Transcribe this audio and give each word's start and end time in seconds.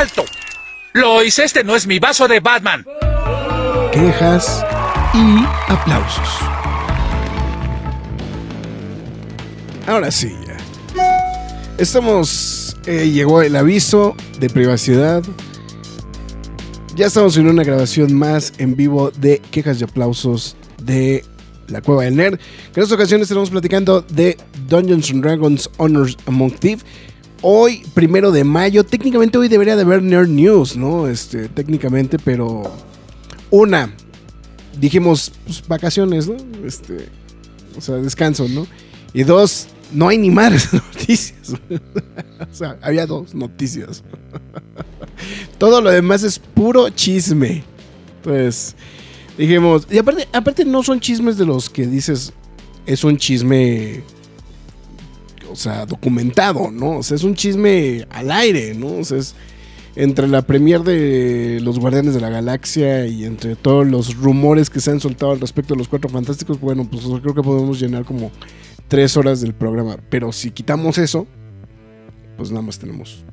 ¡Alto! 0.00 0.24
Lois, 0.94 1.38
este 1.38 1.62
no 1.62 1.76
es 1.76 1.86
mi 1.86 1.98
vaso 1.98 2.26
de 2.26 2.40
Batman. 2.40 2.86
Quejas 3.92 4.64
y 5.12 5.44
aplausos. 5.70 6.28
Ahora 9.86 10.10
sí, 10.10 10.34
ya. 10.46 10.56
Estamos. 11.76 12.78
Eh, 12.86 13.10
llegó 13.10 13.42
el 13.42 13.54
aviso 13.54 14.16
de 14.38 14.48
privacidad. 14.48 15.22
Ya 16.96 17.08
estamos 17.08 17.36
en 17.36 17.48
una 17.48 17.62
grabación 17.62 18.14
más 18.14 18.54
en 18.56 18.76
vivo 18.76 19.10
de 19.10 19.42
quejas 19.50 19.82
y 19.82 19.84
aplausos 19.84 20.56
de 20.82 21.26
la 21.68 21.82
Cueva 21.82 22.04
del 22.04 22.16
Nerd. 22.16 22.40
en 22.74 22.82
esta 22.82 22.94
ocasión 22.94 23.20
estaremos 23.20 23.50
platicando 23.50 24.00
de 24.00 24.38
Dungeons 24.66 25.10
and 25.10 25.22
Dragons 25.22 25.68
Honors 25.76 26.16
Among 26.24 26.52
Thieves 26.52 26.86
hoy, 27.42 27.82
primero 27.94 28.32
de 28.32 28.44
mayo, 28.44 28.84
técnicamente 28.84 29.38
hoy 29.38 29.48
debería 29.48 29.76
de 29.76 29.82
haber 29.82 30.02
Nerd 30.02 30.28
News, 30.28 30.76
¿no? 30.76 31.08
Este, 31.08 31.48
técnicamente, 31.48 32.18
pero 32.18 32.62
una, 33.50 33.92
dijimos, 34.78 35.32
pues, 35.44 35.66
vacaciones, 35.66 36.28
¿no? 36.28 36.36
Este, 36.64 37.08
o 37.76 37.80
sea, 37.80 37.96
descanso, 37.96 38.46
¿no? 38.48 38.66
Y 39.12 39.24
dos, 39.24 39.68
no 39.92 40.08
hay 40.08 40.18
ni 40.18 40.30
más 40.30 40.72
noticias. 40.72 41.52
o 42.50 42.54
sea, 42.54 42.78
había 42.82 43.06
dos 43.06 43.34
noticias. 43.34 44.02
Todo 45.58 45.80
lo 45.80 45.90
demás 45.90 46.22
es 46.22 46.38
puro 46.38 46.88
chisme. 46.90 47.62
Pues 48.22 48.74
dijimos, 49.36 49.86
y 49.90 49.98
aparte, 49.98 50.28
aparte 50.32 50.64
no 50.64 50.82
son 50.82 51.00
chismes 51.00 51.36
de 51.38 51.46
los 51.46 51.70
que 51.70 51.86
dices, 51.86 52.32
es 52.86 53.04
un 53.04 53.16
chisme 53.16 54.02
o 55.50 55.56
sea, 55.56 55.86
documentado, 55.86 56.70
¿no? 56.70 56.98
O 56.98 57.02
sea, 57.02 57.16
es 57.16 57.24
un 57.24 57.34
chisme 57.34 58.06
al 58.10 58.30
aire, 58.30 58.74
¿no? 58.74 58.98
O 58.98 59.04
sea, 59.04 59.18
es 59.18 59.34
entre 59.96 60.28
la 60.28 60.42
premier 60.42 60.82
de 60.82 61.58
Los 61.62 61.78
Guardianes 61.78 62.14
de 62.14 62.20
la 62.20 62.30
Galaxia 62.30 63.06
y 63.06 63.24
entre 63.24 63.56
todos 63.56 63.86
los 63.86 64.16
rumores 64.16 64.70
que 64.70 64.80
se 64.80 64.90
han 64.90 65.00
soltado 65.00 65.32
al 65.32 65.40
respecto 65.40 65.74
de 65.74 65.78
los 65.78 65.88
Cuatro 65.88 66.08
Fantásticos, 66.08 66.60
bueno, 66.60 66.88
pues 66.90 67.04
creo 67.04 67.34
que 67.34 67.42
podemos 67.42 67.80
llenar 67.80 68.04
como 68.04 68.30
tres 68.88 69.16
horas 69.16 69.40
del 69.40 69.54
programa. 69.54 69.98
Pero 70.08 70.32
si 70.32 70.50
quitamos 70.50 70.98
eso, 70.98 71.26
pues 72.36 72.50
nada 72.50 72.62
más 72.62 72.78
tenemos 72.78 73.24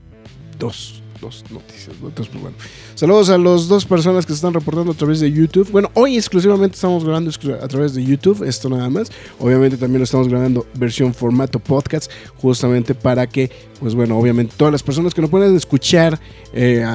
dos 0.60 1.04
dos 1.20 1.44
noticias. 1.52 1.96
Entonces, 2.02 2.28
pues 2.28 2.42
bueno. 2.42 2.58
Saludos 2.96 3.30
a 3.30 3.38
las 3.38 3.68
dos 3.68 3.86
personas 3.86 4.26
que 4.26 4.34
se 4.34 4.38
están 4.38 4.54
reportando 4.54 4.92
a 4.92 4.96
través 4.96 5.20
de 5.20 5.32
YouTube. 5.32 5.70
Bueno, 5.72 5.92
hoy 5.94 6.16
exclusivamente 6.16 6.76
estamos 6.76 7.04
grabando 7.04 7.32
a 7.62 7.68
través 7.68 7.94
de 7.94 8.04
YouTube, 8.04 8.44
esto 8.44 8.70
nada 8.70 8.90
más. 8.90 9.12
Obviamente 9.40 9.78
también 9.78 10.00
lo 10.00 10.04
estamos 10.06 10.28
grabando 10.28 10.66
versión 10.76 11.14
formato 11.14 11.60
podcast, 11.60 12.12
justamente 12.38 12.96
para 12.96 13.28
que, 13.28 13.52
pues 13.80 13.96
bueno, 13.96 14.18
obviamente 14.18 14.54
todas 14.58 14.72
las 14.72 14.84
personas 14.84 15.14
que 15.14 15.22
no 15.22 15.28
pueden 15.28 15.56
escuchar 15.56 16.20
eh, 16.54 16.86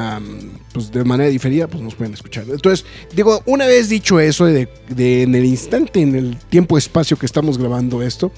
pues 0.73 0.91
de 0.91 1.05
manera 1.05 1.31
diferida, 1.31 1.69
pues 1.69 1.83
nos 1.83 1.95
pueden 1.95 2.15
escuchar. 2.15 2.45
Entonces, 2.49 2.85
digo, 3.15 3.43
una 3.47 3.67
vez 3.67 3.89
dicho 3.89 4.19
eso, 4.21 4.47
de, 4.47 4.69
de 4.89 5.23
en 5.23 5.35
el 5.35 5.45
instante, 5.45 6.01
en 6.01 6.15
el 6.15 6.37
tiempo-espacio 6.37 7.17
que 7.17 7.27
estamos 7.27 7.59
grabando 7.59 8.03
esto, 8.03 8.33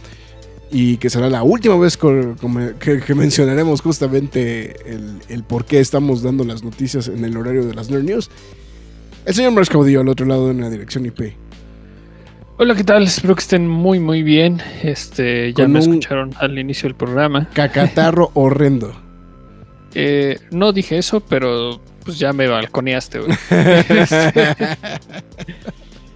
y 0.75 0.97
que 0.97 1.09
será 1.09 1.31
la 1.31 1.45
última 1.45 1.79
vez 1.79 1.97
que, 1.97 3.15
mencionaremos 3.15 3.81
justamente 3.81 4.75
el, 5.29 5.45
por 5.45 5.65
qué 5.67 5.79
estamos 5.79 6.21
dando 6.21 6.43
las 6.43 6.65
noticias 6.65 7.07
en 7.07 7.25
el 7.25 7.37
horario 7.37 7.65
de 7.65 7.75
las 7.75 7.91
Nerd 7.91 8.03
News. 8.03 8.29
El 9.25 9.35
señor 9.35 9.53
Mars 9.53 9.71
Caudillo 9.71 10.01
al 10.01 10.09
otro 10.09 10.27
lado 10.27 10.51
en 10.51 10.61
la 10.61 10.69
dirección 10.69 11.07
IP. 11.07 11.37
Hola, 12.59 12.75
¿qué 12.75 12.83
tal? 12.83 13.05
Espero 13.05 13.37
que 13.37 13.43
estén 13.43 13.69
muy, 13.69 14.01
muy 14.01 14.25
bien. 14.25 14.61
Este, 14.83 15.53
ya 15.53 15.69
me 15.69 15.79
escucharon 15.79 16.33
al 16.41 16.59
inicio 16.59 16.89
del 16.89 16.97
programa. 16.97 17.49
Cacatarro 17.53 18.31
horrendo. 18.35 19.01
Eh, 19.95 20.41
no 20.51 20.73
dije 20.73 20.99
eso, 20.99 21.21
pero 21.21 21.81
pues 22.05 22.19
ya 22.19 22.33
me 22.33 22.49
balconeaste, 22.49 23.21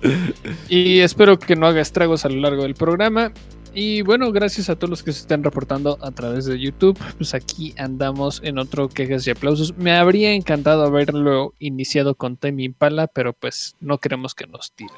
y 0.68 0.98
espero 0.98 1.38
que 1.38 1.54
no 1.54 1.68
haga 1.68 1.80
estragos 1.80 2.24
a 2.24 2.28
lo 2.28 2.40
largo 2.40 2.64
del 2.64 2.74
programa. 2.74 3.32
Y 3.74 4.02
bueno, 4.02 4.32
gracias 4.32 4.68
a 4.70 4.76
todos 4.76 4.90
los 4.90 5.02
que 5.02 5.12
se 5.12 5.20
están 5.20 5.44
reportando 5.44 5.98
a 6.00 6.10
través 6.10 6.46
de 6.46 6.58
YouTube. 6.58 6.98
Pues 7.16 7.34
aquí 7.34 7.74
andamos 7.78 8.40
en 8.44 8.58
otro 8.58 8.88
quejas 8.88 9.26
y 9.26 9.30
aplausos. 9.30 9.76
Me 9.76 9.92
habría 9.92 10.32
encantado 10.32 10.84
haberlo 10.84 11.54
iniciado 11.58 12.14
con 12.14 12.36
Temi 12.36 12.64
Impala, 12.64 13.06
pero 13.06 13.32
pues 13.32 13.76
no 13.80 13.98
queremos 13.98 14.34
que 14.34 14.46
nos 14.46 14.72
tiren. 14.72 14.96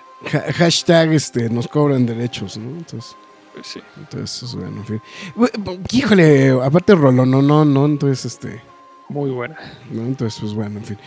hashtag 0.55 1.13
este, 1.13 1.51
nos 1.51 1.69
cobran 1.69 2.07
derechos, 2.07 2.57
¿no? 2.57 2.71
Entonces. 2.71 3.17
Pues 3.55 3.67
sí. 3.67 3.81
Entonces, 3.97 4.55
bueno, 4.55 4.79
en 4.79 4.87
fin. 4.87 5.03
Híjole, 5.91 6.51
aparte 6.63 6.95
Rolo, 6.95 7.27
no, 7.27 7.43
no, 7.43 7.65
no, 7.65 7.87
entonces 7.87 8.25
este. 8.35 8.61
Muy 9.09 9.31
buena. 9.31 9.57
¿no? 9.91 10.03
Entonces, 10.03 10.41
pues 10.41 10.55
bueno, 10.55 10.79
en 10.79 10.85
fin. 10.85 10.99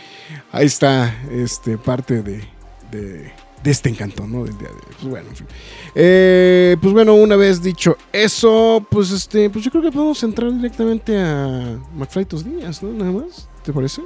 Ahí 0.52 0.66
está 0.66 1.22
este 1.30 1.78
parte 1.78 2.22
de, 2.22 2.44
de 2.90 3.32
de 3.64 3.70
este 3.70 3.88
encanto, 3.88 4.26
¿no? 4.26 4.44
Del 4.44 4.58
día 4.58 4.68
de 4.68 4.74
Pues 4.74 5.04
bueno, 5.04 5.28
en 5.30 5.36
fin. 5.36 5.46
Eh, 5.94 6.76
pues 6.82 6.92
bueno, 6.92 7.14
una 7.14 7.34
vez 7.34 7.62
dicho 7.62 7.96
eso, 8.12 8.86
pues 8.90 9.10
este, 9.10 9.48
pues 9.48 9.64
yo 9.64 9.70
creo 9.70 9.82
que 9.82 9.90
podemos 9.90 10.22
entrar 10.22 10.52
directamente 10.52 11.18
a 11.18 11.78
McFly 11.96 12.26
tus 12.26 12.44
días, 12.44 12.82
¿no? 12.82 12.92
Nada 12.92 13.10
más, 13.10 13.48
¿te 13.64 13.72
parece? 13.72 14.02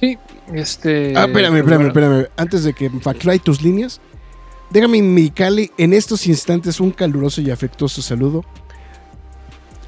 Sí, 0.00 0.16
este. 0.54 1.12
Ah, 1.14 1.26
espérame, 1.26 1.50
pues 1.50 1.60
espérame, 1.64 1.86
espérame. 1.88 2.26
Antes 2.38 2.64
de 2.64 2.72
que 2.72 2.88
McFly 2.88 3.40
tus 3.40 3.60
líneas, 3.60 4.00
déjame 4.70 4.96
indicarle 4.96 5.70
en 5.76 5.92
estos 5.92 6.26
instantes 6.26 6.80
un 6.80 6.92
caluroso 6.92 7.42
y 7.42 7.50
afectuoso 7.50 8.00
saludo 8.00 8.42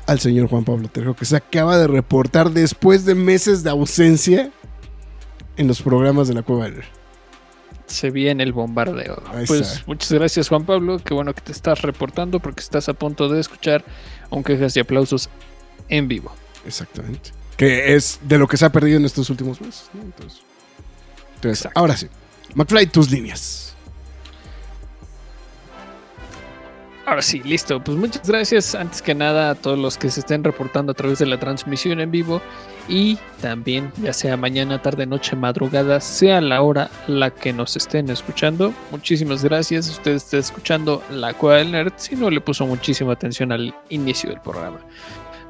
al 0.07 0.21
señor 0.21 0.49
Juan 0.49 0.65
Pablo 0.65 0.89
Terjo, 0.89 1.15
que 1.15 1.25
se 1.25 1.37
acaba 1.37 1.79
de 1.79 1.87
reportar 1.87 2.51
después 2.51 3.07
de 3.07 3.15
meses 3.15 3.63
de 3.63 3.71
ausencia 3.71 4.53
en 5.57 5.69
los 5.69 5.81
programas 5.81 6.29
de 6.29 6.35
la 6.35 6.43
Cueva 6.43 6.67
del 6.67 6.85
se 7.87 8.11
viene 8.11 8.43
el 8.43 8.53
bombardeo. 8.53 9.23
pues 9.47 9.85
muchas 9.87 10.13
gracias 10.13 10.49
Juan 10.49 10.65
Pablo, 10.65 10.99
qué 10.99 11.15
bueno 11.15 11.35
que 11.35 11.41
te 11.41 11.53
estás 11.53 11.83
reportando 11.83 12.41
porque 12.41 12.61
estás 12.61 12.89
a 12.89 12.95
punto 12.95 13.29
de 13.29 13.41
escuchar 13.41 13.85
un 14.31 14.43
quejas 14.43 14.77
y 14.77 14.81
aplausos 14.81 15.29
en 15.89 16.09
vivo. 16.09 16.33
Exactamente. 16.67 17.31
Que 17.57 17.95
es 17.95 18.21
de 18.23 18.39
lo 18.39 18.49
que 18.49 18.57
se 18.57 18.65
ha 18.65 18.71
perdido 18.71 18.99
en 18.99 19.05
estos 19.05 19.31
últimos 19.31 19.61
meses. 19.61 19.89
Entonces, 21.37 21.69
ahora 21.75 21.97
sí. 21.97 22.09
McFly, 22.55 22.87
tus 22.87 23.11
líneas. 23.11 23.66
Ahora 27.07 27.23
sí, 27.23 27.41
listo. 27.45 27.79
Pues 27.79 27.97
muchas 27.97 28.29
gracias 28.29 28.75
antes 28.75 29.01
que 29.01 29.15
nada 29.15 29.51
a 29.51 29.55
todos 29.55 29.79
los 29.79 29.97
que 29.97 30.11
se 30.11 30.19
estén 30.19 30.43
reportando 30.43 30.91
a 30.91 30.95
través 30.95 31.21
de 31.21 31.27
la 31.27 31.39
transmisión 31.39 32.01
en 32.01 32.11
vivo 32.11 32.43
y 32.89 33.17
también 33.41 33.93
ya 34.03 34.13
sea 34.13 34.37
mañana, 34.37 34.83
tarde, 34.83 35.07
noche, 35.07 35.37
madrugada, 35.37 36.01
sea 36.01 36.41
la 36.41 36.63
hora 36.63 36.91
la 37.07 37.31
que 37.31 37.53
nos 37.53 37.77
estén 37.77 38.11
escuchando. 38.11 38.75
Muchísimas 38.91 39.45
gracias. 39.45 39.89
Usted 39.89 40.17
está 40.17 40.39
escuchando 40.39 41.01
La 41.09 41.33
Cueva 41.33 41.59
del 41.59 41.71
Nerd 41.71 41.93
si 41.95 42.17
no 42.17 42.29
le 42.29 42.41
puso 42.41 42.67
muchísima 42.67 43.13
atención 43.13 43.53
al 43.53 43.73
inicio 43.89 44.29
del 44.31 44.41
programa. 44.41 44.81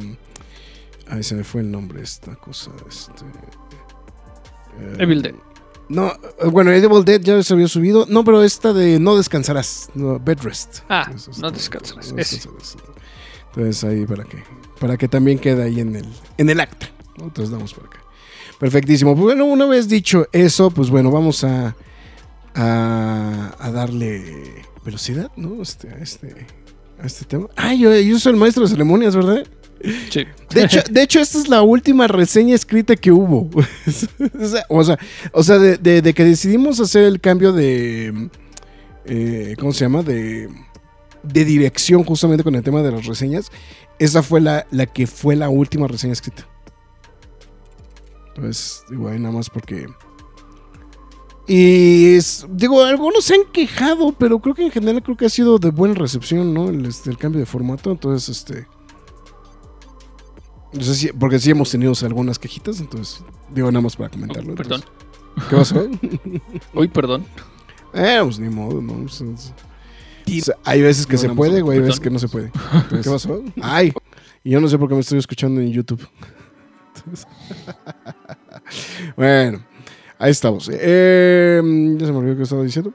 Ay, 1.07 1.23
se 1.23 1.35
me 1.35 1.43
fue 1.43 1.61
el 1.61 1.71
nombre 1.71 1.99
de 1.99 2.05
esta 2.05 2.35
cosa. 2.35 2.71
Este. 2.87 3.11
eh, 4.79 4.95
Evil 4.99 5.21
Dead. 5.21 5.35
No, 5.89 6.13
bueno, 6.51 6.71
Evil 6.71 7.03
Dead 7.03 7.19
ya 7.21 7.43
se 7.43 7.53
había 7.53 7.67
subido. 7.67 8.05
No, 8.07 8.23
pero 8.23 8.43
esta 8.43 8.71
de 8.73 8.97
No 8.99 9.17
descansarás. 9.17 9.89
No, 9.93 10.19
Bed 10.19 10.39
Rest. 10.41 10.79
Ah, 10.87 11.03
Entonces, 11.07 11.37
No 11.39 11.51
descansarás, 11.51 12.11
No 12.11 12.15
descansarás. 12.15 12.77
Entonces 13.53 13.83
ahí 13.83 14.05
para 14.05 14.23
que. 14.23 14.41
Para 14.79 14.97
que 14.97 15.07
también 15.07 15.37
quede 15.37 15.63
ahí 15.63 15.79
en 15.81 15.95
el, 15.97 16.05
en 16.37 16.49
el 16.49 16.59
acta. 16.61 16.89
¿no? 17.17 17.25
Entonces 17.25 17.51
damos 17.51 17.73
por 17.73 17.85
acá. 17.85 17.99
Perfectísimo. 18.59 19.13
Pues 19.13 19.23
bueno, 19.23 19.45
una 19.45 19.65
vez 19.65 19.87
dicho 19.89 20.27
eso, 20.31 20.71
pues 20.71 20.89
bueno, 20.89 21.11
vamos 21.11 21.43
a. 21.43 21.75
A, 22.55 23.55
a 23.59 23.71
darle 23.71 24.63
velocidad, 24.85 25.31
¿no? 25.37 25.61
Este, 25.61 25.89
a 25.89 25.97
este. 25.99 26.47
A 27.01 27.05
este 27.05 27.25
tema. 27.25 27.47
Ah, 27.55 27.73
yo, 27.73 27.93
yo 27.99 28.19
soy 28.19 28.33
el 28.33 28.39
maestro 28.39 28.63
de 28.63 28.69
ceremonias, 28.69 29.15
¿verdad? 29.15 29.43
Sí. 30.11 30.25
De 30.53 30.63
hecho, 30.63 30.79
de 30.91 31.01
hecho, 31.01 31.19
esta 31.19 31.39
es 31.39 31.47
la 31.47 31.63
última 31.63 32.07
reseña 32.07 32.53
escrita 32.53 32.95
que 32.95 33.11
hubo. 33.11 33.49
o 34.69 34.83
sea, 34.83 34.99
o 35.31 35.43
sea, 35.43 35.57
de, 35.57 35.77
de- 35.77 36.01
de 36.03 36.13
que 36.13 36.23
decidimos 36.23 36.79
hacer 36.79 37.03
el 37.05 37.19
cambio 37.19 37.51
de. 37.53 38.29
eh, 39.05 39.55
¿Cómo 39.57 39.71
se 39.73 39.85
llama? 39.85 40.03
De, 40.03 40.49
de 41.23 41.45
dirección 41.45 42.03
justamente 42.03 42.43
con 42.43 42.53
el 42.55 42.61
tema 42.63 42.83
de 42.83 42.91
las 42.91 43.05
reseñas. 43.07 43.49
Esa 43.97 44.21
fue 44.21 44.41
la, 44.41 44.67
la 44.71 44.85
que 44.85 45.07
fue 45.07 45.35
la 45.35 45.49
última 45.49 45.87
reseña 45.87 46.13
escrita. 46.13 46.47
Entonces, 48.35 48.83
ahí 48.89 49.19
nada 49.19 49.33
más 49.33 49.49
porque. 49.49 49.87
Y 51.47 52.15
es- 52.15 52.45
digo, 52.49 52.83
algunos 52.83 53.25
se 53.25 53.33
han 53.35 53.41
quejado, 53.51 54.13
pero 54.13 54.39
creo 54.39 54.55
que 54.55 54.63
en 54.63 54.71
general 54.71 55.01
creo 55.03 55.17
que 55.17 55.25
ha 55.25 55.29
sido 55.29 55.57
de 55.59 55.71
buena 55.71 55.95
recepción, 55.95 56.53
¿no? 56.53 56.69
El, 56.69 56.85
este, 56.85 57.09
el 57.09 57.17
cambio 57.17 57.39
de 57.39 57.45
formato. 57.45 57.91
Entonces, 57.91 58.29
este. 58.37 58.67
No 60.73 60.81
sé 60.83 60.95
si- 60.95 61.11
porque 61.11 61.39
sí 61.39 61.51
hemos 61.51 61.69
tenido 61.69 61.91
algunas 62.03 62.39
quejitas, 62.39 62.79
entonces 62.79 63.21
digo 63.53 63.69
nada 63.71 63.81
más 63.81 63.95
para 63.97 64.09
comentarlo. 64.09 64.53
Oh, 64.53 64.55
perdón. 64.55 64.81
entonces. 65.35 65.49
¿Qué 65.49 65.55
pasó? 65.55 65.89
Uy, 66.79 66.87
perdón. 66.87 67.25
eh, 67.93 68.19
pues 68.23 68.39
ni 68.39 68.49
modo, 68.49 68.81
¿no? 68.81 69.05
Es- 69.05 69.21
o 69.21 69.35
sea, 70.45 70.55
hay 70.63 70.81
veces 70.81 71.05
que 71.07 71.13
No, 71.13 71.19
se 71.19 71.27
no, 71.27 71.35
puede, 71.35 71.61
güey, 71.61 71.79
hay 71.79 71.83
veces 71.83 71.99
que 71.99 72.09
no 72.09 72.19
se 72.19 72.29
puede. 72.29 72.51
Entonces, 72.73 73.01
¿Qué 73.03 73.09
pasó? 73.09 73.43
Ay, 73.61 73.91
y 74.45 74.51
yo 74.51 74.61
no 74.61 74.69
sé 74.69 74.77
por 74.77 74.87
qué 74.87 74.93
me 74.95 75.01
estoy 75.01 75.19
escuchando 75.19 75.59
en 75.59 75.71
YouTube. 75.71 76.07
Entonces- 76.95 77.27
bueno, 79.17 79.61
ahí 80.21 80.31
estamos. 80.31 80.69
Eh, 80.73 81.61
ya 81.97 82.05
se 82.05 82.11
me 82.11 82.17
olvidó 82.19 82.37
qué 82.37 82.43
estaba 82.43 82.63
diciendo. 82.63 82.93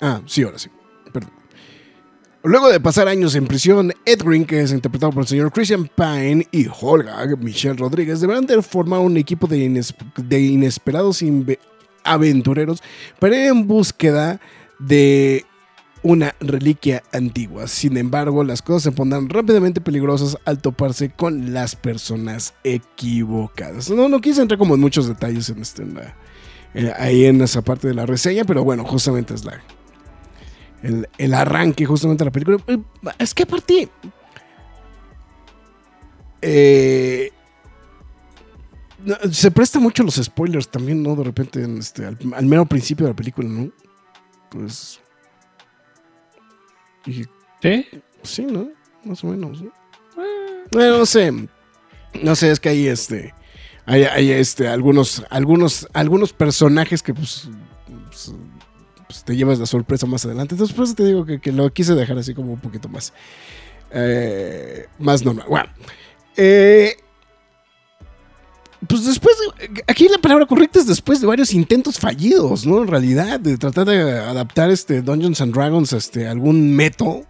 Ah, 0.00 0.20
sí, 0.26 0.42
ahora 0.42 0.58
sí. 0.58 0.68
Perdón. 1.12 1.30
Luego 2.42 2.68
de 2.70 2.78
pasar 2.78 3.08
años 3.08 3.34
en 3.36 3.46
prisión, 3.46 3.92
Ed 4.04 4.20
Green, 4.22 4.44
que 4.44 4.60
es 4.60 4.70
interpretado 4.72 5.12
por 5.12 5.22
el 5.22 5.28
señor 5.28 5.50
Christian 5.50 5.88
Pine, 5.96 6.46
y 6.52 6.66
Holga 6.78 7.24
Michelle 7.38 7.74
Rodríguez, 7.78 8.20
deberán 8.20 8.44
de 8.44 8.60
formar 8.60 9.00
un 9.00 9.16
equipo 9.16 9.46
de, 9.46 9.64
ines- 9.66 9.94
de 10.16 10.40
inesperados 10.42 11.22
aventureros 12.04 12.82
para 13.18 13.36
ir 13.36 13.46
en 13.50 13.66
búsqueda 13.66 14.40
de 14.78 15.46
una 16.02 16.34
reliquia 16.38 17.02
antigua. 17.14 17.66
Sin 17.66 17.96
embargo, 17.96 18.44
las 18.44 18.60
cosas 18.60 18.82
se 18.82 18.92
pondrán 18.92 19.30
rápidamente 19.30 19.80
peligrosas 19.80 20.36
al 20.44 20.60
toparse 20.60 21.08
con 21.08 21.54
las 21.54 21.76
personas 21.76 22.52
equivocadas. 22.62 23.88
No, 23.88 24.10
no 24.10 24.20
quise 24.20 24.42
entrar 24.42 24.58
como 24.58 24.74
en 24.74 24.82
muchos 24.82 25.08
detalles 25.08 25.48
en 25.48 25.62
este, 25.62 25.82
en 25.82 25.94
la- 25.94 26.14
eh, 26.74 26.92
ahí 26.96 27.24
en 27.24 27.40
esa 27.40 27.62
parte 27.62 27.88
de 27.88 27.94
la 27.94 28.06
reseña, 28.06 28.44
pero 28.44 28.64
bueno, 28.64 28.84
justamente 28.84 29.34
es 29.34 29.44
la, 29.44 29.62
el, 30.82 31.08
el 31.18 31.34
arranque 31.34 31.84
justamente 31.86 32.24
de 32.24 32.26
la 32.26 32.32
película. 32.32 32.58
Eh, 32.66 32.78
Es 33.18 33.32
que 33.34 33.44
aparte... 33.44 33.88
eh, 36.42 37.30
se 39.30 39.50
presta 39.50 39.78
mucho 39.78 40.02
los 40.02 40.14
spoilers 40.16 40.68
también, 40.68 41.02
¿no? 41.02 41.14
De 41.14 41.24
repente, 41.24 41.62
en 41.62 41.78
este, 41.78 42.06
al, 42.06 42.18
al 42.34 42.46
mero 42.46 42.64
principio 42.66 43.06
de 43.06 43.12
la 43.12 43.16
película, 43.16 43.48
¿no? 43.48 43.70
Pues... 44.50 45.00
Y 47.06 47.24
¿Sí? 47.62 47.86
Sí, 48.22 48.42
¿no? 48.44 48.68
Más 49.04 49.22
o 49.24 49.26
menos. 49.26 49.60
¿no? 49.60 49.70
Bueno, 50.72 50.98
no 50.98 51.06
sé. 51.06 51.30
No 52.22 52.34
sé, 52.34 52.50
es 52.50 52.60
que 52.60 52.70
hay 52.70 52.86
este. 52.86 53.34
Hay, 53.86 54.30
este, 54.30 54.66
algunos, 54.68 55.22
algunos, 55.28 55.86
algunos 55.92 56.32
personajes 56.32 57.02
que 57.02 57.12
pues, 57.12 57.48
pues, 58.08 58.32
pues, 59.06 59.24
te 59.24 59.36
llevas 59.36 59.58
la 59.58 59.66
sorpresa 59.66 60.06
más 60.06 60.24
adelante. 60.24 60.54
Entonces, 60.54 60.74
por 60.74 60.86
eso 60.86 60.94
te 60.94 61.04
digo 61.04 61.26
que, 61.26 61.52
lo 61.52 61.70
quise 61.72 61.94
dejar 61.94 62.16
así 62.18 62.32
como 62.34 62.52
un 62.52 62.60
poquito 62.60 62.88
más. 62.88 63.12
eh, 63.92 64.86
más 64.98 65.22
normal. 65.24 65.46
Bueno. 65.48 65.68
eh, 66.36 66.96
pues 68.88 69.06
después, 69.06 69.34
de- 69.38 69.82
aquí 69.86 70.08
la 70.08 70.18
palabra 70.18 70.44
correcta 70.46 70.78
es 70.78 70.86
después 70.86 71.20
de 71.20 71.26
varios 71.26 71.54
intentos 71.54 71.98
fallidos, 71.98 72.66
¿no? 72.66 72.82
En 72.82 72.88
realidad, 72.88 73.40
de 73.40 73.56
tratar 73.56 73.86
de 73.86 74.18
adaptar 74.18 74.70
este 74.70 75.00
Dungeons 75.00 75.40
and 75.40 75.54
Dragons 75.54 75.92
a 75.94 75.96
este, 75.96 76.26
algún 76.28 76.74
método. 76.76 77.24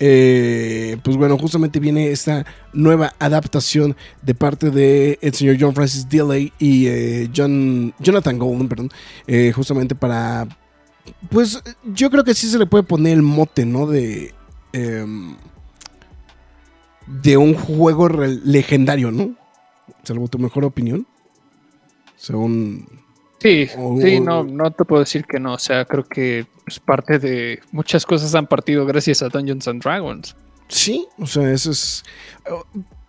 Eh, 0.00 0.96
pues 1.02 1.16
bueno, 1.16 1.36
justamente 1.36 1.80
viene 1.80 2.12
esta 2.12 2.46
nueva 2.72 3.14
adaptación 3.18 3.96
de 4.22 4.34
parte 4.34 4.70
de 4.70 5.18
el 5.22 5.34
señor 5.34 5.56
John 5.58 5.74
Francis 5.74 6.08
Dilley 6.08 6.52
y 6.58 6.86
eh, 6.86 7.30
John, 7.34 7.92
Jonathan 7.98 8.38
Golden, 8.38 8.68
perdón, 8.68 8.90
eh, 9.26 9.52
justamente 9.52 9.96
para, 9.96 10.46
pues 11.30 11.60
yo 11.84 12.10
creo 12.10 12.22
que 12.22 12.34
sí 12.34 12.48
se 12.48 12.58
le 12.58 12.66
puede 12.66 12.84
poner 12.84 13.14
el 13.14 13.22
mote, 13.22 13.66
¿no? 13.66 13.86
De, 13.86 14.32
em, 14.72 15.36
de 17.06 17.36
un 17.36 17.54
juego 17.54 18.08
legendario, 18.08 19.10
¿no? 19.10 19.34
Salvo 20.04 20.28
tu 20.28 20.38
mejor 20.38 20.64
opinión. 20.64 21.06
Según... 22.16 22.97
Sí, 23.40 23.68
O- 23.76 24.00
sí, 24.00 24.20
no, 24.20 24.42
no 24.44 24.70
te 24.72 24.84
puedo 24.84 25.00
decir 25.00 25.24
que 25.24 25.38
no. 25.38 25.54
O 25.54 25.58
sea, 25.58 25.84
creo 25.84 26.04
que 26.04 26.46
es 26.66 26.80
parte 26.80 27.18
de 27.18 27.60
muchas 27.72 28.04
cosas 28.04 28.34
han 28.34 28.46
partido 28.46 28.84
gracias 28.84 29.22
a 29.22 29.28
Dungeons 29.28 29.68
and 29.68 29.82
Dragons. 29.82 30.34
Sí, 30.68 31.06
o 31.18 31.26
sea, 31.26 31.50
eso 31.52 31.70
es... 31.70 32.04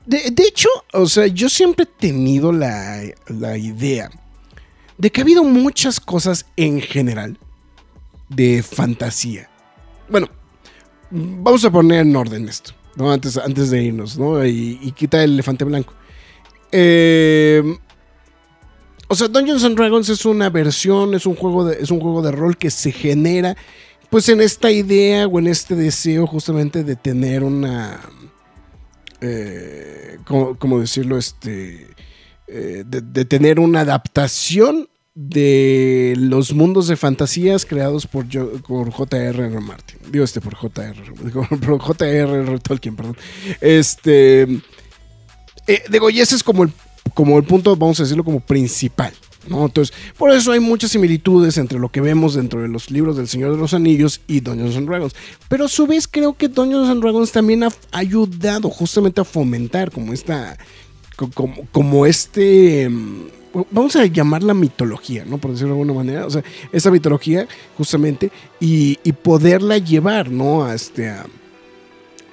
De, 0.06 0.32
de 0.32 0.44
hecho, 0.44 0.70
o 0.94 1.06
sea, 1.06 1.28
yo 1.28 1.50
siempre 1.50 1.84
he 1.84 2.00
tenido 2.02 2.52
la, 2.52 3.02
la 3.28 3.58
idea 3.58 4.10
de 4.98 5.12
que 5.12 5.22
ha 5.22 5.24
habido 5.24 5.44
muchas 5.44 6.00
cosas 6.00 6.46
en 6.56 6.82
general 6.82 7.38
de 8.30 8.64
fantasía. 8.64 9.50
Bueno, 10.10 10.28
vamos 11.12 11.64
a 11.66 11.70
poner 11.72 12.02
en 12.02 12.16
orden 12.16 12.48
esto, 12.50 12.72
¿no? 12.96 13.12
Antes, 13.12 13.38
antes 13.38 13.70
de 13.72 13.84
irnos, 13.84 14.18
¿no? 14.18 14.44
Y, 14.46 14.80
y 14.82 14.92
quita 14.94 15.24
el 15.24 15.34
elefante 15.34 15.64
blanco. 15.66 15.94
Eh, 16.72 17.62
o 19.10 19.16
sea, 19.16 19.28
Dungeons 19.28 19.64
and 19.64 19.76
Dragons 19.76 20.08
es 20.08 20.24
una 20.24 20.50
versión, 20.50 21.16
es 21.16 21.26
un 21.26 21.36
juego 21.36 21.66
de, 21.66 21.82
es 21.82 21.92
un 21.92 22.00
juego 22.00 22.22
de 22.22 22.32
rol 22.32 22.58
que 22.58 22.70
se 22.70 22.92
genera 22.92 23.58
pues 24.10 24.30
en 24.30 24.42
esta 24.42 24.72
idea 24.72 25.28
o 25.28 25.40
en 25.40 25.48
este 25.48 25.76
deseo 25.76 26.26
justamente 26.26 26.84
de 26.84 26.96
tener 26.96 27.44
una, 27.44 28.00
eh, 29.22 30.18
¿cómo, 30.26 30.58
cómo 30.58 30.80
decirlo? 30.80 31.18
Este, 31.18 31.88
eh, 32.48 32.84
de, 32.86 33.26
tener 33.26 33.60
una 33.60 33.82
adaptación 33.82 34.90
de 35.14 36.16
los 36.18 36.54
mundos 36.54 36.88
de 36.88 36.96
fantasías 36.98 37.66
creados 37.66 38.08
por, 38.08 38.26
por 38.62 38.92
J.R.R. 38.92 39.60
Martin. 39.60 40.00
Digo 40.12 40.24
este 40.24 40.42
por 40.42 40.56
J.R. 40.56 41.04
digo, 41.24 41.48
por 41.48 41.80
J.R.R. 41.80 42.60
Tolkien, 42.60 42.96
perdón. 42.96 43.18
Este, 43.62 44.44
eh, 45.68 45.84
digo, 45.92 46.10
y 46.10 46.22
ese 46.22 46.36
es 46.36 46.44
como 46.44 46.64
el 46.64 46.72
como 47.14 47.38
el 47.38 47.44
punto, 47.44 47.76
vamos 47.76 48.00
a 48.00 48.04
decirlo, 48.04 48.24
como 48.24 48.40
principal. 48.40 49.14
¿no? 49.48 49.66
Entonces, 49.66 49.96
por 50.18 50.32
eso 50.32 50.52
hay 50.52 50.60
muchas 50.60 50.92
similitudes 50.92 51.58
entre 51.58 51.80
lo 51.80 51.90
que 51.90 52.02
vemos 52.02 52.34
dentro 52.34 52.62
de 52.62 52.68
los 52.68 52.92
libros 52.92 53.18
del 53.18 53.28
Señor 53.28 53.52
de 53.52 53.58
los 53.58 53.74
Anillos 53.74 54.22
y 54.28 54.42
Dungeons 54.42 54.76
and 54.76 54.88
Dragons. 54.88 55.16
Pero 55.48 55.66
a 55.66 55.70
su 55.70 55.88
vez 55.88 56.08
creo 56.08 56.34
que 56.34 56.48
Dungeons 56.48 56.90
and 56.90 57.02
Dragons 57.02 57.32
también 57.32 57.64
ha 57.64 57.70
ayudado 57.92 58.70
justamente 58.70 59.22
a 59.22 59.26
fomentar 59.26 59.92
como 59.92 60.14
esta, 60.14 60.58
como, 61.34 61.66
como 61.72 62.06
este, 62.06 62.90
mm, 62.90 63.28
vamos 63.72 63.96
a 63.96 64.06
llamarla 64.06 64.54
mitología, 64.54 65.26
¿no? 65.26 65.38
Por 65.38 65.52
decirlo 65.52 65.74
de 65.76 65.82
alguna 65.82 65.94
manera, 65.94 66.26
o 66.26 66.30
sea, 66.30 66.44
esa 66.72 66.92
mitología 66.92 67.48
justamente 67.78 68.32
y, 68.60 68.96
poderla 69.24 69.78
llevar, 69.78 70.30
¿no? 70.30 70.64
A 70.64 70.76
este, 70.76 71.14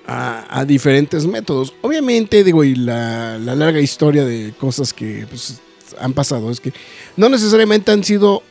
a, 0.07 0.65
diferentes 0.67 1.27
métodos. 1.27 1.75
Obviamente, 1.83 2.45
digo, 2.45 2.63
y 2.65 2.75
la, 2.75 3.39
la 3.39 3.55
larga 3.55 3.81
historia 3.81 4.25
de 4.25 4.53
cosas 4.59 4.93
que 4.93 5.27
pues, 5.29 5.61
han 5.99 6.13
pasado 6.13 6.51
es 6.51 6.61
que 6.61 6.73
no 7.17 7.29
necesariamente 7.29 7.91
han 7.91 8.05
sido 8.05 8.43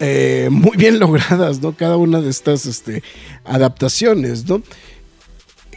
eh, 0.00 0.48
muy 0.50 0.76
bien 0.76 0.98
logradas, 1.00 1.60
¿no? 1.60 1.76
Cada 1.76 1.96
una 1.96 2.20
de 2.20 2.30
estas 2.30 2.66
este, 2.66 3.02
adaptaciones, 3.44 4.46
¿no? 4.46 4.62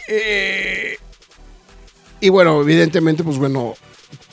Eh, 0.08 0.98
y 2.20 2.30
bueno, 2.30 2.62
evidentemente, 2.62 3.24
pues 3.24 3.38
bueno, 3.38 3.76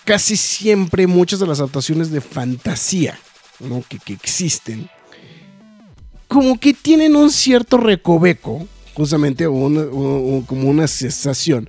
casi 0.04 0.36
siempre 0.36 1.06
muchas 1.06 1.38
de 1.40 1.46
las 1.46 1.60
adaptaciones 1.60 2.10
de 2.10 2.20
fantasía, 2.20 3.18
¿no? 3.60 3.84
Que 3.86 4.14
existen, 4.14 4.88
como 6.26 6.58
que 6.58 6.72
tienen 6.74 7.14
un 7.14 7.30
cierto 7.30 7.76
recoveco, 7.76 8.66
justamente, 8.96 9.44
como 9.44 10.70
una 10.70 10.88
sensación 10.88 11.68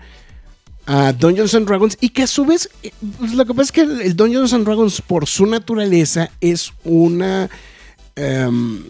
a 0.86 1.12
Dungeons 1.12 1.54
and 1.54 1.68
Dragons 1.68 1.98
y 2.00 2.10
que 2.10 2.24
a 2.24 2.28
su 2.28 2.46
vez, 2.46 2.70
eh, 2.82 2.92
pues, 3.20 3.34
lo 3.34 3.46
que 3.46 3.54
pasa 3.54 3.64
es 3.64 3.72
que 3.74 3.82
el, 3.82 4.16
Dungeons 4.16 4.54
and 4.54 4.64
Dragons 4.66 5.02
por 5.02 5.28
su 5.28 5.46
naturaleza 5.46 6.32
es 6.40 6.72
una... 6.86 7.50
em, 8.16 8.86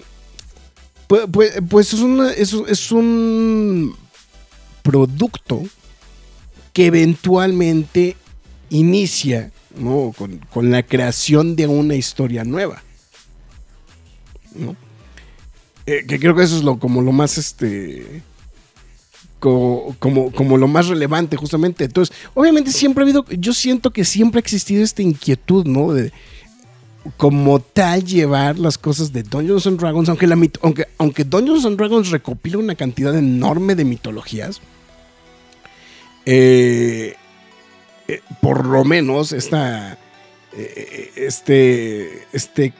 pues, 1.07 1.53
pues- 1.67 1.93
es 1.93 2.91
un 2.91 3.95
producto 4.83 5.63
que 6.73 6.85
eventualmente 6.85 8.15
inicia 8.69 9.51
¿no? 9.75 10.13
con, 10.15 10.37
con 10.53 10.69
la 10.69 10.83
creación 10.83 11.55
de 11.55 11.65
una 11.65 11.95
historia 11.95 12.43
nueva. 12.43 12.83
¿no? 14.53 14.75
Eh, 15.87 16.03
que 16.05 16.19
creo 16.19 16.35
que 16.35 16.43
eso 16.43 16.57
es 16.57 16.63
lo, 16.63 16.77
como 16.79 17.01
lo 17.01 17.11
más 17.13 17.37
este 17.37 18.21
co- 19.39 19.95
como, 19.99 20.31
como 20.33 20.57
lo 20.57 20.67
más 20.67 20.87
relevante 20.87 21.37
justamente. 21.37 21.85
Entonces, 21.85 22.15
obviamente 22.33 22.71
siempre 22.71 23.01
ha 23.01 23.05
habido, 23.05 23.25
yo 23.29 23.53
siento 23.53 23.91
que 23.91 24.03
siempre 24.03 24.39
ha 24.39 24.41
existido 24.41 24.83
esta 24.83 25.01
inquietud, 25.01 25.65
¿no? 25.65 25.93
De 25.93 26.11
como 27.15 27.61
tal 27.61 28.03
llevar 28.03 28.59
las 28.59 28.77
cosas 28.77 29.13
de 29.13 29.23
Dungeons 29.23 29.65
and 29.65 29.79
Dragons, 29.79 30.09
aunque, 30.09 30.27
la 30.27 30.37
aunque, 30.61 30.87
aunque 30.97 31.23
Dungeons 31.23 31.65
and 31.65 31.77
Dragons 31.77 32.09
recopila 32.11 32.57
una 32.57 32.75
cantidad 32.75 33.17
enorme 33.17 33.75
de 33.75 33.85
mitologías, 33.85 34.59
eh, 36.25 37.15
eh, 38.09 38.21
por 38.41 38.65
lo 38.65 38.83
menos 38.83 39.31
esta, 39.31 39.97
este, 41.15 42.25
este 42.33 42.73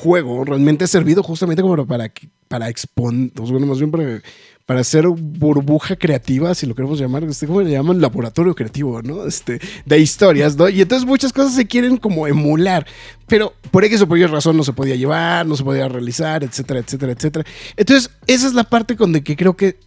juego 0.00 0.44
realmente 0.44 0.84
ha 0.84 0.88
servido 0.88 1.22
justamente 1.22 1.62
como 1.62 1.86
para, 1.86 2.10
para 2.48 2.68
exponer, 2.68 3.30
bueno, 3.34 3.66
más 3.66 3.78
bien 3.78 3.90
para, 3.90 4.22
para 4.66 4.80
hacer 4.80 5.06
burbuja 5.06 5.96
creativa, 5.96 6.54
si 6.54 6.66
lo 6.66 6.74
queremos 6.74 6.98
llamar, 6.98 7.24
este, 7.24 7.46
¿cómo 7.46 7.60
le 7.60 7.70
llaman? 7.70 8.00
Laboratorio 8.00 8.54
creativo, 8.54 9.02
¿no? 9.02 9.26
Este, 9.26 9.60
de 9.84 9.98
historias, 9.98 10.56
¿no? 10.56 10.68
Y 10.68 10.80
entonces 10.80 11.06
muchas 11.06 11.32
cosas 11.32 11.54
se 11.54 11.66
quieren 11.66 11.96
como 11.96 12.26
emular, 12.26 12.86
pero 13.26 13.52
por 13.70 13.84
X 13.84 14.00
o 14.02 14.08
por 14.08 14.18
Y 14.18 14.26
razón 14.26 14.56
no 14.56 14.64
se 14.64 14.72
podía 14.72 14.96
llevar, 14.96 15.46
no 15.46 15.56
se 15.56 15.64
podía 15.64 15.88
realizar, 15.88 16.42
etcétera, 16.44 16.80
etcétera, 16.80 17.12
etcétera. 17.12 17.44
Entonces, 17.76 18.10
esa 18.26 18.46
es 18.46 18.54
la 18.54 18.64
parte 18.64 18.96
con 18.96 19.12
la 19.12 19.20
que 19.20 19.36
creo 19.36 19.56
que, 19.56 19.78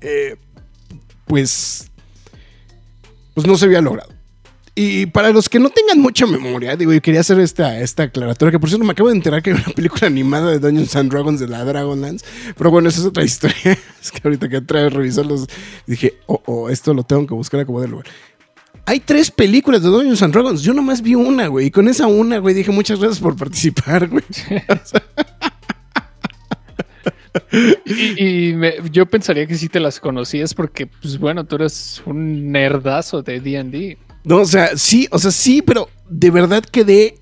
eh, 0.00 0.36
pues, 1.26 1.90
pues 3.34 3.46
no 3.46 3.56
se 3.56 3.66
había 3.66 3.80
logrado. 3.80 4.11
Y 4.74 5.04
para 5.06 5.30
los 5.32 5.50
que 5.50 5.58
no 5.58 5.68
tengan 5.68 6.00
mucha 6.00 6.24
memoria, 6.26 6.76
digo, 6.76 6.94
yo 6.94 7.02
quería 7.02 7.20
hacer 7.20 7.38
esta, 7.40 7.78
esta 7.80 8.04
aclaratoria, 8.04 8.52
que 8.52 8.58
por 8.58 8.70
cierto 8.70 8.86
me 8.86 8.92
acabo 8.92 9.10
de 9.10 9.16
enterar 9.16 9.42
que 9.42 9.50
hay 9.50 9.56
una 9.56 9.74
película 9.74 10.06
animada 10.06 10.50
de 10.50 10.58
Dungeons 10.60 10.96
and 10.96 11.12
Dragons 11.12 11.40
de 11.40 11.46
la 11.48 11.62
Dragonlance, 11.62 12.24
pero 12.56 12.70
bueno, 12.70 12.88
esa 12.88 13.00
es 13.00 13.06
otra 13.06 13.22
historia. 13.24 13.78
es 14.00 14.10
que 14.10 14.20
ahorita 14.24 14.48
que 14.48 14.62
trae 14.62 14.86
a 14.86 14.88
revisarlos, 14.88 15.46
dije, 15.86 16.14
oh, 16.26 16.40
oh, 16.46 16.70
esto 16.70 16.94
lo 16.94 17.02
tengo 17.04 17.26
que 17.26 17.34
buscar 17.34 17.60
a 17.60 17.66
como 17.66 17.82
de 17.82 17.88
lugar. 17.88 18.06
Hay 18.86 19.00
tres 19.00 19.30
películas 19.30 19.82
de 19.82 19.88
Dungeons 19.90 20.22
and 20.22 20.32
Dragons, 20.32 20.62
yo 20.62 20.72
nomás 20.72 21.02
vi 21.02 21.14
una, 21.16 21.48
güey, 21.48 21.66
y 21.66 21.70
con 21.70 21.86
esa 21.88 22.06
una, 22.06 22.38
güey, 22.38 22.54
dije 22.54 22.70
muchas 22.72 22.98
gracias 22.98 23.20
por 23.20 23.36
participar, 23.36 24.08
güey. 24.08 24.24
Y, 28.16 28.52
me- 28.54 28.74
yo 28.90 29.06
pensaría 29.06 29.46
que 29.46 29.54
sí 29.54 29.68
te 29.68 29.80
las 29.80 30.00
conocías 30.00 30.54
porque, 30.54 30.86
pues 30.86 31.18
bueno, 31.18 31.44
tú 31.44 31.56
eres 31.56 32.02
un 32.06 32.50
nerdazo 32.52 33.22
de 33.22 33.40
D&D. 33.40 33.98
No, 34.24 34.36
o 34.38 34.44
sea, 34.46 34.76
sí, 34.76 35.08
o 35.10 35.18
sea, 35.18 35.30
sí, 35.30 35.62
pero 35.62 35.88
de 36.08 36.30
verdad 36.30 36.62
quedé 36.64 37.18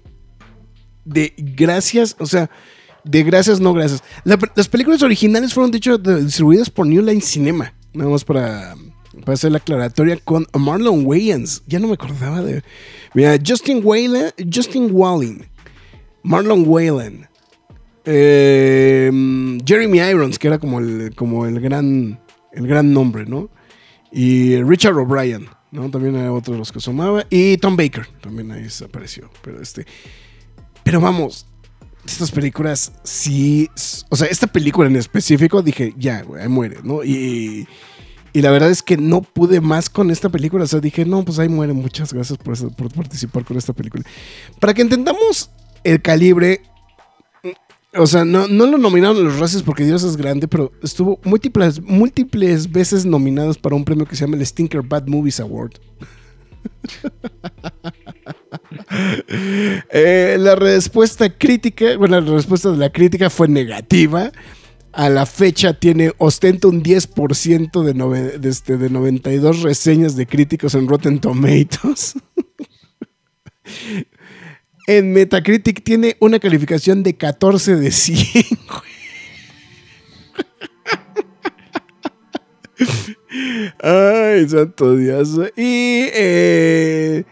de 1.04 1.32
gracias, 1.38 2.14
o 2.18 2.26
sea, 2.26 2.50
de 3.04 3.22
gracias, 3.22 3.58
no 3.60 3.72
gracias. 3.72 4.02
La- 4.24 4.38
las 4.54 4.68
películas 4.68 5.02
originales 5.02 5.54
fueron, 5.54 5.70
de 5.70 5.78
hecho, 5.78 5.96
distribuidas 5.98 6.68
por 6.70 6.86
New 6.86 7.02
Line 7.02 7.22
Cinema, 7.22 7.72
nada 7.94 8.10
más 8.10 8.24
para, 8.24 8.74
para 9.24 9.32
hacer 9.32 9.50
la 9.52 9.58
aclaratoria 9.58 10.18
con 10.18 10.46
Marlon 10.58 11.06
Wayans. 11.06 11.62
Ya 11.66 11.78
no 11.78 11.88
me 11.88 11.94
acordaba 11.94 12.42
de. 12.42 12.62
Mira, 13.14 13.38
Justin 13.44 13.80
Whalen, 13.82 14.32
Justin 14.52 14.90
Walling, 14.92 15.38
Marlon 16.22 16.64
Whalen, 16.66 17.26
eh, 18.04 19.10
Jeremy 19.64 19.98
Irons, 20.00 20.38
que 20.38 20.48
era 20.48 20.58
como 20.58 20.78
el, 20.80 21.14
como 21.14 21.46
el 21.46 21.60
gran, 21.60 22.20
el 22.52 22.66
gran 22.66 22.92
nombre, 22.92 23.24
¿no? 23.26 23.48
Y 24.12 24.56
Richard 24.62 24.96
O'Brien, 24.98 25.46
¿no? 25.70 25.90
También 25.90 26.16
era 26.16 26.32
otro 26.32 26.52
de 26.52 26.58
los 26.58 26.72
que 26.72 26.80
sumaba. 26.80 27.24
Y 27.30 27.56
Tom 27.58 27.76
Baker, 27.76 28.06
también 28.20 28.50
ahí 28.52 28.62
desapareció. 28.62 29.30
Pero 29.42 29.60
este. 29.60 29.86
Pero 30.82 31.00
vamos, 31.00 31.46
estas 32.04 32.30
películas 32.30 32.92
sí. 33.04 33.68
O 34.08 34.16
sea, 34.16 34.28
esta 34.28 34.46
película 34.46 34.88
en 34.88 34.96
específico 34.96 35.62
dije, 35.62 35.94
ya, 35.96 36.22
güey, 36.22 36.42
ahí 36.42 36.48
muere, 36.48 36.78
¿no? 36.82 37.04
Y. 37.04 37.66
Y 38.32 38.42
la 38.42 38.52
verdad 38.52 38.70
es 38.70 38.82
que 38.82 38.96
no 38.96 39.22
pude 39.22 39.60
más 39.60 39.90
con 39.90 40.10
esta 40.12 40.28
película. 40.28 40.62
O 40.62 40.66
sea, 40.66 40.78
dije, 40.78 41.04
no, 41.04 41.24
pues 41.24 41.40
ahí 41.40 41.48
muere. 41.48 41.72
Muchas 41.72 42.12
gracias 42.12 42.38
por, 42.38 42.56
por 42.76 42.92
participar 42.92 43.44
con 43.44 43.56
esta 43.56 43.72
película. 43.72 44.04
Para 44.60 44.72
que 44.72 44.82
entendamos 44.82 45.50
el 45.82 46.00
calibre. 46.00 46.62
O 47.96 48.06
sea, 48.06 48.24
no, 48.24 48.46
no 48.46 48.66
lo 48.66 48.78
nominaron 48.78 49.24
los 49.24 49.38
Razzies 49.38 49.62
porque 49.64 49.84
Dios 49.84 50.04
es 50.04 50.16
grande, 50.16 50.46
pero 50.46 50.70
estuvo 50.82 51.18
múltiples, 51.24 51.80
múltiples 51.82 52.70
veces 52.70 53.04
nominados 53.04 53.58
para 53.58 53.74
un 53.74 53.84
premio 53.84 54.06
que 54.06 54.14
se 54.14 54.24
llama 54.24 54.36
el 54.36 54.46
Stinker 54.46 54.82
Bad 54.82 55.06
Movies 55.08 55.40
Award. 55.40 55.72
Eh, 59.90 60.36
la 60.38 60.54
respuesta 60.56 61.30
crítica, 61.36 61.96
bueno, 61.96 62.20
la 62.20 62.32
respuesta 62.32 62.70
de 62.70 62.76
la 62.76 62.90
crítica 62.90 63.30
fue 63.30 63.48
negativa. 63.48 64.30
A 64.92 65.08
la 65.08 65.24
fecha 65.24 65.72
tiene, 65.74 66.12
ostenta 66.18 66.66
un 66.68 66.82
10% 66.82 67.82
de, 67.84 67.94
nove- 67.94 68.38
de, 68.38 68.48
este, 68.48 68.76
de 68.76 68.90
92 68.90 69.62
reseñas 69.62 70.16
de 70.16 70.26
críticos 70.26 70.74
en 70.74 70.88
Rotten 70.88 71.20
Tomatoes. 71.20 72.14
en 74.96 75.12
Metacritic 75.12 75.84
tiene 75.84 76.16
una 76.18 76.40
calificación 76.40 77.04
de 77.04 77.16
14 77.16 77.76
de 77.76 77.90
100. 77.92 78.24
güey. 78.68 79.00
Ay, 83.82 84.48
santo 84.48 84.96
Dios. 84.96 85.38
Y 85.56 86.08
eh, 86.12 87.24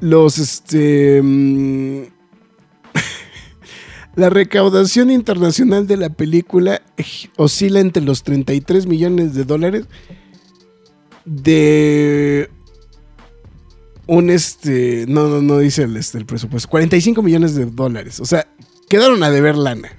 los, 0.00 0.38
este... 0.38 1.22
mm, 1.22 2.02
La 4.16 4.28
recaudación 4.28 5.10
internacional 5.10 5.86
de 5.86 5.96
la 5.96 6.10
película 6.10 6.82
oscila 7.36 7.80
entre 7.80 8.02
los 8.02 8.24
33 8.24 8.86
millones 8.86 9.34
de 9.34 9.44
dólares 9.44 9.86
de 11.24 12.50
un 14.10 14.28
este 14.28 15.04
no 15.06 15.28
no 15.28 15.40
no 15.40 15.58
dice 15.58 15.84
el, 15.84 15.96
este, 15.96 16.18
el 16.18 16.26
presupuesto 16.26 16.68
45 16.68 17.22
millones 17.22 17.54
de 17.54 17.66
dólares. 17.66 18.18
O 18.18 18.24
sea 18.24 18.46
quedaron 18.88 19.22
a 19.22 19.30
deber 19.30 19.56
lana. 19.56 19.92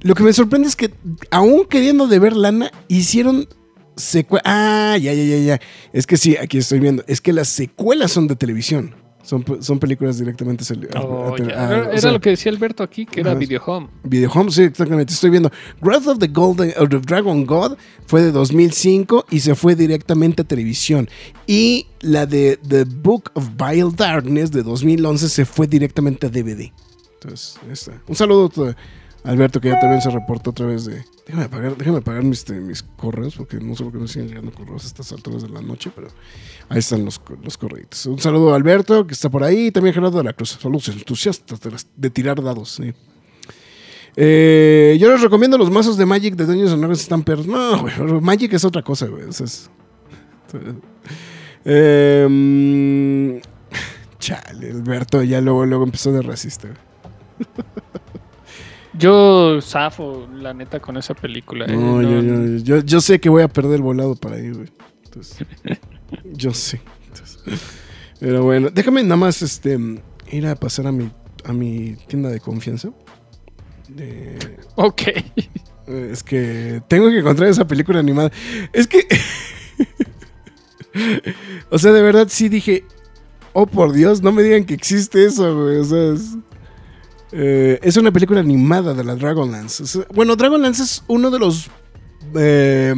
Lo 0.00 0.16
que 0.16 0.24
me 0.24 0.32
sorprende 0.32 0.66
es 0.66 0.74
que 0.74 0.90
aún 1.30 1.64
queriendo 1.66 2.08
deber 2.08 2.34
lana 2.34 2.72
hicieron 2.88 3.48
secuelas. 3.96 4.42
Ah 4.46 4.96
ya 5.00 5.12
ya 5.12 5.22
ya 5.22 5.38
ya. 5.38 5.60
Es 5.92 6.08
que 6.08 6.16
sí 6.16 6.36
aquí 6.36 6.58
estoy 6.58 6.80
viendo. 6.80 7.04
Es 7.06 7.20
que 7.20 7.32
las 7.32 7.48
secuelas 7.48 8.10
son 8.10 8.26
de 8.26 8.34
televisión 8.34 8.96
Son, 9.22 9.44
son 9.60 9.78
películas 9.78 10.18
directamente 10.18 10.64
sali- 10.64 10.88
Oh, 10.96 11.34
a- 11.34 11.34
a- 11.34 11.36
Era, 11.36 11.78
o 11.88 11.90
era 11.90 11.98
sea, 12.00 12.10
lo 12.10 12.20
que 12.20 12.30
decía 12.30 12.50
Alberto 12.50 12.82
aquí, 12.82 13.04
que 13.04 13.20
era. 13.20 13.34
Video 13.34 13.62
Home. 13.66 13.88
Video 14.02 14.30
Home, 14.32 14.50
sí, 14.50 14.62
exactamente. 14.62 15.12
Estoy 15.12 15.30
viendo. 15.30 15.50
Wrath 15.82 16.06
of 16.06 16.18
the 16.18 16.26
Golden 16.28 16.72
of 16.78 16.88
the 16.88 16.98
Dragon 17.00 17.44
God 17.44 17.76
fue 18.06 18.22
de 18.22 18.32
2005 18.32 19.26
y 19.30 19.40
se 19.40 19.54
fue 19.54 19.74
directamente 19.76 20.42
a 20.42 20.44
televisión. 20.46 21.08
Y 21.46 21.86
la 22.00 22.24
de 22.26 22.58
The 22.66 22.84
Book 22.84 23.30
of 23.34 23.50
Vile 23.56 23.90
Darkness 23.94 24.50
de 24.52 24.62
2011 24.62 25.28
se 25.28 25.44
fue 25.44 25.66
directamente 25.66 26.26
a 26.26 26.30
DVD. 26.30 26.72
Entonces, 27.22 27.56
ahí 27.62 27.72
está. 27.72 27.92
Un 28.08 28.16
saludo 28.16 28.50
a 28.70 28.76
Alberto 29.24 29.60
que 29.60 29.68
ya 29.68 29.78
también 29.78 30.00
se 30.00 30.10
reportó 30.10 30.50
otra 30.50 30.66
vez 30.66 30.86
de. 30.86 31.04
Déjame 31.26 31.44
apagar, 31.44 31.76
déjame 31.76 31.98
apagar 31.98 32.22
mis, 32.22 32.38
este, 32.38 32.54
mis 32.54 32.82
correos 32.82 33.36
porque 33.36 33.58
no 33.58 33.76
sé 33.76 33.84
por 33.84 33.92
qué 33.92 33.98
me 33.98 34.08
siguen 34.08 34.28
llegando 34.28 34.50
correos 34.52 34.84
a 34.84 34.86
estas 34.86 35.12
alturas 35.12 35.42
de 35.42 35.50
la 35.50 35.60
noche, 35.60 35.90
pero 35.94 36.08
ahí 36.68 36.78
están 36.78 37.04
los, 37.04 37.20
los 37.42 37.58
correitos. 37.58 38.06
Un 38.06 38.18
saludo 38.18 38.52
a 38.52 38.56
Alberto 38.56 39.06
que 39.06 39.12
está 39.12 39.28
por 39.28 39.44
ahí 39.44 39.66
y 39.66 39.70
también 39.70 39.94
Gerardo 39.94 40.18
de 40.18 40.24
la 40.24 40.32
Cruz. 40.32 40.58
Saludos 40.60 40.88
entusiastas 40.88 41.60
de, 41.96 42.10
tirar 42.10 42.42
dados. 42.42 42.70
sí. 42.70 42.92
Eh, 44.16 44.98
yo 45.00 45.10
les 45.10 45.20
recomiendo 45.20 45.56
los 45.56 45.70
mazos 45.70 45.96
de 45.96 46.04
Magic 46.04 46.34
de 46.34 46.46
Dungeons 46.46 46.72
and 46.72 46.90
están 46.92 47.22
perros. 47.22 47.46
No, 47.46 47.80
güey, 47.80 48.20
Magic 48.20 48.52
es 48.54 48.64
otra 48.64 48.82
cosa, 48.82 49.06
güey. 49.06 49.24
mm, 51.64 53.40
chale, 54.18 54.70
Alberto 54.70 55.22
ya 55.22 55.40
luego, 55.40 55.64
luego 55.66 55.84
empezó 55.84 56.10
de 56.12 56.22
racista. 56.22 56.68
Yo 58.94 59.60
zafo, 59.62 60.26
la 60.34 60.52
neta, 60.52 60.80
con 60.80 60.96
esa 60.96 61.14
película. 61.14 61.66
eh, 61.66 61.76
No, 61.76 62.02
no- 62.02 62.02
yo, 62.02 62.20
yo- 62.22 62.56
yo- 62.64 62.84
yo 62.84 63.00
sé 63.00 63.20
que 63.20 63.28
voy 63.28 63.42
a 63.42 63.48
perder 63.48 63.74
el 63.76 63.82
volado 63.82 64.16
para 64.16 64.38
ir, 64.38 64.54
güey. 64.54 64.68
Entonces, 65.04 65.46
yo 66.32 66.52
sé. 66.52 66.80
Entonces, 67.08 67.38
pero 68.18 68.42
bueno, 68.44 68.68
déjame 68.70 69.02
nada 69.02 69.16
más 69.16 69.42
este, 69.42 69.78
ir 70.30 70.46
a 70.46 70.56
pasar 70.56 70.86
a 70.88 70.92
mi, 70.92 71.10
a 71.44 71.52
mi 71.52 71.96
tienda 72.08 72.28
de 72.30 72.40
confianza. 72.40 72.90
De, 73.88 74.38
Ok. 74.76 75.02
Eh, 75.06 75.24
Es 76.12 76.22
que 76.22 76.80
tengo 76.86 77.08
que 77.08 77.18
encontrar 77.18 77.48
esa 77.48 77.66
película 77.66 77.98
animada. 77.98 78.30
Es 78.72 78.86
que. 78.86 79.06
o 81.70 81.78
sea, 81.78 81.92
de 81.92 82.02
verdad 82.02 82.26
sí 82.30 82.48
dije. 82.48 82.84
Oh, 83.52 83.66
por 83.66 83.92
Dios, 83.92 84.22
no 84.22 84.30
me 84.30 84.44
digan 84.44 84.64
que 84.64 84.74
existe 84.74 85.24
eso, 85.24 85.64
güey. 85.64 85.78
O 85.78 85.84
sea, 85.84 86.12
es. 86.14 86.36
Eh, 87.32 87.78
es 87.82 87.96
una 87.96 88.12
película 88.12 88.40
animada 88.40 88.94
de 88.94 89.04
la 89.04 89.14
Dragonlance. 89.14 90.04
Bueno, 90.14 90.36
Dragonlance 90.36 90.82
es 90.82 91.04
uno 91.06 91.30
de 91.30 91.38
los. 91.38 91.70
eh, 92.34 92.94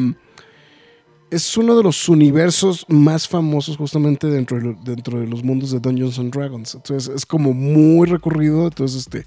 es 1.30 1.56
uno 1.56 1.74
de 1.74 1.82
los 1.82 2.10
universos 2.10 2.84
más 2.88 3.26
famosos 3.26 3.78
justamente 3.78 4.26
dentro 4.26 4.60
de, 4.60 4.76
dentro 4.84 5.18
de 5.18 5.26
los 5.26 5.42
mundos 5.42 5.70
de 5.70 5.80
Dungeons 5.80 6.18
and 6.18 6.30
Dragons. 6.30 6.74
Entonces 6.74 7.14
es 7.14 7.24
como 7.24 7.54
muy 7.54 8.06
recurrido. 8.06 8.66
Entonces, 8.66 9.06
este. 9.06 9.24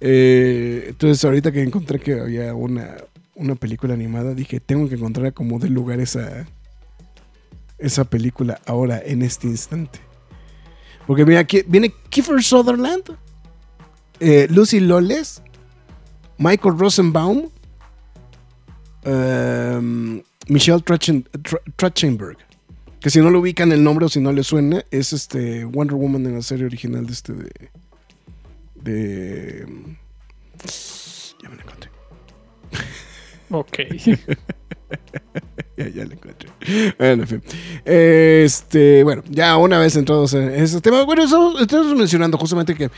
Eh, 0.00 0.86
entonces, 0.88 1.24
ahorita 1.24 1.50
que 1.50 1.62
encontré 1.62 1.98
que 1.98 2.20
había 2.20 2.54
una, 2.54 2.96
una 3.34 3.54
película 3.54 3.94
animada, 3.94 4.34
dije, 4.34 4.60
tengo 4.60 4.88
que 4.88 4.96
encontrar 4.96 5.32
como 5.32 5.58
de 5.58 5.68
lugar 5.70 6.00
esa, 6.00 6.46
esa 7.78 8.04
película 8.04 8.60
ahora, 8.66 9.00
en 9.04 9.22
este 9.22 9.46
instante. 9.46 9.98
Porque 11.06 11.24
mira, 11.24 11.40
aquí 11.40 11.62
viene 11.66 11.92
Kiefer 12.08 12.42
Sutherland, 12.42 13.16
eh, 14.20 14.46
Lucy 14.50 14.80
Lawless, 14.80 15.42
Michael 16.38 16.76
Rosenbaum, 16.78 17.50
um, 19.04 20.22
Michelle 20.48 20.82
Trachtenberg, 21.76 22.36
que 23.00 23.10
si 23.10 23.20
no 23.20 23.30
lo 23.30 23.40
ubican 23.40 23.72
el 23.72 23.82
nombre 23.82 24.06
o 24.06 24.08
si 24.08 24.20
no 24.20 24.32
le 24.32 24.44
suena, 24.44 24.84
es 24.90 25.12
este 25.12 25.64
Wonder 25.64 25.96
Woman 25.96 26.26
en 26.26 26.34
la 26.34 26.42
serie 26.42 26.66
original 26.66 27.06
de 27.06 27.12
este 27.12 27.32
de 27.32 27.50
de 28.82 29.66
ya 31.42 31.48
me 31.48 31.56
la 31.56 31.62
encontré. 31.62 31.90
Ok. 33.50 33.78
ya, 35.76 35.88
ya 35.94 36.04
la 36.04 36.14
encontré. 36.14 36.50
Bueno 36.98 37.22
en 37.22 37.28
fin. 37.28 37.42
Este 37.84 39.02
bueno 39.02 39.22
ya 39.28 39.56
una 39.56 39.78
vez 39.78 39.96
entrados 39.96 40.34
en 40.34 40.50
ese 40.50 40.80
tema 40.80 41.04
bueno 41.04 41.24
estamos, 41.24 41.60
estamos 41.60 41.94
mencionando 41.94 42.36
justamente 42.36 42.74
que 42.74 42.90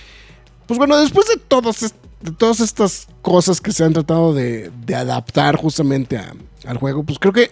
pues 0.67 0.79
bueno 0.79 0.99
después 1.01 1.27
de 1.29 1.37
todas 1.37 1.83
est- 1.83 1.97
de 2.21 2.31
todas 2.33 2.61
estas 2.61 3.09
cosas 3.21 3.61
que 3.61 3.73
se 3.73 3.85
han 3.85 3.93
tratado 3.93 4.33
de, 4.33 4.71
de 4.87 4.95
adaptar 4.95 5.57
justamente 5.57 6.17
a- 6.19 6.33
al 6.67 6.77
juego 6.79 7.03
pues 7.03 7.19
creo 7.19 7.33
que 7.33 7.51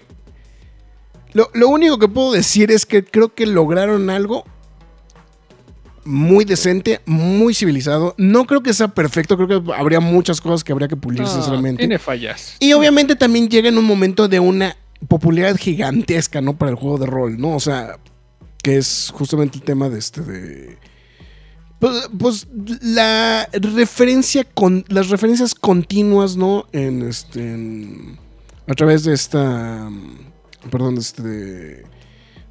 lo, 1.33 1.51
lo 1.55 1.69
único 1.69 1.99
que 1.99 2.09
puedo 2.09 2.33
decir 2.33 2.71
es 2.71 2.87
que 2.87 3.05
creo 3.05 3.35
que 3.35 3.47
lograron 3.47 4.11
algo 4.11 4.45
muy 6.05 6.45
decente, 6.45 7.01
muy 7.07 7.55
civilizado. 7.55 8.15
No 8.17 8.47
creo 8.47 8.63
que 8.63 8.73
sea 8.73 8.89
perfecto, 8.89 9.37
creo 9.37 9.63
que 9.65 9.73
habría 9.75 10.01
muchas 10.01 10.41
cosas 10.41 10.65
que 10.65 10.73
habría 10.73 10.89
que 10.89 10.97
pulir, 10.97 11.21
No, 11.21 11.27
sinceramente. 11.29 11.81
tiene 11.81 11.99
fallas. 11.99 12.57
Y 12.59 12.73
obviamente 12.73 13.17
también 13.17 13.49
llega 13.49 13.69
en 13.69 13.77
un 13.79 13.85
momento 13.85 14.27
de 14.27 14.41
una 14.41 14.77
popularidad 15.09 15.57
gigantesca, 15.57 16.41
¿no? 16.41 16.57
Para 16.57 16.71
el 16.71 16.77
juego 16.77 16.99
de 16.99 17.07
rol, 17.07 17.39
¿no? 17.39 17.55
O 17.55 17.61
sea, 17.61 17.99
que 18.63 18.77
es 18.79 19.13
justamente 19.15 19.59
el 19.59 19.63
tema 19.63 19.89
de 19.89 19.99
este 19.99 20.23
de. 20.23 20.79
Pues, 21.81 22.09
pues, 22.19 22.47
la 22.83 23.49
referencia. 23.53 24.47
Las 24.89 25.09
referencias 25.09 25.55
continuas, 25.55 26.37
¿no? 26.37 26.67
En 26.73 27.03
este. 27.03 27.57
a 28.69 28.75
través 28.75 29.03
de 29.05 29.15
esta. 29.15 29.91
Perdón, 30.71 30.95
de 30.97 31.01
este. 31.01 31.85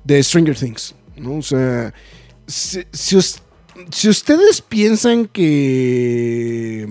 De, 0.03 0.23
Stranger 0.23 0.57
Things, 0.57 0.95
¿no? 1.15 1.37
O 1.37 1.41
sea. 1.41 1.93
Si, 2.47 2.81
si 2.91 3.15
us- 3.15 3.41
si 3.91 4.09
ustedes 4.09 4.61
piensan 4.61 5.27
que. 5.27 6.87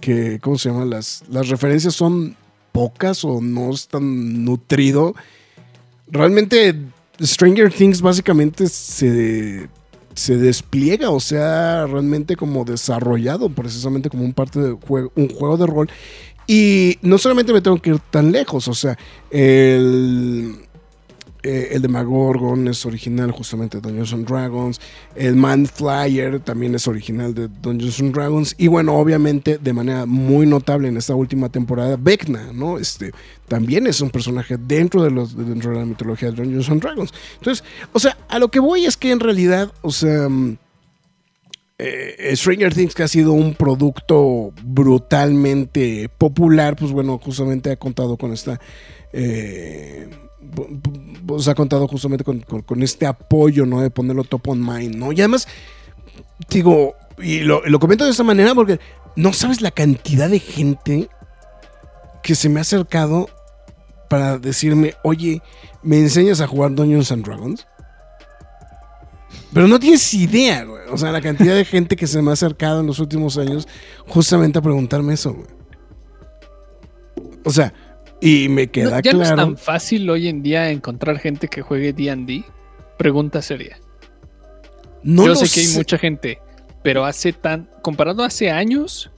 que 0.00 0.38
¿Cómo 0.40 0.56
se 0.58 0.68
llama? 0.70 0.84
Las, 0.84 1.24
las 1.28 1.48
referencias 1.48 1.94
son 1.94 2.36
pocas 2.70 3.24
o 3.24 3.40
no 3.40 3.72
es 3.72 3.88
tan 3.88 4.44
nutrido. 4.44 5.14
Realmente 6.06 6.76
Stranger 7.20 7.72
Things 7.72 8.00
básicamente 8.00 8.68
se, 8.68 9.68
se 10.18 10.36
despliega, 10.36 11.10
o 11.10 11.20
sea, 11.20 11.86
realmente 11.86 12.36
como 12.36 12.64
desarrollado 12.64 13.48
precisamente 13.48 14.10
como 14.10 14.24
un 14.24 14.32
parte 14.32 14.60
de 14.60 14.72
juego, 14.72 15.12
un 15.14 15.28
juego 15.28 15.56
de 15.56 15.66
rol. 15.66 15.88
Y 16.46 16.98
no 17.02 17.18
solamente 17.18 17.52
me 17.52 17.60
tengo 17.60 17.80
que 17.80 17.90
ir 17.90 17.98
tan 18.10 18.32
lejos, 18.32 18.68
o 18.68 18.74
sea, 18.74 18.98
el, 19.30 20.56
eh, 21.48 21.68
el 21.72 21.80
de 21.80 21.88
Magorgon 21.88 22.68
es 22.68 22.84
original 22.84 23.30
justamente 23.30 23.78
de 23.78 23.80
Dungeons 23.80 24.12
and 24.12 24.28
Dragons. 24.28 24.80
El 25.16 25.34
Man 25.34 25.64
Flyer 25.64 26.40
también 26.40 26.74
es 26.74 26.86
original 26.86 27.34
de 27.34 27.48
Dungeons 27.48 28.00
and 28.00 28.14
Dragons. 28.14 28.54
Y 28.58 28.66
bueno, 28.66 28.98
obviamente 28.98 29.56
de 29.56 29.72
manera 29.72 30.04
muy 30.04 30.44
notable 30.44 30.88
en 30.88 30.98
esta 30.98 31.14
última 31.14 31.48
temporada, 31.48 31.96
Vecna, 31.98 32.52
¿no? 32.52 32.76
Este 32.78 33.12
también 33.48 33.86
es 33.86 34.02
un 34.02 34.10
personaje 34.10 34.58
dentro 34.58 35.02
de, 35.02 35.10
los, 35.10 35.34
dentro 35.34 35.70
de 35.70 35.78
la 35.78 35.86
mitología 35.86 36.30
de 36.30 36.36
Dungeons 36.36 36.68
and 36.68 36.82
Dragons. 36.82 37.14
Entonces, 37.38 37.64
o 37.94 37.98
sea, 37.98 38.18
a 38.28 38.38
lo 38.38 38.48
que 38.48 38.60
voy 38.60 38.84
es 38.84 38.98
que 38.98 39.10
en 39.10 39.20
realidad, 39.20 39.72
o 39.80 39.90
sea... 39.90 40.28
mm, 40.28 40.58
eh, 41.78 42.32
Stranger 42.34 42.74
Things 42.74 42.94
que 42.94 43.04
ha 43.04 43.08
sido 43.08 43.32
un 43.32 43.54
producto 43.54 44.52
brutalmente 44.64 46.10
popular, 46.18 46.76
pues 46.76 46.90
bueno, 46.92 47.18
justamente 47.24 47.70
ha 47.70 47.76
contado 47.76 48.18
con 48.18 48.32
esta... 48.34 48.60
eh, 49.14 50.08
bu- 50.40 50.80
pues 51.26 51.48
ha 51.48 51.54
contado 51.54 51.86
justamente 51.88 52.24
con, 52.24 52.82
este 52.82 53.06
apoyo, 53.06 53.66
¿no? 53.66 53.80
De 53.80 53.90
ponerlo 53.90 54.24
top 54.24 54.48
on 54.48 54.60
mind, 54.60 54.96
¿no? 54.96 55.12
Y 55.12 55.20
además, 55.20 55.48
digo, 56.48 56.94
y 57.18 57.40
lo, 57.40 57.62
comento 57.78 58.04
de 58.04 58.10
esta 58.10 58.24
manera 58.24 58.54
porque 58.54 58.80
no 59.16 59.32
sabes 59.32 59.60
la 59.60 59.70
cantidad 59.70 60.28
de 60.28 60.40
gente 60.40 61.08
que 62.22 62.34
se 62.34 62.48
me 62.48 62.60
ha 62.60 62.62
acercado 62.62 63.28
para 64.08 64.38
decirme, 64.38 64.94
oye, 65.02 65.42
¿me 65.82 65.98
enseñas 65.98 66.40
a 66.40 66.46
jugar 66.46 66.74
Dungeons 66.74 67.12
and 67.12 67.24
Dragons? 67.24 67.66
Pero 69.52 69.66
no 69.66 69.78
tienes 69.78 70.14
idea, 70.14 70.64
güey. 70.64 70.82
O 70.90 70.96
sea, 70.96 71.12
la 71.12 71.20
cantidad 71.20 71.54
de 71.54 71.64
gente 71.64 71.96
que 71.96 72.06
se 72.06 72.22
me 72.22 72.30
ha 72.30 72.34
acercado 72.34 72.80
en 72.80 72.86
los 72.86 72.98
últimos 72.98 73.38
años 73.38 73.66
justamente 74.06 74.58
a 74.58 74.62
preguntarme 74.62 75.14
eso, 75.14 75.34
güey. 75.34 75.48
O 77.44 77.50
sea, 77.50 77.72
y 78.20 78.48
me 78.48 78.68
queda 78.68 78.96
No, 78.96 79.00
ya 79.00 79.12
no 79.12 79.22
es 79.22 79.28
claro. 79.28 79.42
tan 79.42 79.56
fácil 79.56 80.08
hoy 80.10 80.28
en 80.28 80.42
día 80.42 80.70
encontrar 80.70 81.18
gente 81.18 81.48
que 81.48 81.62
juegue 81.62 81.92
D&D. 81.92 82.44
Pregunta 82.96 83.42
seria. 83.42 83.78
No 85.02 85.26
Yo 85.26 85.36
sé 85.36 85.48
que 85.48 85.66
hay 85.66 85.76
mucha 85.76 85.98
gente, 85.98 86.40
pero 86.82 87.04
hace 87.04 87.32
tan... 87.32 87.68
Comparado 87.82 88.22
a 88.22 88.26
hace 88.26 88.50
años, 88.50 89.10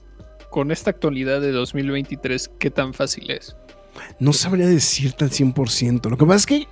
con 0.51 0.71
esta 0.71 0.91
actualidad 0.91 1.41
de 1.41 1.51
2023, 1.51 2.51
¿qué 2.59 2.69
tan 2.69 2.93
fácil 2.93 3.31
es? 3.31 3.55
No 4.19 4.33
sabría 4.33 4.67
decirte 4.67 5.25
al 5.25 5.31
100%. 5.31 6.09
Lo 6.09 6.17
que 6.17 6.25
pasa 6.25 6.37
es 6.37 6.45
que. 6.45 6.67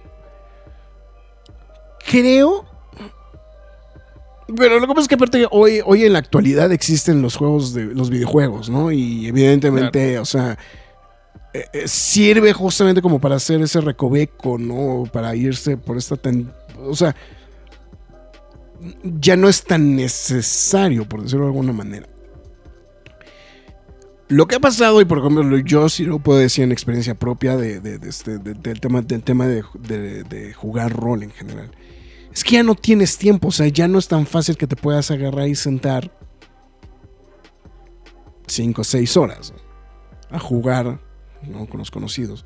Creo. 2.06 2.65
Pero 4.56 4.80
lo 4.80 4.88
que 4.88 4.94
pasa 4.94 5.02
es 5.02 5.08
que 5.08 5.15
aparte 5.15 5.48
hoy, 5.52 5.82
hoy 5.86 6.06
en 6.06 6.13
la 6.13 6.20
actualidad 6.20 6.72
existen 6.72 7.22
los 7.22 7.36
juegos 7.36 7.74
de 7.74 7.86
los 7.86 8.10
videojuegos, 8.10 8.70
¿no? 8.70 8.92
Y 8.92 9.28
evidentemente, 9.28 10.18
o 10.18 10.26
sea, 10.26 10.58
eh, 11.53 11.65
eh, 11.73 11.88
sirve 11.88 12.53
justamente 12.53 13.01
como 13.01 13.19
para 13.19 13.35
hacer 13.35 13.62
ese 13.62 13.81
recoveco, 13.81 14.57
¿no? 14.57 15.03
Para 15.12 15.35
irse 15.35 15.77
por 15.77 15.97
esta 15.97 16.15
ten- 16.15 16.51
o 16.77 16.95
sea, 16.95 17.15
ya 19.03 19.35
no 19.35 19.49
es 19.49 19.63
tan 19.63 19.95
necesario, 19.95 21.07
por 21.07 21.23
decirlo 21.23 21.45
de 21.45 21.51
alguna 21.51 21.73
manera. 21.73 22.07
Lo 24.27 24.47
que 24.47 24.55
ha 24.55 24.59
pasado, 24.59 25.01
y 25.01 25.05
por 25.05 25.17
ejemplo, 25.17 25.57
yo 25.57 25.89
sí 25.89 26.05
lo 26.05 26.19
puedo 26.19 26.38
decir 26.38 26.63
en 26.63 26.71
experiencia 26.71 27.15
propia 27.15 27.57
de, 27.57 27.99
este, 28.07 28.38
del 28.38 28.79
tema, 28.79 29.01
del 29.01 29.23
tema 29.23 29.47
de, 29.47 30.53
jugar 30.53 30.95
rol 30.95 31.23
en 31.23 31.31
general, 31.31 31.71
es 32.31 32.43
que 32.43 32.51
ya 32.51 32.63
no 32.63 32.75
tienes 32.75 33.17
tiempo, 33.17 33.47
o 33.47 33.51
sea, 33.51 33.67
ya 33.67 33.88
no 33.88 33.97
es 33.97 34.07
tan 34.07 34.27
fácil 34.27 34.55
que 34.55 34.67
te 34.67 34.75
puedas 34.75 35.09
agarrar 35.09 35.47
y 35.47 35.55
sentar 35.55 36.12
5 38.45 38.81
o 38.81 38.83
6 38.83 39.17
horas 39.17 39.51
a 40.29 40.38
jugar 40.38 40.99
con 41.69 41.80
los 41.80 41.91
conocidos. 41.91 42.45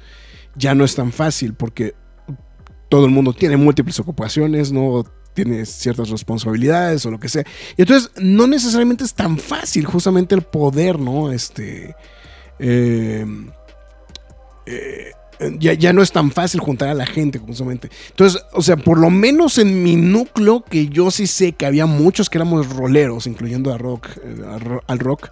Ya 0.56 0.76
no 0.76 0.84
es 0.84 0.96
tan 0.96 1.12
fácil 1.12 1.54
porque 1.54 1.96
todo 2.90 3.06
el 3.06 3.12
mundo 3.12 3.34
tiene 3.34 3.58
múltiples 3.58 4.00
ocupaciones, 4.00 4.72
no 4.72 5.04
tiene 5.34 5.66
ciertas 5.66 6.10
responsabilidades 6.10 7.06
o 7.06 7.12
lo 7.12 7.20
que 7.20 7.30
sea. 7.30 7.44
Y 7.76 7.82
entonces 7.82 8.12
no 8.22 8.46
necesariamente 8.48 9.04
es 9.04 9.14
tan 9.14 9.38
fácil 9.38 9.86
justamente 9.86 10.36
el 10.36 10.42
poder, 10.42 11.00
¿no? 11.00 11.32
Este... 11.32 11.96
Eh, 12.60 13.26
eh, 14.66 15.12
ya, 15.60 15.74
ya, 15.74 15.94
no 15.94 16.02
es 16.02 16.12
tan 16.12 16.32
fácil 16.32 16.60
juntar 16.60 16.90
a 16.90 16.94
la 16.94 17.06
gente, 17.06 17.40
justamente. 17.40 17.90
Entonces, 18.10 18.42
o 18.54 18.62
sea, 18.62 18.78
por 18.78 19.00
lo 19.00 19.10
menos 19.10 19.58
en 19.58 19.84
mi 19.84 19.96
núcleo, 19.96 20.64
que 20.64 20.88
yo 20.88 21.12
sí 21.12 21.28
sé 21.28 21.54
que 21.54 21.66
había 21.66 21.86
muchos 21.86 22.30
que 22.30 22.38
éramos 22.38 22.70
roleros, 22.70 23.28
incluyendo 23.28 23.74
a 23.74 23.78
rock, 23.78 24.10
eh, 24.24 24.80
al 24.88 25.00
rock, 25.00 25.30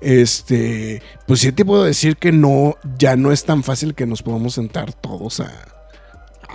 este, 0.00 1.02
pues 1.26 1.40
sí 1.40 1.52
te 1.52 1.64
puedo 1.64 1.84
decir 1.84 2.16
que 2.16 2.32
no, 2.32 2.76
ya 2.98 3.16
no 3.16 3.32
es 3.32 3.44
tan 3.44 3.62
fácil 3.62 3.94
que 3.94 4.06
nos 4.06 4.22
podamos 4.22 4.54
sentar 4.54 4.92
todos 4.92 5.40
a, 5.40 5.50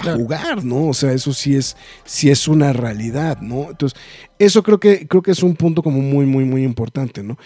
jugar, 0.04 0.66
¿no? 0.66 0.90
O 0.90 0.94
sea, 0.94 1.14
eso 1.14 1.34
sí 1.34 1.56
es, 1.56 1.78
sí 2.04 2.30
es 2.30 2.50
una 2.50 2.74
realidad, 2.74 3.40
¿no? 3.40 3.70
Entonces, 3.70 3.98
eso 4.40 4.62
creo 4.62 4.78
que, 4.78 5.08
creo 5.08 5.22
que 5.22 5.32
es 5.32 5.42
un 5.42 5.56
punto 5.56 5.82
como 5.82 6.02
muy, 6.02 6.26
muy, 6.26 6.44
muy 6.44 6.64
importante, 6.64 7.24
¿no? 7.24 7.38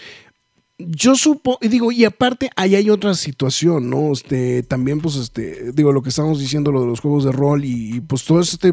Yo 0.88 1.14
supo, 1.14 1.58
y 1.60 1.68
digo, 1.68 1.92
y 1.92 2.04
aparte, 2.04 2.50
ahí 2.56 2.74
hay 2.74 2.90
otra 2.90 3.14
situación, 3.14 3.90
¿no? 3.90 4.12
Este, 4.12 4.62
también, 4.62 5.00
pues, 5.00 5.16
este, 5.16 5.72
digo, 5.72 5.92
lo 5.92 6.02
que 6.02 6.08
estamos 6.08 6.38
diciendo, 6.38 6.72
lo 6.72 6.82
de 6.82 6.86
los 6.86 7.00
juegos 7.00 7.24
de 7.24 7.32
rol 7.32 7.64
y, 7.64 8.00
pues 8.00 8.24
todo 8.24 8.40
este, 8.40 8.72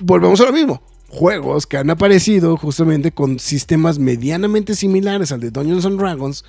volvemos 0.00 0.40
a 0.40 0.46
lo 0.46 0.52
mismo. 0.52 0.82
Juegos 1.08 1.66
que 1.66 1.78
han 1.78 1.88
aparecido 1.88 2.56
justamente 2.56 3.12
con 3.12 3.38
sistemas 3.38 3.98
medianamente 3.98 4.74
similares 4.74 5.32
al 5.32 5.40
de 5.40 5.50
Dungeons 5.50 5.86
and 5.86 5.98
Dragons, 5.98 6.44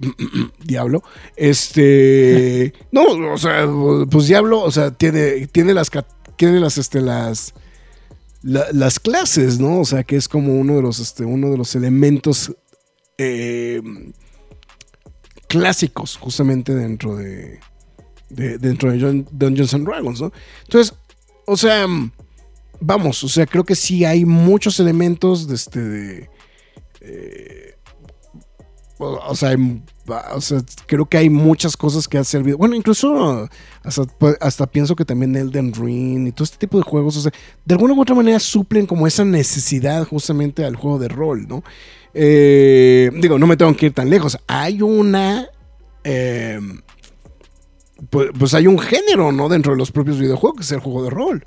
Diablo. 0.64 1.02
Este. 1.36 2.72
No, 2.92 3.04
o 3.32 3.38
sea, 3.38 3.68
pues 4.10 4.26
Diablo, 4.26 4.62
o 4.62 4.70
sea, 4.70 4.90
tiene, 4.90 5.46
tiene 5.48 5.74
las. 5.74 5.90
Tiene 6.36 6.60
las, 6.60 6.78
este, 6.78 7.00
las. 7.00 7.54
las 8.42 9.00
clases, 9.00 9.58
¿no? 9.58 9.80
O 9.80 9.84
sea, 9.84 10.04
que 10.04 10.16
es 10.16 10.28
como 10.28 10.54
uno 10.54 10.76
de 10.76 10.82
los, 10.82 10.98
este, 10.98 11.24
uno 11.24 11.50
de 11.50 11.58
los 11.58 11.74
elementos 11.74 12.56
eh, 13.18 13.82
clásicos, 15.48 16.16
justamente 16.16 16.74
dentro 16.74 17.16
de. 17.16 17.60
dentro 18.28 18.90
de 18.90 19.24
Dungeons 19.30 19.74
and 19.74 19.86
Dragons, 19.86 20.20
¿no? 20.20 20.32
Entonces, 20.64 20.94
o 21.46 21.56
sea. 21.56 21.86
Vamos, 22.78 23.24
o 23.24 23.28
sea, 23.28 23.46
creo 23.46 23.64
que 23.64 23.74
sí 23.74 24.04
hay 24.04 24.26
muchos 24.26 24.80
elementos 24.80 25.48
de 25.48 25.54
este. 25.54 25.80
De, 25.80 26.30
eh, 27.00 27.76
o 28.98 29.34
sea, 29.34 29.54
creo 30.86 31.06
que 31.06 31.18
hay 31.18 31.28
muchas 31.28 31.76
cosas 31.76 32.08
que 32.08 32.16
han 32.16 32.24
servido. 32.24 32.56
Bueno, 32.56 32.74
incluso 32.74 33.48
hasta, 33.82 34.66
pienso 34.66 34.96
que 34.96 35.04
también 35.04 35.36
Elden 35.36 35.74
Ring 35.74 36.26
y 36.26 36.32
todo 36.32 36.44
este 36.44 36.56
tipo 36.56 36.78
de 36.78 36.84
juegos, 36.84 37.16
o 37.16 37.20
sea, 37.20 37.32
de 37.64 37.74
alguna 37.74 37.92
u 37.92 38.00
otra 38.00 38.14
manera 38.14 38.38
suplen 38.40 38.86
como 38.86 39.06
esa 39.06 39.24
necesidad 39.24 40.06
justamente 40.06 40.64
al 40.64 40.76
juego 40.76 40.98
de 40.98 41.08
rol, 41.08 41.46
¿no? 41.46 41.62
Eh, 42.18 43.10
digo, 43.14 43.38
no 43.38 43.46
me 43.46 43.58
tengo 43.58 43.76
que 43.76 43.86
ir 43.86 43.92
tan 43.92 44.08
lejos. 44.08 44.38
Hay 44.46 44.80
una. 44.80 45.48
Eh, 46.02 46.58
pues, 48.08 48.30
pues, 48.38 48.54
hay 48.54 48.66
un 48.66 48.78
género, 48.78 49.32
¿no? 49.32 49.48
Dentro 49.50 49.72
de 49.72 49.78
los 49.78 49.92
propios 49.92 50.18
videojuegos, 50.18 50.58
que 50.58 50.62
es 50.64 50.72
el 50.72 50.80
juego 50.80 51.04
de 51.04 51.10
rol. 51.10 51.44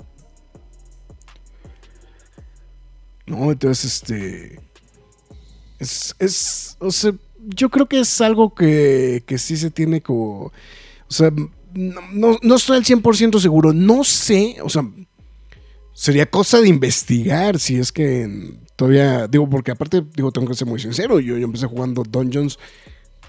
¿No? 3.26 3.50
Entonces, 3.50 3.84
este. 3.94 4.60
Es. 5.80 6.76
o 6.78 6.90
sea 6.90 7.12
yo 7.46 7.70
creo 7.70 7.86
que 7.86 8.00
es 8.00 8.20
algo 8.20 8.54
que, 8.54 9.22
que 9.26 9.38
sí 9.38 9.56
se 9.56 9.70
tiene 9.70 10.00
como... 10.02 10.46
O 10.46 11.12
sea, 11.12 11.30
no, 11.72 12.38
no 12.42 12.54
estoy 12.54 12.76
al 12.76 12.84
100% 12.84 13.40
seguro. 13.40 13.72
No 13.72 14.04
sé, 14.04 14.56
o 14.62 14.68
sea, 14.68 14.88
sería 15.92 16.26
cosa 16.26 16.60
de 16.60 16.68
investigar 16.68 17.58
si 17.58 17.76
es 17.76 17.92
que 17.92 18.58
todavía... 18.80 19.28
Digo, 19.28 19.46
porque 19.46 19.72
aparte, 19.72 20.02
digo, 20.16 20.32
tengo 20.32 20.48
que 20.48 20.54
ser 20.54 20.66
muy 20.66 20.80
sincero. 20.80 21.20
Yo, 21.20 21.36
yo 21.36 21.44
empecé 21.44 21.66
jugando 21.66 22.02
Dungeons 22.02 22.58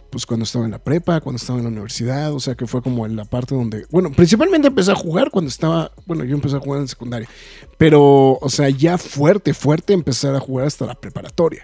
pues 0.09 0.25
cuando 0.25 0.43
estaba 0.43 0.65
en 0.65 0.71
la 0.71 0.79
prepa, 0.79 1.19
cuando 1.21 1.37
estaba 1.37 1.59
en 1.59 1.63
la 1.63 1.71
universidad, 1.71 2.33
o 2.33 2.39
sea 2.39 2.55
que 2.55 2.67
fue 2.67 2.81
como 2.81 3.05
en 3.05 3.15
la 3.15 3.23
parte 3.23 3.55
donde, 3.55 3.85
bueno, 3.91 4.11
principalmente 4.11 4.67
empecé 4.67 4.91
a 4.91 4.95
jugar 4.95 5.31
cuando 5.31 5.47
estaba, 5.47 5.91
bueno, 6.05 6.25
yo 6.25 6.35
empecé 6.35 6.57
a 6.57 6.59
jugar 6.59 6.81
en 6.81 6.89
secundaria, 6.89 7.29
pero, 7.77 8.33
o 8.33 8.49
sea, 8.49 8.69
ya 8.69 8.97
fuerte, 8.97 9.53
fuerte 9.53 9.93
empezar 9.93 10.35
a 10.35 10.41
jugar 10.41 10.67
hasta 10.67 10.85
la 10.85 10.95
preparatoria. 10.95 11.63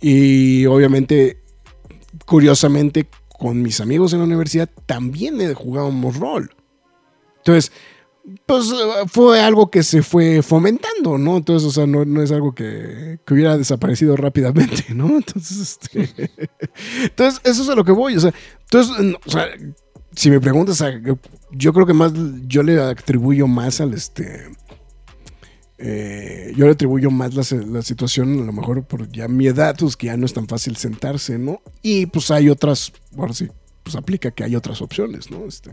Y 0.00 0.64
obviamente, 0.64 1.42
curiosamente, 2.24 3.06
con 3.38 3.60
mis 3.60 3.82
amigos 3.82 4.14
en 4.14 4.20
la 4.20 4.24
universidad 4.24 4.70
también 4.86 5.54
jugábamos 5.54 6.16
rol. 6.16 6.50
Entonces, 7.36 7.70
pues 8.46 8.72
fue 9.08 9.40
algo 9.40 9.70
que 9.70 9.82
se 9.82 10.02
fue 10.02 10.42
fomentando, 10.42 11.18
¿no? 11.18 11.36
Entonces, 11.36 11.68
o 11.68 11.72
sea, 11.72 11.86
no, 11.86 12.22
es 12.22 12.30
algo 12.30 12.54
que, 12.54 13.18
hubiera 13.30 13.56
desaparecido 13.56 14.16
rápidamente, 14.16 14.86
¿no? 14.94 15.08
Entonces, 15.16 15.78
este, 15.80 16.30
entonces, 17.02 17.40
eso 17.44 17.62
es 17.62 17.68
a 17.68 17.74
lo 17.74 17.84
que 17.84 17.92
voy. 17.92 18.16
O 18.16 18.20
sea, 18.20 18.32
entonces, 18.62 19.16
o 19.26 19.30
sea, 19.30 19.46
si 20.14 20.30
me 20.30 20.40
preguntas, 20.40 20.82
yo 21.52 21.72
creo 21.72 21.86
que 21.86 21.94
más 21.94 22.12
yo 22.46 22.62
le 22.62 22.80
atribuyo 22.80 23.46
más 23.46 23.80
al 23.80 23.94
este 23.94 24.48
eh, 25.82 26.52
yo 26.56 26.66
le 26.66 26.72
atribuyo 26.72 27.10
más 27.10 27.34
la, 27.34 27.82
situación, 27.82 28.42
a 28.42 28.44
lo 28.44 28.52
mejor 28.52 28.84
por 28.84 29.10
ya 29.10 29.28
mi 29.28 29.46
edad, 29.46 29.74
pues 29.78 29.96
que 29.96 30.08
ya 30.08 30.16
no 30.18 30.26
es 30.26 30.34
tan 30.34 30.46
fácil 30.46 30.76
sentarse, 30.76 31.38
¿no? 31.38 31.62
Y 31.80 32.04
pues 32.04 32.30
hay 32.30 32.50
otras, 32.50 32.92
ahora 33.16 33.32
sí, 33.32 33.48
pues 33.82 33.96
aplica 33.96 34.30
que 34.30 34.44
hay 34.44 34.56
otras 34.56 34.82
opciones, 34.82 35.30
¿no? 35.30 35.46
Este, 35.46 35.70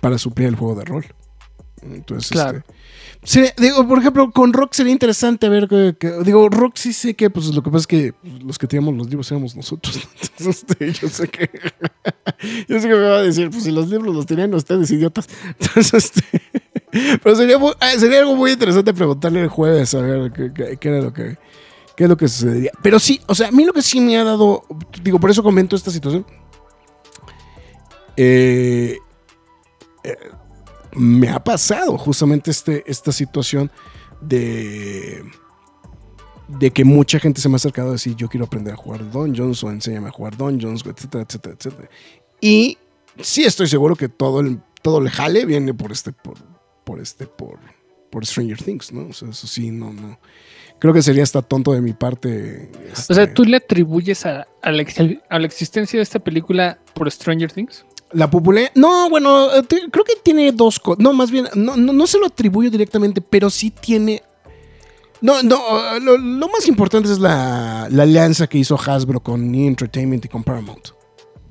para 0.00 0.18
suplir 0.18 0.48
el 0.48 0.56
juego 0.56 0.74
de 0.74 0.84
rol. 0.84 1.06
Entonces, 1.82 2.30
este, 3.22 3.54
digo, 3.58 3.86
por 3.86 3.98
ejemplo, 3.98 4.30
con 4.32 4.52
Rock 4.52 4.72
sería 4.74 4.92
interesante 4.92 5.48
ver 5.48 5.68
que, 5.68 5.94
digo, 6.24 6.48
Rock 6.48 6.76
sí 6.76 6.92
sé 6.92 7.14
que, 7.14 7.30
pues 7.30 7.46
lo 7.54 7.62
que 7.62 7.70
pasa 7.70 7.80
es 7.82 7.86
que 7.86 8.14
los 8.42 8.58
que 8.58 8.66
teníamos 8.66 8.94
los 8.94 9.08
libros 9.08 9.30
éramos 9.30 9.56
nosotros. 9.56 10.00
Entonces, 10.38 10.64
este, 10.68 10.92
yo 11.00 11.08
sé 11.08 11.28
que, 11.28 11.50
yo 12.68 12.80
sé 12.80 12.88
que 12.88 12.94
me 12.94 13.00
va 13.00 13.18
a 13.18 13.22
decir, 13.22 13.50
pues 13.50 13.64
si 13.64 13.70
los 13.70 13.88
libros 13.88 14.14
los 14.14 14.26
tenían 14.26 14.52
ustedes 14.54 14.90
idiotas. 14.90 15.28
Entonces, 15.58 15.94
este, 15.94 17.18
pero 17.22 17.36
sería, 17.36 17.56
ah, 17.80 17.90
sería 17.98 18.20
algo 18.20 18.36
muy 18.36 18.52
interesante 18.52 18.92
preguntarle 18.92 19.42
el 19.42 19.48
jueves 19.48 19.94
a 19.94 20.00
ver 20.00 20.32
qué, 20.32 20.88
era 20.88 21.00
lo 21.00 21.12
que 21.12 21.38
qué 21.96 22.04
es 22.04 22.10
lo 22.10 22.16
que 22.16 22.28
sucedería. 22.28 22.72
Pero 22.82 22.98
sí, 22.98 23.20
o 23.26 23.34
sea, 23.34 23.48
a 23.48 23.52
mí 23.52 23.64
lo 23.64 23.74
que 23.74 23.82
sí 23.82 24.00
me 24.00 24.16
ha 24.16 24.24
dado, 24.24 24.64
digo, 25.02 25.20
por 25.20 25.30
eso 25.30 25.42
comento 25.42 25.76
esta 25.76 25.90
situación. 25.90 26.24
Eh, 28.16 28.96
eh, 30.04 30.16
me 30.92 31.28
ha 31.28 31.42
pasado 31.42 31.96
justamente 31.98 32.50
este, 32.50 32.84
esta 32.86 33.12
situación 33.12 33.70
de, 34.20 35.22
de 36.48 36.70
que 36.70 36.84
mucha 36.84 37.18
gente 37.18 37.40
se 37.40 37.48
me 37.48 37.54
ha 37.54 37.56
acercado 37.56 37.90
a 37.90 37.92
decir 37.92 38.16
yo 38.16 38.28
quiero 38.28 38.46
aprender 38.46 38.74
a 38.74 38.76
jugar 38.76 39.10
Dungeons 39.10 39.62
o 39.62 39.70
enséñame 39.70 40.08
a 40.08 40.12
jugar 40.12 40.36
Dungeons, 40.36 40.84
etcétera, 40.84 41.24
etcétera, 41.24 41.54
etcétera. 41.58 41.88
Y 42.40 42.78
sí 43.20 43.44
estoy 43.44 43.68
seguro 43.68 43.96
que 43.96 44.08
todo 44.08 44.40
el, 44.40 44.60
todo 44.82 44.98
el 44.98 45.10
jale 45.10 45.44
viene 45.44 45.74
por 45.74 45.92
este, 45.92 46.12
por, 46.12 46.38
por 46.84 47.00
este, 47.00 47.26
por, 47.26 47.58
por 48.10 48.26
Stranger 48.26 48.62
Things, 48.62 48.92
¿no? 48.92 49.08
O 49.08 49.12
sea, 49.12 49.28
eso 49.30 49.46
sí, 49.46 49.70
no, 49.70 49.92
no. 49.92 50.18
Creo 50.78 50.94
que 50.94 51.02
sería 51.02 51.22
hasta 51.22 51.42
tonto 51.42 51.72
de 51.72 51.82
mi 51.82 51.92
parte. 51.92 52.70
O 52.92 52.96
sea, 52.96 53.24
este, 53.24 53.34
¿tú 53.34 53.44
le 53.44 53.58
atribuyes 53.58 54.24
a, 54.24 54.46
la, 54.62 55.44
existencia 55.44 55.98
de 55.98 56.02
esta 56.02 56.18
película 56.18 56.78
por 56.94 57.10
Stranger 57.10 57.52
Things? 57.52 57.84
La 58.12 58.30
popularidad. 58.30 58.72
No, 58.74 59.08
bueno, 59.08 59.54
eh, 59.54 59.62
creo 59.68 60.04
que 60.04 60.14
tiene 60.22 60.50
dos 60.52 60.80
cosas. 60.80 61.02
No, 61.02 61.12
más 61.12 61.30
bien, 61.30 61.48
no, 61.54 61.76
no, 61.76 62.06
se 62.06 62.18
lo 62.18 62.26
atribuyo 62.26 62.70
directamente, 62.70 63.20
pero 63.20 63.50
sí 63.50 63.70
tiene. 63.70 64.22
No, 65.20 65.42
no, 65.42 65.60
lo, 66.00 66.48
más 66.48 66.66
importante 66.66 67.12
es 67.12 67.18
la, 67.18 67.88
la, 67.90 68.02
alianza 68.04 68.46
que 68.46 68.58
hizo 68.58 68.76
Hasbro 68.76 69.20
con 69.20 69.52
New 69.52 69.66
Entertainment 69.66 70.24
y 70.24 70.28
con 70.28 70.42
Paramount. 70.42 70.88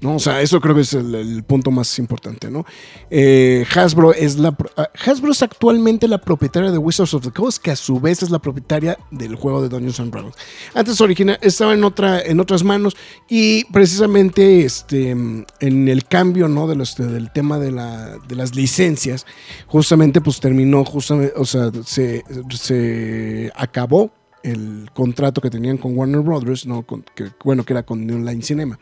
¿No? 0.01 0.15
O 0.15 0.19
sea, 0.19 0.41
eso 0.41 0.59
creo 0.61 0.75
que 0.75 0.81
es 0.81 0.93
el, 0.93 1.43
punto 1.43 1.71
más 1.71 1.97
importante, 1.99 2.49
¿no? 2.49 2.65
Eh, 3.09 3.65
Hasbro 3.75 4.13
es 4.13 4.37
la 4.37 4.55
ah, 4.77 4.89
Hasbro 5.05 5.31
es 5.31 5.41
actualmente 5.41 6.07
la 6.07 6.19
propietaria 6.19 6.71
de 6.71 6.77
Wizards 6.77 7.13
of 7.13 7.23
the 7.23 7.31
Coast, 7.31 7.61
que 7.61 7.71
a 7.71 7.75
su 7.75 7.99
vez 7.99 8.23
es 8.23 8.29
la 8.29 8.39
propietaria 8.39 8.97
del 9.11 9.35
juego 9.35 9.61
de 9.61 9.69
Dungeons 9.69 9.99
and 9.99 10.11
Dragons. 10.11 10.35
Antes 10.73 11.01
original 11.01 11.37
estaba 11.41 11.73
en 11.73 11.83
otra 11.83 12.21
en 12.21 12.39
otras 12.39 12.63
manos 12.63 12.95
y 13.27 13.65
precisamente 13.65 14.65
este 14.65 15.11
en 15.11 15.87
el 15.87 16.05
cambio, 16.05 16.47
¿no? 16.47 16.67
De 16.67 16.75
los, 16.75 16.95
del 16.95 17.31
tema 17.31 17.59
de, 17.59 17.71
la, 17.71 18.17
de 18.27 18.35
las 18.35 18.55
licencias, 18.55 19.25
justamente 19.67 20.21
pues 20.21 20.39
terminó 20.39 20.85
justamente, 20.85 21.33
o 21.35 21.45
sea, 21.45 21.71
se, 21.85 22.23
se 22.51 23.51
acabó 23.55 24.11
el 24.43 24.89
contrato 24.93 25.41
que 25.41 25.49
tenían 25.49 25.77
con 25.77 25.97
Warner 25.97 26.21
Brothers, 26.21 26.65
¿no? 26.65 26.85
Que, 27.15 27.31
bueno, 27.43 27.63
que 27.63 27.73
era 27.73 27.83
con 27.83 28.05
New 28.05 28.19
Line 28.19 28.41
Cinema. 28.41 28.79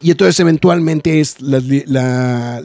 Y 0.00 0.10
entonces 0.10 0.38
eventualmente 0.40 1.20
es 1.20 1.40
las, 1.40 2.62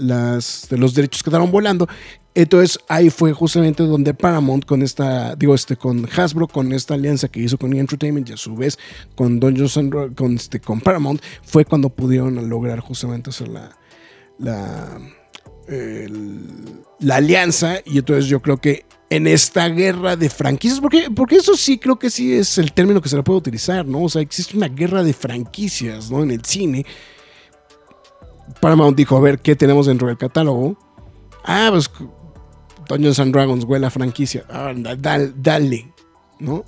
los 0.71 0.93
derechos 0.93 1.23
quedaron 1.23 1.52
volando. 1.52 1.88
Entonces 2.36 2.80
ahí 2.88 3.10
fue 3.12 3.32
justamente 3.32 3.84
donde 3.84 4.13
Paramount 4.13 4.65
con 4.65 4.82
esta, 4.82 5.36
digo, 5.36 5.54
este, 5.54 5.76
con 5.76 6.08
Hasbro, 6.15 6.47
con 6.47 6.73
esta 6.73 6.95
alianza 6.95 7.28
que 7.28 7.39
hizo 7.39 7.58
con 7.60 7.73
E! 7.73 7.80
Entertainment 7.80 8.30
y 8.30 8.34
a 8.34 8.38
su 8.38 8.56
vez 8.56 8.80
con 9.15 9.39
Dungeons 9.39 9.78
and 9.78 10.15
con, 10.15 10.36
este, 10.36 10.60
con 10.60 10.82
Paramount, 10.82 11.21
fue 11.43 11.63
cuando 11.63 11.89
pudieron 11.89 12.49
lograr 12.49 12.80
justamente 12.80 13.30
hacer 13.30 13.49
la, 13.49 13.78
la, 14.39 14.99
la 16.99 17.15
alianza. 17.15 17.78
Y 17.86 17.99
entonces 17.99 18.26
yo 18.26 18.41
creo 18.41 18.58
que 18.58 18.86
en 19.15 19.28
esta 19.28 19.67
guerra 19.69 20.15
de 20.15 20.30
franquicias, 20.30 20.80
porque, 20.80 21.10
porque 21.15 21.36
eso 21.36 21.56
sí 21.56 21.78
creo 21.78 21.97
que 21.99 22.10
sí 22.10 22.34
es 22.34 22.58
el 22.58 22.71
término 22.73 23.02
que 23.02 23.10
se 23.10 23.15
le 23.15 23.23
puede 23.23 23.39
utilizar, 23.39 23.86
¿no? 23.86 24.04
O 24.04 24.10
sea, 24.10 24.21
existe 24.21 24.56
una 24.58 24.67
guerra 24.67 25.04
de 25.04 25.13
franquicias, 25.13 26.10
¿no? 26.10 26.23
En 26.23 26.32
el 26.32 26.43
cine. 26.45 26.86
Paramount 28.60 28.97
dijo, 28.97 29.15
a 29.17 29.19
ver, 29.21 29.39
¿qué 29.39 29.56
tenemos 29.56 29.86
dentro 29.88 30.08
del 30.08 30.17
catálogo? 30.17 30.78
Ah, 31.45 31.69
pues 31.71 31.89
Dungeons 32.88 33.19
and 33.19 33.34
Dragons, 33.34 33.65
güey, 33.65 33.80
la 33.82 33.89
franquicia. 33.89 34.45
Ah, 34.49 34.73
da- 34.76 34.95
dal- 34.95 35.34
dale, 35.38 35.93
¿no? 36.39 36.63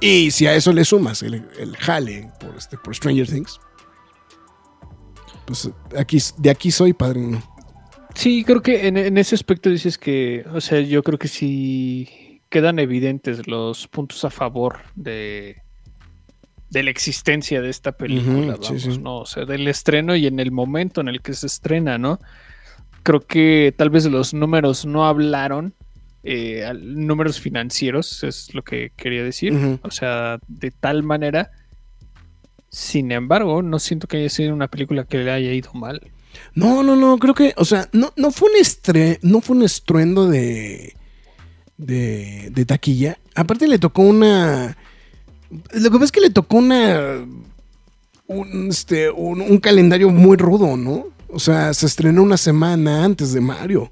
Y 0.00 0.30
si 0.32 0.46
a 0.46 0.54
eso 0.54 0.72
le 0.72 0.84
sumas 0.84 1.22
el, 1.22 1.46
el 1.58 1.76
jale 1.76 2.30
por, 2.40 2.56
este, 2.56 2.76
por 2.76 2.94
Stranger 2.94 3.26
Things, 3.28 3.58
pues 5.46 5.70
de 6.38 6.50
aquí 6.50 6.70
soy 6.70 6.92
padrino. 6.92 7.42
Sí, 8.24 8.42
creo 8.42 8.62
que 8.62 8.88
en, 8.88 8.96
en 8.96 9.18
ese 9.18 9.34
aspecto 9.34 9.68
dices 9.68 9.98
que, 9.98 10.46
o 10.54 10.62
sea, 10.62 10.80
yo 10.80 11.02
creo 11.02 11.18
que 11.18 11.28
sí 11.28 12.40
quedan 12.48 12.78
evidentes 12.78 13.46
los 13.46 13.86
puntos 13.86 14.24
a 14.24 14.30
favor 14.30 14.78
de, 14.94 15.58
de 16.70 16.82
la 16.84 16.88
existencia 16.88 17.60
de 17.60 17.68
esta 17.68 17.92
película, 17.92 18.56
vamos, 18.58 18.82
sí. 18.82 18.98
¿no? 18.98 19.18
O 19.18 19.26
sea, 19.26 19.44
del 19.44 19.68
estreno 19.68 20.16
y 20.16 20.26
en 20.26 20.40
el 20.40 20.52
momento 20.52 21.02
en 21.02 21.08
el 21.08 21.20
que 21.20 21.34
se 21.34 21.46
estrena, 21.46 21.98
¿no? 21.98 22.18
Creo 23.02 23.20
que 23.20 23.74
tal 23.76 23.90
vez 23.90 24.06
los 24.06 24.32
números 24.32 24.86
no 24.86 25.04
hablaron, 25.04 25.74
eh, 26.22 26.72
números 26.80 27.38
financieros, 27.38 28.24
es 28.24 28.54
lo 28.54 28.64
que 28.64 28.90
quería 28.96 29.22
decir, 29.22 29.52
o 29.82 29.90
sea, 29.90 30.38
de 30.48 30.70
tal 30.70 31.02
manera. 31.02 31.50
Sin 32.70 33.12
embargo, 33.12 33.60
no 33.60 33.78
siento 33.80 34.08
que 34.08 34.16
haya 34.16 34.30
sido 34.30 34.54
una 34.54 34.68
película 34.68 35.04
que 35.04 35.18
le 35.18 35.30
haya 35.30 35.52
ido 35.52 35.74
mal. 35.74 36.00
No, 36.54 36.82
no, 36.82 36.96
no, 36.96 37.18
creo 37.18 37.34
que, 37.34 37.54
o 37.56 37.64
sea, 37.64 37.88
no, 37.92 38.12
no 38.16 38.30
fue 38.30 38.50
un 38.50 38.56
estre, 38.60 39.18
no 39.22 39.40
fue 39.40 39.56
un 39.56 39.62
estruendo 39.62 40.28
de, 40.28 40.94
de, 41.76 42.50
de 42.52 42.64
taquilla. 42.64 43.18
Aparte 43.34 43.66
le 43.66 43.78
tocó 43.78 44.02
una, 44.02 44.76
lo 45.72 45.90
que 45.90 45.90
pasa 45.90 46.04
es 46.04 46.12
que 46.12 46.20
le 46.20 46.30
tocó 46.30 46.56
una, 46.58 47.26
un, 48.26 48.68
este, 48.68 49.10
un, 49.10 49.40
un 49.40 49.58
calendario 49.58 50.10
muy 50.10 50.36
rudo, 50.36 50.76
¿no? 50.76 51.06
O 51.28 51.38
sea, 51.40 51.74
se 51.74 51.86
estrenó 51.86 52.22
una 52.22 52.36
semana 52.36 53.04
antes 53.04 53.32
de 53.32 53.40
Mario. 53.40 53.90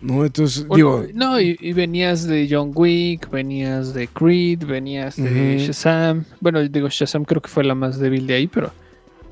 ¿No? 0.00 0.24
Entonces, 0.24 0.66
Bueno, 0.66 1.02
digo, 1.02 1.12
no, 1.14 1.40
y, 1.40 1.56
y 1.60 1.72
venías 1.74 2.26
de 2.26 2.48
John 2.50 2.72
Wick, 2.74 3.30
venías 3.30 3.94
de 3.94 4.08
Creed, 4.08 4.64
venías 4.64 5.14
de 5.14 5.56
Ujú. 5.56 5.66
Shazam. 5.66 6.24
Bueno, 6.40 6.60
digo, 6.66 6.88
Shazam 6.88 7.24
creo 7.24 7.40
que 7.40 7.48
fue 7.48 7.62
la 7.62 7.76
más 7.76 8.00
débil 8.00 8.26
de 8.26 8.34
ahí, 8.34 8.46
pero 8.48 8.72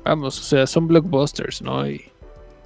vamos, 0.03 0.39
o 0.39 0.43
sea, 0.43 0.67
son 0.67 0.87
blockbusters, 0.87 1.61
¿no? 1.61 1.89
Y 1.89 2.11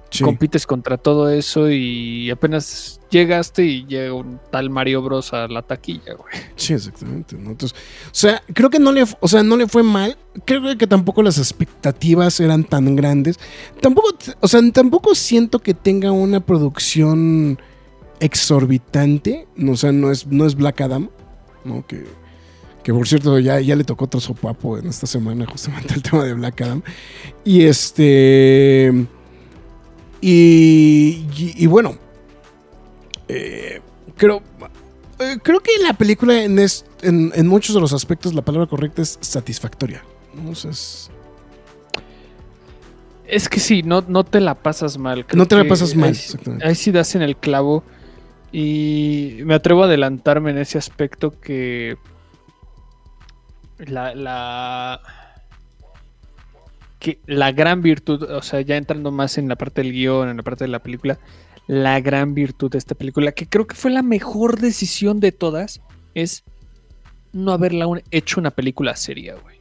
sí. 0.10 0.24
compites 0.24 0.66
contra 0.66 0.98
todo 0.98 1.30
eso 1.30 1.70
y 1.70 2.30
apenas 2.30 3.00
llegaste 3.10 3.66
y 3.66 3.86
llega 3.86 4.14
un 4.14 4.40
tal 4.52 4.70
Mario 4.70 5.02
Bros 5.02 5.34
a 5.34 5.48
la 5.48 5.62
taquilla, 5.62 6.14
güey. 6.14 6.34
Sí, 6.56 6.74
exactamente. 6.74 7.36
¿no? 7.38 7.52
Entonces, 7.52 7.78
o 8.06 8.14
sea, 8.14 8.42
creo 8.54 8.70
que 8.70 8.80
no 8.80 8.92
le, 8.92 9.04
o 9.20 9.28
sea, 9.28 9.44
no 9.44 9.58
le 9.58 9.68
fue 9.68 9.84
mal. 9.84 10.18
Creo 10.46 10.78
que 10.78 10.88
tampoco 10.88 11.24
las 11.24 11.38
expectativas 11.38 12.40
eran 12.40 12.64
tan 12.64 12.96
grandes. 12.96 13.40
Tampoco, 13.82 14.10
o 14.40 14.48
sea, 14.48 14.62
tampoco 14.72 15.16
siento 15.16 15.60
que 15.60 15.74
tenga 15.74 16.12
una 16.12 16.40
producción 16.40 17.60
exorbitante. 18.20 19.48
No, 19.56 19.74
O 19.74 19.78
sea, 19.78 19.92
no 19.92 20.12
es, 20.12 20.28
no 20.28 20.46
es 20.46 20.56
Black 20.56 20.82
Adam, 20.82 21.10
¿no? 21.64 21.86
Que, 21.86 22.06
que 22.86 22.94
por 22.94 23.08
cierto, 23.08 23.40
ya, 23.40 23.60
ya 23.60 23.76
le 23.76 23.84
tocó 23.84 24.06
otro 24.06 24.20
sopapo 24.20 24.78
en 24.78 24.86
esta 24.86 25.08
semana, 25.08 25.48
justamente 25.48 25.96
el 25.96 26.04
tema 26.04 26.24
de 26.24 26.36
Black 26.36 26.62
Adam. 26.62 26.84
Y 27.44 27.64
este. 27.64 29.08
Y, 30.22 31.26
y, 31.36 31.54
y 31.58 31.66
bueno, 31.66 31.98
eh, 33.28 33.82
creo, 34.16 34.44
eh, 35.20 35.38
creo 35.42 35.60
que 35.62 35.72
la 35.82 35.94
película 35.94 36.44
en, 36.44 36.60
es- 36.60 36.86
en, 37.02 37.32
en 37.34 37.48
muchos 37.48 37.74
de 37.74 37.82
los 37.82 37.92
aspectos 37.92 38.36
la 38.36 38.44
palabra 38.44 38.68
correcta 38.68 39.02
es 39.02 39.18
satisfactoria. 39.20 40.04
¿no? 40.36 40.52
O 40.52 40.56
sea, 40.56 40.70
es- 40.70 41.10
Es 43.28 43.50
que 43.50 43.60
sí, 43.60 43.82
no, 43.82 44.04
no 44.08 44.24
te 44.24 44.40
la 44.42 44.54
pasas 44.54 45.00
mal. 45.00 45.26
creo 45.26 45.40
no 45.40 45.48
te 45.48 45.56
la 45.56 45.68
pasas 45.68 45.96
mal. 45.96 46.10
ahí- 46.10 46.16
exactamente. 46.16 46.68
Ahí 46.68 46.76
sí 46.76 46.92
das 46.92 47.16
en 47.16 47.24
el 47.24 47.36
clavo. 47.36 47.84
Y 48.52 49.40
me 49.44 49.56
atrevo 49.56 49.82
a 49.84 49.86
adelantarme 49.88 50.52
en 50.52 50.60
ese 50.60 50.78
aspecto 50.78 51.34
que 51.42 51.98
la, 53.78 54.16
la 54.16 55.02
que 57.00 57.20
la 57.26 57.52
gran 57.52 57.82
virtud, 57.82 58.24
o 58.24 58.42
sea, 58.42 58.62
ya 58.62 58.78
entrando 58.78 59.12
más 59.12 59.38
en 59.38 59.48
la 59.48 59.56
parte 59.56 59.82
del 59.82 59.92
guion, 59.92 60.30
en 60.30 60.38
la 60.38 60.44
parte 60.44 60.64
de 60.64 60.70
la 60.70 60.80
película, 60.80 61.20
la 61.68 62.00
gran 62.00 62.34
virtud 62.34 62.72
de 62.72 62.78
esta 62.78 62.96
película, 62.96 63.32
que 63.32 63.48
creo 63.48 63.68
que 63.68 63.76
fue 63.76 63.92
la 63.92 64.02
mejor 64.02 64.60
decisión 64.60 65.20
de 65.20 65.32
todas, 65.32 65.82
es 66.14 66.44
no 67.34 67.52
haberla 67.52 67.88
un- 67.88 68.02
hecho 68.12 68.40
una 68.40 68.52
película 68.52 68.96
seria, 68.96 69.36
güey. 69.36 69.58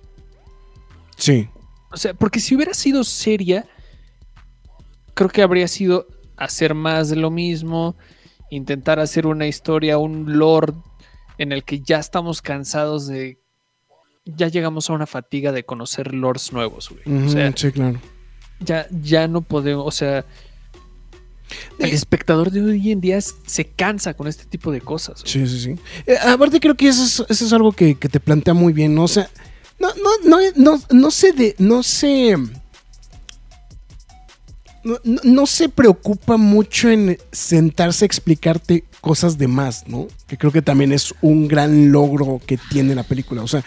Sí. 1.16 1.48
O 1.90 1.96
sea, 1.96 2.14
porque 2.14 2.40
si 2.40 2.55
hubiera 2.55 2.74
sido 2.74 3.05
seria, 3.05 3.66
creo 5.14 5.29
que 5.29 5.42
habría 5.42 5.68
sido 5.68 6.07
hacer 6.37 6.74
más 6.74 7.09
de 7.09 7.16
lo 7.16 7.31
mismo, 7.31 7.96
intentar 8.50 9.00
hacer 9.00 9.27
una 9.27 9.46
historia, 9.46 9.98
un 9.98 10.38
lore 10.38 10.72
en 11.38 11.53
el 11.53 11.64
que 11.64 11.81
ya 11.81 11.98
estamos 11.98 12.42
cansados 12.42 13.07
de... 13.07 13.38
Ya 14.24 14.48
llegamos 14.48 14.88
a 14.88 14.94
una 14.94 15.06
fatiga 15.06 15.52
de 15.52 15.64
conocer 15.64 16.14
lores 16.14 16.52
nuevos, 16.52 16.90
güey. 16.90 17.24
O 17.26 17.28
sea, 17.28 17.52
sí, 17.54 17.70
claro. 17.72 18.00
ya, 18.60 18.87
ya 18.90 19.28
no 19.28 19.42
podemos, 19.42 19.87
o 19.87 19.90
sea... 19.90 20.24
El 21.78 21.90
espectador 21.90 22.50
de 22.50 22.62
hoy 22.62 22.90
en 22.90 23.00
día 23.00 23.20
se 23.20 23.66
cansa 23.66 24.14
con 24.14 24.26
este 24.26 24.46
tipo 24.46 24.72
de 24.72 24.80
cosas. 24.80 25.20
güey. 25.20 25.32
Sí, 25.32 25.46
sí, 25.46 25.60
sí. 25.60 25.74
Eh, 26.06 26.16
aparte 26.26 26.58
creo 26.58 26.74
que 26.74 26.88
eso 26.88 27.04
es, 27.04 27.30
eso 27.30 27.44
es 27.44 27.52
algo 27.52 27.70
que, 27.72 27.96
que 27.96 28.08
te 28.08 28.18
plantea 28.18 28.54
muy 28.54 28.72
bien, 28.72 28.94
¿no? 28.94 29.04
O 29.04 29.08
sea, 29.08 29.28
no, 29.78 29.88
no, 29.94 30.10
no, 30.24 30.38
no, 30.56 30.82
no 30.90 31.10
se 31.10 31.32
de, 31.32 31.54
no 31.58 31.82
se. 31.82 32.37
No 35.22 35.46
se 35.46 35.68
preocupa 35.68 36.37
mucho 36.37 36.90
en 36.90 37.18
sentarse 37.30 38.04
a 38.04 38.06
explicarte 38.06 38.84
cosas 39.00 39.38
de 39.38 39.48
más, 39.48 39.87
¿no? 39.87 40.08
Que 40.26 40.37
creo 40.38 40.50
que 40.50 40.62
también 40.62 40.92
es 40.92 41.14
un 41.20 41.46
gran 41.46 41.92
logro 41.92 42.40
que 42.44 42.58
tiene 42.70 42.94
la 42.94 43.02
película. 43.02 43.42
O 43.42 43.48
sea. 43.48 43.64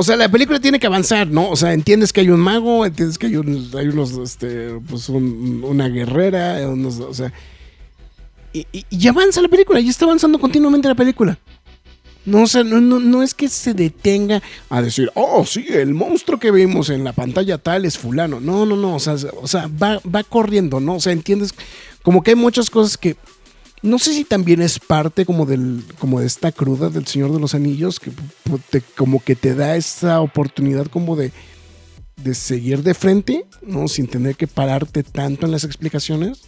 O 0.00 0.02
sea, 0.02 0.16
la 0.16 0.30
película 0.30 0.58
tiene 0.58 0.80
que 0.80 0.86
avanzar, 0.86 1.28
¿no? 1.28 1.50
O 1.50 1.56
sea, 1.56 1.74
entiendes 1.74 2.10
que 2.12 2.20
hay 2.22 2.30
un 2.30 2.40
mago, 2.40 2.86
entiendes 2.86 3.18
que 3.18 3.26
hay, 3.26 3.36
unos, 3.36 3.74
hay 3.74 3.88
unos, 3.88 4.12
este, 4.12 4.70
pues 4.88 5.08
un- 5.10 5.62
una 5.62 5.88
guerrera, 5.88 6.66
unos, 6.68 6.98
o 7.00 7.12
sea, 7.12 7.30
y, 8.54 8.66
y- 8.72 8.86
y 8.88 9.08
avanza 9.08 9.42
la 9.42 9.48
película, 9.48 9.78
y 9.78 9.88
está 9.90 10.06
avanzando 10.06 10.38
continuamente 10.38 10.88
la 10.88 10.94
película. 10.94 11.38
No, 12.24 12.42
o 12.42 12.46
sea, 12.46 12.64
no, 12.64 12.80
no, 12.80 12.98
no 12.98 13.22
es 13.22 13.34
que 13.34 13.48
se 13.48 13.74
detenga 13.74 14.42
a 14.68 14.80
decir, 14.82 15.10
oh, 15.14 15.44
sí, 15.46 15.66
el 15.68 15.92
monstruo 15.94 16.38
que 16.38 16.50
vimos 16.50 16.88
en 16.90 17.04
la 17.04 17.12
pantalla 17.12 17.58
tal 17.58 17.84
es 17.84 17.96
fulano. 17.98 18.40
No, 18.40 18.64
no, 18.66 18.76
no, 18.76 18.94
o 18.96 19.00
sea, 19.00 19.16
o 19.40 19.46
sea 19.48 19.68
va, 19.82 20.00
va 20.04 20.22
corriendo, 20.24 20.80
¿no? 20.80 20.96
O 20.96 21.00
sea, 21.00 21.12
entiendes, 21.12 21.54
como 22.02 22.22
que 22.22 22.30
hay 22.32 22.36
muchas 22.36 22.68
cosas 22.70 22.96
que, 22.98 23.16
no 23.82 23.98
sé 23.98 24.12
si 24.14 24.24
también 24.24 24.60
es 24.62 24.78
parte 24.78 25.24
como 25.24 25.46
del, 25.46 25.82
como 25.98 26.20
de 26.20 26.26
esta 26.26 26.52
cruda 26.52 26.90
del 26.90 27.06
Señor 27.06 27.32
de 27.32 27.40
los 27.40 27.54
Anillos, 27.54 27.98
que 28.00 28.10
te- 28.70 28.82
como 28.96 29.22
que 29.22 29.34
te 29.36 29.54
da 29.54 29.76
esa 29.76 30.20
oportunidad 30.20 30.86
como 30.86 31.16
de, 31.16 31.32
de 32.22 32.34
seguir 32.34 32.82
de 32.82 32.94
frente, 32.94 33.46
¿no? 33.62 33.88
Sin 33.88 34.06
tener 34.06 34.36
que 34.36 34.46
pararte 34.46 35.02
tanto 35.02 35.46
en 35.46 35.52
las 35.52 35.64
explicaciones. 35.64 36.42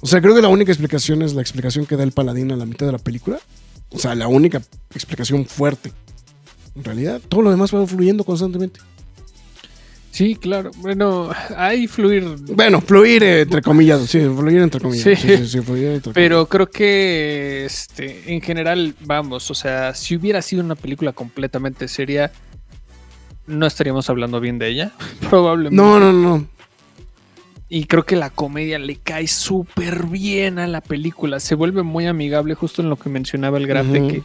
O 0.00 0.06
sea, 0.06 0.20
creo 0.20 0.34
que 0.34 0.42
la 0.42 0.48
única 0.48 0.70
explicación 0.70 1.22
es 1.22 1.34
la 1.34 1.40
explicación 1.40 1.86
que 1.86 1.96
da 1.96 2.04
el 2.04 2.12
paladín 2.12 2.52
a 2.52 2.56
la 2.56 2.66
mitad 2.66 2.86
de 2.86 2.92
la 2.92 2.98
película. 2.98 3.38
O 3.90 3.98
sea, 3.98 4.14
la 4.14 4.28
única 4.28 4.62
explicación 4.94 5.46
fuerte. 5.46 5.92
En 6.76 6.84
realidad, 6.84 7.20
todo 7.28 7.42
lo 7.42 7.50
demás 7.50 7.74
va 7.74 7.86
fluyendo 7.86 8.22
constantemente. 8.24 8.78
Sí, 10.18 10.34
claro. 10.34 10.72
Bueno, 10.78 11.30
hay 11.56 11.86
fluir. 11.86 12.24
Bueno, 12.40 12.80
fluir 12.80 13.22
eh, 13.22 13.42
entre 13.42 13.62
comillas, 13.62 14.00
sí, 14.06 14.18
fluir 14.18 14.62
entre 14.62 14.80
comillas. 14.80 15.04
Sí. 15.04 15.14
Sí, 15.14 15.46
sí, 15.46 15.60
fluir 15.60 15.90
entre 15.90 16.12
Pero 16.12 16.46
creo 16.46 16.68
que 16.68 17.64
este, 17.64 18.34
en 18.34 18.40
general, 18.40 18.96
vamos, 19.02 19.48
o 19.48 19.54
sea, 19.54 19.94
si 19.94 20.16
hubiera 20.16 20.42
sido 20.42 20.64
una 20.64 20.74
película 20.74 21.12
completamente 21.12 21.86
seria, 21.86 22.32
no 23.46 23.64
estaríamos 23.64 24.10
hablando 24.10 24.40
bien 24.40 24.58
de 24.58 24.66
ella. 24.66 24.92
Probablemente. 25.30 25.76
No, 25.76 26.00
no, 26.00 26.12
no. 26.12 26.48
Y 27.68 27.84
creo 27.84 28.04
que 28.04 28.16
la 28.16 28.30
comedia 28.30 28.80
le 28.80 28.96
cae 28.96 29.28
súper 29.28 30.06
bien 30.06 30.58
a 30.58 30.66
la 30.66 30.80
película. 30.80 31.38
Se 31.38 31.54
vuelve 31.54 31.84
muy 31.84 32.08
amigable, 32.08 32.56
justo 32.56 32.82
en 32.82 32.90
lo 32.90 32.96
que 32.96 33.08
mencionaba 33.08 33.56
el 33.58 33.68
Graf, 33.68 33.86
de 33.86 34.08
que 34.08 34.22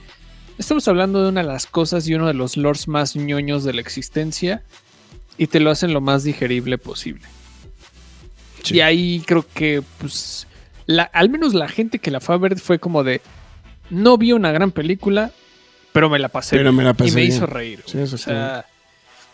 estamos 0.57 0.87
hablando 0.87 1.21
de 1.21 1.29
una 1.29 1.41
de 1.41 1.47
las 1.47 1.67
cosas 1.67 2.07
y 2.07 2.15
uno 2.15 2.25
de 2.25 2.33
los 2.33 2.57
lores 2.57 2.87
más 2.87 3.15
ñoños 3.15 3.63
de 3.63 3.73
la 3.73 3.81
existencia. 3.81 4.63
Y 5.37 5.47
te 5.47 5.59
lo 5.59 5.71
hacen 5.71 5.93
lo 5.93 6.01
más 6.01 6.23
digerible 6.23 6.77
posible. 6.77 7.23
Sí. 8.63 8.75
Y 8.75 8.81
ahí 8.81 9.23
creo 9.25 9.45
que, 9.53 9.83
pues, 9.97 10.47
la, 10.85 11.03
al 11.03 11.29
menos 11.29 11.53
la 11.53 11.67
gente 11.67 11.99
que 11.99 12.11
la 12.11 12.19
fue 12.19 12.35
a 12.35 12.37
ver 12.37 12.59
fue 12.59 12.79
como 12.79 13.03
de, 13.03 13.21
no 13.89 14.17
vi 14.17 14.31
una 14.31 14.51
gran 14.51 14.71
película, 14.71 15.31
pero 15.91 16.09
me 16.09 16.19
la 16.19 16.29
pasé. 16.29 16.55
Pero 16.57 16.71
me 16.71 16.83
la 16.83 16.93
pasé 16.93 17.11
y 17.11 17.15
me 17.15 17.21
bien. 17.21 17.33
hizo 17.33 17.45
reír. 17.45 17.83
Sí, 17.85 17.99
eso 17.99 18.15
o 18.15 18.19
sea, 18.19 18.65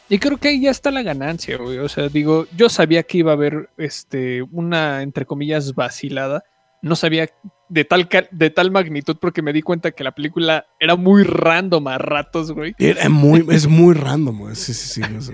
y 0.10 0.18
creo 0.18 0.38
que 0.38 0.48
ahí 0.48 0.62
ya 0.62 0.72
está 0.72 0.90
la 0.90 1.04
ganancia, 1.04 1.58
güey. 1.58 1.78
O 1.78 1.88
sea, 1.88 2.10
digo, 2.10 2.48
yo 2.58 2.68
sabía 2.68 3.04
que 3.04 3.20
iba 3.20 3.32
a 3.32 3.36
haber 3.36 3.70
este, 3.78 4.42
una, 4.42 5.04
entre 5.04 5.26
comillas, 5.26 5.76
vacilada. 5.76 6.44
No 6.82 6.96
sabía 6.96 7.30
de 7.68 7.86
tal, 7.86 8.10
de 8.32 8.50
tal 8.50 8.72
magnitud 8.72 9.18
porque 9.22 9.44
me 9.44 9.54
di 9.54 9.62
cuenta 9.62 9.92
que 9.92 10.04
la 10.04 10.14
película 10.14 10.66
era 10.80 10.96
muy 10.96 11.24
random 11.24 11.88
a 11.90 12.00
ratos, 12.00 12.52
güey. 12.52 12.74
Era 12.80 13.08
muy, 13.08 13.46
es 13.52 13.68
muy 13.68 13.94
random, 13.94 14.40
güey. 14.40 14.56
Sí, 14.56 14.74
sí, 14.74 14.88
sí. 14.88 15.02
no 15.12 15.22
sé. 15.22 15.34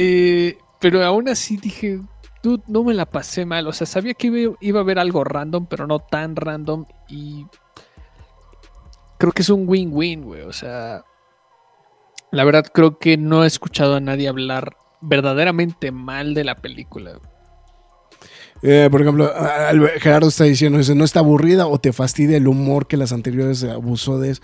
Eh, 0.00 0.56
pero 0.78 1.04
aún 1.04 1.28
así 1.28 1.56
dije, 1.56 2.00
no 2.68 2.84
me 2.84 2.94
la 2.94 3.04
pasé 3.04 3.44
mal. 3.44 3.66
O 3.66 3.72
sea, 3.72 3.84
sabía 3.84 4.14
que 4.14 4.56
iba, 4.60 4.78
a 4.78 4.82
haber 4.82 5.00
algo 5.00 5.24
random, 5.24 5.66
pero 5.66 5.88
no 5.88 5.98
tan 5.98 6.36
random. 6.36 6.86
Y 7.08 7.46
creo 9.18 9.32
que 9.32 9.42
es 9.42 9.50
un 9.50 9.68
win-win, 9.68 10.22
güey. 10.22 10.42
O 10.42 10.52
sea, 10.52 11.04
la 12.30 12.44
verdad 12.44 12.64
creo 12.72 12.98
que 12.98 13.16
no 13.16 13.42
he 13.42 13.48
escuchado 13.48 13.96
a 13.96 14.00
nadie 14.00 14.28
hablar 14.28 14.76
verdaderamente 15.00 15.90
mal 15.90 16.32
de 16.32 16.44
la 16.44 16.54
película. 16.54 17.18
Eh, 18.62 18.86
por 18.92 19.02
ejemplo, 19.02 19.32
Gerardo 19.98 20.28
está 20.28 20.44
diciendo, 20.44 20.78
no 20.94 21.04
está 21.04 21.20
aburrida 21.20 21.66
o 21.66 21.80
te 21.80 21.92
fastidia 21.92 22.36
el 22.36 22.46
humor 22.46 22.86
que 22.86 22.96
las 22.96 23.12
anteriores 23.12 23.64
abusó 23.64 24.20
de 24.20 24.30
eso. 24.30 24.42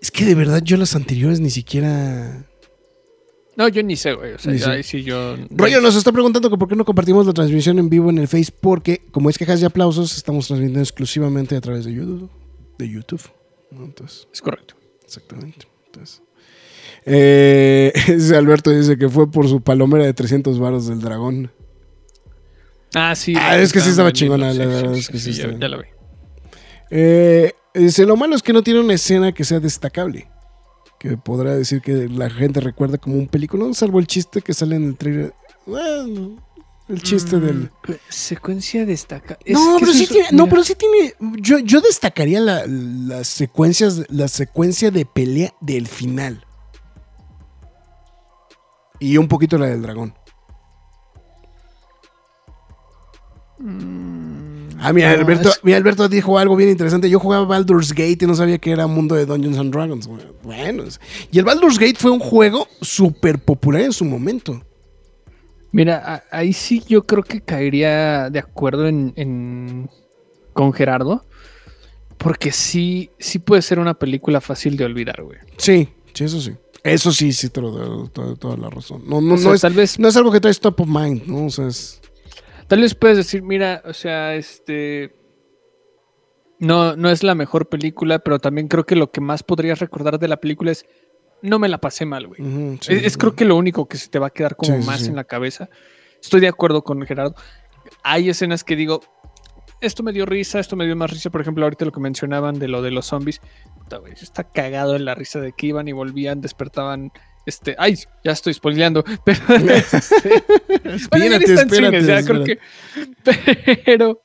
Es 0.00 0.12
que 0.12 0.24
de 0.24 0.36
verdad 0.36 0.62
yo 0.62 0.76
las 0.76 0.94
anteriores 0.94 1.40
ni 1.40 1.50
siquiera... 1.50 2.49
No, 3.56 3.68
yo 3.68 3.82
ni 3.82 3.96
sé, 3.96 4.14
güey. 4.14 4.32
O 4.34 4.38
sea, 4.38 4.54
ya 4.54 4.82
sí 4.82 5.02
yo. 5.02 5.36
Roger 5.50 5.82
nos 5.82 5.96
está 5.96 6.12
preguntando 6.12 6.48
que 6.50 6.56
por 6.56 6.68
qué 6.68 6.76
no 6.76 6.84
compartimos 6.84 7.26
la 7.26 7.32
transmisión 7.32 7.78
en 7.78 7.88
vivo 7.90 8.08
en 8.10 8.18
el 8.18 8.28
Face, 8.28 8.52
porque 8.58 9.02
como 9.10 9.28
es 9.28 9.36
quejas 9.36 9.60
y 9.60 9.64
aplausos, 9.64 10.16
estamos 10.16 10.46
transmitiendo 10.46 10.80
exclusivamente 10.80 11.56
a 11.56 11.60
través 11.60 11.84
de 11.84 11.92
YouTube. 11.92 12.30
De 12.78 12.88
YouTube. 12.88 13.22
¿no? 13.70 13.84
Entonces, 13.84 14.28
Es 14.32 14.40
correcto. 14.40 14.74
exactamente. 15.04 15.66
Entonces, 15.86 16.22
eh, 17.04 17.92
Alberto 18.36 18.70
dice 18.70 18.96
que 18.96 19.08
fue 19.08 19.30
por 19.30 19.48
su 19.48 19.60
palomera 19.60 20.04
de 20.04 20.14
300 20.14 20.58
varos 20.58 20.86
del 20.86 21.00
dragón. 21.00 21.50
Ah, 22.94 23.14
sí. 23.14 23.34
Ah, 23.36 23.58
es 23.58 23.72
que 23.72 23.80
sí 23.80 23.90
estaba 23.90 24.12
chingona, 24.12 24.52
la 24.52 24.66
verdad 24.66 24.94
sí, 24.94 25.00
es 25.00 25.08
que 25.08 25.18
sí, 25.18 25.32
ya 25.32 25.46
la 25.46 25.76
vi. 25.76 25.84
Eh, 26.90 27.52
dice, 27.74 28.04
lo 28.04 28.16
malo 28.16 28.34
es 28.34 28.42
que 28.42 28.52
no 28.52 28.62
tiene 28.62 28.80
una 28.80 28.94
escena 28.94 29.32
que 29.32 29.44
sea 29.44 29.60
destacable. 29.60 30.28
Que 31.00 31.16
podrá 31.16 31.56
decir 31.56 31.80
que 31.80 32.08
la 32.08 32.28
gente 32.30 32.60
recuerda 32.60 32.98
como 32.98 33.16
un 33.16 33.26
película, 33.26 33.72
salvo 33.74 33.98
el 33.98 34.06
chiste 34.06 34.42
que 34.42 34.52
sale 34.54 34.76
en 34.76 34.84
el 34.84 34.96
trailer. 34.96 35.34
Bueno, 35.66 36.36
el 36.88 37.02
chiste 37.02 37.36
Mm, 37.36 37.40
del... 37.40 37.70
Secuencia 38.10 38.84
destaca. 38.84 39.38
es 39.44 39.54
No, 39.54 39.76
pero 39.80 39.92
sí 39.94 40.06
tiene, 40.06 40.28
no, 40.32 40.46
pero 40.46 40.62
sí 40.62 40.74
tiene. 40.74 41.14
Yo, 41.40 41.58
yo 41.58 41.80
destacaría 41.80 42.38
la- 42.40 42.66
las 42.66 43.28
secuencias, 43.28 44.02
la 44.10 44.28
secuencia 44.28 44.90
de 44.90 45.06
pelea 45.06 45.54
del 45.62 45.88
final. 45.88 46.44
Y 48.98 49.16
un 49.16 49.26
poquito 49.28 49.56
la 49.56 49.66
del 49.68 49.80
dragón. 49.80 50.12
Ah, 54.82 54.92
mira, 54.92 55.10
Alberto, 55.12 55.50
mira, 55.62 55.76
Alberto 55.76 56.08
dijo 56.08 56.38
algo 56.38 56.56
bien 56.56 56.70
interesante. 56.70 57.10
Yo 57.10 57.20
jugaba 57.20 57.44
Baldur's 57.44 57.92
Gate 57.92 58.18
y 58.22 58.26
no 58.26 58.34
sabía 58.34 58.58
que 58.58 58.70
era 58.70 58.86
mundo 58.86 59.14
de 59.14 59.26
Dungeons 59.26 59.58
and 59.58 59.72
Dragons. 59.72 60.08
Bueno, 60.42 60.84
y 61.30 61.38
el 61.38 61.44
Baldur's 61.44 61.78
Gate 61.78 61.96
fue 61.98 62.10
un 62.10 62.18
juego 62.20 62.66
súper 62.80 63.38
popular 63.38 63.82
en 63.82 63.92
su 63.92 64.04
momento. 64.04 64.62
Mira, 65.72 66.24
ahí 66.30 66.52
sí 66.52 66.82
yo 66.88 67.04
creo 67.06 67.22
que 67.22 67.40
caería 67.42 68.30
de 68.30 68.38
acuerdo 68.38 68.88
en, 68.88 69.12
en- 69.16 69.90
con 70.52 70.72
Gerardo. 70.72 71.24
Porque 72.18 72.52
sí, 72.52 73.10
sí 73.18 73.38
puede 73.38 73.62
ser 73.62 73.78
una 73.78 73.94
película 73.94 74.40
fácil 74.42 74.76
de 74.76 74.84
olvidar, 74.84 75.22
güey. 75.22 75.38
Sí, 75.56 75.88
sí, 76.12 76.24
eso 76.24 76.40
sí. 76.40 76.52
Eso 76.82 77.12
sí, 77.12 77.32
sí, 77.32 77.48
te 77.50 77.60
lo 77.60 77.70
doy 77.70 78.08
toda, 78.08 78.34
toda 78.36 78.56
la 78.56 78.68
razón. 78.70 79.02
No, 79.06 79.20
no, 79.20 79.34
O 79.34 79.38
no 79.38 79.54
es, 79.54 79.60
tal 79.60 79.72
vez, 79.74 79.98
no 79.98 80.08
es 80.08 80.16
algo 80.16 80.30
que 80.32 80.40
traes 80.40 80.60
top 80.60 80.80
of 80.80 80.88
mind, 80.88 81.22
¿no? 81.26 81.46
O 81.46 81.50
sea, 81.50 81.66
es. 81.66 81.99
Tal 82.70 82.80
vez 82.82 82.94
puedes 82.94 83.16
decir, 83.16 83.42
mira, 83.42 83.82
o 83.84 83.92
sea, 83.92 84.36
este. 84.36 85.12
No, 86.60 86.94
no 86.94 87.10
es 87.10 87.24
la 87.24 87.34
mejor 87.34 87.68
película, 87.68 88.20
pero 88.20 88.38
también 88.38 88.68
creo 88.68 88.86
que 88.86 88.94
lo 88.94 89.10
que 89.10 89.20
más 89.20 89.42
podrías 89.42 89.80
recordar 89.80 90.18
de 90.20 90.28
la 90.28 90.36
película 90.38 90.70
es. 90.70 90.86
No 91.42 91.58
me 91.58 91.68
la 91.68 91.78
pasé 91.78 92.04
mal, 92.06 92.26
güey. 92.28 92.40
sí, 92.80 92.92
es, 92.92 93.02
es 93.04 93.16
creo 93.18 93.34
que 93.34 93.44
lo 93.46 93.56
único 93.56 93.88
que 93.88 93.96
se 93.96 94.08
te 94.08 94.18
va 94.18 94.28
a 94.28 94.30
quedar 94.30 94.54
como 94.56 94.78
Sí, 94.80 94.86
más 94.86 95.00
sí. 95.00 95.06
en 95.08 95.16
la 95.16 95.24
cabeza. 95.24 95.68
Estoy 96.22 96.40
de 96.40 96.48
acuerdo 96.48 96.84
con 96.84 97.00
Gerardo. 97.06 97.34
Hay 98.04 98.28
escenas 98.28 98.62
que 98.62 98.76
digo, 98.76 99.00
esto 99.80 100.02
me 100.02 100.12
dio 100.12 100.26
risa, 100.26 100.60
esto 100.60 100.76
me 100.76 100.84
dio 100.84 100.94
más 100.94 101.10
risa. 101.10 101.30
Por 101.30 101.40
ejemplo, 101.40 101.64
ahorita 101.64 101.86
lo 101.86 101.92
que 101.92 102.00
mencionaban 102.00 102.58
de 102.58 102.68
lo 102.68 102.82
de 102.82 102.90
los 102.92 103.06
zombies. 103.06 103.40
Está 104.20 104.44
cagado 104.44 104.94
en 104.94 105.06
la 105.06 105.14
risa 105.16 105.40
de 105.40 105.52
que 105.52 105.66
iban 105.68 105.88
y 105.88 105.92
volvían, 105.92 106.40
despertaban. 106.42 107.10
Este, 107.46 107.74
ay, 107.78 107.96
ya 108.22 108.32
estoy 108.32 108.52
spoileando, 108.54 109.02
pero 109.24 109.40
pero 113.84 114.22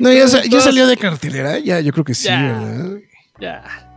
No, 0.00 0.12
ya, 0.12 0.28
sa- 0.28 0.44
ya 0.44 0.60
salió 0.60 0.86
de 0.86 0.96
cartelera, 0.96 1.58
ya, 1.58 1.80
yo 1.80 1.92
creo 1.92 2.04
que 2.04 2.14
sí, 2.14 2.28
Ya, 2.28 2.42
¿verdad? 2.42 2.98
ya. 3.40 3.90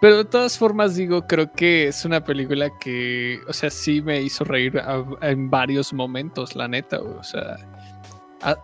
Pero 0.00 0.18
de 0.18 0.24
todas 0.24 0.58
formas, 0.58 0.96
digo, 0.96 1.26
creo 1.28 1.52
que 1.52 1.86
es 1.88 2.04
una 2.04 2.24
película 2.24 2.70
que, 2.80 3.38
o 3.48 3.52
sea, 3.52 3.70
sí 3.70 4.02
me 4.02 4.20
hizo 4.20 4.44
reír 4.44 4.78
a- 4.78 5.04
en 5.22 5.48
varios 5.48 5.92
momentos, 5.92 6.56
la 6.56 6.66
neta, 6.68 7.00
O 7.00 7.22
sea, 7.22 7.56
a- 8.42 8.58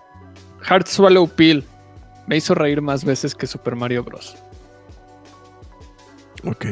Heart 0.63 0.89
Swallow 0.89 1.29
Pill 1.29 1.65
me 2.27 2.37
hizo 2.37 2.55
reír 2.55 2.83
más 2.83 3.05
veces 3.05 3.35
que 3.35 3.47
Super 3.47 3.77
Mario 3.77 4.03
Bros. 4.05 4.37
Ok. 6.45 6.67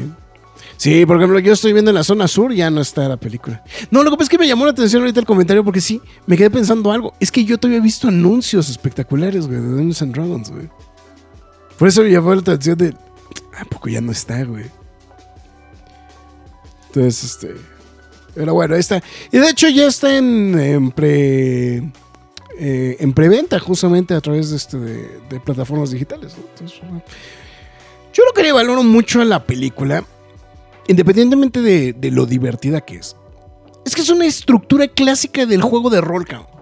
Sí, 0.77 1.07
por 1.07 1.17
ejemplo, 1.17 1.39
yo 1.39 1.53
estoy 1.53 1.73
viendo 1.73 1.91
en 1.91 1.95
la 1.95 2.05
zona 2.05 2.29
sur, 2.29 2.53
ya 2.53 2.71
no 2.71 2.81
está 2.81 3.09
la 3.09 3.17
película. 3.17 3.63
No, 3.91 4.03
lo 4.03 4.11
que 4.11 4.17
pasa 4.17 4.25
es 4.25 4.31
que 4.31 4.39
me 4.39 4.47
llamó 4.47 4.65
la 4.67 4.73
atención 4.73 5.03
ahorita 5.03 5.21
el 5.21 5.27
comentario 5.27 5.65
porque 5.65 5.81
sí, 5.81 6.01
me 6.27 6.37
quedé 6.37 6.51
pensando 6.51 6.93
algo. 6.93 7.15
Es 7.19 7.33
que 7.33 7.45
yo 7.45 7.59
todavía 7.59 7.79
he 7.79 7.83
visto 7.83 8.09
anuncios 8.09 8.69
espectaculares, 8.69 9.47
güey, 9.47 9.61
de 9.61 9.67
Dungeons 9.69 10.03
and 10.03 10.15
Dragons, 10.15 10.51
güey. 10.51 10.69
Por 11.79 11.89
eso 11.89 12.03
me 12.03 12.11
llamó 12.11 12.35
la 12.35 12.41
atención 12.41 12.77
de. 12.79 12.95
¿A 13.59 13.65
poco 13.65 13.89
ya 13.89 14.01
no 14.01 14.13
está, 14.13 14.45
güey? 14.45 14.67
Entonces, 16.89 17.25
este. 17.25 17.55
Pero 18.35 18.53
bueno, 18.53 18.75
ahí 18.75 18.81
está. 18.81 19.03
Y 19.33 19.39
de 19.39 19.49
hecho 19.49 19.69
ya 19.69 19.87
está 19.87 20.17
en, 20.17 20.59
en 20.59 20.91
pre. 20.91 21.77
eh, 22.59 22.97
en 23.01 23.13
preventa, 23.13 23.59
justamente 23.59 24.15
a 24.15 24.21
través 24.21 24.51
de, 24.51 24.57
este, 24.57 24.79
de, 24.79 25.41
plataformas 25.45 25.91
digitales. 25.91 26.35
Entonces. 26.37 26.81
Yo 28.13 28.25
lo 28.25 28.33
que 28.35 28.43
le 28.43 28.53
valoro 28.53 28.83
mucho 28.83 29.21
a 29.21 29.25
la 29.25 29.45
película, 29.45 30.05
independientemente 30.89 31.61
de, 31.61 32.11
lo 32.11 32.27
divertida 32.27 32.81
que 32.81 32.97
es, 32.97 33.17
es 33.85 33.95
que 33.95 34.03
es 34.03 34.11
una 34.11 34.27
estructura 34.27 34.89
clásica 34.89 35.47
del 35.47 35.63
juego 35.63 35.91
de 35.91 36.01
rol, 36.01 36.27
cabrón. 36.27 36.57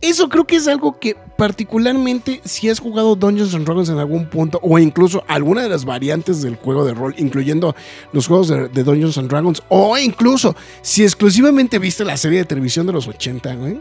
Eso 0.00 0.30
creo 0.30 0.46
que 0.46 0.56
es 0.56 0.66
algo 0.66 0.98
que 0.98 1.14
particularmente 1.36 2.40
si 2.44 2.70
has 2.70 2.80
jugado 2.80 3.16
Dungeons 3.16 3.54
and 3.54 3.66
Dragons 3.66 3.90
en 3.90 3.98
algún 3.98 4.30
punto 4.30 4.58
o 4.62 4.78
incluso 4.78 5.22
alguna 5.28 5.62
de 5.62 5.68
las 5.68 5.84
variantes 5.84 6.40
del 6.40 6.56
juego 6.56 6.86
de 6.86 6.94
rol, 6.94 7.14
incluyendo 7.18 7.76
los 8.12 8.26
juegos 8.26 8.48
de, 8.48 8.68
Dungeons 8.68 9.18
and 9.18 9.28
Dragons 9.28 9.62
o 9.68 9.98
incluso 9.98 10.56
si 10.80 11.02
exclusivamente 11.02 11.78
viste 11.78 12.02
la 12.06 12.16
serie 12.16 12.38
de 12.38 12.44
televisión 12.46 12.86
de 12.86 12.94
los 12.94 13.06
80, 13.06 13.54
güey. 13.56 13.80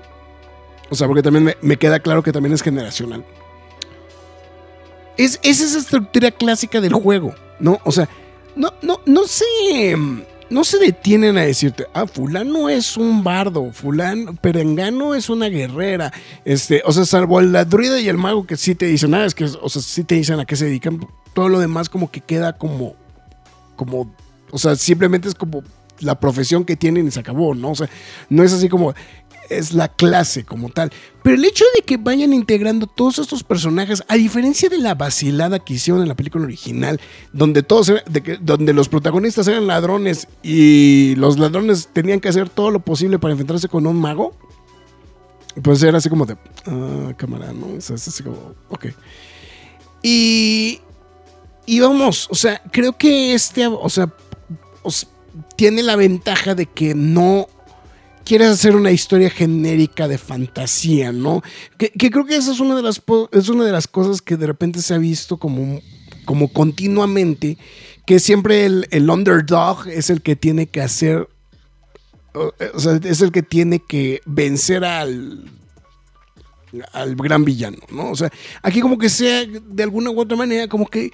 O 0.89 0.95
sea, 0.95 1.07
porque 1.07 1.23
también 1.23 1.55
me, 1.61 1.77
queda 1.77 1.99
claro 1.99 2.21
que 2.21 2.33
también 2.33 2.53
es 2.53 2.61
generacional. 2.61 3.23
Es 5.15 5.39
esa 5.43 5.77
estructura 5.77 6.31
clásica 6.31 6.81
del 6.81 6.93
juego, 6.93 7.33
¿no? 7.59 7.79
O 7.85 7.91
sea, 7.93 8.09
no, 8.55 8.73
no, 8.81 8.99
no 9.05 9.27
se, 9.27 9.95
no 10.49 10.63
se 10.63 10.77
detienen 10.77 11.37
a 11.37 11.41
decirte, 11.41 11.85
ah, 11.93 12.07
fulano 12.07 12.69
es 12.69 12.97
un 12.97 13.23
bardo, 13.23 13.71
fulano, 13.71 14.35
perengano 14.35 15.15
es 15.15 15.29
una 15.29 15.47
guerrera, 15.47 16.11
este, 16.45 16.81
o 16.85 16.91
sea, 16.91 17.05
salvo 17.05 17.41
la 17.41 17.65
druida 17.65 17.99
y 17.99 18.09
el 18.09 18.17
mago 18.17 18.45
que 18.45 18.57
sí 18.57 18.75
te 18.75 18.85
dicen, 18.85 19.13
ah, 19.13 19.25
es 19.25 19.35
que, 19.35 19.45
o 19.45 19.69
sea, 19.69 19.81
sí 19.81 20.03
te 20.03 20.15
dicen 20.15 20.39
a 20.39 20.45
qué 20.45 20.55
se 20.55 20.65
dedican, 20.65 20.99
todo 21.33 21.49
lo 21.49 21.59
demás 21.59 21.89
como 21.89 22.11
que 22.11 22.21
queda 22.21 22.57
como, 22.57 22.95
como, 23.75 24.13
o 24.51 24.57
sea, 24.57 24.75
simplemente 24.75 25.27
es 25.27 25.35
como 25.35 25.63
la 25.99 26.19
profesión 26.19 26.65
que 26.65 26.75
tienen 26.75 27.07
y 27.07 27.11
se 27.11 27.19
acabó, 27.19 27.55
¿no? 27.55 27.71
O 27.71 27.75
sea, 27.75 27.89
no 28.29 28.43
es 28.43 28.53
así 28.53 28.69
como 28.69 28.93
es 29.49 29.73
la 29.73 29.87
clase 29.87 30.43
como 30.43 30.69
tal. 30.69 30.91
Pero 31.23 31.35
el 31.35 31.45
hecho 31.45 31.65
de 31.75 31.81
que 31.81 31.97
vayan 31.97 32.33
integrando 32.33 32.87
todos 32.87 33.19
estos 33.19 33.43
personajes, 33.43 34.03
a 34.07 34.15
diferencia 34.15 34.69
de 34.69 34.77
la 34.77 34.95
vacilada 34.95 35.59
que 35.59 35.73
hicieron 35.73 36.01
en 36.01 36.07
la 36.07 36.15
película 36.15 36.45
original, 36.45 36.99
donde 37.33 37.63
todos 37.63 37.91
de 38.07 38.23
que, 38.23 38.37
donde 38.37 38.73
los 38.73 38.89
protagonistas 38.89 39.47
eran 39.47 39.67
ladrones 39.67 40.27
y 40.43 41.15
los 41.15 41.37
ladrones 41.37 41.89
tenían 41.91 42.19
que 42.19 42.29
hacer 42.29 42.49
todo 42.49 42.71
lo 42.71 42.79
posible 42.79 43.19
para 43.19 43.33
enfrentarse 43.33 43.67
con 43.67 43.85
un 43.85 43.99
mago, 43.99 44.33
pues 45.61 45.83
era 45.83 45.97
así 45.97 46.09
como 46.09 46.25
de, 46.25 46.37
ah, 46.65 47.13
cámara, 47.17 47.51
¿no? 47.53 47.77
O 47.77 47.81
sea, 47.81 47.95
es 47.95 48.07
así 48.07 48.23
como, 48.23 48.55
ok. 48.69 48.87
Y, 50.01 50.79
y 51.65 51.79
vamos, 51.79 52.27
o 52.31 52.35
sea, 52.35 52.61
creo 52.71 52.97
que 52.97 53.33
este, 53.33 53.67
o 53.67 53.89
sea, 53.89 54.09
tiene 55.55 55.83
la 55.83 55.95
ventaja 55.95 56.55
de 56.55 56.65
que 56.65 56.95
no 56.95 57.47
quieres 58.29 58.49
hacer 58.49 58.75
una 58.75 58.91
historia 58.91 59.31
genérica 59.31 60.07
de 60.07 60.19
fantasía, 60.19 61.11
¿no? 61.11 61.41
Que, 61.79 61.89
creo 61.89 62.27
que 62.27 62.35
esa 62.35 62.51
es 62.51 62.59
una 62.59 62.75
de 62.75 62.83
las 62.83 63.01
es 63.31 63.49
una 63.49 63.65
de 63.65 63.71
las 63.71 63.87
cosas 63.87 64.21
que 64.21 64.37
de 64.37 64.45
repente 64.45 64.83
se 64.83 64.93
ha 64.93 64.99
visto 64.99 65.37
como, 65.37 65.81
como 66.25 66.53
continuamente, 66.53 67.57
que 68.05 68.19
siempre 68.19 68.67
el, 68.67 68.87
el 68.91 69.09
underdog 69.09 69.87
es 69.87 70.11
el 70.11 70.21
que 70.21 70.35
tiene 70.35 70.67
que 70.67 70.79
hacer, 70.79 71.27
o 72.35 72.79
sea, 72.79 72.99
es 73.03 73.21
el 73.21 73.31
que 73.31 73.41
tiene 73.41 73.79
que 73.79 74.21
vencer 74.27 74.85
al 74.85 75.51
al 76.93 77.15
gran 77.15 77.43
villano, 77.43 77.79
¿no? 77.89 78.11
O 78.11 78.15
sea, 78.15 78.29
aquí 78.61 78.79
como 78.79 78.99
que 78.99 79.09
sea 79.09 79.43
de 79.43 79.81
alguna 79.81 80.11
u 80.11 80.19
otra 80.19 80.37
manera 80.37 80.67
como 80.67 80.85
que 80.85 81.11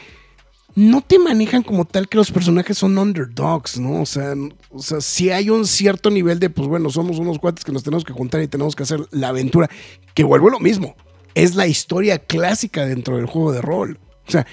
no 0.76 1.02
te 1.02 1.18
manejan 1.18 1.64
como 1.64 1.86
tal 1.86 2.10
que 2.10 2.18
los 2.18 2.32
personajes 2.32 2.78
son 2.78 2.98
underdogs, 2.98 3.80
¿no? 3.80 4.02
O 4.02 4.06
sea, 4.06 4.34
o 4.70 4.82
sea, 4.82 5.00
si 5.00 5.32
hay 5.32 5.50
un 5.50 5.66
cierto 5.66 6.10
nivel 6.10 6.40
de, 6.40 6.50
pues 6.50 6.68
bueno, 6.68 6.90
somos 6.90 7.18
unos 7.18 7.40
cuates 7.40 7.64
que 7.64 7.72
nos 7.72 7.84
tenemos 7.84 8.04
que 8.04 8.12
juntar 8.12 8.42
y 8.42 8.48
tenemos 8.48 8.76
que 8.76 8.84
hacer 8.84 9.00
la 9.12 9.30
aventura, 9.30 9.70
que 10.14 10.26
vuelvo 10.26 10.50
lo 10.50 10.60
mismo, 10.60 10.96
es 11.34 11.56
la 11.56 11.66
historia 11.66 12.20
clásica 12.20 12.86
dentro 12.86 13.16
del 13.16 13.26
juego 13.26 13.54
de 13.54 13.62
rol. 13.62 14.00
O 14.28 14.32
sea, 14.32 14.46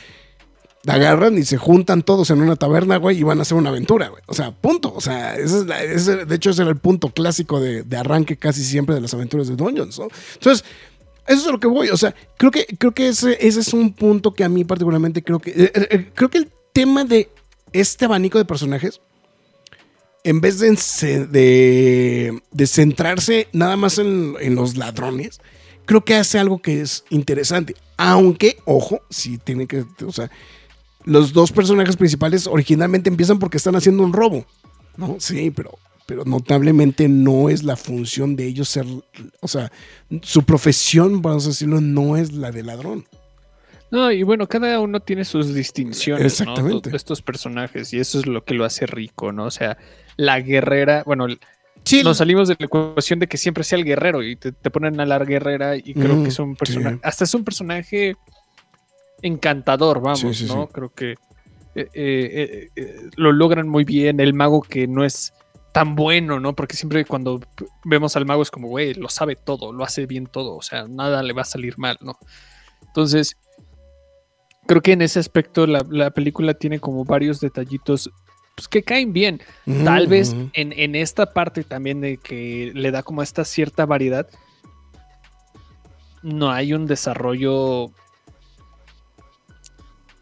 agarran 0.87 1.39
y 1.39 1.45
se 1.45 1.57
juntan 1.57 2.03
todos 2.03 2.31
en 2.31 2.41
una 2.41 2.57
taberna, 2.57 2.97
güey, 2.97 3.19
y 3.19 3.23
van 3.23 3.39
a 3.39 3.43
hacer 3.43 3.57
una 3.57 3.71
aventura, 3.71 4.09
güey. 4.09 4.23
O 4.27 4.35
sea, 4.35 4.53
punto. 4.53 4.93
O 4.95 5.01
sea, 5.01 5.37
ese 5.37 5.67
es 5.95 6.07
de 6.07 6.35
hecho 6.35 6.51
ese 6.51 6.63
era 6.63 6.71
el 6.71 6.79
punto 6.79 7.09
clásico 7.09 7.61
de, 7.61 7.83
de, 7.83 7.97
arranque 7.97 8.37
casi 8.37 8.63
siempre 8.65 8.95
de 8.95 9.01
las 9.01 9.15
aventuras 9.15 9.49
de 9.49 9.57
Dungeons, 9.57 9.99
¿no? 9.99 10.09
Entonces, 10.35 10.65
eso 11.27 11.47
es 11.47 11.53
lo 11.53 11.61
que 11.61 11.67
voy. 11.67 11.89
O 11.89 11.97
sea, 11.97 12.15
creo 12.37 12.51
que, 12.51 12.67
creo 12.79 12.93
que 12.93 13.09
ese, 13.09 13.37
ese 13.47 13.61
es 13.61 13.73
un 13.73 13.93
punto 13.93 14.35
que 14.35 14.45
a 14.45 14.49
mí 14.49 14.65
particularmente 14.65 15.23
creo 15.23 15.39
que. 15.39 15.51
Eh, 15.51 15.73
eh, 15.75 15.89
eh, 15.91 16.11
creo 16.15 16.31
que 16.31 16.39
el 16.39 16.51
tema 16.73 17.05
de 17.05 17.31
este 17.73 18.05
abanico 18.05 18.39
de 18.39 18.45
personajes, 18.45 19.01
en 20.25 20.41
vez 20.41 20.59
de, 20.59 22.41
de, 22.51 22.67
centrarse 22.67 23.49
nada 23.53 23.77
más 23.77 23.99
en, 23.99 24.35
en, 24.41 24.55
los 24.55 24.77
ladrones, 24.77 25.41
creo 25.85 26.05
que 26.05 26.15
hace 26.15 26.39
algo 26.39 26.61
que 26.61 26.81
es 26.81 27.05
interesante. 27.11 27.75
Aunque, 27.97 28.59
ojo, 28.65 29.01
sí 29.11 29.39
tiene 29.39 29.67
que. 29.67 29.85
O 30.05 30.13
sea, 30.13 30.31
los 31.05 31.33
dos 31.33 31.53
personajes 31.53 31.97
principales 31.97 32.47
originalmente 32.47 33.09
empiezan 33.09 33.39
porque 33.39 33.57
están 33.57 33.77
haciendo 33.77 34.03
un 34.03 34.13
robo. 34.13 34.45
¿No? 34.97 35.17
Sí, 35.19 35.51
pero 35.51 35.79
pero 36.07 36.25
notablemente 36.25 37.09
no 37.09 37.49
es 37.49 37.63
la 37.63 37.77
función 37.77 38.37
de 38.37 38.47
ellos 38.47 38.69
ser, 38.69 38.87
o 39.41 39.49
sea, 39.49 39.71
su 40.23 40.45
profesión, 40.45 41.23
vamos 41.23 41.47
a 41.47 41.51
decirlo, 41.51 41.81
no 41.81 42.17
es 42.17 42.33
la 42.33 42.51
de 42.51 42.63
ladrón. 42.63 43.07
No, 43.91 44.11
y 44.11 44.23
bueno, 44.23 44.49
cada 44.49 44.81
uno 44.81 45.01
tiene 45.01 45.25
sus 45.25 45.55
distinciones, 45.55 46.25
Exactamente. 46.25 46.91
De 46.91 46.97
estos 46.97 47.21
personajes, 47.21 47.93
y 47.93 47.99
eso 47.99 48.19
es 48.19 48.27
lo 48.27 48.43
que 48.43 48.55
lo 48.55 48.65
hace 48.65 48.87
rico, 48.87 49.33
¿no? 49.33 49.45
O 49.45 49.51
sea, 49.51 49.77
la 50.17 50.41
guerrera, 50.41 51.03
bueno, 51.05 51.27
nos 51.27 52.17
salimos 52.17 52.49
de 52.49 52.57
la 52.59 52.67
ecuación 52.67 53.19
de 53.19 53.27
que 53.27 53.37
siempre 53.37 53.65
sea 53.65 53.79
el 53.79 53.85
guerrero 53.85 54.23
y 54.23 54.37
te, 54.37 54.53
ponen 54.53 54.99
a 55.01 55.07
la 55.07 55.19
guerrera 55.19 55.77
y 55.77 55.95
creo 55.95 56.23
que 56.23 56.31
es 56.31 56.39
un 56.39 56.57
personaje, 56.57 57.01
hasta 57.03 57.25
es 57.25 57.35
un 57.35 57.45
personaje 57.45 58.17
encantador, 59.21 60.01
vamos, 60.01 60.43
¿no? 60.43 60.69
Creo 60.69 60.91
que 60.95 61.13
eh, 61.75 61.89
eh, 61.95 62.71
eh, 62.77 63.11
lo 63.17 63.33
logran 63.33 63.69
muy 63.69 63.85
bien, 63.85 64.21
el 64.21 64.35
mago 64.35 64.63
que 64.63 64.87
no 64.87 65.05
es 65.05 65.33
tan 65.73 65.97
bueno, 65.97 66.39
¿no? 66.39 66.55
Porque 66.55 66.77
siempre 66.77 67.05
cuando 67.05 67.41
vemos 67.85 68.15
al 68.17 68.27
mago 68.27 68.43
es 68.43 68.51
como, 68.51 68.69
güey, 68.69 68.95
lo 68.95 69.09
sabe 69.09 69.37
todo, 69.37 69.73
lo 69.73 69.85
hace 69.85 70.07
bien 70.07 70.27
todo, 70.27 70.55
o 70.55 70.63
sea, 70.63 70.87
nada 70.87 71.23
le 71.23 71.33
va 71.33 71.43
a 71.43 71.47
salir 71.47 71.79
mal, 71.79 71.99
¿no? 72.03 72.19
Entonces, 72.87 73.37
creo 74.67 74.83
que 74.83 74.93
en 74.93 75.03
ese 75.03 75.19
aspecto 75.19 75.67
la, 75.67 76.11
película 76.11 76.55
tiene 76.55 76.79
como 76.79 77.05
varios 77.05 77.41
detallitos 77.41 78.11
pues, 78.55 78.69
que 78.69 78.83
caen 78.83 79.15
bien. 79.15 79.41
Tal 79.85 80.09
vez 80.09 80.37
en, 80.53 80.73
en, 80.77 80.95
esta 80.95 81.33
parte 81.33 81.65
también 81.65 82.03
de 82.03 82.19
que 82.19 82.71
le 82.75 82.91
da 82.91 83.03
como 83.03 83.23
esta 83.23 83.45
cierta 83.45 83.87
variedad, 83.87 84.29
no 86.23 86.51
hay 86.51 86.75
un 86.75 86.87
desarrollo 86.87 87.91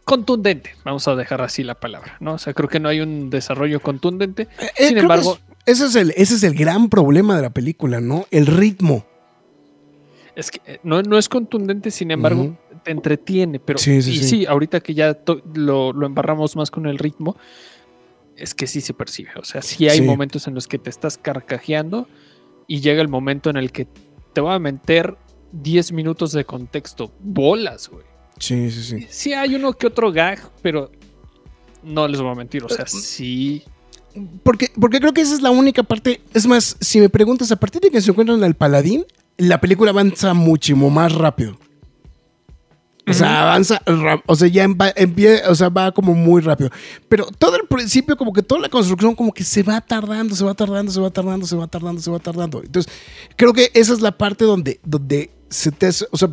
contundente, 0.04 0.74
vamos 0.84 1.06
a 1.08 1.14
dejar 1.14 1.42
así 1.42 1.62
la 1.62 1.74
palabra, 1.74 2.16
¿no? 2.20 2.34
O 2.34 2.38
sea, 2.38 2.52
creo 2.54 2.68
que 2.68 2.80
no 2.80 2.88
hay 2.88 3.00
un 3.00 3.30
desarrollo 3.30 3.80
contundente. 3.80 4.48
Eh, 4.58 4.70
eh, 4.78 4.88
Sin 4.88 4.98
embargo, 4.98 5.38
ese 5.66 5.86
es, 5.86 5.94
el, 5.94 6.10
ese 6.16 6.34
es 6.34 6.42
el 6.42 6.54
gran 6.54 6.88
problema 6.88 7.36
de 7.36 7.42
la 7.42 7.50
película, 7.50 8.00
¿no? 8.00 8.26
El 8.30 8.46
ritmo. 8.46 9.04
Es 10.34 10.50
que 10.50 10.60
eh, 10.64 10.80
no, 10.82 11.02
no 11.02 11.18
es 11.18 11.28
contundente, 11.28 11.90
sin 11.90 12.10
embargo, 12.10 12.56
te 12.82 12.90
entretiene, 12.90 13.60
pero 13.60 13.78
sí, 13.78 14.00
sí, 14.02 14.12
y 14.12 14.22
sí. 14.22 14.46
ahorita 14.46 14.80
que 14.80 14.94
ya 14.94 15.18
lo, 15.54 15.90
embarramos 16.04 16.56
más 16.56 16.70
con 16.70 16.86
el 16.86 16.98
ritmo, 16.98 17.36
es 18.36 18.54
que 18.54 18.66
sí 18.66 18.80
se 18.80 18.94
percibe. 18.94 19.30
O 19.36 19.44
sea, 19.44 19.62
sí 19.62 19.88
hay 19.88 20.00
momentos 20.00 20.46
en 20.46 20.54
los 20.54 20.66
que 20.66 20.78
te 20.78 20.90
estás 20.90 21.18
carcajeando 21.18 22.08
y 22.66 22.80
llega 22.80 23.02
el 23.02 23.08
momento 23.08 23.50
en 23.50 23.56
el 23.56 23.70
que 23.70 23.86
te 24.32 24.40
va 24.40 24.54
a 24.54 24.58
meter 24.58 25.16
10 25.52 25.92
minutos 25.92 26.32
de 26.32 26.44
contexto. 26.44 27.12
Bolas, 27.20 27.88
güey. 27.88 28.09
Sí, 28.40 28.70
sí, 28.70 28.82
sí. 28.82 29.06
Sí 29.08 29.32
hay 29.32 29.54
uno 29.54 29.72
que 29.74 29.86
otro 29.86 30.10
gag, 30.10 30.50
pero 30.62 30.90
no 31.82 32.08
les 32.08 32.20
voy 32.20 32.32
a 32.32 32.34
mentir, 32.34 32.64
o 32.64 32.68
sea, 32.68 32.86
sí. 32.86 33.62
Porque, 34.42 34.72
porque 34.80 34.98
creo 34.98 35.12
que 35.12 35.20
esa 35.20 35.34
es 35.34 35.42
la 35.42 35.50
única 35.50 35.82
parte. 35.82 36.20
Es 36.34 36.46
más, 36.46 36.76
si 36.80 36.98
me 37.00 37.08
preguntas, 37.08 37.52
a 37.52 37.56
partir 37.56 37.80
de 37.80 37.90
que 37.90 38.00
se 38.00 38.10
encuentran 38.10 38.42
al 38.42 38.54
paladín, 38.54 39.04
la 39.36 39.60
película 39.60 39.90
avanza 39.90 40.34
muchísimo 40.34 40.90
más 40.90 41.14
rápido. 41.14 41.56
O 43.06 43.12
sea, 43.12 43.42
avanza, 43.42 43.82
o 44.26 44.36
sea, 44.36 44.48
ya 44.48 44.64
empieza, 44.64 45.50
o 45.50 45.54
sea, 45.54 45.68
va 45.68 45.92
como 45.92 46.14
muy 46.14 46.40
rápido. 46.42 46.70
Pero 47.08 47.26
todo 47.26 47.56
el 47.56 47.66
principio, 47.66 48.16
como 48.16 48.32
que 48.32 48.42
toda 48.42 48.60
la 48.60 48.68
construcción, 48.68 49.14
como 49.14 49.32
que 49.32 49.42
se 49.44 49.62
va 49.62 49.80
tardando, 49.80 50.34
se 50.34 50.44
va 50.44 50.54
tardando, 50.54 50.92
se 50.92 51.00
va 51.00 51.10
tardando, 51.10 51.46
se 51.46 51.56
va 51.56 51.66
tardando, 51.66 52.00
se 52.00 52.10
va 52.10 52.18
tardando. 52.20 52.62
Entonces, 52.62 52.92
creo 53.36 53.52
que 53.52 53.70
esa 53.74 53.92
es 53.92 54.00
la 54.00 54.16
parte 54.16 54.44
donde, 54.44 54.80
donde 54.84 55.30
se 55.48 55.72
te, 55.72 55.88
o 55.88 56.16
sea, 56.16 56.30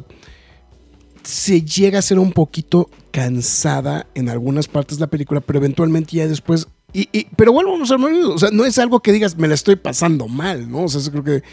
se 1.27 1.61
llega 1.61 1.99
a 1.99 2.01
ser 2.01 2.19
un 2.19 2.31
poquito 2.31 2.89
cansada 3.11 4.07
en 4.15 4.29
algunas 4.29 4.69
partes 4.69 4.97
de 4.97 5.01
la 5.01 5.09
película, 5.09 5.41
pero 5.41 5.59
eventualmente 5.59 6.15
ya 6.15 6.27
después. 6.27 6.67
Y, 6.93 7.25
pero 7.35 7.51
vuelvo 7.51 7.75
a 7.75 8.33
o 8.33 8.37
sea, 8.37 8.49
no 8.51 8.63
es 8.65 8.79
algo 8.79 9.01
que 9.01 9.11
digas 9.11 9.37
me 9.37 9.49
la 9.49 9.53
estoy 9.53 9.75
pasando 9.75 10.29
mal, 10.29 10.71
¿no? 10.71 10.83
O 10.83 10.87
sea, 10.87 11.01
eso 11.01 11.11
creo 11.11 11.23
que 11.25 11.43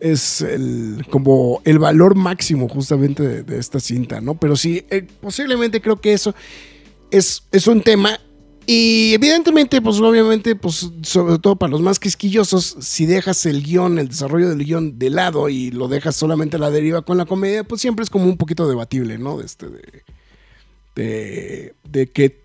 es 0.00 0.42
el, 0.42 1.06
como 1.10 1.62
el 1.64 1.78
valor 1.78 2.14
máximo 2.14 2.68
justamente 2.68 3.42
de, 3.42 3.58
esta 3.58 3.80
cinta, 3.80 4.20
¿no? 4.20 4.34
Pero 4.34 4.54
sí, 4.54 4.84
eh, 4.90 5.06
posiblemente 5.22 5.80
creo 5.80 5.98
que 5.98 6.12
eso 6.12 6.34
es, 7.10 7.44
es 7.52 7.66
un 7.66 7.80
tema 7.80 8.20
y 8.66 9.12
evidentemente, 9.14 9.82
pues 9.82 9.98
obviamente, 9.98 10.54
pues 10.54 10.90
sobre 11.02 11.38
todo 11.38 11.56
para 11.56 11.70
los 11.70 11.80
más 11.80 11.98
quisquillosos, 11.98 12.76
si 12.80 13.06
dejas 13.06 13.44
el 13.46 13.62
guion, 13.62 13.98
el 13.98 14.08
desarrollo 14.08 14.48
del 14.48 14.64
guion 14.64 14.98
de 14.98 15.10
lado 15.10 15.48
y 15.48 15.70
lo 15.70 15.88
dejas 15.88 16.14
solamente 16.14 16.56
a 16.56 16.60
la 16.60 16.70
deriva 16.70 17.02
con 17.02 17.18
la 17.18 17.24
comedia, 17.24 17.64
pues 17.64 17.80
siempre 17.80 18.04
es 18.04 18.10
como 18.10 18.26
un 18.26 18.36
poquito 18.36 18.68
debatible, 18.68 19.18
¿no? 19.18 19.38
De, 19.38 19.46
este, 19.46 19.66
de, 20.94 21.74
de, 21.84 22.10
qué, 22.10 22.44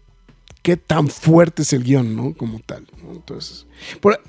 qué, 0.64 0.76
tan 0.78 1.08
fuerte 1.08 1.62
es 1.62 1.74
el 1.74 1.84
guion, 1.84 2.16
¿no? 2.16 2.34
Como 2.34 2.60
tal. 2.66 2.88
Entonces, 3.12 3.68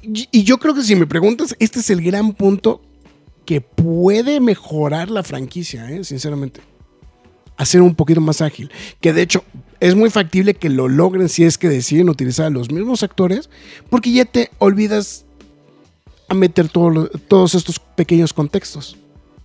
y 0.05 0.43
yo 0.45 0.59
creo 0.59 0.74
que 0.74 0.82
si 0.82 0.95
me 0.95 1.07
preguntas, 1.07 1.57
este 1.59 1.80
es 1.80 1.89
el 1.89 2.03
gran 2.03 2.34
punto 2.34 2.82
que 3.47 3.62
puede 3.62 4.41
mejorar 4.41 5.11
la 5.11 5.22
franquicia, 5.22 5.91
¿eh? 5.91 6.05
sinceramente. 6.05 6.61
Hacer 7.59 7.83
un 7.83 7.95
poquito 7.95 8.23
más 8.23 8.41
ágil. 8.41 8.71
Que 9.01 9.13
de 9.13 9.23
hecho, 9.23 9.45
es 9.81 9.95
muy 9.95 10.09
factible 10.09 10.55
que 10.55 10.71
lo 10.71 10.89
logren 10.89 11.29
si 11.29 11.45
es 11.45 11.59
que 11.59 11.69
deciden 11.69 12.09
utilizar 12.09 12.47
a 12.47 12.51
los 12.51 12.71
mismos 12.71 13.03
actores, 13.03 13.51
porque 13.91 14.13
ya 14.13 14.25
te 14.25 14.51
olvidas 14.59 15.27
a 16.29 16.35
meter 16.35 16.69
todos 16.69 17.55
estos 17.55 17.79
pequeños 17.79 18.33
contextos. 18.33 18.97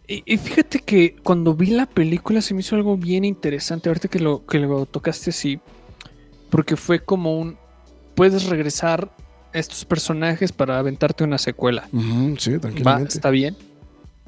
Y, 0.06 0.38
fíjate 0.38 0.80
que 0.80 1.16
cuando 1.24 1.56
vi 1.56 1.68
la 1.68 1.86
película 1.86 2.42
se 2.42 2.54
me 2.54 2.60
hizo 2.60 2.76
algo 2.76 2.98
bien 2.98 3.24
interesante, 3.24 3.90
ahorita 3.90 4.10
que 4.10 4.20
lo, 4.20 4.46
que 4.46 4.60
lo 4.60 4.86
tocaste 4.86 5.30
así, 5.30 5.60
porque 6.50 6.76
fue 6.76 7.00
como 7.00 7.40
un, 7.40 7.58
puedes 8.14 8.46
regresar 8.46 9.16
a 9.54 9.58
estos 9.58 9.86
personajes 9.86 10.52
para 10.52 10.78
aventarte 10.78 11.24
una 11.24 11.38
secuela. 11.38 11.88
sí, 12.38 12.60
tranquilamente. 12.60 13.14
está 13.14 13.30
bien. 13.30 13.56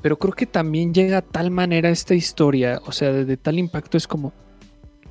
Pero 0.06 0.20
creo 0.20 0.34
que 0.34 0.46
también 0.46 0.94
llega 0.94 1.18
a 1.18 1.22
tal 1.24 1.50
manera 1.50 1.90
esta 1.90 2.14
historia, 2.14 2.80
o 2.86 2.92
sea, 2.92 3.12
de 3.12 3.38
tal 3.38 3.58
impacto 3.58 3.98
es 3.98 4.06
como, 4.06 4.34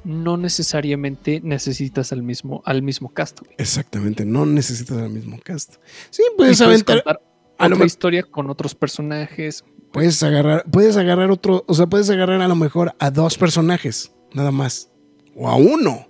no 0.05 0.36
necesariamente 0.36 1.40
necesitas 1.42 2.12
al 2.12 2.22
mismo, 2.22 2.62
al 2.64 2.80
mismo 2.80 3.09
cast. 3.12 3.40
güey. 3.40 3.51
Exactamente, 3.59 4.24
no 4.24 4.47
necesitas 4.47 4.99
el 4.99 5.11
mismo 5.11 5.36
cast. 5.42 5.78
Sí, 6.11 6.22
puedes 6.36 6.61
Y 6.61 6.62
aventar. 6.62 7.03
a 7.59 7.68
lo 7.68 7.74
otra 7.74 7.86
historia 7.86 8.22
con 8.22 8.49
otros 8.51 8.76
personajes. 8.76 9.64
Puedes 9.92 10.22
agarrar, 10.22 10.62
puedes 10.70 10.97
agarrar 10.97 11.32
otro, 11.32 11.64
o 11.66 11.74
sea, 11.74 11.88
puedes 11.88 12.09
agarrar 12.09 12.40
a 12.40 12.47
lo 12.47 12.55
mejor 12.55 12.95
a 13.01 13.11
dos 13.11 13.36
personajes, 13.36 14.12
nada 14.32 14.53
más. 14.53 14.92
O 15.34 15.49
a 15.49 15.57
uno. 15.57 16.07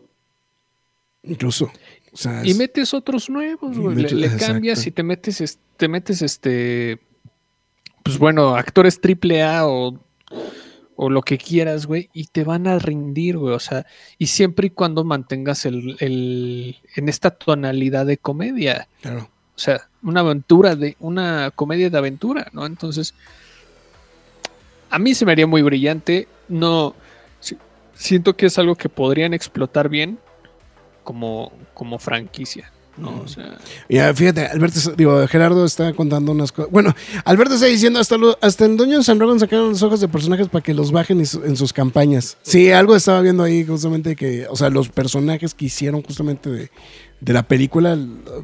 Incluso. 1.22 1.70
O 2.12 2.16
sea, 2.18 2.44
Y 2.44 2.50
es- 2.50 2.58
metes 2.58 2.92
otros 2.92 3.30
nuevos, 3.30 3.78
güey. 3.78 3.96
Le, 3.96 4.02
metes- 4.02 4.12
le 4.12 4.36
cambias 4.36 4.86
y 4.86 4.90
te 4.90 5.02
metes, 5.02 5.40
es- 5.40 5.58
te 5.78 5.88
metes 5.88 6.20
este. 6.20 7.00
Pues 8.04 8.18
bueno, 8.18 8.54
actores 8.54 9.00
triple 9.00 9.42
A 9.42 9.66
o, 9.66 9.98
o 10.94 11.10
lo 11.10 11.22
que 11.22 11.38
quieras, 11.38 11.86
güey. 11.86 12.10
Y 12.12 12.26
te 12.26 12.44
van 12.44 12.66
a 12.68 12.78
rendir, 12.78 13.36
güey. 13.38 13.54
O 13.54 13.58
sea, 13.58 13.86
y 14.18 14.26
siempre 14.26 14.68
y 14.68 14.70
cuando 14.70 15.02
mantengas 15.04 15.64
el, 15.66 15.96
el- 16.00 16.76
en 16.96 17.08
esta 17.08 17.30
tonalidad 17.32 18.06
de 18.06 18.18
comedia. 18.18 18.86
claro. 19.02 19.30
O 19.56 19.58
sea, 19.58 19.88
una 20.02 20.20
aventura 20.20 20.74
de. 20.74 20.96
una 20.98 21.52
comedia 21.54 21.88
de 21.88 21.96
aventura, 21.98 22.48
¿no? 22.52 22.66
Entonces. 22.66 23.14
A 24.90 24.98
mí 24.98 25.14
se 25.14 25.24
me 25.24 25.32
haría 25.32 25.46
muy 25.46 25.62
brillante. 25.62 26.28
No. 26.48 26.94
si- 27.40 27.56
siento 27.94 28.36
que 28.36 28.46
es 28.46 28.58
algo 28.58 28.74
que 28.76 28.88
podrían 28.88 29.32
explotar 29.32 29.88
bien 29.88 30.18
como, 31.04 31.52
como 31.72 31.98
franquicia. 31.98 32.70
¿No? 32.96 33.22
O 33.24 33.28
sea, 33.28 33.58
Ya, 33.88 34.14
fíjate, 34.14 34.46
Alberto, 34.46 34.78
digo, 34.96 35.26
Gerardo 35.26 35.64
está 35.64 35.92
contando 35.92 36.32
unas 36.32 36.52
cosas. 36.52 36.70
Bueno, 36.70 36.94
Alberto 37.24 37.54
está 37.54 37.66
diciendo, 37.66 37.98
hasta, 38.00 38.16
lo- 38.16 38.38
hasta 38.40 38.64
el 38.66 38.76
dueño 38.76 38.98
de 38.98 39.04
San 39.04 39.18
Rogan 39.18 39.40
sacaron 39.40 39.70
los 39.70 39.82
ojos 39.82 40.00
de 40.00 40.08
personajes 40.08 40.48
para 40.48 40.62
que 40.62 40.74
los 40.74 40.92
bajen 40.92 41.18
en, 41.20 41.26
su- 41.26 41.44
en 41.44 41.56
sus 41.56 41.72
campañas. 41.72 42.36
Sí, 42.42 42.70
algo 42.70 42.94
estaba 42.96 43.20
viendo 43.20 43.42
ahí 43.42 43.64
justamente 43.64 44.14
que, 44.16 44.46
o 44.48 44.56
sea, 44.56 44.70
los 44.70 44.88
personajes 44.88 45.54
que 45.54 45.64
hicieron 45.66 46.02
justamente 46.02 46.50
de, 46.50 46.70
de 47.20 47.32
la 47.32 47.42
película, 47.42 47.98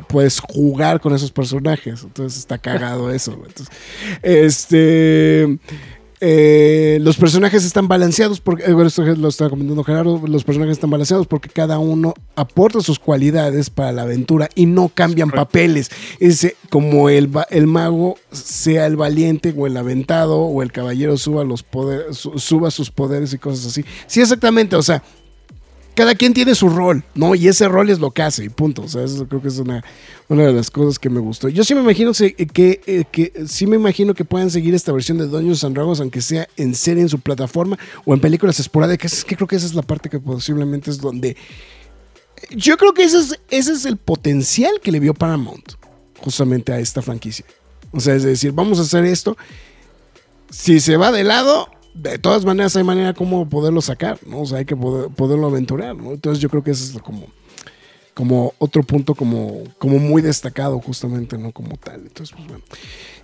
puedes 0.08 0.40
jugar 0.40 1.00
con 1.00 1.14
esos 1.14 1.30
personajes. 1.32 2.02
Entonces 2.02 2.38
está 2.38 2.58
cagado 2.58 3.10
eso. 3.10 3.32
Entonces, 3.46 3.68
este... 4.22 5.58
eh, 6.20 6.98
los 7.00 7.16
personajes 7.16 7.64
están 7.64 7.88
balanceados 7.88 8.40
porque, 8.40 8.64
eh, 8.64 8.74
esto 8.86 9.02
lo 9.02 9.28
estaba 9.28 9.50
comentando 9.50 9.82
Gerardo, 9.84 10.20
los 10.26 10.44
personajes 10.44 10.76
están 10.76 10.90
balanceados 10.90 11.26
porque 11.26 11.48
cada 11.48 11.78
uno 11.78 12.14
aporta 12.36 12.80
sus 12.80 12.98
cualidades 12.98 13.70
para 13.70 13.92
la 13.92 14.02
aventura 14.02 14.48
y 14.54 14.66
no 14.66 14.90
cambian 14.92 15.30
papeles. 15.30 15.90
Es 16.18 16.54
como 16.68 17.08
el, 17.08 17.30
el 17.50 17.66
mago 17.66 18.16
sea 18.30 18.86
el 18.86 18.96
valiente 18.96 19.54
o 19.56 19.66
el 19.66 19.76
aventado 19.76 20.38
o 20.40 20.62
el 20.62 20.72
caballero 20.72 21.16
suba, 21.16 21.42
los 21.44 21.62
poderes, 21.62 22.16
su- 22.18 22.38
suba 22.38 22.70
sus 22.70 22.90
poderes 22.90 23.32
y 23.32 23.38
cosas 23.38 23.66
así. 23.66 23.84
Sí, 24.06 24.20
exactamente, 24.20 24.76
o 24.76 24.82
sea, 24.82 25.02
cada 25.94 26.14
quien 26.14 26.32
tiene 26.32 26.54
su 26.54 26.68
rol, 26.68 27.04
¿no? 27.14 27.34
Y 27.34 27.48
ese 27.48 27.68
rol 27.68 27.90
es 27.90 27.98
lo 27.98 28.10
que 28.12 28.22
hace, 28.22 28.44
y 28.44 28.48
punto. 28.48 28.82
O 28.82 28.88
sea, 28.88 29.04
eso 29.04 29.26
creo 29.28 29.42
que 29.42 29.48
es 29.48 29.58
una, 29.58 29.84
una 30.28 30.44
de 30.46 30.52
las 30.52 30.70
cosas 30.70 30.98
que 30.98 31.10
me 31.10 31.20
gustó. 31.20 31.48
Yo 31.48 31.62
sí 31.64 31.74
me 31.74 31.80
imagino 31.82 32.14
se- 32.14 32.34
que, 32.34 32.80
eh, 32.86 33.04
que 33.10 33.32
sí 33.46 33.66
me 33.66 33.76
imagino 33.76 34.14
que 34.14 34.24
puedan 34.24 34.50
seguir 34.50 34.74
esta 34.74 34.92
versión 34.92 35.18
de 35.18 35.26
Dungeons 35.26 35.64
and 35.64 35.74
Dragons, 35.74 36.00
aunque 36.00 36.22
sea 36.22 36.48
en 36.56 36.74
serie 36.74 37.02
en 37.02 37.08
su 37.08 37.18
plataforma 37.20 37.78
o 38.04 38.14
en 38.14 38.20
películas 38.20 38.58
esporádicas. 38.60 39.12
Es 39.12 39.24
que 39.24 39.36
creo 39.36 39.48
que 39.48 39.56
esa 39.56 39.66
es 39.66 39.74
la 39.74 39.82
parte 39.82 40.08
que 40.08 40.18
posiblemente 40.20 40.90
es 40.90 40.98
donde. 40.98 41.36
Yo 42.50 42.76
creo 42.78 42.94
que 42.94 43.04
ese 43.04 43.18
es, 43.18 43.38
ese 43.50 43.72
es 43.72 43.84
el 43.84 43.96
potencial 43.98 44.72
que 44.82 44.92
le 44.92 45.00
vio 45.00 45.12
Paramount 45.12 45.72
justamente 46.18 46.72
a 46.72 46.78
esta 46.80 47.02
franquicia. 47.02 47.44
O 47.92 48.00
sea, 48.00 48.14
es 48.14 48.22
decir, 48.22 48.52
vamos 48.52 48.78
a 48.78 48.82
hacer 48.82 49.04
esto. 49.04 49.36
Si 50.50 50.80
se 50.80 50.96
va 50.96 51.12
de 51.12 51.24
lado, 51.24 51.68
de 52.02 52.18
todas 52.18 52.44
maneras 52.44 52.76
hay 52.76 52.84
manera 52.84 53.12
como 53.14 53.48
poderlo 53.48 53.80
sacar, 53.82 54.18
¿no? 54.26 54.40
O 54.40 54.46
sea, 54.46 54.58
hay 54.58 54.64
que 54.64 54.76
poder- 54.76 55.10
poderlo 55.10 55.46
aventurar, 55.48 55.96
¿no? 55.96 56.12
Entonces 56.12 56.40
yo 56.42 56.48
creo 56.48 56.62
que 56.64 56.70
ese 56.72 56.96
es 56.96 57.02
como, 57.02 57.26
como 58.14 58.54
otro 58.58 58.82
punto 58.82 59.14
como, 59.14 59.64
como 59.78 59.98
muy 59.98 60.22
destacado 60.22 60.80
justamente, 60.80 61.36
¿no? 61.38 61.52
Como 61.52 61.76
tal. 61.76 62.00
Entonces, 62.02 62.34
pues 62.36 62.48
bueno. 62.48 62.64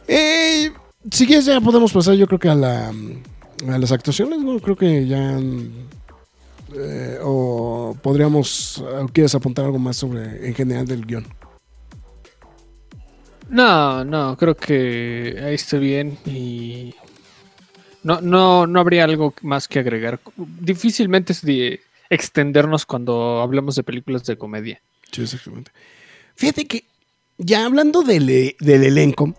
Eh, 0.09 0.70
si 1.11 1.27
quieres 1.27 1.47
ya 1.47 1.61
podemos 1.61 1.93
pasar 1.93 2.14
yo 2.14 2.27
creo 2.27 2.39
que 2.39 2.49
a, 2.49 2.55
la, 2.55 2.89
a 3.68 3.79
las 3.79 3.93
actuaciones, 3.93 4.41
¿no? 4.41 4.59
Creo 4.61 4.77
que 4.77 5.07
ya... 5.07 5.39
eh, 6.74 7.18
o 7.22 7.97
podríamos... 8.03 8.79
o 8.79 9.07
¿Quieres 9.09 9.35
apuntar 9.35 9.64
algo 9.64 9.79
más 9.79 9.97
sobre 9.97 10.47
en 10.47 10.55
general 10.55 10.87
del 10.87 11.07
guion? 11.07 11.27
no, 13.49 14.05
no, 14.05 14.37
creo 14.37 14.57
que 14.57 15.41
ahí 15.43 15.55
esté 15.55 15.79
bien 15.79 16.18
y 16.27 16.95
no, 18.07 18.21
no, 18.21 18.67
no 18.69 18.79
habría 18.81 19.03
algo 19.05 19.35
más 19.43 19.67
que 19.67 19.81
agregar. 19.81 20.21
Difícilmente 20.37 21.33
es 21.33 21.43
de 21.43 21.81
extendernos 22.09 22.87
cuando 22.87 23.41
hablamos 23.43 23.75
de 23.75 23.83
películas 23.83 24.25
de 24.25 24.39
comedia. 24.39 24.81
Sí, 25.11 25.23
exactamente. 25.23 25.73
Fíjate 26.37 26.67
que 26.67 26.85
ya 27.39 27.65
hablando 27.65 28.03
del, 28.03 28.31
e- 28.31 28.57
del 28.61 28.85
elenco, 28.85 29.35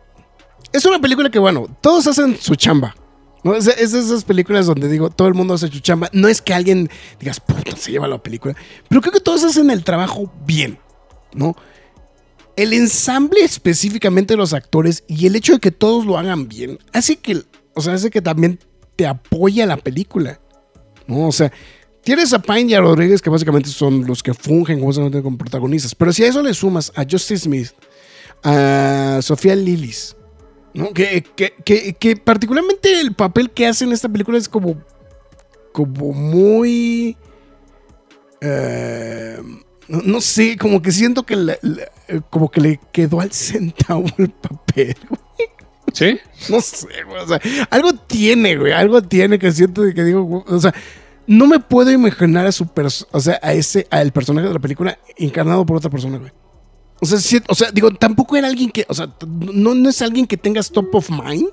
es 0.74 0.86
una 0.86 1.00
película 1.00 1.30
que, 1.30 1.40
bueno, 1.40 1.68
todos 1.82 2.08
hacen 2.08 2.38
su 2.40 2.56
chamba. 2.56 2.94
¿no? 3.44 3.56
Es, 3.56 3.68
es 3.68 3.94
de 3.94 4.00
esas 4.00 4.26
películas 4.26 4.66
donde 4.66 4.90
digo, 4.90 5.10
todo 5.10 5.30
el 5.30 5.34
mundo 5.34 5.54
hace 5.54 5.70
su 5.70 5.80
chamba. 5.80 6.10
No 6.12 6.28
es 6.28 6.42
que 6.42 6.54
alguien 6.54 6.90
digas, 7.22 7.40
puta, 7.40 7.76
se 7.78 7.92
lleva 7.92 8.08
la 8.10 8.22
película. 8.22 8.54
Pero 8.90 9.00
creo 9.00 9.14
que 9.14 9.22
todos 9.22 9.46
hacen 9.46 9.70
el 9.70 9.86
trabajo 9.86 10.30
bien, 10.46 10.78
¿no? 11.34 11.56
El 12.58 12.74
ensamble 12.74 13.42
específicamente 13.46 14.34
de 14.34 14.38
los 14.38 14.52
actores 14.52 15.06
y 15.08 15.26
el 15.28 15.36
hecho 15.38 15.54
de 15.54 15.60
que 15.60 15.72
todos 15.72 16.06
lo 16.06 16.18
hagan 16.18 16.50
bien, 16.50 16.80
hace 16.92 17.16
que, 17.16 17.44
o 17.78 17.82
sea, 17.82 17.94
hace 17.94 18.10
que 18.10 18.22
también 18.22 18.60
te 18.96 19.06
apoya 19.06 19.66
la 19.66 19.78
película, 19.78 20.40
¿no? 21.08 21.28
O 21.28 21.32
sea, 21.32 21.52
Tienes 22.08 22.32
a 22.32 22.40
Pine 22.40 22.72
y 22.72 22.74
a 22.74 22.80
Rodríguez, 22.80 23.22
que 23.22 23.30
básicamente 23.30 23.68
son 23.68 24.08
los 24.08 24.24
que 24.24 24.34
fungen 24.34 24.80
como 24.80 25.38
protagonistas. 25.38 25.94
Pero 25.94 26.14
si 26.14 26.24
a 26.24 26.30
eso 26.30 26.42
le 26.42 26.54
sumas 26.54 26.90
a 26.96 27.04
Justice 27.04 27.40
Smith, 27.40 27.72
a 28.46 29.20
Sofía 29.22 29.58
Lillis, 29.58 30.16
que, 30.96 31.22
que, 31.36 31.96
que, 32.00 32.16
particularmente 32.16 33.02
el 33.02 33.14
papel 33.14 33.52
que 33.52 33.68
hace 33.68 33.84
en 33.84 33.92
esta 33.92 34.08
película 34.08 34.38
es 34.38 34.48
como, 34.48 34.82
como 35.74 36.14
muy... 36.14 37.18
eh, 38.40 39.42
no, 39.90 40.02
no 40.02 40.22
sé, 40.22 40.56
como 40.56 40.82
que 40.82 40.94
siento 40.94 41.24
que, 41.24 41.58
como 42.30 42.50
que 42.50 42.62
le 42.62 42.80
quedó 42.94 43.20
al 43.20 43.34
centavo 43.34 44.06
el 44.18 44.30
papel. 44.30 44.96
¿Sí? 45.94 46.20
No 46.50 46.62
sé, 46.62 46.88
güey. 47.06 47.22
O 47.24 47.28
sea, 47.28 47.40
algo 47.70 47.94
tiene, 47.94 48.58
güey. 48.58 48.72
Algo 48.74 49.02
tiene 49.02 49.40
que 49.40 49.52
siento 49.52 49.82
de 49.82 49.94
que 49.94 50.04
digo, 50.04 50.22
güey, 50.24 50.44
o 50.48 50.60
sea, 50.60 50.74
no 51.26 51.48
me 51.48 51.60
puedo 51.60 51.92
imaginar 51.92 52.46
a 52.48 52.52
su 52.52 52.66
perso- 52.66 53.08
o 53.12 53.20
sea, 53.20 53.40
a 53.42 53.54
ese, 53.54 53.88
al 53.90 54.12
personaje 54.12 54.48
de 54.48 54.54
la 54.54 54.60
película 54.60 54.98
encarnado 55.18 55.66
por 55.66 55.78
otra 55.78 55.90
persona, 55.90 56.18
güey. 56.18 56.32
O 57.02 57.06
sea, 57.06 57.18
sí- 57.20 57.42
o 57.48 57.56
sea, 57.56 57.72
digo, 57.72 57.92
tampoco 57.92 58.36
era 58.38 58.48
alguien 58.48 58.70
que, 58.72 58.86
o 58.88 58.94
sea, 58.94 59.10
no, 59.28 59.76
no 59.76 59.90
es 59.90 60.02
alguien 60.02 60.26
que 60.28 60.38
tengas 60.38 60.70
top 60.72 60.94
of 60.96 61.10
mind, 61.10 61.50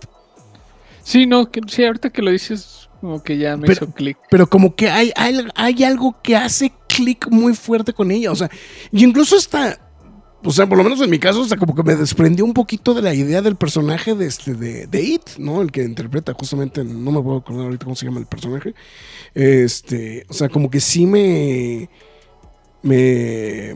Sí, 1.03 1.27
no, 1.27 1.51
que, 1.51 1.61
sí, 1.69 1.85
ahorita 1.85 2.09
que 2.09 2.23
lo 2.23 2.31
dices, 2.31 2.89
como 3.03 3.23
que 3.23 3.37
ya 3.37 3.59
me 3.59 3.67
Pero- 3.67 3.85
hizo 3.85 3.95
clic. 3.95 4.17
pero 4.31 4.47
como 4.49 4.75
que 4.75 4.89
hay, 4.89 5.13
hay, 5.17 5.39
hay 5.55 5.85
algo 5.85 6.17
que 6.23 6.35
hace 6.35 6.73
clic 6.89 7.29
muy 7.31 7.55
fuerte 7.55 7.93
con 7.93 8.11
ella. 8.11 8.33
O 8.33 8.35
sea, 8.35 8.49
y 8.91 9.05
incluso 9.05 9.37
hasta, 9.37 9.79
o 10.45 10.53
sea, 10.53 10.69
por 10.69 10.77
lo 10.77 10.85
menos 10.85 11.01
en 11.01 11.09
mi 11.09 11.19
caso, 11.19 11.43
hasta 11.43 11.57
como 11.57 11.75
que 11.75 11.83
me 11.83 11.97
desprendió 11.97 12.45
un 12.45 12.53
poquito 12.53 12.93
de 12.93 13.01
la 13.01 13.15
idea 13.15 13.41
del 13.41 13.57
personaje 13.57 14.15
de, 14.15 14.27
este, 14.27 14.55
de, 14.55 14.87
de 14.87 15.03
It, 15.03 15.23
¿no? 15.39 15.63
El 15.63 15.73
que 15.73 15.83
interpreta 15.83 16.35
justamente, 16.35 16.85
no 16.85 17.11
me 17.11 17.23
puedo 17.23 17.39
acordar 17.39 17.65
ahorita 17.65 17.85
cómo 17.85 17.97
se 17.97 18.05
llama 18.05 18.21
el 18.21 18.27
personaje. 18.27 18.75
Este, 19.35 20.27
o 20.29 20.35
sea, 20.35 20.49
como 20.49 20.71
que 20.71 20.81
sí 20.81 21.07
me. 21.07 21.89
Me. 22.83 23.75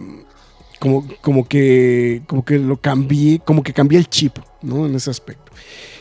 Como, 0.78 1.08
como 1.22 1.48
que. 1.48 2.22
Como 2.26 2.44
que 2.44 2.58
lo 2.58 2.76
cambié. 2.76 3.40
Como 3.40 3.62
que 3.62 3.72
cambié 3.72 3.98
el 3.98 4.08
chip, 4.08 4.38
¿no? 4.62 4.86
En 4.86 4.94
ese 4.94 5.10
aspecto. 5.10 5.50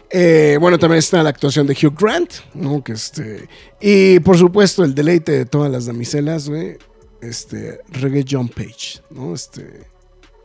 Eh, 0.09 0.57
bueno, 0.59 0.77
también 0.77 0.99
está 0.99 1.23
la 1.23 1.29
actuación 1.29 1.67
de 1.67 1.73
Hugh 1.73 1.95
Grant, 1.97 2.31
¿no? 2.53 2.83
Que 2.83 2.91
este. 2.91 3.47
Y 3.79 4.19
por 4.19 4.37
supuesto, 4.37 4.83
el 4.83 4.93
deleite 4.93 5.31
de 5.31 5.45
todas 5.45 5.71
las 5.71 5.85
damiselas, 5.85 6.49
güey. 6.49 6.77
Este. 7.21 7.79
Reggae 7.89 8.25
John 8.29 8.49
Page, 8.49 9.01
¿no? 9.09 9.33
Este. 9.33 9.96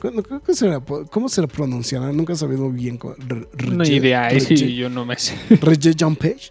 ¿Cómo, 0.03 0.21
cómo 0.25 0.43
se 0.53 0.67
la, 0.67 0.81
cómo 0.81 1.29
se 1.29 1.41
la 1.41 1.47
pronunciará? 1.47 2.11
Nunca 2.11 2.33
he 2.33 2.37
sabido 2.37 2.69
bien. 2.71 2.99
Re- 3.19 3.47
No 3.71 3.85
idea, 3.85 4.25
ahí 4.27 4.41
sí 4.41 4.55
Reggae- 4.57 4.75
yo 4.75 4.91
no 4.91 5.07
me 5.07 5.17
sé. 5.17 5.37
Reggae 5.61 5.95
John 5.99 6.17
Page. 6.17 6.51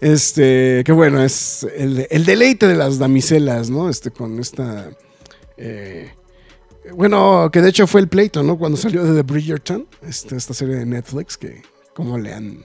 Este, 0.00 0.82
que 0.84 0.92
bueno, 0.92 1.20
es 1.22 1.64
el, 1.76 2.06
el 2.10 2.24
deleite 2.24 2.68
de 2.68 2.76
las 2.76 2.98
damiselas, 3.00 3.70
¿no? 3.70 3.88
Este, 3.88 4.12
con 4.12 4.38
esta. 4.38 4.90
eh, 5.56 6.12
bueno, 6.94 7.50
que 7.52 7.60
de 7.60 7.70
hecho 7.70 7.86
fue 7.88 8.00
el 8.02 8.08
pleito, 8.08 8.42
¿no? 8.44 8.56
Cuando 8.56 8.76
salió 8.78 9.02
de 9.04 9.14
The 9.20 9.22
Bridgerton, 9.32 9.88
este, 10.02 10.36
esta 10.36 10.54
serie 10.54 10.76
de 10.76 10.86
Netflix, 10.86 11.36
que 11.36 11.62
como 11.94 12.16
le 12.18 12.32
han. 12.32 12.64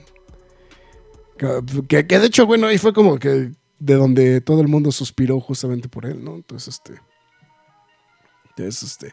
Que, 1.88 2.04
que 2.06 2.18
de 2.18 2.26
hecho, 2.26 2.46
bueno, 2.46 2.66
ahí 2.68 2.78
fue 2.78 2.92
como 2.92 3.18
que 3.18 3.50
de 3.80 3.94
donde 3.94 4.40
todo 4.40 4.60
el 4.60 4.68
mundo 4.68 4.92
suspiró 4.92 5.40
justamente 5.40 5.88
por 5.88 6.06
él, 6.06 6.22
¿no? 6.22 6.36
Entonces, 6.36 6.74
este. 6.74 7.00
Entonces, 8.50 8.82
este. 8.92 9.12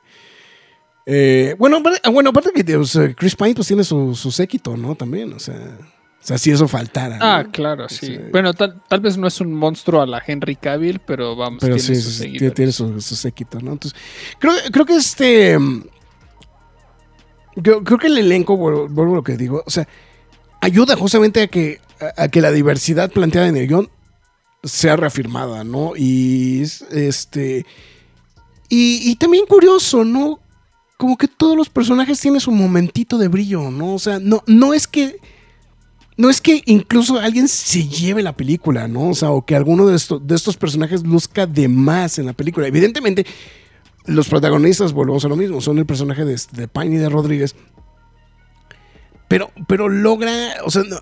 Eh, 1.05 1.55
bueno, 1.59 1.81
ah, 2.03 2.09
bueno, 2.09 2.31
aparte 2.31 2.51
que 2.51 2.75
o 2.75 2.85
sea, 2.85 3.13
Chris 3.13 3.35
Pine 3.35 3.53
pues 3.53 3.67
tiene 3.67 3.83
su, 3.83 4.15
su 4.15 4.31
séquito, 4.31 4.75
¿no? 4.75 4.95
También, 4.95 5.33
o 5.33 5.39
sea. 5.39 5.77
O 6.25 6.27
sea, 6.27 6.39
si 6.39 6.49
eso 6.49 6.67
faltara. 6.67 7.19
Ah, 7.21 7.43
¿no? 7.43 7.51
claro, 7.51 7.87
sí. 7.87 8.17
Bueno, 8.31 8.55
tal, 8.55 8.81
tal 8.87 8.99
vez 8.99 9.15
no 9.15 9.27
es 9.27 9.39
un 9.41 9.53
monstruo 9.53 10.01
a 10.01 10.07
la 10.07 10.23
Henry 10.25 10.55
Cavill, 10.55 10.97
pero 10.97 11.35
vamos, 11.35 11.59
Pero 11.61 11.75
tiene 11.75 11.95
sí, 11.95 12.01
sus 12.01 12.15
sí, 12.15 12.51
tiene, 12.51 12.71
su, 12.71 12.99
su 12.99 13.15
séquito, 13.15 13.59
¿no? 13.61 13.73
Entonces, 13.73 13.99
creo, 14.39 14.53
creo 14.71 14.85
que 14.87 14.95
este. 14.95 15.55
Creo, 17.61 17.83
creo 17.83 17.99
que 17.99 18.07
el 18.07 18.17
elenco, 18.17 18.57
vuelvo, 18.57 19.13
a 19.13 19.15
lo 19.17 19.23
que 19.23 19.37
digo, 19.37 19.61
o 19.67 19.69
sea, 19.69 19.87
ayuda 20.61 20.95
justamente 20.97 21.43
a 21.43 21.47
que, 21.47 21.79
a, 22.01 22.23
a 22.23 22.27
que 22.29 22.41
la 22.41 22.51
diversidad 22.51 23.11
planteada 23.11 23.47
en 23.47 23.57
el 23.57 23.67
guion 23.67 23.89
sea 24.63 24.95
reafirmada, 24.95 25.63
¿no? 25.63 25.93
Y 25.95 26.63
es, 26.63 26.81
este. 26.91 27.67
Y, 28.67 29.11
y 29.11 29.15
también 29.17 29.45
curioso, 29.45 30.03
¿no? 30.03 30.39
Como 30.97 31.17
que 31.17 31.27
todos 31.27 31.57
los 31.57 31.69
personajes 31.69 32.19
tienen 32.19 32.39
su 32.39 32.51
momentito 32.51 33.17
de 33.17 33.27
brillo, 33.27 33.69
¿no? 33.71 33.95
O 33.95 33.99
sea, 33.99 34.19
no, 34.19 34.43
no 34.47 34.73
es 34.73 34.87
que. 34.87 35.17
No 36.17 36.29
es 36.29 36.39
que 36.39 36.63
incluso 36.65 37.19
alguien 37.19 37.49
se 37.49 37.89
lleve 37.89 38.23
la 38.23 38.37
película, 38.37 38.87
¿no? 38.87 39.09
O 39.09 39.13
sea, 39.13 39.31
o 39.31 39.45
que 39.45 39.53
alguno 39.53 39.85
de, 39.85 39.95
estos 39.95 40.55
personajes 40.55 41.05
luzca 41.05 41.45
de 41.45 41.67
más 41.67 42.19
en 42.19 42.25
la 42.25 42.31
película. 42.31 42.67
Evidentemente, 42.67 43.25
los 44.05 44.29
protagonistas, 44.29 44.93
volvemos 44.93 45.25
a 45.25 45.27
lo 45.27 45.35
mismo, 45.35 45.59
son 45.59 45.77
el 45.77 45.85
personaje 45.85 46.23
de, 46.23 46.39
de 46.53 46.69
Pine 46.69 46.95
y 46.95 46.99
de 46.99 47.09
Rodríguez. 47.09 47.53
Pero, 49.27 49.51
pero 49.67 49.89
logra, 49.89 50.31
o 50.63 50.71
sea, 50.71 50.83
no, 50.83 51.01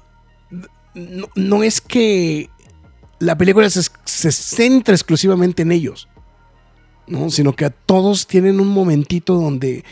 no, 0.96 1.30
no 1.36 1.62
es 1.62 1.80
que 1.80 2.50
la 3.20 3.38
película 3.38 3.70
se, 3.70 3.84
se 4.06 4.32
centra 4.32 4.94
exclusivamente 4.94 5.62
en 5.62 5.72
ellos, 5.72 6.08
¿no? 7.08 7.30
Sino 7.30 7.54
que 7.56 7.66
a 7.66 7.70
todos 7.70 8.28
tienen 8.28 8.60
un 8.60 8.68
momentito 8.70 9.36
donde, 9.36 9.84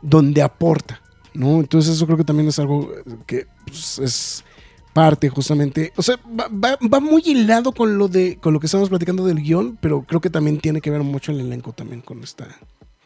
donde 0.00 0.42
aporta, 0.42 1.00
¿no? 1.34 1.60
Entonces 1.60 1.94
eso 1.96 2.06
creo 2.06 2.16
que 2.18 2.24
también 2.24 2.48
es 2.48 2.58
algo 2.58 2.90
que 3.26 3.46
pues, 3.66 3.98
es 3.98 4.44
parte 4.92 5.28
justamente, 5.30 5.92
o 5.96 6.02
sea, 6.02 6.16
va, 6.38 6.48
va- 6.48 6.78
va 6.92 7.00
muy 7.00 7.22
hilado 7.24 7.72
con 7.72 7.96
lo 7.96 8.08
de 8.08 8.36
con 8.36 8.52
lo 8.52 8.60
que 8.60 8.66
estamos 8.66 8.90
platicando 8.90 9.24
del 9.24 9.40
guion, 9.42 9.78
pero 9.80 10.02
creo 10.02 10.20
que 10.20 10.28
también 10.30 10.58
tiene 10.60 10.80
que 10.82 10.90
ver 10.90 11.02
mucho 11.02 11.32
el 11.32 11.40
elenco 11.40 11.72
también 11.72 12.02
con 12.02 12.22
esta 12.22 12.46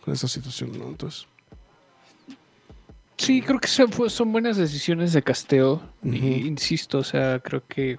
con 0.05 0.13
esta 0.13 0.27
situación, 0.29 0.77
¿no? 0.79 0.87
Entonces, 0.89 1.27
Sí, 3.19 3.41
creo 3.41 3.59
que 3.59 3.67
son, 3.69 3.91
son 4.11 4.31
buenas 4.31 4.59
decisiones 4.59 5.15
de 5.15 5.23
casteo. 5.23 5.81
Insisto, 6.03 6.99
o 6.99 7.03
sea, 7.05 7.39
creo 7.39 7.63
que. 7.67 7.99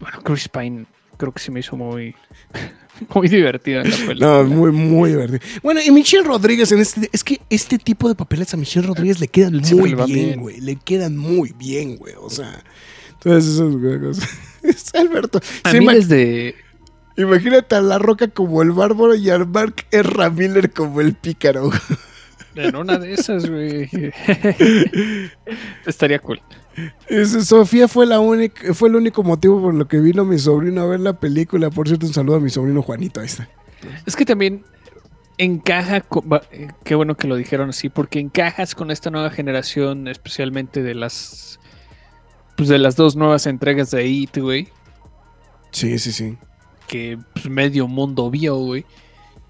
Bueno, 0.00 0.20
Chris 0.22 0.48
Pine 0.48 0.86
creo 1.18 1.32
que 1.32 1.40
se 1.40 1.50
me 1.50 1.60
hizo 1.60 1.76
muy. 1.76 2.14
muy 3.14 3.28
divertida 3.28 3.82
en 3.82 3.90
la 3.90 3.96
película. 3.96 4.26
no, 4.26 4.44
muy 4.44 4.72
muy 4.72 5.10
divertido. 5.10 5.40
Bueno, 5.62 5.80
y 5.84 5.90
Michelle 5.90 6.24
Rodríguez 6.24 6.72
en 6.72 6.80
este 6.80 7.08
es 7.12 7.24
que 7.24 7.40
este 7.50 7.78
tipo 7.78 8.08
de 8.08 8.14
papeles 8.14 8.52
a 8.54 8.56
Michelle 8.56 8.86
Rodríguez 8.86 9.20
le 9.20 9.28
quedan 9.28 9.56
muy 9.56 9.94
le 9.94 10.04
bien, 10.04 10.40
güey, 10.40 10.60
le 10.60 10.76
quedan 10.76 11.16
muy 11.16 11.52
bien, 11.58 11.96
güey, 11.96 12.14
o 12.20 12.30
sea, 12.30 12.62
entonces 13.12 13.54
esas 13.54 13.74
cosas. 14.00 14.28
Es 14.62 14.92
Alberto, 14.96 15.40
A 15.62 15.72
mí 15.74 15.86
desde. 15.86 16.56
imagínate 17.16 17.76
a 17.76 17.80
La 17.80 17.98
Roca 17.98 18.26
como 18.26 18.62
el 18.62 18.72
bárbaro 18.72 19.14
y 19.14 19.30
a 19.30 19.38
Mark 19.38 19.86
R. 19.92 20.30
Miller 20.30 20.72
como 20.72 21.00
el 21.00 21.14
pícaro. 21.14 21.70
En 22.56 22.74
una 22.76 22.98
de 22.98 23.12
esas, 23.14 23.48
güey. 23.48 23.88
Estaría 25.86 26.18
cool. 26.18 26.40
Ese, 27.08 27.42
Sofía 27.44 27.88
fue 27.88 28.06
la 28.06 28.20
única, 28.20 28.74
fue 28.74 28.88
el 28.88 28.96
único 28.96 29.22
motivo 29.22 29.60
por 29.60 29.74
lo 29.74 29.88
que 29.88 29.98
vino 29.98 30.24
mi 30.24 30.38
sobrino 30.38 30.82
a 30.82 30.86
ver 30.86 31.00
la 31.00 31.14
película. 31.18 31.70
Por 31.70 31.88
cierto, 31.88 32.06
un 32.06 32.12
saludo 32.12 32.36
a 32.36 32.40
mi 32.40 32.50
sobrino 32.50 32.82
Juanito. 32.82 33.20
Ahí 33.20 33.26
está. 33.26 33.48
Es 34.04 34.16
que 34.16 34.24
también 34.24 34.64
encaja, 35.38 36.00
con- 36.00 36.24
eh, 36.52 36.68
qué 36.84 36.94
bueno 36.94 37.14
que 37.16 37.28
lo 37.28 37.36
dijeron 37.36 37.70
así, 37.70 37.88
porque 37.88 38.18
encajas 38.20 38.74
con 38.74 38.90
esta 38.90 39.10
nueva 39.10 39.30
generación, 39.30 40.08
especialmente 40.08 40.82
de 40.82 40.94
las, 40.94 41.60
pues 42.56 42.68
de 42.68 42.78
las 42.78 42.96
dos 42.96 43.16
nuevas 43.16 43.46
entregas 43.46 43.90
de 43.90 44.06
IT, 44.06 44.38
güey, 44.40 44.68
Sí, 45.72 45.98
sí, 45.98 46.12
sí. 46.12 46.36
que 46.88 47.18
pues, 47.34 47.48
medio 47.50 47.86
mundo 47.86 48.30
vio, 48.30 48.56
güey. 48.56 48.86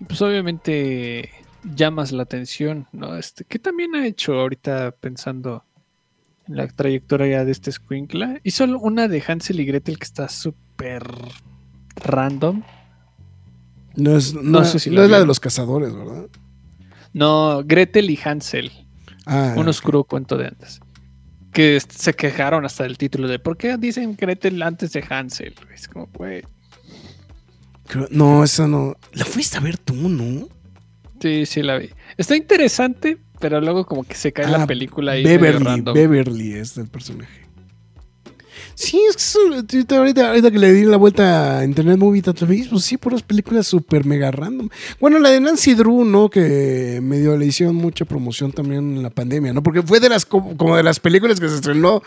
Y 0.00 0.04
pues 0.04 0.20
obviamente 0.22 1.30
llamas 1.74 2.12
la 2.12 2.22
atención, 2.22 2.86
¿no? 2.92 3.16
Este, 3.16 3.44
que 3.44 3.58
también 3.58 3.94
ha 3.94 4.06
hecho 4.06 4.34
ahorita 4.40 4.92
pensando 4.92 5.64
en 6.46 6.56
la 6.56 6.68
trayectoria 6.68 7.44
de 7.44 7.52
este 7.52 7.72
Squinkla. 7.72 8.40
Hizo 8.44 8.64
una 8.78 9.08
de 9.08 9.22
Hansel 9.26 9.60
y 9.60 9.64
Gretel 9.66 9.98
que 9.98 10.04
está 10.04 10.28
súper 10.28 11.04
random. 11.96 12.62
No 13.96 14.16
es, 14.16 14.34
no, 14.34 14.42
No 14.42 14.64
sé 14.64 14.78
si 14.78 14.90
no 14.90 15.02
es 15.02 15.10
la 15.10 15.18
de 15.20 15.26
los 15.26 15.40
cazadores, 15.40 15.94
¿verdad? 15.94 16.28
No, 17.12 17.62
Gretel 17.64 18.10
y 18.10 18.18
Hansel. 18.22 18.70
Ah, 19.24 19.54
un 19.56 19.66
oscuro 19.68 20.04
cuento 20.04 20.36
de 20.36 20.46
antes. 20.48 20.80
Que 21.52 21.80
se 21.80 22.12
quejaron 22.14 22.64
hasta 22.66 22.84
del 22.84 22.98
título 22.98 23.26
de 23.26 23.38
¿por 23.38 23.56
qué 23.56 23.76
dicen 23.78 24.14
Gretel 24.16 24.62
antes 24.62 24.92
de 24.92 25.04
Hansel? 25.08 25.54
Es 25.74 25.88
como. 25.88 26.08
Creo- 27.88 28.08
no, 28.10 28.44
esa 28.44 28.68
no. 28.68 28.96
La 29.12 29.24
fuiste 29.24 29.56
a 29.56 29.60
ver 29.60 29.78
tú, 29.78 29.94
¿no? 29.94 30.48
Sí, 31.20 31.46
sí 31.46 31.62
la 31.62 31.78
vi. 31.78 31.90
Está 32.16 32.36
interesante, 32.36 33.18
pero 33.40 33.60
luego 33.60 33.86
como 33.86 34.04
que 34.04 34.14
se 34.14 34.32
cae 34.32 34.48
la 34.48 34.62
Ah, 34.62 34.66
película 34.66 35.12
ahí. 35.12 35.24
Beverly. 35.24 35.82
Beverly 35.94 36.52
es 36.54 36.76
el 36.76 36.88
personaje. 36.88 37.46
Sí, 38.74 39.00
es 39.08 39.16
que 39.16 39.22
eso- 39.22 39.38
ahorita, 39.54 39.96
ahorita, 39.96 40.28
ahorita 40.28 40.50
que 40.50 40.58
le 40.58 40.72
di 40.72 40.84
la 40.84 40.98
vuelta 40.98 41.58
a 41.60 41.64
Internet 41.64 41.96
Movie 41.98 42.20
Database, 42.20 42.66
pues 42.70 42.84
sí, 42.84 42.98
puras 42.98 43.22
películas 43.22 43.66
súper 43.66 44.04
mega 44.04 44.30
random. 44.30 44.68
Bueno, 45.00 45.18
la 45.18 45.30
de 45.30 45.40
Nancy 45.40 45.72
Drew, 45.74 46.04
¿no? 46.04 46.28
Que 46.28 47.00
medio 47.02 47.38
le 47.38 47.46
hicieron 47.46 47.74
mucha 47.74 48.04
promoción 48.04 48.52
también 48.52 48.96
en 48.96 49.02
la 49.02 49.08
pandemia, 49.10 49.54
¿no? 49.54 49.62
Porque 49.62 49.82
fue 49.82 49.98
de 49.98 50.10
las 50.10 50.26
como, 50.26 50.56
como 50.58 50.76
de 50.76 50.82
las 50.82 51.00
películas 51.00 51.40
que 51.40 51.48
se 51.48 51.54
estrenó, 51.54 52.02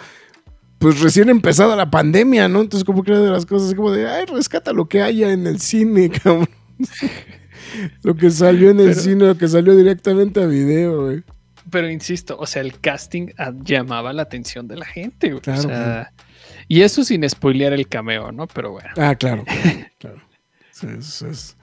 pues 0.77 0.99
recién 0.99 1.29
empezada 1.29 1.75
la 1.75 1.89
pandemia, 1.89 2.47
¿no? 2.47 2.61
Entonces 2.61 2.85
como 2.85 3.01
que 3.03 3.11
era 3.11 3.19
de 3.21 3.31
las 3.31 3.47
cosas 3.47 3.67
así 3.69 3.75
como 3.75 3.91
de, 3.91 4.07
ay, 4.07 4.25
rescata 4.27 4.71
lo 4.71 4.87
que 4.87 5.01
haya 5.01 5.31
en 5.31 5.47
el 5.47 5.59
cine, 5.59 6.09
cabrón. 6.23 6.49
Lo 8.03 8.15
que 8.15 8.29
salió 8.31 8.69
en 8.71 8.79
el 8.79 8.89
Pero- 8.89 9.01
cine, 9.01 9.25
lo 9.27 9.37
que 9.37 9.47
salió 9.47 9.75
directamente 9.75 10.41
a 10.41 10.47
video, 10.47 11.05
güey. 11.05 11.23
Pero 11.71 11.89
insisto, 11.89 12.35
o 12.39 12.45
sea, 12.47 12.61
el 12.61 12.79
casting 12.79 13.27
llamaba 13.63 14.11
la 14.13 14.23
atención 14.23 14.67
de 14.67 14.77
la 14.77 14.85
gente. 14.85 15.29
güey. 15.29 15.41
Claro, 15.41 15.59
o 15.59 15.63
sea, 15.63 16.13
y 16.67 16.81
eso 16.81 17.03
sin 17.03 17.27
spoilear 17.29 17.73
el 17.73 17.87
cameo, 17.87 18.31
¿no? 18.31 18.47
Pero 18.47 18.71
bueno. 18.71 18.89
Ah, 18.97 19.13
claro, 19.15 19.43
claro. 19.99 20.21
Sí, 20.71 20.87
eso 20.97 21.27
es- 21.27 21.55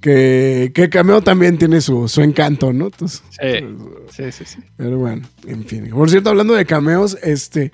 Que, 0.00 0.72
que 0.74 0.88
Cameo 0.88 1.20
también 1.20 1.58
tiene 1.58 1.82
su, 1.82 2.08
su 2.08 2.22
encanto, 2.22 2.72
¿no? 2.72 2.86
Entonces, 2.86 3.22
Sí, 3.38 3.66
sí, 4.10 4.32
sí. 4.32 4.44
sí. 4.46 4.58
pero 4.78 4.96
bueno, 4.96 5.28
en 5.46 5.64
fin. 5.66 5.90
Por 5.90 6.08
cierto, 6.08 6.30
hablando 6.30 6.54
de 6.54 6.64
cameos, 6.64 7.18
este. 7.22 7.70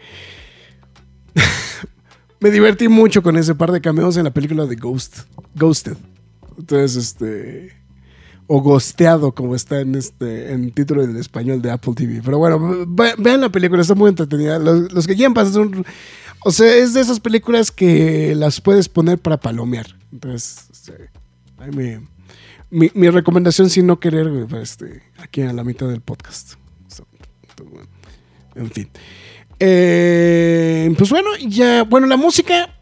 me 2.41 2.51
divertí 2.51 2.89
mucho 2.89 3.23
con 3.23 3.37
ese 3.37 3.55
par 3.55 3.71
de 3.71 3.81
cameos 3.81 4.17
en 4.17 4.25
la 4.25 4.33
película 4.33 4.67
de 4.67 4.75
Ghost. 4.77 5.21
Ghosted. 5.55 5.97
Entonces, 6.59 6.97
este. 6.97 7.73
O 8.49 8.61
Ghosteado, 8.61 9.33
como 9.33 9.57
está 9.57 9.81
en 9.81 9.97
este 9.97 10.53
en 10.53 10.71
título 10.71 11.03
en 11.03 11.17
español 11.17 11.61
de 11.61 11.73
Apple 11.73 11.95
TV. 11.97 12.21
Pero 12.25 12.39
bueno, 12.39 12.85
ve- 12.87 13.15
vean 13.19 13.41
la 13.41 13.49
película, 13.49 13.83
está 13.83 13.97
muy 13.97 14.09
entretenida. 14.09 14.59
Los, 14.61 15.07
que 15.07 15.31
pasar 15.35 15.53
son. 15.53 15.85
O 16.45 16.53
sea, 16.53 16.77
es 16.77 16.95
de 16.95 17.01
esas 17.01 17.19
películas 17.19 17.73
que 17.73 18.37
las 18.37 18.61
puedes 18.61 18.89
poner 18.89 19.19
para 19.19 19.41
palomear. 19.41 19.87
Entonces, 20.13 20.69
este, 20.71 21.11
ahí 21.59 21.71
me- 21.73 22.07
mi, 22.71 23.11
recomendación, 23.11 23.71
sin 23.71 23.87
no 23.87 23.99
querer, 24.01 24.47
pues, 24.49 24.71
este, 24.71 25.03
aquí 25.19 25.43
a 25.43 25.53
la 25.53 25.65
mitad 25.65 25.89
del 25.89 26.01
podcast. 26.01 26.55
En 28.55 28.71
fin. 28.71 28.89
Eh, 29.59 30.95
pues 30.99 31.11
bueno, 31.11 31.31
ya, 31.49 31.85
bueno, 31.85 32.07
la 32.07 32.17
música, 32.17 32.76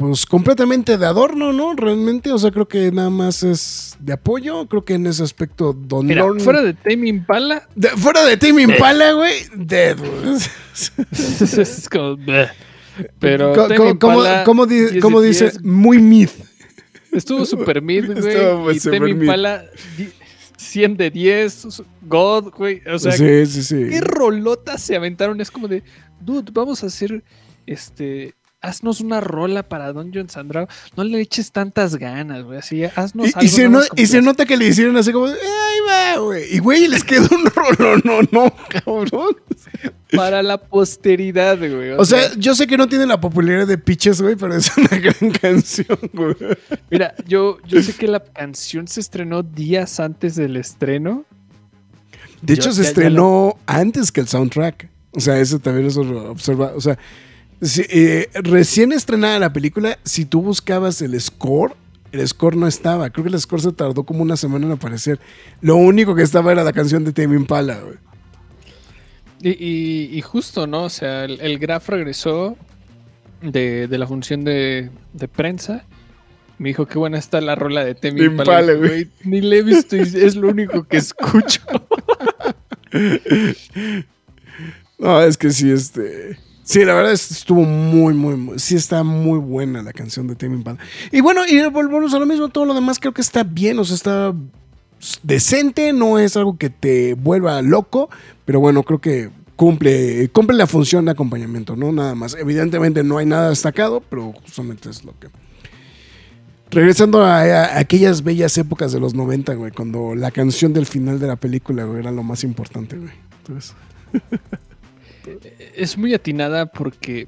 pues 0.00 0.24
completamente 0.24 0.96
de 0.96 1.04
adorno, 1.04 1.52
¿no? 1.52 1.74
Realmente, 1.74 2.32
o 2.32 2.38
sea, 2.38 2.50
creo 2.50 2.66
que 2.66 2.90
nada 2.90 3.10
más 3.10 3.42
es 3.42 3.96
de 4.00 4.14
apoyo. 4.14 4.66
Creo 4.66 4.82
que 4.82 4.94
en 4.94 5.06
ese 5.06 5.22
aspecto, 5.22 5.74
Don 5.74 6.06
Mira, 6.06 6.22
Lorne- 6.24 6.40
fuera 6.42 6.62
de 6.62 6.72
Tame 6.72 7.06
Impala, 7.08 7.68
de- 7.74 7.90
fuera 7.90 8.24
de 8.24 8.38
Tim 8.38 8.58
Impala, 8.60 9.12
güey, 9.12 9.34
dead, 9.54 9.98
es 11.12 11.88
como... 11.90 12.16
Pero 13.18 13.52
Co- 13.52 13.62
Tame 13.68 13.76
co- 13.76 13.98
¿Cómo, 13.98 14.14
Impala, 14.20 14.44
cómo 14.44 14.66
di- 14.66 14.78
10 14.78 14.92
de 14.94 15.00
cómo 15.00 15.20
dice? 15.20 15.44
10. 15.50 15.62
Muy 15.64 15.98
mid. 15.98 16.30
Estuvo 17.12 17.44
super 17.44 17.82
mid, 17.82 18.04
Estuvo 18.16 18.62
güey. 18.62 18.76
Y 18.78 18.80
Tame. 18.80 19.10
Impala, 19.10 19.64
di- 19.98 20.08
100 20.56 20.96
de 20.96 21.10
10. 21.10 21.82
God, 22.02 22.52
güey. 22.56 22.80
O 22.90 22.98
sea, 22.98 23.12
sí, 23.12 23.44
sí, 23.46 23.62
sí. 23.62 23.86
qué 23.90 24.00
rolotas 24.00 24.82
se 24.82 24.96
aventaron. 24.96 25.40
Es 25.42 25.50
como 25.50 25.68
de, 25.68 25.82
dude, 26.20 26.50
vamos 26.54 26.82
a 26.84 26.86
hacer 26.86 27.22
este. 27.66 28.34
Haznos 28.62 29.00
una 29.00 29.20
rola 29.20 29.62
para 29.62 29.92
Dungeons 29.92 30.36
and 30.36 30.50
Dragons. 30.50 30.72
No 30.96 31.02
le 31.04 31.18
eches 31.20 31.50
tantas 31.50 31.96
ganas, 31.96 32.42
güey. 32.44 32.58
Así, 32.58 32.84
haznos 32.84 33.28
Y, 33.28 33.32
algo. 33.34 33.42
y 33.44 33.48
se, 33.48 33.68
no- 33.70 33.80
y 33.96 34.06
se 34.06 34.20
nota 34.20 34.44
que 34.44 34.56
le 34.58 34.66
hicieron 34.66 34.96
así 34.98 35.12
como, 35.12 35.26
ahí 35.26 35.34
va, 35.88 36.18
güey. 36.20 36.54
Y 36.54 36.58
güey, 36.58 36.86
les 36.86 37.02
quedó 37.02 37.26
un 37.34 37.46
rolo, 37.54 37.96
no, 38.04 38.20
no, 38.30 38.54
cabrón. 38.68 39.36
Para 40.14 40.42
la 40.42 40.58
posteridad, 40.58 41.56
güey. 41.58 41.92
O 41.92 42.04
sea, 42.04 42.34
yo 42.34 42.54
sé 42.54 42.66
que 42.66 42.76
no 42.76 42.86
tiene 42.88 43.06
la 43.06 43.18
popularidad 43.20 43.66
de 43.66 43.78
Pitches, 43.78 44.20
güey, 44.20 44.36
pero 44.36 44.54
es 44.54 44.70
una 44.76 44.88
gran 44.98 45.30
canción, 45.32 45.98
güey. 46.12 46.34
mira, 46.90 47.14
yo, 47.26 47.58
yo 47.66 47.82
sé 47.82 47.94
que 47.94 48.08
la 48.08 48.20
canción 48.20 48.86
se 48.88 49.00
estrenó 49.00 49.42
días 49.42 50.00
antes 50.00 50.34
del 50.34 50.56
estreno. 50.56 51.24
De 52.42 52.56
Yo- 52.56 52.62
hecho, 52.62 52.72
se 52.72 52.78
ya- 52.78 52.82
ya 52.82 52.88
estrenó 52.90 53.56
antes 53.66 54.12
que 54.12 54.20
el 54.20 54.28
soundtrack. 54.28 54.88
O 55.12 55.20
sea, 55.20 55.38
eso 55.38 55.58
también 55.58 55.86
es 55.86 55.96
observa. 55.96 56.72
O 56.76 56.80
sea, 56.80 56.98
eh, 57.90 58.28
recién 58.34 58.92
estrenada 58.92 59.38
la 59.38 59.52
película, 59.52 59.98
si 60.04 60.24
tú 60.24 60.40
buscabas 60.42 61.02
el 61.02 61.18
score, 61.20 61.74
el 62.12 62.26
score 62.26 62.56
no 62.56 62.66
estaba. 62.66 63.10
Creo 63.10 63.24
que 63.24 63.30
el 63.32 63.40
score 63.40 63.60
se 63.60 63.72
tardó 63.72 64.04
como 64.04 64.22
una 64.22 64.36
semana 64.36 64.66
en 64.66 64.72
aparecer. 64.72 65.20
Lo 65.60 65.76
único 65.76 66.14
que 66.14 66.22
estaba 66.22 66.52
era 66.52 66.64
la 66.64 66.72
canción 66.72 67.04
de 67.04 67.12
Tame 67.12 67.36
Impala, 67.36 67.78
güey. 67.80 67.96
Y, 69.42 69.50
y- 69.50 70.18
y 70.18 70.20
justo, 70.22 70.66
¿no? 70.66 70.84
O 70.84 70.90
sea, 70.90 71.24
el, 71.24 71.40
el 71.40 71.58
Graf 71.58 71.88
regresó 71.88 72.56
de, 73.42 73.86
de 73.88 73.98
la 73.98 74.06
función 74.06 74.44
de, 74.44 74.90
de 75.12 75.28
prensa. 75.28 75.84
Me 76.58 76.68
dijo 76.70 76.84
qué 76.86 76.98
buena 76.98 77.16
está 77.18 77.40
la 77.40 77.54
rola 77.54 77.84
de 77.84 77.94
Temi 77.94 78.22
Impala". 78.22 78.74
Güey. 78.74 78.88
"Güey, 78.88 79.08
Ni 79.24 79.40
le 79.40 79.58
he 79.58 79.62
visto 79.62 79.96
y 79.96 80.00
es 80.00 80.36
lo 80.36 80.48
único 80.48 80.84
que 80.84 80.96
escucho. 80.98 81.62
No, 84.98 85.22
es 85.22 85.38
que 85.38 85.50
sí, 85.50 85.70
este. 85.70 86.38
Sí, 86.70 86.84
la 86.84 86.94
verdad 86.94 87.10
estuvo 87.10 87.62
muy, 87.62 88.14
muy. 88.14 88.56
Sí, 88.60 88.76
está 88.76 89.02
muy 89.02 89.40
buena 89.40 89.82
la 89.82 89.92
canción 89.92 90.28
de 90.28 90.36
Tame 90.36 90.54
Impala. 90.54 90.78
Y 91.10 91.20
bueno, 91.20 91.40
y 91.44 91.60
volvemos 91.68 92.14
a 92.14 92.20
lo 92.20 92.26
mismo. 92.26 92.48
Todo 92.48 92.64
lo 92.64 92.74
demás 92.74 93.00
creo 93.00 93.12
que 93.12 93.22
está 93.22 93.42
bien, 93.42 93.76
o 93.80 93.84
sea, 93.84 93.96
está 93.96 94.32
decente. 95.24 95.92
No 95.92 96.20
es 96.20 96.36
algo 96.36 96.56
que 96.56 96.70
te 96.70 97.14
vuelva 97.14 97.60
loco, 97.60 98.08
pero 98.44 98.60
bueno, 98.60 98.84
creo 98.84 99.00
que 99.00 99.30
cumple, 99.56 100.28
cumple 100.28 100.56
la 100.56 100.68
función 100.68 101.06
de 101.06 101.10
acompañamiento, 101.10 101.74
¿no? 101.74 101.90
Nada 101.90 102.14
más. 102.14 102.36
Evidentemente 102.38 103.02
no 103.02 103.18
hay 103.18 103.26
nada 103.26 103.48
destacado, 103.48 104.00
pero 104.08 104.32
justamente 104.44 104.90
es 104.90 105.02
lo 105.02 105.18
que. 105.18 105.26
Regresando 106.70 107.24
a, 107.24 107.80
aquellas 107.80 108.22
bellas 108.22 108.56
épocas 108.58 108.92
de 108.92 109.00
los 109.00 109.12
90, 109.12 109.54
güey, 109.54 109.72
cuando 109.72 110.14
la 110.14 110.30
canción 110.30 110.72
del 110.72 110.86
final 110.86 111.18
de 111.18 111.26
la 111.26 111.34
película, 111.34 111.84
era 111.98 112.12
lo 112.12 112.22
más 112.22 112.44
importante, 112.44 112.96
güey. 112.96 113.10
Entonces. 113.40 113.74
es 115.76 115.96
muy 115.98 116.14
atinada 116.14 116.66
porque 116.66 117.26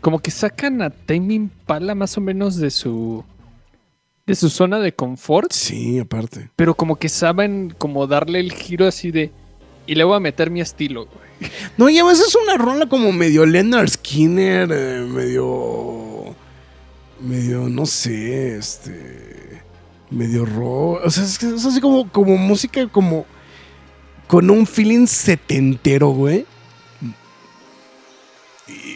como 0.00 0.18
que 0.20 0.30
sacan 0.30 0.80
a 0.82 0.90
Tame 0.90 1.34
Impala 1.34 1.94
más 1.94 2.16
o 2.16 2.20
menos 2.20 2.56
de 2.56 2.70
su 2.70 3.24
de 4.26 4.34
su 4.36 4.48
zona 4.48 4.78
de 4.78 4.92
confort, 4.92 5.52
Sí, 5.52 5.98
aparte. 5.98 6.50
pero 6.56 6.74
como 6.74 6.96
que 6.96 7.08
saben 7.08 7.74
como 7.76 8.06
darle 8.06 8.38
el 8.40 8.52
giro 8.52 8.86
así 8.86 9.10
de 9.10 9.32
y 9.86 9.94
le 9.96 10.04
voy 10.04 10.16
a 10.16 10.20
meter 10.20 10.50
mi 10.50 10.60
estilo, 10.60 11.06
güey. 11.06 11.50
No, 11.76 11.88
y 11.88 11.98
además 11.98 12.20
es 12.20 12.36
una 12.36 12.56
rola 12.56 12.86
como 12.86 13.10
medio 13.12 13.44
Leonard 13.46 13.88
Skinner, 13.88 14.68
eh, 14.72 15.00
medio. 15.08 16.34
medio, 17.20 17.68
no 17.68 17.86
sé, 17.86 18.56
este. 18.56 19.62
medio 20.10 20.44
rock. 20.44 21.00
O 21.04 21.10
sea, 21.10 21.24
es, 21.24 21.42
es 21.42 21.64
así 21.66 21.80
como, 21.80 22.08
como 22.12 22.36
música, 22.36 22.86
como. 22.88 23.26
con 24.28 24.48
un 24.50 24.66
feeling 24.66 25.06
setentero, 25.06 26.10
güey. 26.10 26.44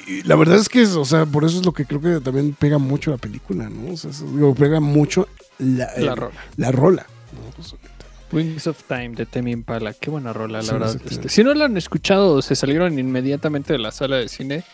Y, 0.06 0.22
la 0.22 0.36
verdad 0.36 0.56
es 0.56 0.68
que, 0.68 0.82
o 0.84 1.04
sea, 1.04 1.24
por 1.26 1.44
eso 1.44 1.58
es 1.58 1.64
lo 1.66 1.72
que 1.72 1.84
creo 1.86 2.00
que 2.00 2.20
también 2.20 2.54
pega 2.58 2.78
mucho 2.78 3.10
la 3.10 3.16
película, 3.18 3.68
¿no? 3.70 3.92
O 3.92 3.96
sea, 3.96 4.10
es- 4.10 4.20
digo, 4.34 4.54
pega 4.54 4.80
mucho 4.80 5.28
la, 5.58 5.88
La 5.96 6.12
eh, 6.12 6.14
rola. 6.14 6.36
La 6.56 6.72
rola. 6.72 7.06
¿no? 7.32 8.36
Wings 8.36 8.66
of 8.66 8.82
Time 8.88 9.10
de 9.10 9.26
Temi 9.26 9.52
Impala, 9.52 9.92
qué 9.94 10.10
buena 10.10 10.32
rola, 10.32 10.58
la 10.58 10.64
Sí, 10.64 10.72
verdad. 10.72 11.00
Este, 11.08 11.28
si 11.28 11.44
no 11.44 11.54
la 11.54 11.66
han 11.66 11.76
escuchado 11.76 12.32
o 12.34 12.42
se 12.42 12.56
salieron 12.56 12.98
inmediatamente 12.98 13.72
de 13.72 13.78
la 13.78 13.92
sala 13.92 14.16
de 14.16 14.28
cine, 14.28 14.64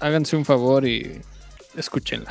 háganse 0.00 0.36
un 0.36 0.44
favor 0.44 0.86
y 0.86 1.20
escúchenla. 1.76 2.30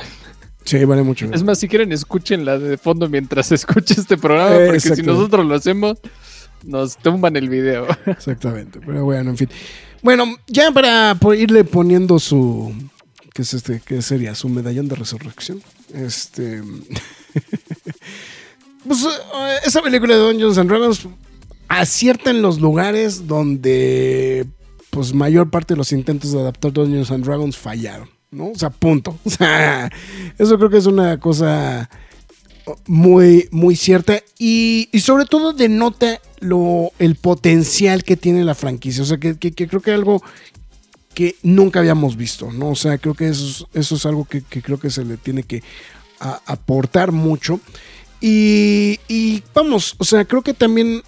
Sí, 0.64 0.82
vale 0.86 1.02
mucho. 1.02 1.26
Es 1.32 1.42
más, 1.42 1.58
si 1.58 1.68
quieren, 1.68 1.92
escúchenla 1.92 2.58
de 2.58 2.78
fondo 2.78 3.08
mientras 3.08 3.52
escuche 3.52 3.94
este 4.00 4.16
programa, 4.16 4.56
porque 4.66 4.80
si 4.80 5.02
nosotros 5.02 5.44
lo 5.44 5.54
hacemos, 5.54 5.98
nos 6.62 6.96
tumban 6.96 7.36
el 7.36 7.50
video. 7.50 7.86
Exactamente, 8.06 8.80
pero 8.84 9.04
bueno, 9.04 9.30
en 9.30 9.36
fin. 9.36 9.48
Bueno, 10.04 10.36
ya 10.46 10.70
para 10.70 11.16
irle 11.34 11.64
poniendo 11.64 12.18
su. 12.18 12.74
¿Qué 13.32 13.40
es 13.40 13.54
este? 13.54 13.80
¿Qué 13.82 14.02
sería? 14.02 14.34
Su 14.34 14.50
medallón 14.50 14.86
de 14.86 14.96
resurrección. 14.96 15.62
Este. 15.94 16.62
pues 18.86 19.02
eh, 19.02 19.56
esa 19.64 19.80
película 19.80 20.14
de 20.14 20.20
Dungeons 20.20 20.58
and 20.58 20.68
Dragons 20.68 21.08
acierta 21.68 22.30
en 22.30 22.42
los 22.42 22.60
lugares 22.60 23.26
donde. 23.26 24.46
Pues 24.90 25.14
mayor 25.14 25.48
parte 25.48 25.72
de 25.72 25.78
los 25.78 25.90
intentos 25.90 26.32
de 26.32 26.40
adaptar 26.40 26.70
Dungeons 26.70 27.10
and 27.10 27.24
Dragons 27.24 27.56
fallaron, 27.56 28.10
¿no? 28.30 28.50
O 28.50 28.58
sea, 28.58 28.68
punto. 28.68 29.18
O 29.24 29.30
sea, 29.30 29.90
eso 30.38 30.58
creo 30.58 30.68
que 30.68 30.76
es 30.76 30.86
una 30.86 31.18
cosa 31.18 31.88
muy, 32.86 33.48
muy 33.50 33.76
cierta 33.76 34.22
y, 34.38 34.88
sobre 35.00 35.26
todo 35.26 35.52
denota 35.52 36.20
lo, 36.40 36.92
el 36.98 37.16
potencial 37.16 38.04
que 38.04 38.16
tiene 38.16 38.44
la 38.44 38.54
franquicia. 38.54 39.02
O 39.02 39.06
sea, 39.06 39.18
que, 39.18 39.36
que- 39.36 39.52
que 39.52 39.68
creo 39.68 39.80
que 39.80 39.92
algo 39.92 40.22
que 41.14 41.36
nunca 41.42 41.78
habíamos 41.78 42.16
visto, 42.16 42.50
¿no? 42.50 42.70
O 42.70 42.74
sea, 42.74 42.98
creo 42.98 43.14
que 43.14 43.28
eso 43.28 43.68
es, 43.72 44.06
algo 44.06 44.24
que, 44.24 44.42
creo 44.42 44.78
que 44.78 44.90
se 44.90 45.04
le 45.04 45.16
tiene 45.16 45.42
que 45.44 45.62
aportar 46.18 47.12
mucho. 47.12 47.60
Y, 48.20 48.98
y 49.06 49.42
vamos, 49.54 49.94
o 49.98 50.04
sea, 50.04 50.24
creo 50.24 50.42
que 50.42 50.54
también 50.54 51.02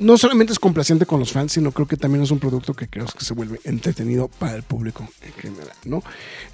no 0.00 0.18
solamente 0.18 0.52
es 0.52 0.58
complaciente 0.58 1.06
con 1.06 1.20
los 1.20 1.32
fans, 1.32 1.52
sino 1.52 1.70
creo 1.72 1.86
que 1.86 1.96
también 1.96 2.24
es 2.24 2.30
un 2.30 2.38
producto 2.40 2.74
que 2.74 2.88
creo 2.88 3.06
que 3.06 3.24
se 3.24 3.34
vuelve 3.34 3.60
entretenido 3.64 4.28
para 4.28 4.56
el 4.56 4.62
público 4.62 5.08
en 5.20 5.32
general, 5.34 5.76
¿no? 5.84 6.02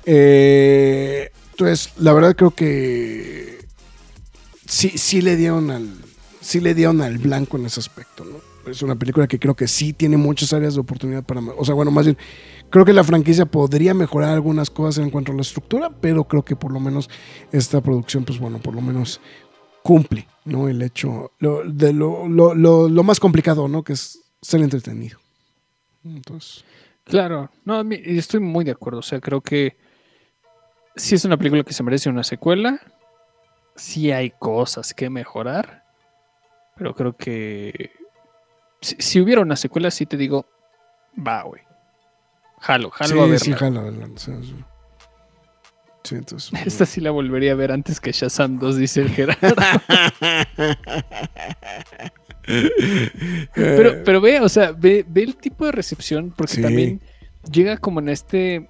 Eh, 0.04 1.30
entonces, 1.58 1.92
la 1.98 2.12
verdad 2.12 2.36
creo 2.36 2.52
que 2.52 3.66
sí, 4.64 4.90
sí 4.90 5.20
le 5.20 5.34
dieron 5.34 5.72
al, 5.72 5.92
sí 6.40 6.60
le 6.60 6.72
dieron 6.72 7.00
al 7.00 7.18
blanco 7.18 7.56
en 7.56 7.66
ese 7.66 7.80
aspecto, 7.80 8.24
¿no? 8.24 8.36
Es 8.70 8.80
una 8.82 8.94
película 8.94 9.26
que 9.26 9.40
creo 9.40 9.56
que 9.56 9.66
sí 9.66 9.92
tiene 9.92 10.16
muchas 10.16 10.52
áreas 10.52 10.74
de 10.74 10.80
oportunidad 10.80 11.24
para, 11.24 11.40
o 11.40 11.64
sea, 11.64 11.74
bueno, 11.74 11.90
más 11.90 12.04
bien, 12.04 12.16
creo 12.70 12.84
que 12.84 12.92
la 12.92 13.02
franquicia 13.02 13.44
podría 13.44 13.92
mejorar 13.92 14.34
algunas 14.34 14.70
cosas 14.70 15.02
en 15.02 15.10
cuanto 15.10 15.32
a 15.32 15.34
la 15.34 15.42
estructura, 15.42 15.90
pero 15.90 16.22
creo 16.22 16.44
que 16.44 16.54
por 16.54 16.70
lo 16.70 16.78
menos 16.78 17.10
esta 17.50 17.80
producción, 17.80 18.24
pues 18.24 18.38
bueno, 18.38 18.60
por 18.60 18.76
lo 18.76 18.80
menos 18.80 19.20
cumple, 19.82 20.28
¿no? 20.44 20.68
El 20.68 20.80
hecho 20.80 21.32
lo, 21.40 21.64
de 21.64 21.92
lo, 21.92 22.28
lo, 22.28 22.54
lo, 22.54 23.02
más 23.02 23.18
complicado, 23.18 23.66
¿no? 23.66 23.82
Que 23.82 23.94
es 23.94 24.20
ser 24.40 24.60
entretenido. 24.60 25.18
Entonces, 26.04 26.64
Claro, 27.02 27.50
no, 27.64 27.80
estoy 27.90 28.38
muy 28.38 28.64
de 28.64 28.72
acuerdo. 28.72 29.00
O 29.00 29.02
sea, 29.02 29.18
creo 29.18 29.40
que 29.40 29.76
sí 30.98 31.14
es 31.14 31.24
una 31.24 31.36
película 31.36 31.62
que 31.64 31.72
se 31.72 31.82
merece 31.82 32.10
una 32.10 32.24
secuela. 32.24 32.80
Sí 33.74 34.12
hay 34.12 34.30
cosas 34.30 34.92
que 34.92 35.08
mejorar. 35.08 35.84
Pero 36.76 36.94
creo 36.94 37.16
que 37.16 37.92
si, 38.80 38.96
si 38.98 39.20
hubiera 39.20 39.40
una 39.40 39.56
secuela, 39.56 39.90
sí 39.90 40.06
te 40.06 40.16
digo, 40.16 40.46
va, 41.16 41.42
güey. 41.42 41.62
Jalo, 42.60 42.90
jalo 42.90 43.22
a 43.22 43.24
sí, 43.24 43.30
verla. 43.30 43.38
sí, 43.38 43.52
jalo 43.52 43.80
adelante. 43.80 44.20
sí. 44.20 44.64
Sí, 46.04 46.14
entonces. 46.14 46.52
Esta 46.66 46.86
sí 46.86 47.00
la 47.00 47.10
volvería 47.10 47.52
a 47.52 47.54
ver 47.54 47.72
antes 47.72 48.00
que 48.00 48.12
Shazam 48.12 48.58
2, 48.58 48.76
dice 48.76 49.02
el 49.02 49.10
Gerardo. 49.10 49.54
pero, 53.54 54.02
pero 54.04 54.20
ve, 54.20 54.40
o 54.40 54.48
sea, 54.48 54.72
ve, 54.72 55.04
ve 55.06 55.22
el 55.22 55.36
tipo 55.36 55.66
de 55.66 55.72
recepción, 55.72 56.32
porque 56.34 56.62
también 56.62 57.00
llega 57.50 57.76
como 57.76 58.00
en 58.00 58.08
este 58.08 58.68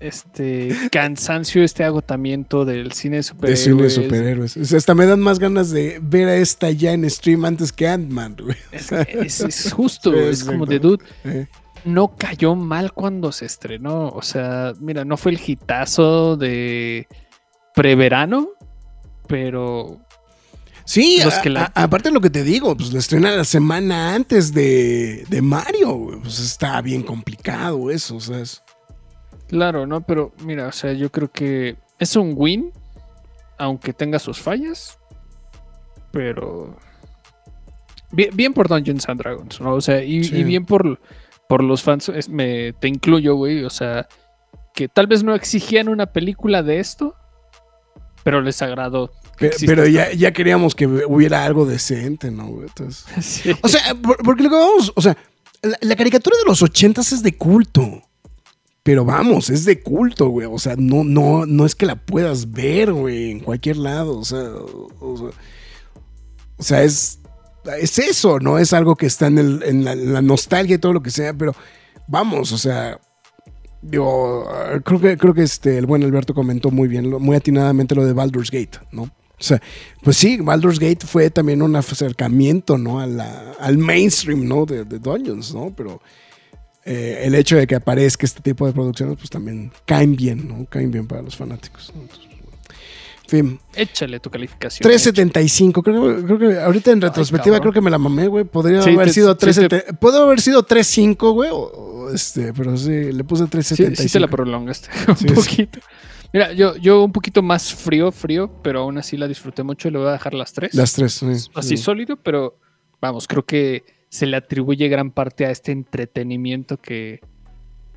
este 0.00 0.74
cansancio, 0.90 1.62
este 1.62 1.84
agotamiento 1.84 2.64
del 2.64 2.92
cine 2.92 3.16
de 3.16 3.18
de 3.18 3.22
superhéroes. 3.22 3.62
cine 3.62 3.82
de 3.82 3.90
superhéroes. 3.90 4.56
O 4.56 4.64
sea, 4.64 4.78
hasta 4.78 4.94
me 4.94 5.06
dan 5.06 5.20
más 5.20 5.38
ganas 5.38 5.70
de 5.70 6.00
ver 6.02 6.28
a 6.28 6.36
esta 6.36 6.70
ya 6.70 6.92
en 6.92 7.08
stream 7.08 7.44
antes 7.44 7.72
que 7.72 7.86
Ant-Man, 7.86 8.36
güey. 8.42 8.56
Es, 8.72 8.90
es- 8.92 9.40
es 9.42 9.72
justo, 9.76 10.12
Sí, 10.12 10.18
es 10.18 10.44
como 10.44 10.66
de 10.66 10.78
dude. 10.78 11.04
Eh, 11.24 11.46
No 11.84 12.16
cayó 12.16 12.54
mal 12.54 12.92
cuando 12.92 13.30
se 13.32 13.44
estrenó. 13.46 14.08
O 14.08 14.22
sea, 14.22 14.72
mira, 14.80 15.04
no 15.04 15.16
fue 15.16 15.32
el 15.32 15.40
hitazo 15.46 16.36
de 16.36 17.06
preverano, 17.74 18.48
pero 19.28 20.00
Sí, 20.84 21.20
Los 21.22 21.34
que 21.38 21.50
la- 21.50 21.70
a- 21.74 21.84
aparte 21.84 22.08
de 22.08 22.14
lo 22.14 22.20
que 22.20 22.30
te 22.30 22.42
digo, 22.42 22.76
pues 22.76 22.92
la 22.92 22.98
estrena 22.98 23.30
la 23.30 23.44
semana 23.44 24.12
antes 24.14 24.52
de, 24.52 25.24
de 25.28 25.40
Mario, 25.40 25.92
güey. 25.92 26.18
Pues 26.20 26.40
está 26.40 26.80
bien 26.82 27.02
complicado 27.04 27.90
eso, 27.92 28.16
o 28.16 28.20
sea, 28.20 28.40
es- 28.40 28.60
Claro, 29.50 29.86
¿no? 29.86 30.00
Pero 30.02 30.32
mira, 30.44 30.66
o 30.68 30.72
sea, 30.72 30.92
yo 30.94 31.10
creo 31.12 31.30
que 31.30 31.76
es 31.98 32.16
un 32.16 32.32
win, 32.36 32.72
aunque 33.58 33.92
tenga 33.92 34.18
sus 34.18 34.40
fallas, 34.40 34.98
pero 36.12 36.76
bien, 38.12 38.30
bien 38.34 38.52
por 38.54 38.68
Dungeons 38.68 39.08
and 39.08 39.20
Dragons, 39.20 39.60
¿no? 39.60 39.74
O 39.74 39.80
sea, 39.80 40.02
y, 40.02 40.24
Sí. 40.24 40.36
y 40.36 40.44
bien 40.44 40.64
por, 40.64 41.00
por 41.48 41.62
los 41.62 41.82
fans, 41.82 42.08
es- 42.10 42.28
me, 42.28 42.72
te 42.74 42.88
incluyo, 42.88 43.34
güey, 43.34 43.64
o 43.64 43.70
sea, 43.70 44.08
que 44.74 44.88
tal 44.88 45.06
vez 45.06 45.22
no 45.22 45.34
exigían 45.34 45.88
una 45.88 46.06
película 46.06 46.62
de 46.62 46.78
esto, 46.80 47.14
pero 48.24 48.40
les 48.40 48.62
agradó. 48.62 49.10
Pero 49.38 49.54
esta- 49.84 49.88
ya, 49.88 50.12
ya 50.12 50.32
queríamos 50.32 50.74
que 50.74 50.86
hubiera 50.86 51.44
algo 51.44 51.64
decente, 51.66 52.30
¿no? 52.30 52.46
güey? 52.48 52.66
Entonces- 52.68 53.04
Sí. 53.24 53.52
o 53.62 53.68
sea, 53.68 53.94
por- 53.94 54.18
porque 54.18 54.42
lo 54.44 54.50
que 54.50 54.56
vamos, 54.56 54.92
o 54.94 55.00
sea, 55.02 55.16
la, 55.62 55.76
la 55.80 55.96
caricatura 55.96 56.36
de 56.38 56.44
los 56.46 56.62
ochentas 56.62 57.12
es 57.12 57.22
de 57.22 57.36
culto. 57.36 58.02
Pero 58.82 59.04
vamos, 59.04 59.50
es 59.50 59.64
de 59.64 59.80
culto, 59.80 60.28
güey. 60.28 60.46
O 60.50 60.58
sea, 60.58 60.74
no, 60.76 61.04
no, 61.04 61.44
no 61.46 61.66
es 61.66 61.74
que 61.74 61.86
la 61.86 61.96
puedas 61.96 62.50
ver, 62.50 62.92
güey, 62.92 63.30
en 63.30 63.40
cualquier 63.40 63.76
lado. 63.76 64.18
O 64.18 64.24
sea, 64.24 64.42
o, 65.00 65.30
sea, 66.58 66.82
es. 66.82 67.18
es 67.78 67.98
eso, 67.98 68.38
no 68.38 68.58
es 68.58 68.72
algo 68.72 68.96
que 68.96 69.06
está 69.06 69.26
en, 69.26 69.38
el- 69.38 69.62
en 69.64 69.84
la, 69.84 70.22
nostalgia 70.22 70.76
y 70.76 70.78
todo 70.78 70.94
lo 70.94 71.02
que 71.02 71.10
sea, 71.10 71.34
pero 71.34 71.54
vamos, 72.08 72.52
o 72.52 72.58
sea, 72.58 72.98
digo, 73.82 74.48
eh, 74.72 74.80
creo 74.82 75.00
que, 75.00 75.16
creo 75.18 75.34
que 75.34 75.42
este, 75.42 75.76
el 75.78 75.86
buen 75.86 76.02
Alberto 76.02 76.34
comentó 76.34 76.70
muy 76.70 76.88
bien, 76.88 77.10
muy 77.10 77.36
atinadamente 77.36 77.94
lo 77.94 78.04
de 78.06 78.14
Baldur's 78.14 78.50
Gate, 78.50 78.78
¿no? 78.92 79.02
O 79.02 79.42
sea, 79.42 79.60
pues 80.02 80.18
sí, 80.18 80.36
Baldur's 80.38 80.78
Gate 80.78 81.06
fue 81.06 81.30
también 81.30 81.62
un 81.62 81.74
acercamiento, 81.74 82.76
¿no? 82.76 83.00
A 83.00 83.04
al 83.58 83.78
mainstream, 83.78 84.46
¿no? 84.46 84.66
De, 84.66 84.84
de 84.84 84.98
Dungeons, 84.98 85.54
¿no? 85.54 85.72
Pero 85.74 86.02
eh, 86.84 87.22
el 87.24 87.34
hecho 87.34 87.56
de 87.56 87.66
que 87.66 87.74
aparezca 87.74 88.24
este 88.26 88.40
tipo 88.40 88.66
de 88.66 88.72
producciones, 88.72 89.16
pues 89.18 89.30
también 89.30 89.70
caen 89.86 90.16
bien, 90.16 90.48
¿no? 90.48 90.64
Caen 90.66 90.90
bien 90.90 91.06
para 91.06 91.22
los 91.22 91.36
fanáticos. 91.36 91.92
¿no? 91.94 92.02
Entonces, 92.02 92.26
fin, 93.28 93.60
Échale 93.76 94.18
tu 94.18 94.28
calificación. 94.28 94.82
375. 94.82 95.82
Creo, 95.84 96.16
que- 96.16 96.24
creo 96.24 96.38
que 96.38 96.58
ahorita 96.60 96.90
en 96.90 97.00
retrospectiva 97.00 97.60
creo 97.60 97.72
que 97.72 97.80
me 97.80 97.90
la 97.90 97.98
mamé, 97.98 98.26
güey. 98.26 98.44
Podría 98.44 98.82
Sí, 98.82 98.90
haber 98.90 99.06
te- 99.06 99.12
sido 99.12 99.32
sí 99.34 99.38
370. 99.38 99.92
Puede 100.00 100.18
haber 100.18 100.40
sido 100.40 100.62
35, 100.64 101.32
güey. 101.32 101.50
o- 101.50 101.56
o 101.56 102.10
este, 102.10 102.52
pero 102.52 102.76
sí, 102.76 103.12
le 103.12 103.22
puse 103.22 103.44
Sí, 103.44 103.50
375. 103.50 104.02
sí 104.02 104.12
te 104.12 104.18
la 104.20 104.26
prolongaste 104.28 104.88
un 105.08 105.16
Sí, 105.16 105.28
sí. 105.28 105.34
poquito. 105.34 105.78
Mira, 106.32 106.52
yo, 106.52 106.76
yo 106.76 107.04
un 107.04 107.12
poquito 107.12 107.42
más 107.42 107.72
frío, 107.74 108.10
frío, 108.10 108.50
pero 108.62 108.80
aún 108.80 108.98
así 108.98 109.16
la 109.16 109.28
disfruté 109.28 109.62
mucho 109.62 109.86
y 109.88 109.90
le 109.92 109.98
voy 109.98 110.08
a 110.08 110.12
dejar 110.12 110.32
las 110.34 110.52
tres. 110.52 110.74
Las 110.74 110.92
tres, 110.92 111.12
sí. 111.12 111.26
Así 111.54 111.76
sí. 111.76 111.76
sólido, 111.76 112.16
pero 112.16 112.56
vamos, 113.00 113.26
creo 113.28 113.44
que 113.44 113.84
se 114.10 114.26
le 114.26 114.36
atribuye 114.36 114.88
gran 114.88 115.10
parte 115.12 115.46
a 115.46 115.50
este 115.50 115.72
entretenimiento 115.72 116.76
que, 116.76 117.20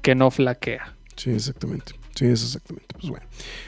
que 0.01 0.15
no 0.15 0.31
flaquea. 0.31 0.95
Sí, 1.15 1.31
exactamente. 1.31 1.93
Sí, 2.15 2.25
es 2.25 2.43
exactamente. 2.43 2.87
Pues 2.93 3.09
bueno. 3.09 3.25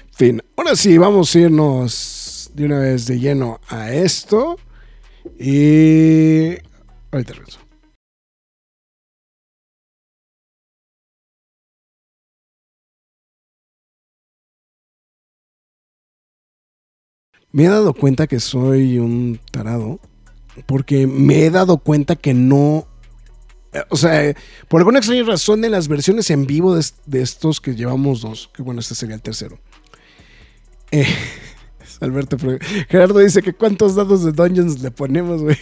En 0.08 0.14
fin, 0.14 0.42
ahora 0.56 0.76
sí, 0.76 0.98
vamos 0.98 1.36
a 1.36 1.40
irnos 1.40 2.52
de 2.54 2.66
una 2.66 2.80
vez 2.80 3.08
de 3.08 3.20
lleno 3.20 3.60
a 3.68 3.92
esto. 3.92 4.58
Y. 5.40 6.52
Ahorita 7.12 7.34
regreso. 7.34 7.60
Me 17.52 17.64
he 17.64 17.70
dado 17.70 17.94
cuenta 17.94 18.28
que 18.28 18.40
soy 18.40 19.00
un 19.00 19.40
tarado. 19.50 20.00
Porque 20.66 21.08
me 21.08 21.46
he 21.46 21.52
dado 21.52 21.78
cuenta 21.78 22.16
que 22.16 22.34
no 22.34 22.88
eh, 23.74 23.84
o 23.90 23.98
sea, 23.98 24.34
por 24.70 24.80
alguna 24.80 25.00
extraña 25.00 25.24
razón 25.24 25.64
en 25.66 25.72
las 25.72 25.88
versiones 25.90 26.30
en 26.30 26.46
vivo 26.48 26.76
de, 26.76 26.86
de 27.06 27.22
estos 27.22 27.60
que 27.60 27.76
llevamos 27.76 28.22
dos, 28.22 28.50
que 28.54 28.62
bueno, 28.64 28.80
este 28.80 28.96
sería 28.96 29.16
el 29.16 29.22
tercero. 29.22 29.60
Eh, 30.92 31.06
Alberto, 32.00 32.38
Gerardo 32.90 33.20
dice 33.20 33.42
que 33.42 33.54
cuántos 33.54 33.96
dados 33.96 34.24
de 34.24 34.32
Dungeons 34.32 34.82
le 34.82 34.92
ponemos, 34.92 35.42
güey. 35.42 35.58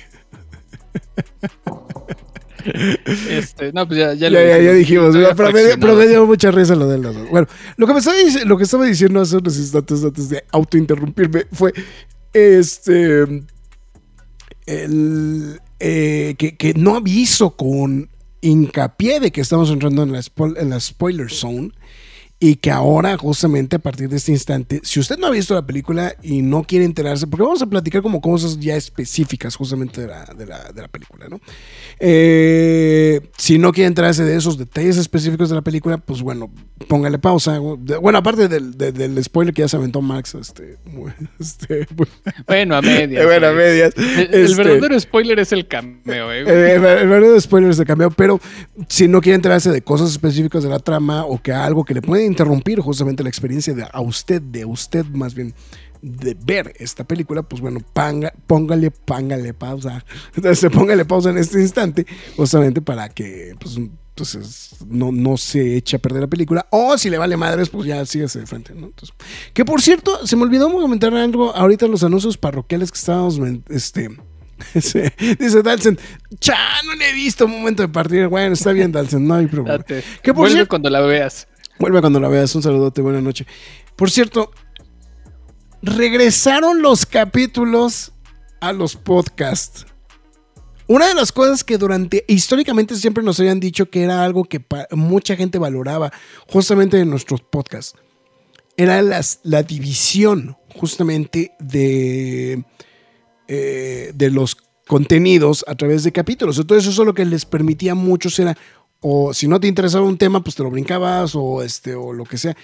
Este, 3.30 3.74
no, 3.74 3.86
pues 3.88 4.00
ya, 4.00 4.14
ya, 4.14 4.30
Ya, 4.30 4.30
lo 4.30 4.40
ya, 4.40 4.58
ya 4.58 4.72
dijimos, 4.74 5.16
pero, 5.36 5.52
me, 5.52 5.60
dio- 5.64 5.76
pero 5.80 5.96
me 5.96 6.06
fraccionado. 6.06 6.10
dio 6.10 6.26
mucha 6.26 6.52
risa 6.52 6.76
lo 6.76 6.88
de 6.88 6.98
los 6.98 7.14
dos. 7.16 7.30
Bueno, 7.30 7.48
lo 7.78 7.88
que, 7.88 7.94
me 7.94 8.00
estaba, 8.00 8.16
lo 8.46 8.58
que 8.58 8.64
estaba 8.64 8.86
diciendo 8.86 9.20
hace 9.22 9.38
unos 9.38 9.58
instantes 9.58 10.04
antes 10.04 10.30
de 10.30 10.44
autointerrumpirme 10.52 11.46
fue 11.52 11.74
este 12.32 13.44
el, 14.66 15.60
eh, 15.80 16.36
que, 16.38 16.56
que 16.56 16.74
no 16.74 16.96
aviso 16.96 17.56
con 17.56 18.10
hincapié 18.42 19.20
de 19.20 19.32
que 19.32 19.42
estamos 19.42 19.70
entrando 19.70 20.04
en 20.04 20.12
la, 20.12 20.22
en 20.58 20.70
la 20.70 20.80
spoiler 20.80 21.32
zone 21.32 21.72
y 22.46 22.56
que 22.58 22.72
ahora 22.72 23.16
justamente 23.18 23.78
a 23.78 23.80
partir 23.80 24.10
de 24.10 24.18
este 24.18 24.32
instante, 24.34 24.82
si 24.84 25.00
usted 25.00 25.18
no 25.18 25.28
ha 25.28 25.32
visto 25.32 25.54
la 25.54 25.66
película 25.66 26.14
y 26.22 26.42
no 26.42 26.64
quiere 26.64 26.84
enterarse, 26.84 27.26
porque 27.26 27.44
vamos 27.44 27.62
a 27.62 27.68
platicar 27.68 28.02
como 28.02 28.20
cosas 28.20 28.60
ya 28.60 28.76
específicas 28.76 29.56
justamente 29.56 30.02
de 30.02 30.08
la, 30.08 30.26
de 30.26 30.46
la, 30.46 30.72
de 30.74 30.82
la 30.82 30.88
película, 30.90 31.28
¿no? 31.30 31.40
Eh, 32.00 33.22
si 33.38 33.58
no 33.58 33.72
quiere 33.72 33.88
enterarse 33.88 34.24
de 34.26 34.36
esos 34.36 34.58
detalles 34.58 34.98
específicos 34.98 35.48
de 35.50 35.56
la 35.56 35.62
película, 35.62 35.98
pues 36.00 36.22
bueno, 36.22 36.52
póngale 36.90 37.18
pausa. 37.18 37.60
Bueno, 37.60 38.18
aparte 38.18 38.50
del, 38.50 38.78
del- 38.78 38.94
del 38.94 39.24
spoiler 39.24 39.54
que 39.54 39.62
ya 39.62 39.68
se 39.70 39.78
aventó 39.78 40.02
Max, 40.02 40.36
este, 40.36 40.78
este, 41.40 41.88
Bueno, 42.46 42.76
a 42.76 42.82
medias. 42.82 43.26
bueno, 43.26 43.48
a 43.48 43.54
medias. 43.54 43.94
El, 43.96 44.34
el 44.34 44.46
Este, 44.46 44.64
verdadero 44.64 45.00
spoiler 45.00 45.40
es 45.40 45.54
el 45.54 45.66
cameo, 45.68 46.32
eh, 46.32 46.44
güey. 46.44 46.56
eh, 46.58 46.74
el 46.76 46.82
verdadero 46.82 47.40
spoiler 47.40 47.74
se 47.74 47.86
cambió, 47.86 48.12
pero 48.12 48.40
si 48.90 49.08
no 49.08 49.22
quiere 49.22 49.36
enterarse 49.36 49.72
de 49.72 49.82
cosas 49.82 50.12
específicas 50.12 50.62
de 50.64 50.70
la 50.70 50.80
trama 50.80 51.26
o 51.26 51.42
que 51.42 51.54
algo 51.54 51.86
que 51.86 51.94
le 51.94 52.02
puede 52.02 52.26
interrumpir 52.34 52.80
justamente 52.80 53.24
la 53.24 53.30
experiencia 53.30 53.74
de 53.74 53.86
a 53.92 54.02
usted, 54.02 54.42
de 54.42 54.66
usted 54.66 55.06
más 55.06 55.34
bien, 55.36 55.54
de 56.02 56.36
ver 56.46 56.74
esta 56.80 57.04
película, 57.06 57.44
pues 57.44 57.62
bueno, 57.62 57.80
panga- 57.94 58.34
póngale, 58.48 58.92
póngale 58.92 59.54
pausa. 59.54 60.04
Entonces, 60.36 60.70
póngale 60.72 61.06
pausa 61.06 61.30
en 61.30 61.38
este 61.38 61.62
instante, 61.62 62.06
justamente 62.36 62.82
para 62.82 63.08
que 63.10 63.56
pues, 63.60 63.80
pues, 64.16 64.36
es- 64.36 64.76
no, 64.88 65.12
no 65.14 65.38
se 65.38 65.78
eche 65.78 65.96
a 65.96 66.00
perder 66.00 66.22
la 66.24 66.28
película. 66.28 66.68
O 66.72 66.98
si 66.98 67.10
le 67.10 67.18
vale 67.18 67.38
madres, 67.38 67.70
pues 67.70 67.88
ya 67.88 68.06
sígase 68.06 68.40
de 68.40 68.46
frente, 68.48 68.74
¿no? 68.74 68.88
Entonces, 68.88 69.16
que 69.54 69.64
por 69.64 69.82
cierto, 69.82 70.28
se 70.28 70.36
me 70.36 70.44
olvidó 70.44 70.70
comentar 70.72 71.14
algo 71.14 71.56
ahorita 71.56 71.86
en 71.86 71.92
los 71.92 72.04
anuncios 72.04 72.38
parroquiales 72.38 72.92
que 72.92 72.98
estábamos, 73.00 73.40
este, 73.70 74.10
Dice 74.74 75.62
Dalsen, 75.64 75.98
cha, 76.40 76.58
no 76.86 76.96
le 76.96 77.10
he 77.10 77.14
visto 77.14 77.48
momento 77.48 77.82
de 77.82 77.90
partir. 77.90 78.28
Bueno, 78.28 78.54
está 78.54 78.72
bien, 78.72 78.92
Dalsen, 78.92 79.26
no 79.28 79.36
hay 79.36 79.48
problema. 79.48 79.78
Date. 79.80 80.04
Que 80.22 80.34
por 80.34 80.48
Vuelve 80.50 80.68
cuando 80.68 80.90
la 80.90 81.02
veas. 81.02 81.48
Vuelve 81.80 82.02
cuando 82.02 82.20
la 82.20 82.28
veas. 82.28 82.54
Un 82.56 82.64
saludote, 82.64 83.02
buena 83.02 83.22
noche. 83.22 83.46
Por 83.96 84.10
cierto, 84.10 84.52
regresaron 85.82 86.82
los 86.82 87.06
capítulos 87.06 88.14
a 88.62 88.74
los 88.74 88.96
podcasts. 88.96 89.86
Una 90.88 91.08
de 91.08 91.14
las 91.14 91.32
cosas 91.32 91.64
que 91.64 91.78
durante 91.78 92.26
históricamente 92.28 92.96
siempre 92.96 93.24
nos 93.24 93.40
habían 93.40 93.60
dicho 93.60 93.90
que 93.90 94.04
era 94.04 94.24
algo 94.24 94.44
que 94.44 94.64
mucha 94.92 95.36
gente 95.36 95.58
valoraba 95.58 96.12
justamente 96.48 97.00
en 97.00 97.10
nuestros 97.10 97.42
podcasts 97.42 97.96
era 98.76 99.02
la 99.02 99.64
división 99.64 100.58
justamente 100.76 101.52
de, 101.60 102.64
eh, 103.48 104.12
de 104.14 104.32
los 104.32 104.58
contenidos 104.88 105.64
a 105.68 105.76
través 105.76 106.04
de 106.04 106.12
capítulos. 106.12 106.58
Entonces 106.58 106.92
eso 106.92 107.06
lo 107.06 107.14
que 107.14 107.26
les 107.26 107.46
permitía 107.46 107.94
a 107.94 107.96
muchos 107.96 108.38
era, 108.40 108.58
o 109.04 109.34
si 109.34 109.48
no 109.48 109.60
te 109.60 109.68
interesaba 109.68 110.06
un 110.06 110.18
tema, 110.18 110.42
pues 110.44 110.56
te 110.56 110.64
lo 110.64 110.72
brincabas 110.72 111.36
o, 111.36 111.62
este, 111.62 111.94
o 111.94 112.14
lo 112.14 112.24
que 112.24 112.38
sea. 112.38 112.56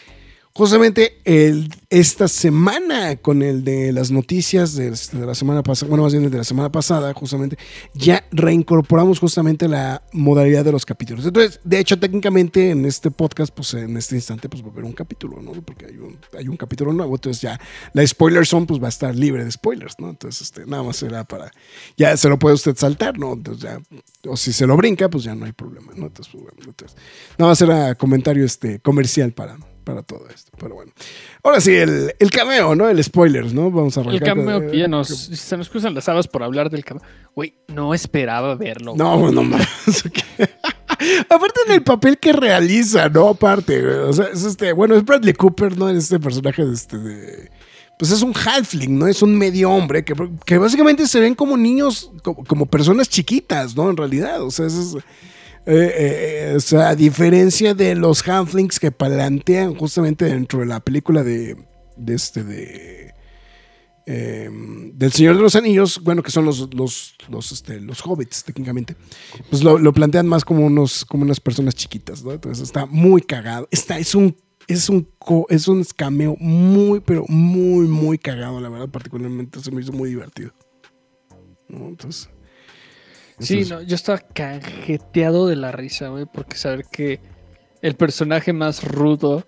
Justamente 0.54 1.22
el, 1.26 1.74
esta 1.90 2.28
semana 2.28 3.16
con 3.18 3.44
el 3.44 3.64
de 3.64 3.94
las 3.94 4.12
noticias 4.12 4.76
de, 4.76 4.90
de 4.90 5.26
la 5.26 5.36
semana 5.36 5.64
pasada, 5.64 5.90
bueno, 5.90 6.04
más 6.04 6.12
bien 6.12 6.26
el 6.26 6.32
de 6.32 6.40
la 6.40 6.44
semana 6.44 6.72
pasada, 6.72 7.14
justamente, 7.14 7.58
ya 7.94 8.26
reincorporamos 8.32 9.20
justamente 9.20 9.68
la 9.68 10.02
modalidad 10.12 10.66
de 10.66 10.72
los 10.72 10.86
capítulos. 10.86 11.26
Entonces, 11.26 11.62
de 11.64 11.80
hecho, 11.80 12.00
técnicamente 12.00 12.72
en 12.72 12.86
este 12.86 13.12
podcast, 13.12 13.54
pues 13.54 13.74
en 13.76 13.96
este 13.96 14.16
instante, 14.16 14.50
pues 14.50 14.64
va 14.64 14.68
a 14.68 14.72
haber 14.72 14.86
un 14.86 14.94
capítulo, 14.94 15.42
¿no? 15.42 15.52
Porque 15.62 15.86
hay 15.86 15.98
un, 15.98 16.18
hay 16.38 16.48
un 16.48 16.58
capítulo 16.58 16.94
nuevo, 16.94 17.16
entonces 17.16 17.42
ya 17.42 17.60
la 17.94 18.06
spoiler 18.06 18.46
zone, 18.46 18.66
pues 18.66 18.82
va 18.82 18.88
a 18.88 18.90
estar 18.90 19.16
libre 19.16 19.46
de 19.46 19.52
spoilers, 19.52 19.96
¿no? 20.00 20.10
Entonces, 20.10 20.42
este, 20.42 20.66
nada 20.66 20.84
más 20.84 20.98
será 20.98 21.24
para, 21.24 21.52
ya 21.96 22.18
se 22.18 22.28
lo 22.28 22.40
puede 22.40 22.56
usted 22.56 22.76
saltar, 22.76 23.18
¿no? 23.18 23.34
Entonces 23.34 23.64
ya, 23.64 23.80
o 24.28 24.36
si 24.36 24.52
se 24.52 24.66
lo 24.68 24.76
brinca, 24.76 25.10
pues 25.10 25.24
ya 25.24 25.36
no 25.36 25.46
hay 25.46 25.54
problema, 25.54 25.94
¿no? 25.96 26.08
Entonces, 26.08 26.34
pues, 26.34 26.68
entonces, 26.68 26.98
nada 27.38 27.52
más 27.52 27.62
era 27.62 27.96
comentario 27.96 28.44
este, 28.44 28.80
comercial 28.80 29.32
para, 29.32 29.58
para 29.90 30.04
todo 30.04 30.28
esto. 30.34 30.52
Pero 30.60 30.76
bueno. 30.76 30.92
Ahora 31.44 31.60
sí, 31.62 31.74
el, 31.76 32.14
el 32.20 32.32
cameo, 32.32 32.76
¿no? 32.76 32.88
El 32.90 33.04
spoilers, 33.04 33.54
¿no? 33.54 33.72
Vamos 33.72 33.98
a 33.98 34.02
El 34.02 34.08
arrancar. 34.10 34.36
con- 34.36 34.46
cameo 34.46 34.72
que 34.72 34.78
ya 34.78 34.88
nos. 34.88 35.08
Se 35.08 35.58
nos 35.58 35.70
cruzan 35.70 35.94
las 35.96 36.08
habas 36.10 36.28
por 36.28 36.44
hablar 36.44 36.70
del 36.70 36.86
cameo. 36.86 37.04
Güey, 37.36 37.56
no 37.68 37.94
esperaba 37.94 38.56
verlo. 38.56 38.94
No, 38.96 39.32
no 39.32 39.44
más. 39.44 39.68
Aparte 41.30 41.62
en 41.68 41.74
el 41.74 41.84
papel 41.84 42.18
que 42.18 42.34
realiza, 42.34 43.08
¿no? 43.10 43.30
Aparte, 43.30 43.82
güey. 43.82 43.96
o 44.00 44.14
sea, 44.14 44.26
es 44.34 44.44
este, 44.44 44.74
bueno, 44.74 44.96
es 44.96 45.06
Bradley 45.06 45.34
Cooper, 45.34 45.78
¿no? 45.78 45.90
En 45.90 45.98
este 45.98 46.20
personaje 46.20 46.66
de 46.66 46.74
este 46.74 46.98
de. 46.98 47.52
Pues 47.98 48.12
es 48.12 48.22
un 48.22 48.34
halfling, 48.34 48.98
¿no? 48.98 49.08
Es 49.08 49.22
un 49.22 49.38
medio 49.38 49.70
hombre 49.72 50.06
que, 50.06 50.14
que 50.46 50.58
básicamente 50.58 51.06
se 51.06 51.20
ven 51.20 51.36
como 51.36 51.58
niños, 51.58 52.12
como, 52.24 52.46
como 52.46 52.66
personas 52.66 53.10
chiquitas, 53.10 53.76
¿no? 53.76 53.90
En 53.90 53.98
realidad, 53.98 54.42
o 54.42 54.52
sea, 54.52 54.68
eso 54.68 54.98
es, 55.00 55.04
eh, 55.70 55.94
eh, 55.98 56.54
o 56.56 56.60
sea, 56.60 56.90
a 56.90 56.96
diferencia 56.96 57.76
de 57.76 57.94
los 57.94 58.28
halflings 58.28 58.80
que 58.80 58.92
plantean 58.92 59.76
justamente 59.76 60.26
dentro 60.26 60.62
de 60.62 60.66
la 60.66 60.80
película 60.80 61.24
de, 61.24 61.56
de 61.96 62.16
este, 62.16 62.44
de, 62.44 63.14
eh, 64.08 64.50
del 64.94 65.12
Señor 65.12 65.36
de 65.36 65.44
los 65.44 65.56
Anillos, 65.56 66.02
bueno, 66.04 66.24
que 66.24 66.32
son 66.32 66.44
los, 66.46 66.74
los, 66.74 67.14
los, 67.30 67.52
este, 67.52 67.80
los 67.80 68.04
hobbits 68.04 68.44
técnicamente, 68.44 68.96
pues 69.52 69.64
lo, 69.64 69.94
plantean 69.94 70.28
más 70.28 70.44
como, 70.44 70.66
unos, 70.66 71.06
como 71.06 71.22
unas 71.24 71.40
personas 71.40 71.76
chiquitas, 71.76 72.24
¿no? 72.24 72.32
Entonces 72.32 72.64
está 72.64 72.88
muy 72.88 73.22
cagado. 73.22 73.68
Está, 73.70 74.00
es 74.00 74.16
un 74.16 74.36
es 74.68 74.90
un, 74.90 75.08
es 75.50 75.68
un 75.68 75.84
cameo 75.96 76.36
muy, 76.40 77.00
pero 77.00 77.26
muy, 77.28 77.88
muy 77.88 78.18
cagado, 78.18 78.60
la 78.60 78.70
verdad, 78.70 78.90
particularmente 78.90 79.60
se 79.60 79.72
me 79.72 79.82
hizo 79.82 79.92
muy 79.92 80.10
divertido. 80.10 80.52
Entonces, 81.70 82.30
Sí, 83.40 83.60
entonces- 83.60 83.70
no, 83.70 83.82
yo 83.84 83.96
estaba 83.96 84.20
cajeteado 84.20 85.48
de 85.48 85.56
la 85.56 85.72
risa, 85.72 86.10
güey, 86.10 86.26
porque 86.32 86.56
saber 86.58 86.86
que 86.92 87.20
el 87.82 87.96
personaje 87.96 88.54
más 88.54 88.84
rudo 88.84 89.46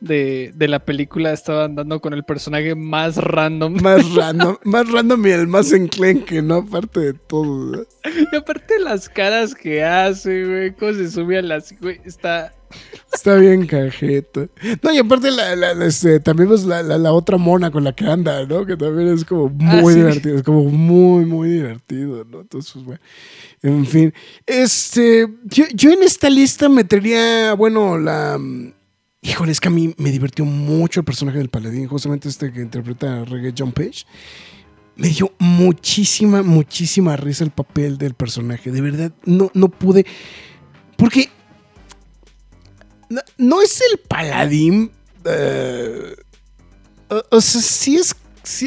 de, 0.00 0.52
de 0.54 0.68
la 0.68 0.78
película 0.84 1.32
estaban 1.32 1.74
dando 1.74 2.00
con 2.00 2.12
el 2.12 2.24
personaje 2.24 2.74
más 2.74 3.16
random. 3.16 3.74
Más 3.82 4.04
random, 4.14 4.56
más 4.64 4.90
random 4.90 5.26
y 5.26 5.30
el 5.30 5.46
más 5.48 5.72
enclenque, 5.72 6.40
¿no? 6.42 6.56
Aparte 6.56 7.00
de 7.00 7.14
todo. 7.14 7.76
¿no? 7.76 7.78
Y 8.32 8.36
aparte 8.36 8.78
las 8.78 9.08
caras 9.08 9.54
que 9.54 9.82
hace, 9.84 10.44
güey, 10.46 10.72
cómo 10.74 10.92
se 10.92 11.10
sube 11.10 11.38
a 11.38 11.42
las... 11.42 11.72
Güey, 11.80 12.00
está... 12.04 12.52
Está 13.12 13.36
bien 13.36 13.66
cajeta. 13.66 14.48
No, 14.82 14.92
y 14.92 14.98
aparte 14.98 15.30
la, 15.30 15.56
la- 15.56 15.74
la, 15.74 15.86
este, 15.86 16.20
también 16.20 16.48
pues 16.48 16.64
la, 16.64 16.82
la- 16.82 17.12
otra 17.12 17.36
mona 17.38 17.70
con 17.70 17.82
la 17.84 17.92
que 17.92 18.04
anda, 18.06 18.44
¿no? 18.46 18.66
Que 18.66 18.76
también 18.76 19.08
es 19.08 19.24
como 19.24 19.46
Ah, 19.62 19.76
muy 19.80 19.94
sí. 19.94 19.98
divertido. 20.00 20.36
Es 20.36 20.42
como 20.42 20.64
muy, 20.64 21.24
muy 21.24 21.48
divertido, 21.48 22.24
¿no? 22.24 22.42
Entonces, 22.42 22.72
pues, 22.74 22.84
bueno. 22.84 23.00
En 23.62 23.86
fin. 23.86 24.12
Este. 24.46 25.26
Yo, 25.44 25.64
yo 25.74 25.90
en 25.90 26.02
esta 26.02 26.28
lista 26.30 26.68
metería, 26.68 27.54
bueno, 27.54 27.98
la. 27.98 28.38
Híjole, 29.22 29.50
es 29.52 29.60
que 29.60 29.68
a 29.68 29.72
mí 29.72 29.94
me 29.98 30.10
divirtió 30.12 30.44
mucho 30.44 31.00
el 31.00 31.04
personaje 31.04 31.38
del 31.38 31.48
paladín, 31.48 31.88
justamente 31.88 32.28
este 32.28 32.52
que 32.52 32.60
interpreta 32.60 33.22
a 33.22 33.24
Reggae 33.24 33.52
John 33.56 33.72
Page. 33.72 34.04
Me 34.96 35.08
dio 35.08 35.32
muchísima, 35.38 36.42
muchísima 36.42 37.16
risa 37.16 37.42
el 37.44 37.50
papel 37.50 37.98
del 37.98 38.14
personaje. 38.14 38.70
De 38.70 38.80
verdad, 38.80 39.12
no, 39.24 39.50
no 39.54 39.68
pude. 39.68 40.04
Porque 40.96 41.28
no, 43.38 43.62
es 43.62 43.80
el 43.92 43.98
paladín. 43.98 44.90
eh, 45.24 46.14
o, 47.30 47.40
sea, 47.40 47.60
sí 47.62 47.96
es. 47.96 48.14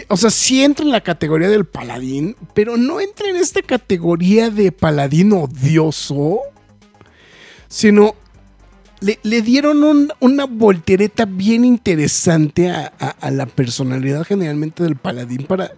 o 0.09 0.17
sea, 0.17 0.29
sí 0.29 0.63
entra 0.63 0.85
en 0.85 0.91
la 0.91 1.01
categoría 1.01 1.49
del 1.49 1.65
paladín, 1.65 2.35
pero 2.53 2.77
no 2.77 2.99
entra 2.99 3.29
en 3.29 3.35
esta 3.35 3.61
categoría 3.61 4.49
de 4.49 4.71
paladín 4.71 5.31
odioso, 5.33 6.39
sino 7.67 8.15
le, 8.99 9.19
le 9.23 9.41
dieron 9.41 9.83
un- 9.83 10.13
una 10.19 10.45
voltereta 10.45 11.25
bien 11.25 11.65
interesante 11.65 12.69
a, 12.69 12.87
a- 13.19 13.31
la 13.31 13.45
personalidad 13.47 14.23
generalmente 14.23 14.83
del 14.83 14.95
paladín 14.95 15.45
para 15.47 15.71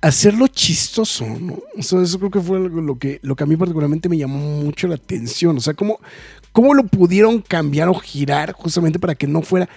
hacerlo 0.00 0.48
chistoso, 0.48 1.24
¿no? 1.26 1.58
O 1.78 1.82
sea, 1.82 2.02
eso 2.02 2.18
creo 2.18 2.30
que 2.30 2.40
fue 2.40 2.56
algo 2.56 2.80
lo 2.80 2.98
que, 2.98 3.20
lo 3.22 3.36
que 3.36 3.44
a 3.44 3.46
mí 3.46 3.56
particularmente 3.56 4.08
me 4.08 4.18
llamó 4.18 4.38
mucho 4.38 4.88
la 4.88 4.96
atención. 4.96 5.56
O 5.56 5.60
sea, 5.60 5.74
cómo, 5.74 6.00
cómo 6.54 6.72
lo 6.72 6.84
pudieron 6.84 7.42
cambiar 7.42 7.88
o 7.88 7.94
girar 7.94 8.52
justamente 8.52 9.00
para 9.00 9.16
que 9.16 9.26
no 9.26 9.42
fuera. 9.42 9.68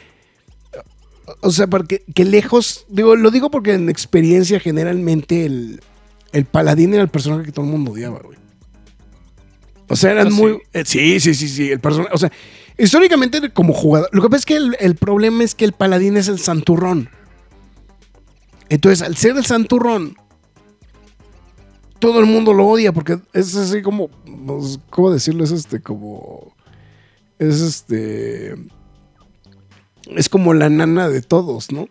O 1.41 1.51
sea, 1.51 1.67
para 1.67 1.83
que, 1.83 2.03
que 2.13 2.23
lejos. 2.23 2.85
Digo, 2.87 3.17
lo 3.17 3.31
digo 3.31 3.51
porque 3.51 3.73
en 3.73 3.89
experiencia 3.89 4.59
generalmente 4.59 5.45
el, 5.45 5.81
el 6.31 6.45
paladín 6.45 6.93
era 6.93 7.01
el 7.01 7.09
personaje 7.09 7.43
que 7.43 7.51
todo 7.51 7.65
el 7.65 7.71
mundo 7.71 7.91
odiaba, 7.91 8.19
güey. 8.19 8.37
O 9.89 9.95
sea, 9.95 10.11
eran 10.11 10.27
¿Ah, 10.27 10.31
sí? 10.31 10.35
muy. 10.37 10.61
eh, 10.71 10.83
sí, 10.85 11.19
sí, 11.19 11.33
sí, 11.33 11.49
sí. 11.49 11.71
El 11.71 11.79
personaje. 11.79 12.13
O 12.13 12.17
sea, 12.17 12.31
históricamente 12.77 13.49
como 13.51 13.73
jugador. 13.73 14.09
Lo 14.11 14.21
que 14.21 14.29
pasa 14.29 14.39
es 14.39 14.45
que 14.45 14.55
el, 14.57 14.77
el 14.79 14.95
problema 14.95 15.43
es 15.43 15.55
que 15.55 15.65
el 15.65 15.73
paladín 15.73 16.15
es 16.15 16.27
el 16.27 16.37
santurrón. 16.37 17.09
Entonces, 18.69 19.01
al 19.01 19.15
ser 19.15 19.35
el 19.35 19.45
santurrón, 19.45 20.15
todo 21.97 22.19
el 22.19 22.27
mundo 22.27 22.53
lo 22.53 22.67
odia 22.67 22.91
porque 22.91 23.17
es 23.33 23.55
así 23.55 23.81
como, 23.81 24.09
pues, 24.09 24.79
¿cómo 24.91 25.09
decirlo? 25.09 25.43
Es 25.43 25.51
este 25.51 25.81
como, 25.81 26.53
es 27.39 27.61
este, 27.61 28.55
es 30.15 30.29
como 30.29 30.53
la 30.53 30.69
nana 30.69 31.09
de 31.09 31.21
todos, 31.21 31.71
¿no? 31.71 31.87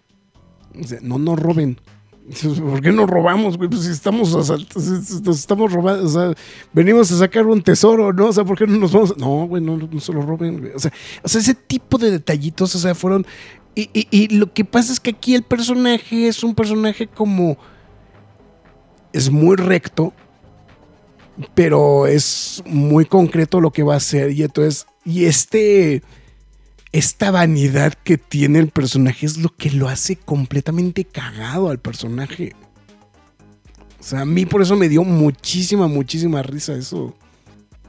O 0.81 0.85
sea, 0.85 0.99
no 1.03 1.19
nos 1.19 1.39
roben. 1.39 1.81
¿Por 2.59 2.81
qué 2.83 2.91
nos 2.91 3.09
robamos, 3.09 3.57
güey? 3.57 3.71
Pues 3.71 3.83
si 3.83 3.93
estamos 3.93 4.35
estamos 5.29 5.73
robando, 5.73 6.05
o 6.05 6.09
sea, 6.09 6.33
venimos 6.73 7.13
a 7.13 7.19
sacar 7.19 7.47
un 7.47 7.63
tesoro, 7.63 8.13
¿no? 8.13 8.27
O 8.29 8.33
sea, 8.33 8.45
¿por 8.45 8.59
qué 8.59 8.67
no 8.67 8.77
nos 8.79 8.93
vamos? 8.93 9.13
a- 9.13 9.15
No, 9.17 9.47
güey, 9.47 9.63
no, 9.63 9.77
no 9.77 10.01
se 10.01 10.13
lo 10.13 10.23
roben, 10.23 10.59
güey. 10.59 10.73
O 10.75 10.79
sea, 10.81 10.93
o 11.23 11.29
sea, 11.29 11.41
ese 11.41 11.55
tipo 11.55 11.99
de 11.99 12.11
detallitos, 12.11 12.75
o 12.75 12.79
sea, 12.81 12.95
fueron... 12.97 13.25
Y, 13.77 13.91
y- 13.93 14.09
y 14.11 14.29
lo 14.37 14.53
que 14.53 14.65
pasa 14.65 14.93
es 14.93 14.99
que 14.99 15.11
aquí 15.11 15.35
el 15.37 15.45
personaje 15.45 16.27
es 16.27 16.43
un 16.43 16.55
personaje 16.57 17.07
como... 17.07 17.57
Es 19.13 19.31
muy 19.31 19.55
recto, 19.57 20.13
pero 21.55 22.07
es 22.09 22.63
muy 22.67 23.05
concreto 23.05 23.61
lo 23.61 23.71
que 23.71 23.85
va 23.85 23.95
a 23.95 23.99
hacer. 23.99 24.33
Y 24.33 24.43
entonces, 24.43 24.87
y 25.07 25.25
este... 25.25 26.03
Esta 26.93 27.31
vanidad 27.31 27.93
que 27.93 28.17
tiene 28.17 28.59
el 28.59 28.69
personaje 28.69 29.27
es 29.27 29.37
lo 29.37 29.55
que 29.55 29.71
lo 29.71 29.87
hace 29.89 30.17
completamente 30.17 31.05
cagado 31.05 31.69
al 31.69 31.79
personaje. 31.79 32.55
O 34.01 34.03
sea, 34.03 34.21
a 34.21 34.25
mí 34.25 34.47
por 34.47 34.63
eso 34.63 34.77
me 34.77 34.89
dio 34.89 35.03
muchísima, 35.05 35.89
muchísima 35.89 36.43
risa 36.43 36.75
eso 36.75 37.15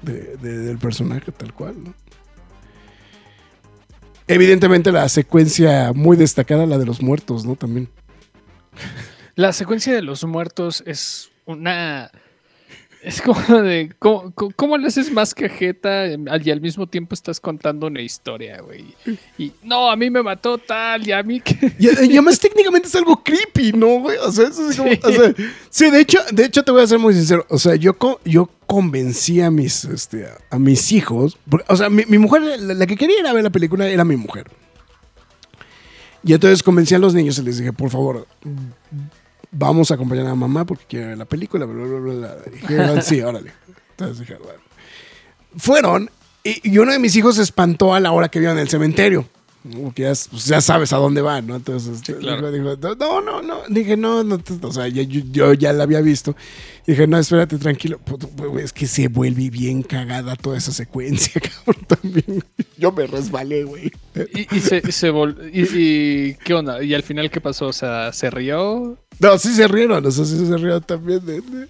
de- 0.02 0.36
de- 0.38 0.58
del 0.58 0.78
personaje 0.78 1.32
tal 1.32 1.54
cual, 1.54 1.76
¿no? 1.82 1.94
Evidentemente 4.28 4.92
la 4.92 5.08
secuencia 5.08 5.94
muy 5.94 6.18
destacada, 6.18 6.66
la 6.66 6.78
de 6.78 6.86
los 6.86 7.02
muertos, 7.02 7.46
¿no? 7.46 7.56
También. 7.56 7.88
La 9.36 9.54
secuencia 9.54 9.94
de 9.94 10.02
los 10.02 10.26
muertos 10.26 10.84
es 10.86 11.30
una... 11.46 12.12
Es 13.04 13.22
como 13.22 13.40
de... 13.62 13.94
¿Cómo, 14.00 14.32
cómo- 14.34 14.52
cómo 14.56 14.78
le 14.78 14.88
haces 14.88 15.12
más 15.12 15.34
cajeta 15.34 16.08
y 16.08 16.52
al 16.52 16.60
mismo 16.62 16.88
tiempo 16.88 17.14
estás 17.14 17.40
contando 17.40 17.88
una 17.88 18.02
historia, 18.02 18.60
güey? 18.62 18.86
Y 19.38 19.52
no, 19.64 19.90
a 19.90 19.96
mí 19.96 20.10
me 20.10 20.22
mató 20.24 20.58
tal 20.58 21.08
y 21.08 21.12
a 21.12 21.22
mí 21.24 21.40
que... 21.40 21.56
Y, 21.80 21.86
y 21.88 21.90
además 22.14 22.40
técnicamente 22.40 22.88
es 22.88 22.96
algo 22.96 23.24
creepy, 23.24 23.72
¿no, 23.74 24.00
güey? 24.02 24.18
O 24.18 24.32
sea, 24.32 24.48
es 24.48 24.60
así 24.60 24.78
como- 24.78 24.90
Sí. 24.92 25.00
o 25.04 25.12
sea, 25.12 25.34
sí, 25.70 25.90
de 25.92 26.00
hecho, 26.02 26.20
de 26.32 26.46
hecho 26.46 26.64
te 26.64 26.72
voy 26.72 26.82
a 26.82 26.88
ser 26.88 27.00
muy 27.00 27.14
sincero. 27.14 27.46
O 27.50 27.58
sea, 27.60 27.76
yo, 27.76 27.96
yo 28.26 28.50
convencí 28.66 29.40
a 29.42 29.52
mis, 29.52 29.86
este, 29.86 30.26
a, 30.26 30.38
a 30.50 30.60
mis 30.60 30.92
hijos. 30.92 31.38
porque, 31.50 31.66
o 31.72 31.78
sea, 31.78 31.90
mi, 31.90 32.04
mi 32.08 32.18
mujer, 32.18 32.42
la, 32.42 32.74
la 32.74 32.88
que 32.88 32.98
quería 32.98 33.20
ir 33.20 33.28
a 33.28 33.34
ver 33.34 33.44
la 33.44 33.52
película 33.52 33.88
era 33.88 34.04
mi 34.04 34.18
mujer. 34.18 34.48
Y 36.24 36.34
entonces 36.34 36.62
convencí 36.64 36.94
a 36.96 37.00
los 37.00 37.14
niños 37.14 37.38
y 37.38 37.44
les 37.44 37.58
dije, 37.60 37.72
por 37.72 37.90
favor, 37.90 38.28
vamos 39.52 39.92
a 39.92 39.96
acompañar 39.96 40.28
a 40.28 40.36
mamá 40.36 40.66
porque 40.66 40.86
quiere 40.86 41.08
ver 41.08 41.18
la 41.18 41.26
película. 41.26 41.66
Bla, 41.66 41.84
bla, 41.84 42.00
bla, 42.00 42.14
bla. 42.14 42.38
Y 42.48 42.50
dijeron, 42.52 43.02
sí, 43.02 43.22
órale. 43.22 43.52
Entonces. 43.92 44.28
Fueron 45.58 46.10
y, 46.44 46.70
y 46.72 46.78
uno 46.78 46.92
de 46.92 47.00
mis 47.00 47.16
hijos 47.16 47.36
se 47.36 47.42
espantó 47.42 47.94
a 47.94 48.00
la 48.00 48.12
hora 48.12 48.30
que 48.30 48.40
vieron 48.40 48.58
el 48.58 48.70
cementerio. 48.70 49.28
¿No? 49.68 49.82
Porque 49.84 50.04
ya, 50.04 50.14
pues, 50.32 50.46
ya 50.46 50.62
sabes 50.62 50.94
a 50.94 50.98
dónde 50.98 51.22
van, 51.22 51.46
¿no? 51.48 51.56
Entonces 51.56 51.98
este, 51.98 52.16
claro. 52.16 52.52
dijo, 52.52 52.76
no, 53.00 53.22
no, 53.22 53.42
no. 53.42 53.62
Dije, 53.70 53.96
no, 53.98 54.24
no, 54.24 54.40
o 54.62 54.72
sea, 54.74 54.88
ya- 54.88 55.04
yo, 55.04 55.22
yo 55.32 55.54
ya 55.54 55.74
la 55.74 55.84
había 55.84 56.02
visto. 56.02 56.36
Dije, 56.86 57.06
no, 57.08 57.18
espérate, 57.18 57.58
tranquilo. 57.58 58.00
Güey, 58.38 58.64
Es 58.64 58.74
que 58.74 58.88
se 58.88 59.08
vuelve 59.10 59.50
bien 59.50 59.84
cagada 59.84 60.36
toda 60.36 60.58
esa 60.58 60.72
secuencia, 60.72 61.42
cabrón, 61.66 61.86
también. 61.86 62.44
Yo 62.78 62.92
me 62.92 63.08
resbalé, 63.08 63.64
güey. 63.64 63.92
Y, 64.34 64.56
y 64.56 64.60
se, 64.62 64.92
se 64.92 65.12
vol- 65.12 65.50
y, 65.54 65.62
y 66.30 66.34
qué 66.36 66.54
onda? 66.54 66.82
¿Y 66.84 66.94
al 66.94 67.04
final 67.04 67.30
qué 67.30 67.42
pasó? 67.42 67.68
O 67.68 67.74
sea, 67.74 68.14
¿se 68.14 68.30
rió? 68.30 68.98
No, 69.20 69.38
sí 69.38 69.54
se 69.54 69.68
rieron, 69.68 70.06
o 70.06 70.12
sea, 70.12 70.26
sí 70.26 70.38
se 70.48 70.58
rieron 70.58 70.82
también. 70.84 71.26
de- 71.26 71.42
de- 71.42 71.68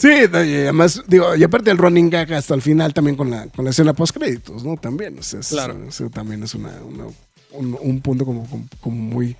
Sí, 0.00 0.08
y 0.08 0.24
además, 0.64 1.02
digo, 1.06 1.36
y 1.36 1.42
aparte 1.44 1.70
el 1.70 1.76
running 1.76 2.08
gag 2.08 2.32
hasta 2.32 2.54
el 2.54 2.62
final 2.62 2.94
también 2.94 3.16
con 3.16 3.30
la, 3.30 3.46
con 3.48 3.64
la 3.66 3.70
escena 3.70 3.92
post 3.92 4.16
créditos, 4.16 4.64
¿no? 4.64 4.76
También, 4.78 5.18
o 5.18 5.22
sea, 5.22 5.40
es- 5.40 5.48
Claro. 5.48 5.76
eso 5.86 6.08
también 6.08 6.42
es 6.42 6.54
una, 6.54 6.70
una- 6.82 7.04
un, 7.52 7.76
un 7.80 8.00
punto 8.00 8.24
como, 8.24 8.48
como, 8.48 8.64
como 8.80 8.96
muy, 8.96 9.36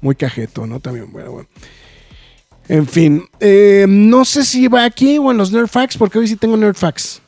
muy 0.00 0.14
cajeto, 0.14 0.66
¿no? 0.66 0.80
También, 0.80 1.12
bueno, 1.12 1.32
bueno. 1.32 1.48
En 2.66 2.86
fin, 2.86 3.24
eh, 3.40 3.84
no 3.86 4.24
sé 4.24 4.42
si 4.44 4.68
va 4.68 4.84
aquí 4.84 5.18
o 5.18 5.30
en 5.30 5.36
los 5.36 5.52
Nerd 5.52 5.68
Facts, 5.68 5.98
porque 5.98 6.18
hoy 6.18 6.28
sí 6.28 6.36
tengo 6.36 6.56
Nerd 6.56 6.76
Facts. 6.76 7.20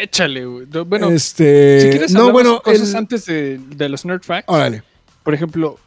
Échale, 0.00 0.46
güey. 0.46 0.66
No, 0.72 0.84
Bueno, 0.86 1.10
este, 1.10 1.80
si 1.82 1.90
quieres 1.90 2.12
no, 2.12 2.32
bueno, 2.32 2.62
cosas 2.62 2.90
el- 2.90 2.96
antes 2.96 3.26
de, 3.26 3.58
de 3.58 3.88
los 3.90 4.06
Nerd 4.06 4.22
Facts. 4.22 4.44
órale. 4.48 4.82
Por 5.22 5.34
ejemplo, 5.34 5.78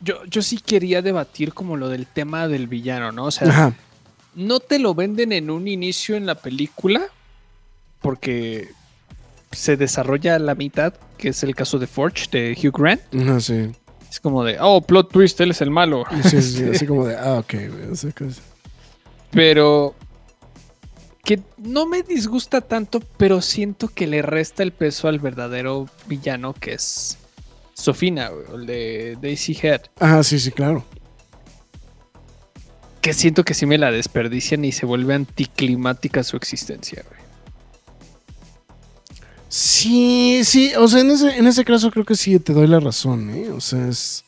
yo, 0.00 0.24
yo 0.26 0.42
sí 0.42 0.58
quería 0.64 1.02
debatir 1.02 1.52
como 1.52 1.76
lo 1.76 1.88
del 1.88 2.06
tema 2.06 2.46
del 2.46 2.68
villano, 2.68 3.10
¿no? 3.10 3.24
O 3.24 3.30
sea, 3.32 3.48
Ajá. 3.48 3.74
No 4.34 4.60
te 4.60 4.78
lo 4.78 4.94
venden 4.94 5.32
en 5.32 5.50
un 5.50 5.68
inicio 5.68 6.16
en 6.16 6.26
la 6.26 6.34
película 6.34 7.02
porque 8.00 8.68
se 9.52 9.76
desarrolla 9.76 10.36
a 10.36 10.38
la 10.38 10.54
mitad, 10.54 10.94
que 11.18 11.28
es 11.28 11.42
el 11.42 11.54
caso 11.54 11.78
de 11.78 11.86
Forge 11.86 12.26
de 12.30 12.58
Hugh 12.58 12.76
Grant. 12.76 13.02
Ajá, 13.14 13.40
sí. 13.40 13.70
Es 14.10 14.20
como 14.20 14.44
de, 14.44 14.58
oh, 14.60 14.82
plot 14.82 15.10
twist, 15.10 15.40
él 15.40 15.52
es 15.52 15.60
el 15.60 15.70
malo. 15.70 16.04
Sí, 16.22 16.42
sí, 16.42 16.42
sí, 16.42 16.64
así 16.74 16.86
como 16.86 17.06
de, 17.06 17.16
ah, 17.16 17.38
ok. 17.38 17.54
Pero 19.30 19.94
que 21.24 21.40
no 21.56 21.86
me 21.86 22.02
disgusta 22.02 22.60
tanto, 22.60 23.00
pero 23.16 23.40
siento 23.40 23.88
que 23.88 24.06
le 24.06 24.22
resta 24.22 24.62
el 24.62 24.72
peso 24.72 25.08
al 25.08 25.18
verdadero 25.18 25.88
villano 26.06 26.52
que 26.52 26.74
es 26.74 27.18
Sofina, 27.74 28.30
el 28.54 28.66
de 28.66 29.16
Daisy 29.20 29.56
Head. 29.60 29.82
Ajá, 29.98 30.22
sí, 30.22 30.38
sí, 30.38 30.50
claro. 30.50 30.84
Que 33.02 33.12
siento 33.12 33.44
que 33.44 33.52
sí 33.54 33.66
me 33.66 33.76
la 33.78 33.90
desperdician 33.90 34.64
y 34.64 34.72
se 34.72 34.86
vuelve 34.86 35.12
anticlimática 35.14 36.22
su 36.22 36.36
existencia, 36.36 37.02
güey. 37.08 37.20
Sí, 39.48 40.42
sí, 40.44 40.72
o 40.78 40.88
sea, 40.88 41.00
en 41.00 41.10
ese, 41.10 41.36
en 41.36 41.46
ese 41.46 41.64
caso 41.64 41.90
creo 41.90 42.04
que 42.06 42.14
sí 42.14 42.38
te 42.38 42.54
doy 42.54 42.66
la 42.66 42.80
razón, 42.80 43.28
¿eh? 43.30 43.50
O 43.50 43.60
sea, 43.60 43.86
es... 43.88 44.24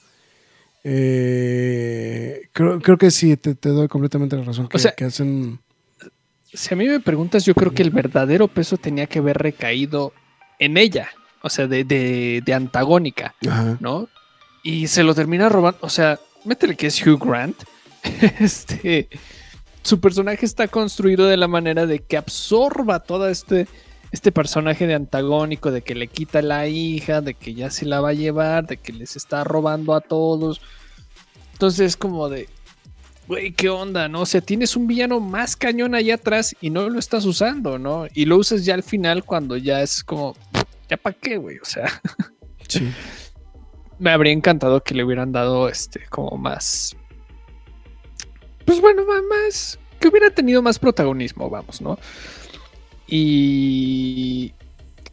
eh, 0.83 2.49
creo, 2.53 2.79
creo 2.81 2.99
que 2.99 3.11
sí, 3.11 3.37
te, 3.37 3.55
te 3.55 3.71
doy 3.71 3.89
completamente 3.89 4.37
la 4.37 4.43
razón. 4.45 4.69
Que, 4.69 4.77
O 4.77 4.81
sea- 4.81 4.93
que 4.93 5.05
hacen... 5.05 5.61
Si 6.53 6.73
a 6.73 6.77
mí 6.77 6.87
me 6.87 7.01
preguntas, 7.01 7.45
yo 7.45 7.53
creo 7.55 7.73
que 7.73 7.83
el 7.83 7.91
verdadero 7.91 8.47
peso 8.47 8.77
tenía 8.77 9.07
que 9.07 9.19
haber 9.19 9.39
recaído 9.39 10.13
en 10.61 10.77
ella. 10.77 11.09
o 11.43 11.49
sea, 11.51 11.67
de, 11.67 11.83
de, 11.85 12.43
de 12.45 12.55
antagónica, 12.55 13.35
Ajá. 13.49 13.77
¿no? 13.81 14.09
Y 14.63 14.87
se 14.87 15.03
lo 15.03 15.15
termina 15.15 15.49
robando, 15.49 15.79
o 15.83 15.89
sea, 15.91 16.19
métele 16.45 16.77
que 16.77 16.87
es 16.87 17.05
Hugh 17.05 17.19
Grant. 17.19 17.57
este, 18.41 19.09
su 19.83 20.01
personaje 20.01 20.47
está 20.47 20.69
construido 20.69 21.27
de 21.27 21.37
la 21.37 21.49
manera 21.49 21.87
de 21.87 22.01
que 22.01 22.17
absorba 22.17 23.01
todo 23.01 23.29
este, 23.29 23.67
este 24.13 24.33
personaje 24.33 24.87
de 24.87 24.95
antagónico, 24.95 25.71
de 25.71 25.83
que 25.83 25.95
le 25.95 26.09
quita 26.09 26.43
la 26.43 26.67
hija, 26.69 27.21
de 27.21 27.35
que 27.35 27.55
ya 27.55 27.71
se 27.71 27.87
la 27.87 28.01
va 28.01 28.11
a 28.11 28.15
llevar, 28.15 28.67
de 28.67 28.77
que 28.77 28.93
les 28.93 29.17
está 29.17 29.45
robando 29.45 29.95
a 29.95 30.01
todos. 30.01 30.61
Entonces 31.53 31.81
es 31.81 31.97
como 31.97 32.29
de, 32.29 32.49
güey, 33.29 33.53
¿qué 33.53 33.69
onda? 33.69 34.09
¿No? 34.09 34.23
O 34.23 34.27
sea, 34.27 34.41
tienes 34.41 34.77
un 34.77 34.87
villano 34.87 35.21
más 35.21 35.57
cañón 35.57 35.95
allá 35.95 36.17
atrás 36.17 36.55
y 36.61 36.71
no 36.71 36.89
lo 36.89 36.99
estás 36.99 37.25
usando, 37.25 37.79
¿no? 37.79 38.07
Y 38.15 38.25
lo 38.27 38.39
usas 38.39 38.65
ya 38.65 38.75
al 38.75 38.83
final 38.83 39.25
cuando 39.25 39.57
ya 39.57 39.81
es 39.83 40.03
como, 40.05 40.37
¿ya 40.89 40.97
para 40.97 41.17
qué, 41.19 41.37
güey? 41.37 41.59
O 41.59 41.65
sea, 41.65 42.01
Sí. 42.69 42.91
me 43.99 44.11
habría 44.11 44.33
encantado 44.33 44.83
que 44.83 44.95
le 44.95 45.05
hubieran 45.05 45.33
dado 45.33 45.69
este 45.69 46.07
como 46.09 46.37
más 46.39 46.97
pues 48.65 48.81
bueno 48.81 49.05
más 49.29 49.79
que 50.01 50.09
hubiera 50.09 50.31
tenido 50.31 50.63
más 50.63 50.79
protagonismo 50.79 51.49
vamos 51.51 51.81
no 51.81 51.99
y 53.07 54.53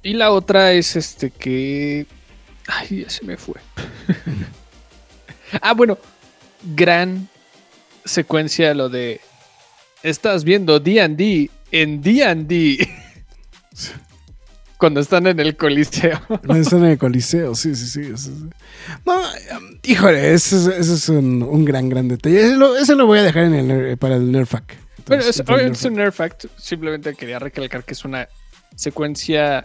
y 0.03 0.13
la 0.13 0.31
otra 0.31 0.71
es 0.73 0.95
este 0.95 1.29
que 1.29 2.05
ay 2.67 3.01
ya 3.01 3.09
se 3.09 3.25
me 3.25 3.37
fue. 3.37 3.55
Ah 5.61 5.73
bueno 5.73 5.97
gran 6.75 7.27
secuencia 8.05 8.73
lo 8.73 8.87
de 8.87 9.19
estás 10.01 10.45
viendo 10.45 10.79
D&D 10.79 11.49
en 11.71 12.01
D&D 12.01 12.89
cuando 14.81 14.99
están 14.99 15.27
en 15.27 15.39
el 15.39 15.55
coliseo 15.55 16.19
No 16.43 16.55
están 16.55 16.83
en 16.83 16.91
el 16.91 16.97
Coliseo, 16.97 17.53
sí, 17.53 17.75
sí, 17.75 17.85
sí. 18.17 18.31
No, 19.05 19.13
um, 19.15 19.77
híjole, 19.83 20.33
ese 20.33 20.55
es, 20.57 20.65
ese 20.65 20.93
es 20.95 21.07
un, 21.07 21.43
un 21.43 21.63
gran, 21.63 21.87
gran 21.87 22.07
detalle. 22.07 22.41
Ese 22.47 22.57
lo, 22.57 22.75
ese 22.75 22.95
lo 22.95 23.05
voy 23.05 23.19
a 23.19 23.23
dejar 23.23 23.43
en 23.43 23.53
el, 23.53 23.67
ner- 23.67 23.97
para 23.97 24.15
el 24.15 24.31
Nerfac. 24.31 24.65
Bueno, 25.05 25.21
Entonces, 25.21 25.39
es, 25.39 25.47
obviamente 25.47 25.87
un 25.87 25.93
Nerfac. 25.93 26.47
Simplemente 26.57 27.13
quería 27.13 27.37
recalcar 27.37 27.83
que 27.83 27.93
es 27.93 28.03
una 28.03 28.27
secuencia 28.75 29.63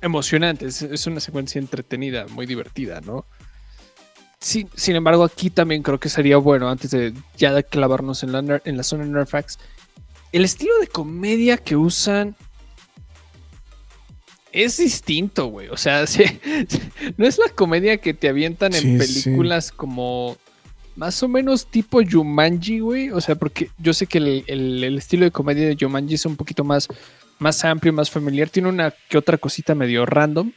emocionante. 0.00 0.66
Es, 0.66 0.82
es 0.82 1.06
una 1.08 1.18
secuencia 1.18 1.58
entretenida, 1.58 2.26
muy 2.28 2.46
divertida, 2.46 3.00
¿no? 3.00 3.26
Sin, 4.38 4.68
sin 4.76 4.94
embargo, 4.94 5.24
aquí 5.24 5.50
también 5.50 5.82
creo 5.82 5.98
que 5.98 6.08
sería 6.08 6.36
bueno, 6.36 6.68
antes 6.70 6.92
de 6.92 7.12
ya 7.36 7.60
clavarnos 7.64 8.22
en 8.22 8.30
la, 8.30 8.60
en 8.64 8.76
la 8.76 8.82
zona 8.84 9.26
facts, 9.26 9.58
el 10.30 10.44
estilo 10.44 10.78
de 10.78 10.86
comedia 10.86 11.56
que 11.56 11.74
usan 11.74 12.36
es 14.64 14.78
distinto, 14.78 15.46
güey. 15.46 15.68
O 15.68 15.76
sea, 15.76 16.06
sí, 16.08 16.24
no 17.16 17.26
es 17.26 17.38
la 17.38 17.48
comedia 17.54 17.98
que 17.98 18.14
te 18.14 18.28
avientan 18.28 18.74
en 18.74 18.80
sí. 18.82 18.96
películas 19.24 19.70
como 19.72 20.36
más 20.96 21.22
o 21.22 21.28
menos 21.28 21.66
tipo 21.66 22.00
Jumanji, 22.02 22.80
güey. 22.80 23.10
O 23.10 23.20
sea, 23.20 23.34
porque 23.34 23.70
yo 23.78 23.92
sé 23.92 24.06
que 24.06 24.18
el, 24.18 24.44
el- 24.46 24.82
el 24.84 24.98
estilo 24.98 25.24
de 25.24 25.30
comedia 25.30 25.66
de 25.68 25.76
Jumanji 25.78 26.14
es 26.14 26.24
un 26.26 26.36
poquito 26.36 26.64
más, 26.64 26.88
más 27.38 27.64
amplio, 27.64 27.92
más 27.92 28.10
familiar. 28.10 28.48
Tiene 28.48 28.68
una 28.68 28.94
que 29.08 29.18
otra 29.18 29.36
cosita 29.38 29.74
medio 29.74 30.06
random. 30.06 30.52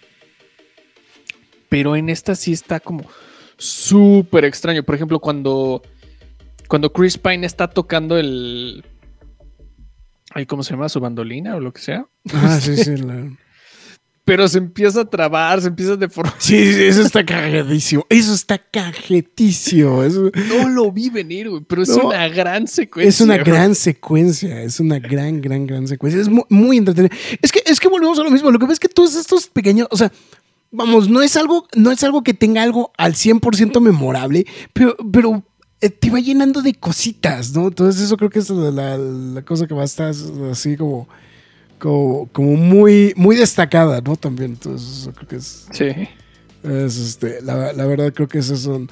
Pero 1.67 1.95
en 1.95 2.09
esta 2.09 2.35
sí 2.35 2.51
está 2.53 2.79
como 2.79 3.05
súper 3.57 4.45
extraño. 4.45 4.81
Por 4.83 4.95
ejemplo, 4.95 5.19
cuando, 5.19 5.83
cuando 6.67 6.91
Chris 6.91 7.17
Pine 7.17 7.45
está 7.45 7.67
tocando 7.67 8.17
el... 8.17 8.83
¿Cómo 10.47 10.63
se 10.63 10.71
llama? 10.71 10.89
Su 10.89 10.99
bandolina 10.99 11.55
o 11.55 11.59
lo 11.59 11.73
que 11.73 11.81
sea. 11.81 12.05
Ah, 12.33 12.59
sí, 12.61 12.77
sí. 12.83 12.97
la- 12.97 13.29
Pero 14.29 14.47
se 14.47 14.59
empieza 14.59 15.01
a 15.01 15.05
trabar, 15.09 15.59
se 15.59 15.69
empieza 15.69 15.93
a 15.93 15.97
deformar. 15.97 16.35
Sí, 16.37 16.71
sí, 16.73 16.83
eso 16.83 17.01
está 17.01 17.25
cagadísimo. 17.25 18.05
Eso 18.09 18.31
está 18.33 18.59
cajetísimo. 18.59 20.03
Eso- 20.03 20.31
No 20.47 20.69
lo 20.69 20.91
vi 20.91 21.09
venir, 21.09 21.49
güey, 21.49 21.63
pero 21.67 21.81
es 21.83 21.89
No, 21.89 22.07
una 22.07 22.27
gran 22.27 22.67
secuencia. 22.67 23.09
es 23.09 23.21
una 23.21 23.35
güey. 23.37 23.45
gran 23.45 23.73
secuencia. 23.75 24.61
Es 24.61 24.79
una 24.79 24.99
gran, 24.99 25.41
gran, 25.41 25.65
gran 25.65 25.87
secuencia. 25.87 26.21
Es 26.21 26.29
mu- 26.29 26.45
muy, 26.49 26.77
entretenida. 26.77 27.15
Es 27.41 27.51
que, 27.51 27.61
es 27.65 27.79
que 27.79 27.87
volvemos 27.87 28.19
a 28.19 28.23
lo 28.23 28.29
mismo. 28.29 28.51
Lo 28.51 28.59
que 28.59 28.65
pasa 28.65 28.73
es 28.73 28.79
que 28.79 28.89
todos 28.89 29.15
estos 29.15 29.47
pequeños, 29.47 29.87
o 29.89 29.97
sea, 29.97 30.11
vamos, 30.71 31.09
no 31.09 31.21
es 31.21 31.35
algo, 31.35 31.67
no 31.75 31.91
es 31.91 32.03
algo 32.03 32.21
que 32.23 32.33
tenga 32.35 32.61
algo 32.61 32.91
al 32.97 33.15
100% 33.15 33.81
memorable, 33.81 34.45
pero, 34.73 34.95
pero 35.11 35.43
eh, 35.81 35.89
te 35.89 36.09
va 36.11 36.19
llenando 36.19 36.61
de 36.61 36.75
cositas, 36.75 37.53
¿no? 37.53 37.69
Entonces 37.69 38.01
eso 38.03 38.15
creo 38.17 38.29
que 38.29 38.39
es 38.39 38.49
la, 38.51 38.95
la 38.97 39.41
cosa 39.43 39.65
que 39.65 39.73
va 39.73 39.81
a 39.81 39.85
estar 39.85 40.13
así 40.51 40.77
como, 40.77 41.07
como, 41.79 42.29
como 42.31 42.55
muy, 42.55 43.13
muy 43.15 43.35
destacada, 43.35 44.01
¿no? 44.01 44.15
También. 44.15 44.51
Entonces 44.51 45.01
eso 45.01 45.13
creo 45.13 45.27
que 45.27 45.35
es... 45.37 45.65
Sí. 45.71 45.85
Es, 46.61 46.97
este, 46.97 47.41
la, 47.41 47.71
la 47.71 47.85
verdad 47.85 48.11
creo 48.13 48.27
que 48.27 48.39
esos 48.39 48.59
son 48.59 48.89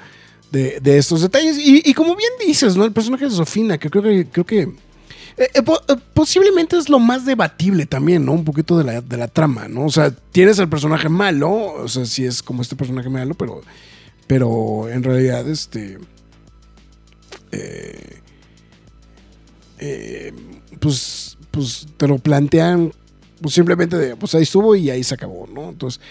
de, 0.51 0.79
de 0.79 0.97
estos 0.97 1.21
detalles. 1.21 1.57
Y, 1.59 1.81
y 1.83 1.93
como 1.93 2.15
bien 2.15 2.31
dices, 2.45 2.77
¿no? 2.77 2.85
El 2.85 2.93
personaje 2.93 3.25
de 3.25 3.31
Sofina, 3.31 3.77
que 3.77 3.89
creo 3.89 4.03
que, 4.03 4.25
creo 4.27 4.45
que 4.45 4.61
eh, 4.61 5.49
eh, 5.53 5.61
po- 5.61 5.81
eh, 5.87 5.95
posiblemente 6.13 6.77
es 6.77 6.87
lo 6.87 6.97
más 6.99 7.25
debatible 7.25 7.85
también, 7.85 8.25
¿no? 8.25 8.31
Un 8.31 8.45
poquito 8.45 8.77
de 8.77 8.85
la, 8.85 9.01
de 9.01 9.17
la 9.17 9.27
trama, 9.27 9.67
¿no? 9.67 9.85
O 9.85 9.91
sea, 9.91 10.11
tienes 10.11 10.59
al 10.59 10.69
personaje 10.69 11.09
malo, 11.09 11.51
o 11.51 11.87
sea, 11.89 12.05
sí 12.05 12.25
es 12.25 12.41
como 12.41 12.61
este 12.61 12.75
personaje 12.77 13.09
malo, 13.09 13.35
pero, 13.35 13.61
pero 14.25 14.89
en 14.89 15.03
realidad, 15.03 15.47
este... 15.49 15.99
eh, 17.51 18.19
eh, 19.79 20.33
pues, 20.79 21.36
pues 21.57 21.87
te 21.97 22.07
lo 22.07 22.17
plantean 22.17 22.91
pues 23.41 23.53
simplemente 23.53 23.97
de, 23.97 24.15
pues 24.15 24.33
ahí 24.35 24.43
estuvo 24.43 24.75
y 24.75 24.89
ahí 24.89 25.03
se 25.03 25.13
acabó, 25.13 25.47
¿no? 25.47 25.69
Entonces, 25.69 26.01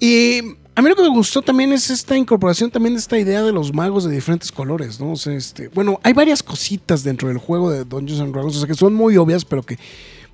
y 0.00 0.40
a 0.74 0.82
mí 0.82 0.88
lo 0.88 0.96
que 0.96 1.02
me 1.02 1.10
gustó 1.10 1.42
también 1.42 1.72
es 1.72 1.90
esta 1.90 2.16
incorporación 2.16 2.70
también 2.70 2.94
de 2.94 3.00
esta 3.00 3.18
idea 3.18 3.42
de 3.42 3.52
los 3.52 3.74
magos 3.74 4.04
de 4.04 4.14
diferentes 4.14 4.50
colores, 4.50 4.98
¿no? 4.98 5.12
O 5.12 5.16
sea, 5.16 5.34
este, 5.34 5.68
bueno, 5.68 6.00
hay 6.02 6.12
varias 6.12 6.42
cositas 6.42 7.04
dentro 7.04 7.28
del 7.28 7.38
juego 7.38 7.70
de 7.70 7.84
Dungeons 7.84 8.20
and 8.20 8.32
Dragons, 8.32 8.56
o 8.56 8.58
sea, 8.58 8.68
que 8.68 8.74
son 8.74 8.94
muy 8.94 9.16
obvias, 9.16 9.44
pero 9.44 9.62
que, 9.62 9.78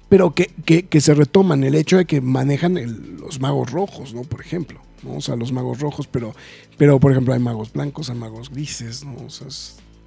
pero 0.09 0.32
que, 0.32 0.46
que, 0.64 1.00
se 1.00 1.12
retoman. 1.12 1.64
El 1.64 1.74
hecho 1.74 1.96
de 1.96 2.04
que 2.04 2.20
manejan 2.20 3.18
los 3.18 3.40
magos 3.40 3.70
rojos, 3.70 4.14
¿no? 4.14 4.22
Por 4.22 4.40
ejemplo, 4.40 4.80
¿no? 5.02 5.16
O 5.16 5.20
sea, 5.20 5.36
los 5.36 5.52
magos 5.52 5.80
rojos, 5.80 6.06
pero, 6.06 6.34
pero 6.76 7.00
por 7.00 7.12
ejemplo, 7.12 7.34
hay 7.34 7.40
magos 7.40 7.72
blancos, 7.72 8.09
hay 8.09 8.16
magos 8.16 8.50
grises, 8.50 9.04
¿no? 9.04 9.16
O 9.26 9.30
sea, 9.30 9.48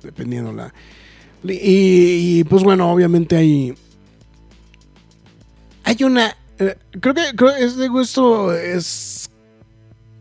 dependiendo 0.01 0.53
la. 0.53 0.73
Y, 1.43 2.43
pues 2.45 2.63
bueno, 2.63 2.91
obviamente 2.91 3.35
hay. 3.35 3.73
Hay 5.91 6.05
una. 6.05 6.37
eh, 6.57 6.77
creo 7.01 7.13
que 7.13 7.21
creo 7.35 7.53
que 7.53 7.65
es 7.65 7.75
de 7.75 7.89
gusto. 7.89 8.53
Es 8.55 9.29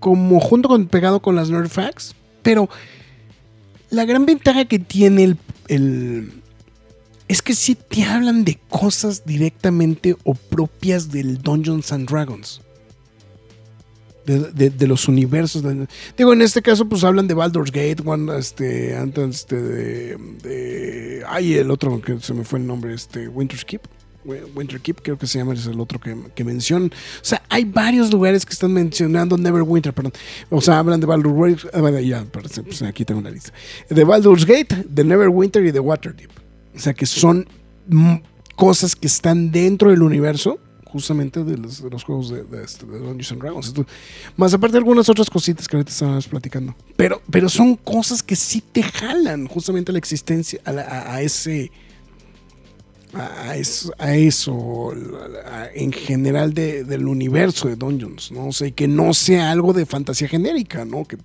como 0.01 0.41
junto 0.41 0.68
con 0.68 0.89
pegado 0.89 1.23
con 1.23 1.37
las 1.37 1.49
Nerd 1.49 1.68
Facts. 1.68 2.16
Pero 2.43 2.68
la 3.91 4.05
gran 4.05 4.27
ventaja 4.27 4.64
que 4.64 4.81
tiene 4.81 5.37
el, 5.68 6.33
es 7.29 7.41
que 7.41 7.55
sí 7.55 7.77
te 7.77 8.03
hablan 8.03 8.45
de 8.45 8.59
cosas 8.68 9.25
directamente 9.25 10.16
o 10.25 10.35
propias 10.35 11.12
del 11.12 11.39
Dungeons 11.41 11.93
and 11.93 12.11
Dragons. 12.11 12.62
De, 14.27 14.87
los 14.89 15.07
universos. 15.09 15.64
digo, 16.16 16.33
en 16.33 16.43
este 16.43 16.62
caso, 16.62 16.89
pues 16.89 17.05
hablan 17.05 17.27
de 17.29 17.35
Baldur's 17.35 17.71
Gate, 17.73 17.97
one, 18.05 18.37
este, 18.39 18.97
antes 18.97 19.37
este, 19.37 19.57
de- 19.57 21.25
Ay, 21.29 21.55
el 21.55 21.71
otro 21.71 22.01
que 22.01 22.18
se 22.21 22.35
me 22.35 22.45
fue 22.45 22.59
el 22.61 22.66
nombre, 22.66 22.93
este, 22.95 23.29
Winter's 23.29 23.64
Keep. 23.64 23.83
Winter 24.25 24.81
Keep, 24.81 25.03
creo 25.03 25.18
que 25.18 25.27
se 25.27 25.39
llama, 25.39 25.55
es 25.55 25.66
el 25.66 25.81
otro 25.81 25.99
que, 25.99 26.16
que 26.35 26.45
mencionan. 26.45 26.91
O 26.91 27.25
sea, 27.25 27.43
hay 27.49 27.64
varios 27.64 28.12
lugares 28.12 28.45
que 28.45 28.53
están 28.53 28.73
mencionando 28.73 29.37
Neverwinter, 29.39 29.93
perdón. 29.93 30.12
O 30.51 30.61
sea, 30.61 30.79
hablan 30.79 31.01
de 31.01 31.07
Baldur's 31.07 31.62
Gate. 31.64 31.77
ah, 31.77 31.81
bueno, 31.81 32.01
ya, 32.01 32.25
pues 32.31 32.83
aquí 32.83 33.05
tengo 33.05 33.21
una 33.21 33.31
lista. 33.31 33.53
De 33.89 34.05
Baldur's 34.05 34.45
Gate, 34.45 34.85
de 34.89 35.05
Neverwinter 35.05 35.64
y 35.64 35.71
de 35.71 35.81
Waterdeep. 35.81 36.31
O 36.75 36.79
sea, 36.79 36.93
que 36.95 37.07
son 37.07 37.49
mm, 37.89 38.16
cosas 38.57 38.95
que 38.95 39.07
están 39.07 39.51
dentro 39.51 39.91
del 39.91 40.03
universo, 40.03 40.59
justamente 40.85 41.45
de 41.45 41.57
los, 41.57 41.83
de 41.83 41.89
los 41.89 42.03
juegos 42.05 42.31
de, 42.31 42.43
de, 42.45 42.64
este, 42.64 42.85
de 42.85 42.99
Dungeons 42.99 43.33
and 43.33 43.41
Dragons. 43.43 43.68
Entonces, 43.68 43.95
más 44.37 44.53
aparte 44.55 44.73
de 44.73 44.79
algunas 44.79 45.09
otras 45.09 45.31
cositas 45.31 45.68
que 45.68 45.77
ahorita 45.77 45.93
estábamos 45.93 46.27
platicando. 46.29 46.75
Pero, 46.97 47.23
pero 47.31 47.49
son 47.49 47.77
cosas 47.77 48.23
que 48.25 48.35
sí 48.37 48.61
te 48.61 48.83
jalan 48.83 49.47
justamente 49.47 49.91
a 49.91 49.95
la 49.95 49.99
existencia, 49.99 50.61
a, 50.64 50.73
la- 50.73 50.83
a- 50.83 51.14
a 51.14 51.23
ese 51.23 51.71
a 53.13 53.57
eso, 54.17 54.93
en 55.75 55.93
general 55.93 56.55
de- 56.55 56.84
del 56.84 57.07
universo 57.07 57.68
de 57.68 57.76
Dungeons, 57.76 58.30
¿no? 58.30 58.49
O 58.49 58.53
sea, 58.53 58.71
que 58.71 58.87
no 58.87 59.14
sea 59.14 59.51
algo 59.51 59.72
de 59.72 59.87
fantasía 59.87 60.29
genérica, 60.29 60.84
¿no? 60.84 61.05
Que 61.05 61.18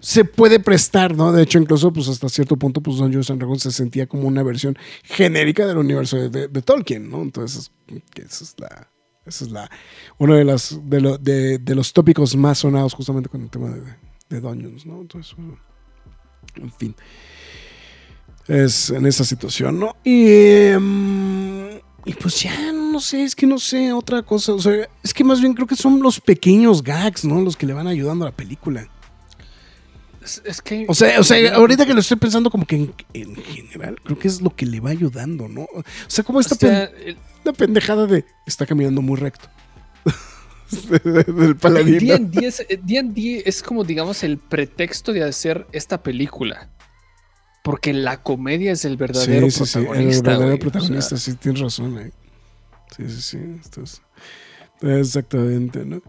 se 0.00 0.24
puede 0.24 0.60
prestar, 0.60 1.16
¿no? 1.16 1.32
De 1.32 1.42
hecho, 1.42 1.58
incluso, 1.58 1.92
pues 1.92 2.08
hasta 2.08 2.28
cierto 2.28 2.56
punto, 2.56 2.80
pues 2.80 2.98
Dungeons 2.98 3.30
and 3.30 3.38
Dragons 3.40 3.62
se 3.62 3.70
sentía 3.70 4.06
como 4.06 4.26
una 4.28 4.42
versión 4.42 4.76
genérica 5.04 5.66
del 5.66 5.78
universo 5.78 6.28
de, 6.28 6.48
Tolkien, 6.62 7.08
¿no? 7.08 7.22
Entonces, 7.22 7.70
esa 8.16 8.44
es 8.44 8.54
la, 8.58 8.90
es 9.24 9.40
la, 9.50 9.70
uno 10.18 10.34
de 10.34 10.44
las, 10.44 10.78
de, 10.84 11.58
de- 11.58 11.74
los 11.74 11.92
tópicos 11.92 12.36
más 12.36 12.58
sonados 12.58 12.92
justamente 12.94 13.28
con 13.28 13.42
el 13.42 13.50
tema 13.50 13.70
de, 13.70 13.82
de 14.28 14.40
Dungeons, 14.40 14.84
¿no? 14.84 15.00
Entonces, 15.00 15.34
en 16.56 16.72
fin 16.72 16.94
es 18.48 18.90
en 18.90 19.06
esa 19.06 19.24
situación, 19.24 19.78
¿no? 19.80 19.96
Y, 20.04 20.26
em, 20.28 21.78
y 22.04 22.12
pues 22.20 22.42
ya 22.42 22.72
no 22.72 23.00
sé, 23.00 23.24
es 23.24 23.34
que 23.34 23.46
no 23.46 23.58
sé, 23.58 23.92
otra 23.92 24.22
cosa. 24.22 24.52
O 24.52 24.60
sea, 24.60 24.88
es 25.02 25.14
que 25.14 25.24
más 25.24 25.40
bien 25.40 25.54
creo 25.54 25.66
que 25.66 25.76
son 25.76 26.00
los 26.02 26.20
pequeños 26.20 26.82
gags, 26.82 27.24
¿no? 27.24 27.40
Los 27.40 27.56
que 27.56 27.66
le 27.66 27.72
van 27.72 27.86
ayudando 27.88 28.24
a 28.24 28.28
la 28.30 28.36
película. 28.36 28.86
Es, 30.22 30.40
es 30.44 30.62
que. 30.62 30.86
O 30.88 30.94
sea, 30.94 31.20
o 31.20 31.24
sea, 31.24 31.54
ahorita 31.56 31.84
que 31.86 31.94
lo 31.94 32.00
estoy 32.00 32.16
pensando 32.16 32.50
como 32.50 32.66
que 32.66 32.76
en, 32.76 32.94
en 33.14 33.34
general, 33.36 33.96
creo 34.04 34.18
que 34.18 34.28
es 34.28 34.40
lo 34.40 34.54
que 34.54 34.64
le 34.66 34.80
va 34.80 34.90
ayudando, 34.90 35.48
¿no? 35.48 35.62
O 35.62 35.82
sea, 36.06 36.24
como 36.24 36.40
esta 36.40 36.54
o 36.54 36.58
sea, 36.58 36.84
el- 36.84 37.16
pen- 37.16 37.18
la 37.44 37.52
pendejada 37.52 38.06
de 38.06 38.24
está 38.46 38.64
caminando 38.66 39.02
muy 39.02 39.18
recto. 39.18 39.48
Del 41.02 41.56
paladino. 41.56 42.18
D&D 42.18 42.46
es, 42.46 42.60
eh, 42.60 43.42
es 43.44 43.62
como, 43.62 43.84
digamos, 43.84 44.24
el 44.24 44.38
pretexto 44.38 45.12
de 45.12 45.22
hacer 45.22 45.66
esta 45.72 46.02
película. 46.02 46.70
Porque 47.64 47.92
la 47.94 48.22
comedia 48.22 48.72
es 48.72 48.84
el 48.84 48.96
verdadero 48.98 49.50
sí, 49.50 49.58
sí, 49.58 49.64
sí, 49.66 49.78
el 49.78 49.84
protagonista. 49.86 50.28
verdadero 50.30 50.54
o 50.54 50.58
protagonista, 50.58 51.16
sea, 51.16 51.18
sí, 51.18 51.34
tienes 51.34 51.60
razón. 51.62 51.98
eh. 51.98 52.12
Sí, 52.94 53.08
sí, 53.08 53.22
sí. 53.22 54.00
exactamente, 54.82 55.84
¿no? 55.84 56.02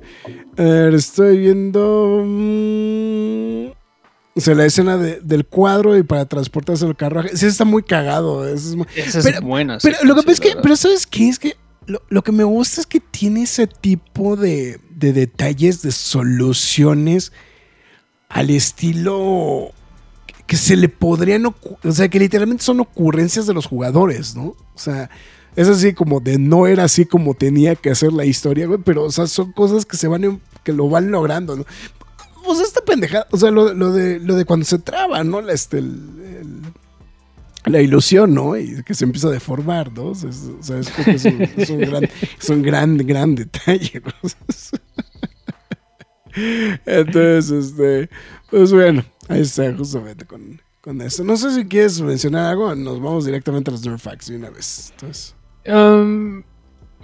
A 0.57 0.61
ver, 0.61 0.93
estoy 0.93 1.37
viendo. 1.37 2.23
mm, 2.25 3.67
o 4.37 4.41
sea, 4.41 4.53
la 4.53 4.65
escena 4.65 4.97
de- 4.97 5.21
del 5.21 5.45
cuadro 5.45 5.97
y 5.97 6.03
para 6.03 6.25
transportarse 6.25 6.85
el 6.85 6.95
carruaje. 6.95 7.35
Sí, 7.37 7.45
está 7.45 7.63
muy 7.63 7.83
cagado. 7.83 8.45
eso 8.47 8.69
es 8.69 8.75
muy- 8.75 8.87
esa 8.95 9.19
es 9.19 9.25
pero- 9.25 9.41
buena. 9.41 9.77
Pero 9.81 9.97
lo 10.03 10.13
que 10.15 10.21
pasa 10.23 10.31
es 10.33 10.39
que, 10.41 10.55
pero 10.61 10.75
¿sabes 10.75 11.07
qué? 11.07 11.29
Es 11.29 11.39
que 11.39 11.55
lo, 11.87 12.01
lo 12.09 12.21
que 12.23 12.31
me 12.33 12.43
gusta 12.43 12.81
es 12.81 12.87
que 12.87 12.99
tiene 12.99 13.43
ese 13.43 13.65
tipo 13.67 14.35
de, 14.35 14.79
de 14.89 15.13
detalles, 15.13 15.81
de 15.83 15.91
soluciones 15.93 17.31
al 18.27 18.49
estilo 18.49 19.71
que- 20.47 20.57
se 20.57 20.75
le 20.75 20.89
podrían, 20.89 21.45
o 21.45 21.55
sea, 21.91 22.09
que 22.09 22.19
literalmente 22.19 22.63
son 22.63 22.79
ocurrencias 22.79 23.47
de 23.47 23.53
los 23.53 23.65
jugadores, 23.65 24.35
¿no? 24.35 24.43
O 24.47 24.77
sea, 24.77 25.09
es 25.55 25.67
así 25.67 25.93
como 25.93 26.19
de 26.19 26.37
no 26.37 26.67
era 26.67 26.83
así 26.83 27.05
como 27.05 27.33
tenía 27.33 27.75
que 27.75 27.89
hacer 27.89 28.11
la 28.13 28.25
historia, 28.25 28.67
güey, 28.67 28.79
pero, 28.83 29.03
o 29.05 29.11
sea, 29.11 29.27
son 29.27 29.51
cosas 29.53 29.85
que 29.85 29.97
se 29.97 30.07
van, 30.07 30.41
que 30.63 30.73
lo 30.73 30.89
van 30.89 31.11
logrando, 31.11 31.55
¿no? 31.55 31.65
Pues 32.43 32.59
esta 32.59 32.81
pendejada, 32.81 33.25
o 33.31 33.37
sea, 33.37 33.49
lo, 33.51 33.73
de, 33.91 34.19
lo 34.19 34.35
de 34.35 34.45
cuando 34.45 34.65
se 34.65 34.77
traba, 34.79 35.23
¿no? 35.23 35.41
La, 35.41 35.53
este, 35.53 35.79
el- 35.79 36.61
la 37.65 37.81
ilusión, 37.81 38.31
¿no? 38.35 38.55
Y 38.55 38.83
que 38.83 38.93
se 38.93 39.05
empieza 39.05 39.29
a 39.29 39.31
deformar, 39.31 39.91
¿no? 39.91 40.09
O 40.09 40.13
sea, 40.15 40.29
es, 40.29 40.43
o 40.69 40.73
es 40.75 41.69
un 41.71 41.79
gran, 41.79 42.03
es 42.39 42.49
un 42.49 42.61
gran, 42.61 42.97
gran 42.97 43.33
detalle, 43.33 44.03
¿no? 44.05 44.11
Entonces, 46.85 47.49
este, 47.71 48.09
pues 48.51 48.71
bueno, 48.73 49.03
ahí 49.27 49.41
está, 49.41 49.73
justamente 49.75 50.25
con, 50.25 50.61
con 50.81 51.01
eso. 51.01 51.23
No 51.23 51.35
sé 51.37 51.51
si 51.53 51.65
quieres 51.65 51.99
mencionar 52.01 52.51
algo, 52.51 52.73
nos 52.75 53.01
vamos 53.01 53.25
directamente 53.25 53.69
a 53.69 53.73
los 53.73 53.85
Nerf 53.85 54.01
Facts 54.01 54.27
de 54.27 54.37
una 54.37 54.49
vez. 54.49 54.89
Entonces, 54.91 55.35
Um, 55.67 56.43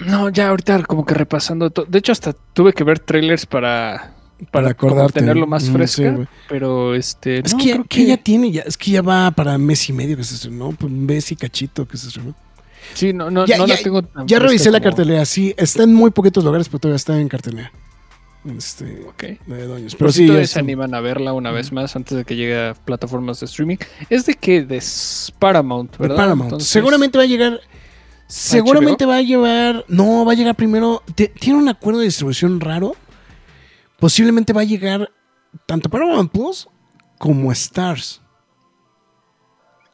no, 0.06 0.30
ya 0.30 0.49
ahorita 0.49 0.84
como 0.84 1.03
que 1.06 1.15
repasando 1.15 1.72
todo. 1.72 1.85
De 1.88 1.98
hecho, 1.98 2.11
hasta 2.11 2.31
tuve 2.34 2.73
que 2.73 2.84
ver 2.84 2.99
trailers 2.99 3.45
para, 3.48 4.14
para 4.52 4.76
como 4.76 4.91
acordarte. 4.91 5.19
tenerlo 5.22 5.48
más 5.48 5.68
Mm, 5.68 5.73
fresca. 5.73 6.15
sí, 6.15 6.23
pero 6.48 6.93
este. 6.93 7.39
es 7.45 7.53
no, 7.53 7.57
que, 7.60 7.72
creo 7.72 7.84
que 7.85 8.06
ya 8.06 8.18
tiene, 8.18 8.52
ya, 8.52 8.61
es 8.61 8.77
que 8.77 8.91
ya 8.91 9.02
va 9.02 9.31
para 9.31 9.57
mes 9.57 9.89
y 9.89 9.93
medio 9.93 10.15
que 10.15 10.23
se 10.23 10.35
estrenó, 10.35 10.72
pues 10.73 10.91
un 10.91 11.06
mes 11.07 11.31
y 11.31 11.35
cachito 11.35 11.88
que 11.88 11.98
se 11.98 12.10
estrenó. 12.10 12.35
Sí, 12.93 13.14
no, 13.14 13.31
no, 13.31 13.45
Ya- 13.48 13.57
no 13.57 13.65
ya- 13.65 13.76
la 13.76 13.81
tengo 13.81 14.02
tan 14.03 14.27
Ya 14.27 14.38
revisé 14.38 14.69
la 14.69 14.80
cartelera, 14.81 15.26
sí, 15.26 15.53
está 15.57 15.81
en 15.84 15.93
muy 15.95 16.11
poquitos 16.11 16.43
lugares, 16.43 16.68
pero 16.69 16.80
todavía 16.80 16.98
está 16.98 17.19
en 17.19 17.27
cartelera. 17.30 17.72
Este, 18.45 19.05
Ok. 19.07 19.23
de 19.45 19.68
Doños. 19.68 19.95
Pero 19.95 20.11
sí, 20.11 20.27
si 20.27 20.34
ya 20.34 20.45
se 20.47 20.59
animan 20.59 20.95
a 20.95 20.99
verla 20.99 21.34
una 21.34 21.51
vez 21.51 21.72
más 21.72 21.95
antes 21.95 22.18
de 22.18 22.26
que 22.26 22.35
llegue 22.35 22.69
a 22.69 22.73
plataformas 22.73 23.39
de 23.39 23.45
streaming. 23.45 23.77
Es 24.09 24.26
de 24.26 24.34
que 24.34 24.63
de 24.63 24.81
Paramount, 25.38 25.91
de 25.91 25.97
¿verdad? 25.99 26.15
Paramount. 26.15 26.47
Entonces, 26.53 26.69
Seguramente 26.69 27.18
va 27.18 27.23
a 27.23 27.27
llegar. 27.27 27.61
Seguramente 28.27 29.05
va 29.05 29.18
a 29.18 29.22
llevar. 29.22 29.85
No, 29.88 30.26
va 30.26 30.31
a 30.31 30.35
llegar 30.35 30.55
primero. 30.55 31.03
Tiene 31.15 31.59
un 31.59 31.69
acuerdo 31.69 31.99
de 31.99 32.05
distribución 32.05 32.59
raro. 32.59 32.95
Posiblemente 33.99 34.53
va 34.53 34.61
a 34.61 34.65
llegar 34.65 35.11
tanto 35.68 35.89
Paramount 35.89 36.31
Plus 36.31 36.68
como 37.19 37.51
Stars. 37.51 38.22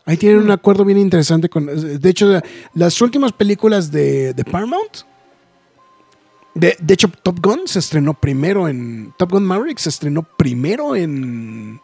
Ahí 0.05 0.15
tienen 0.15 0.39
un 0.39 0.51
acuerdo 0.51 0.85
bien 0.85 0.97
interesante 0.99 1.49
con. 1.49 1.65
De 1.65 2.09
hecho, 2.09 2.41
las 2.73 3.01
últimas 3.01 3.33
películas 3.33 3.91
de, 3.91 4.33
de 4.33 4.45
Paramount. 4.45 4.99
De, 6.57 6.75
de 6.79 6.93
hecho, 6.95 7.07
Top 7.21 7.39
Gun 7.39 7.61
se 7.67 7.79
estrenó 7.79 8.15
primero 8.15 8.67
en. 8.67 9.13
Top 9.17 9.31
Gun 9.31 9.45
Maverick 9.45 9.77
se 9.77 9.89
estrenó 9.89 10.23
primero 10.23 10.95
en. 10.95 11.79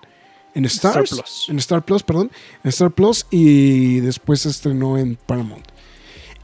En 0.56 0.66
Stars. 0.66 1.12
Star 1.12 1.24
Plus. 1.24 1.50
En 1.50 1.58
Star 1.60 1.86
Plus, 1.86 2.04
perdón. 2.04 2.32
En 2.64 2.70
Star 2.70 2.92
Plus 2.92 3.28
y 3.30 4.00
después 4.00 4.42
se 4.42 4.50
estrenó 4.50 4.98
en 4.98 5.16
Paramount. 5.16 5.68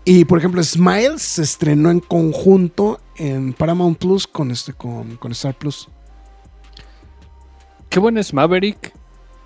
Y 0.06 0.26
por 0.26 0.38
ejemplo, 0.38 0.64
Smiles 0.64 1.22
se 1.22 1.42
estrenó 1.42 1.90
en 1.90 2.00
conjunto 2.00 3.00
en 3.18 3.54
Paramount 3.54 3.98
Plus 3.98 4.28
con, 4.28 4.52
este, 4.52 4.74
con, 4.74 5.18
con 5.18 5.32
Star 5.32 5.56
Plus. 5.56 5.88
Qué 7.90 8.00
bueno 8.00 8.20
es 8.20 8.34
Maverick, 8.34 8.94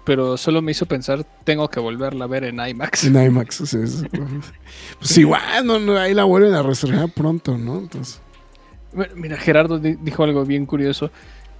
pero 0.03 0.35
solo 0.37 0.61
me 0.61 0.71
hizo 0.71 0.85
pensar, 0.85 1.25
tengo 1.45 1.69
que 1.69 1.79
volverla 1.79 2.25
a 2.25 2.27
ver 2.27 2.43
en 2.43 2.59
IMAX. 2.65 3.05
En 3.05 3.21
IMAX. 3.21 3.55
sí, 3.55 3.87
sí. 3.87 4.05
Pues 4.99 5.17
igual, 5.17 5.65
no, 5.65 5.79
no, 5.79 5.97
ahí 5.97 6.13
la 6.13 6.25
vuelven 6.25 6.53
a 6.53 6.61
reservar 6.61 7.09
pronto, 7.09 7.57
¿no? 7.57 7.79
Entonces, 7.79 8.21
Mira, 9.15 9.37
Gerardo 9.37 9.79
di- 9.79 9.97
dijo 10.01 10.23
algo 10.23 10.45
bien 10.45 10.65
curioso. 10.65 11.11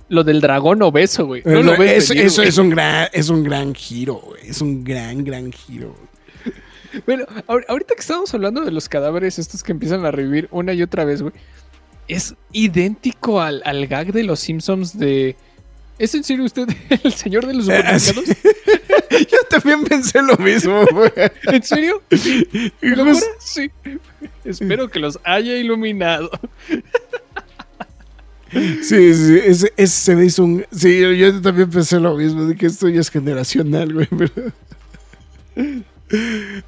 Lo 0.09 0.23
del 0.23 0.41
dragón 0.41 0.81
obeso, 0.83 1.25
güey. 1.25 1.41
No 1.45 1.63
lo 1.63 1.77
ves 1.77 2.03
eso 2.05 2.13
venir, 2.13 2.25
eso 2.27 2.37
güey. 2.41 2.49
es 2.49 2.57
un 2.57 2.69
gran, 2.69 3.07
es 3.13 3.29
un 3.29 3.43
gran 3.43 3.73
giro, 3.73 4.15
güey. 4.15 4.41
Es 4.47 4.61
un 4.61 4.83
gran, 4.83 5.23
gran 5.23 5.51
giro. 5.51 5.95
güey. 6.43 7.03
Bueno, 7.07 7.25
ahor- 7.47 7.65
ahorita 7.67 7.95
que 7.95 8.01
estamos 8.01 8.31
hablando 8.33 8.61
de 8.61 8.69
los 8.71 8.87
cadáveres 8.89 9.39
estos 9.39 9.63
que 9.63 9.71
empiezan 9.71 10.05
a 10.05 10.11
revivir 10.11 10.47
una 10.51 10.73
y 10.73 10.83
otra 10.83 11.05
vez, 11.05 11.21
güey. 11.21 11.33
Es 12.07 12.35
idéntico 12.51 13.41
al, 13.41 13.61
al 13.65 13.87
gag 13.87 14.11
de 14.11 14.23
los 14.23 14.39
Simpsons 14.41 14.99
de... 14.99 15.35
¿Es 15.97 16.13
en 16.15 16.23
serio 16.23 16.43
usted 16.45 16.67
el 17.03 17.13
señor 17.13 17.47
de 17.47 17.53
los 17.53 17.69
así- 17.69 18.13
supermercados? 18.13 18.37
Yo 19.31 19.37
también 19.49 19.83
pensé 19.85 20.21
lo 20.21 20.35
mismo, 20.37 20.85
güey. 20.91 21.11
¿En 21.43 21.63
serio? 21.63 22.01
¿Lo 22.81 23.03
Pues-? 23.05 23.25
Sí. 23.39 23.71
Espero 24.43 24.89
que 24.89 24.99
los 24.99 25.19
haya 25.23 25.55
iluminado. 25.55 26.29
Sí, 28.53 29.13
sí, 29.13 29.39
ese, 29.43 29.73
ese 29.77 29.87
se 29.87 30.15
me 30.15 30.25
hizo 30.25 30.43
un. 30.43 30.65
Sí, 30.71 30.99
yo, 30.99 31.11
yo 31.11 31.41
también 31.41 31.69
pensé 31.69 31.99
lo 31.99 32.15
mismo, 32.15 32.45
de 32.45 32.55
que 32.55 32.67
esto 32.67 32.87
ya 32.89 33.01
es 33.01 33.09
generacional, 33.09 33.93
güey. 33.93 34.07
Pero... 35.55 35.83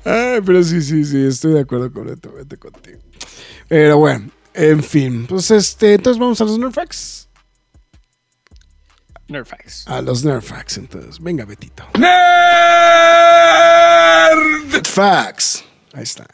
Ah, 0.05 0.39
pero 0.43 0.63
sí, 0.63 0.81
sí, 0.81 1.03
sí, 1.05 1.23
estoy 1.27 1.53
de 1.53 1.59
acuerdo 1.59 1.91
completamente 1.91 2.57
contigo. 2.57 2.97
Pero 3.67 3.97
bueno, 3.97 4.29
en 4.55 4.81
fin, 4.83 5.27
pues 5.27 5.51
este, 5.51 5.93
entonces 5.95 6.19
vamos 6.19 6.41
a 6.41 6.45
los 6.45 6.57
Nerfax. 6.57 7.27
Nerfax. 9.27 9.87
A 9.87 10.01
los 10.01 10.23
Nerfax, 10.23 10.77
entonces. 10.77 11.19
Venga, 11.19 11.45
Betito. 11.45 11.83
¡Nerd! 13.15 14.85
Facts. 14.85 15.63
Ahí 15.93 16.03
está. 16.03 16.25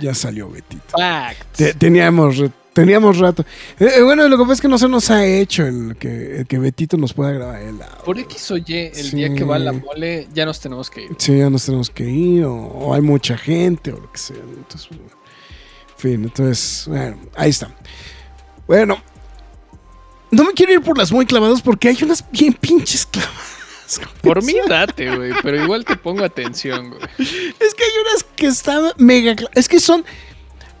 Ya 0.00 0.14
salió 0.14 0.50
Betito. 0.50 0.96
Facts. 0.96 1.46
Te- 1.56 1.74
teníamos, 1.74 2.36
teníamos 2.80 3.18
rato. 3.18 3.44
Eh, 3.80 3.88
eh, 3.96 4.02
bueno, 4.02 4.28
lo 4.28 4.36
que 4.36 4.42
pasa 4.44 4.52
es 4.54 4.60
que 4.60 4.68
no 4.68 4.78
se 4.78 4.88
nos 4.88 5.10
ha 5.10 5.24
hecho 5.26 5.66
el 5.66 5.96
que, 5.98 6.38
el 6.40 6.46
que 6.46 6.58
Betito 6.58 6.96
nos 6.96 7.12
pueda 7.12 7.32
grabar 7.32 7.60
el. 7.60 7.78
Por 8.04 8.18
X 8.20 8.50
o 8.52 8.56
Y, 8.56 8.64
el 8.68 8.94
Sí. 8.94 9.16
día 9.16 9.34
que 9.34 9.42
va 9.44 9.58
la 9.58 9.72
mole, 9.72 10.28
ya 10.32 10.46
nos 10.46 10.60
tenemos 10.60 10.88
que 10.90 11.02
ir. 11.02 11.10
Sí, 11.18 11.36
ya 11.38 11.50
nos 11.50 11.64
tenemos 11.66 11.90
que 11.90 12.04
ir, 12.04 12.44
o, 12.44 12.54
o 12.54 12.94
hay 12.94 13.00
mucha 13.00 13.36
gente, 13.36 13.92
o 13.92 13.98
lo 13.98 14.12
que 14.12 14.18
sea. 14.18 14.36
Entonces, 14.36 14.88
bueno. 14.90 15.04
En 15.90 15.98
fin, 15.98 16.24
entonces, 16.24 16.84
bueno, 16.86 17.18
ahí 17.34 17.50
está. 17.50 17.74
Bueno, 18.68 19.02
no 20.30 20.44
me 20.44 20.52
quiero 20.52 20.72
ir 20.74 20.80
por 20.82 20.96
las 20.96 21.10
muy 21.10 21.26
clavadas 21.26 21.60
porque 21.62 21.88
hay 21.88 21.98
unas 22.02 22.24
bien 22.30 22.52
pinches 22.52 23.06
clavadas. 23.06 23.56
Por 24.22 24.44
mí 24.44 24.52
date, 24.68 25.16
güey, 25.16 25.32
pero 25.42 25.64
igual 25.64 25.82
te 25.86 25.96
pongo 25.96 26.22
atención, 26.22 26.90
güey. 26.90 27.00
Es 27.18 27.74
que 27.74 27.84
hay 27.84 27.90
unas 28.06 28.22
que 28.36 28.46
están 28.46 28.92
mega. 28.98 29.34
Es 29.54 29.66
que 29.66 29.80
son. 29.80 30.04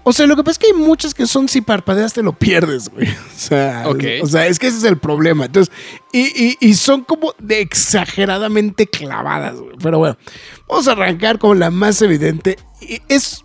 O 0.08 0.12
sea, 0.14 0.26
lo 0.26 0.36
que 0.36 0.42
pasa 0.42 0.52
es 0.52 0.58
que 0.58 0.66
hay 0.68 0.72
muchas 0.72 1.12
que 1.12 1.26
son 1.26 1.48
si 1.50 1.60
parpadeas 1.60 2.14
te 2.14 2.22
lo 2.22 2.32
pierdes, 2.32 2.88
güey. 2.88 3.06
O 3.36 3.38
sea, 3.38 3.84
o 4.22 4.26
sea, 4.26 4.46
es 4.46 4.58
que 4.58 4.68
ese 4.68 4.78
es 4.78 4.84
el 4.84 4.96
problema. 4.96 5.44
Entonces, 5.44 5.72
y, 6.12 6.20
y- 6.44 6.56
y 6.60 6.74
son 6.74 7.04
como 7.04 7.34
de 7.38 7.60
exageradamente 7.60 8.86
clavadas, 8.86 9.56
güey. 9.56 9.76
Pero 9.82 9.98
bueno, 9.98 10.16
vamos 10.66 10.88
a 10.88 10.92
arrancar 10.92 11.38
con 11.38 11.58
la 11.58 11.70
más 11.70 12.00
evidente. 12.00 12.56
Es, 13.08 13.44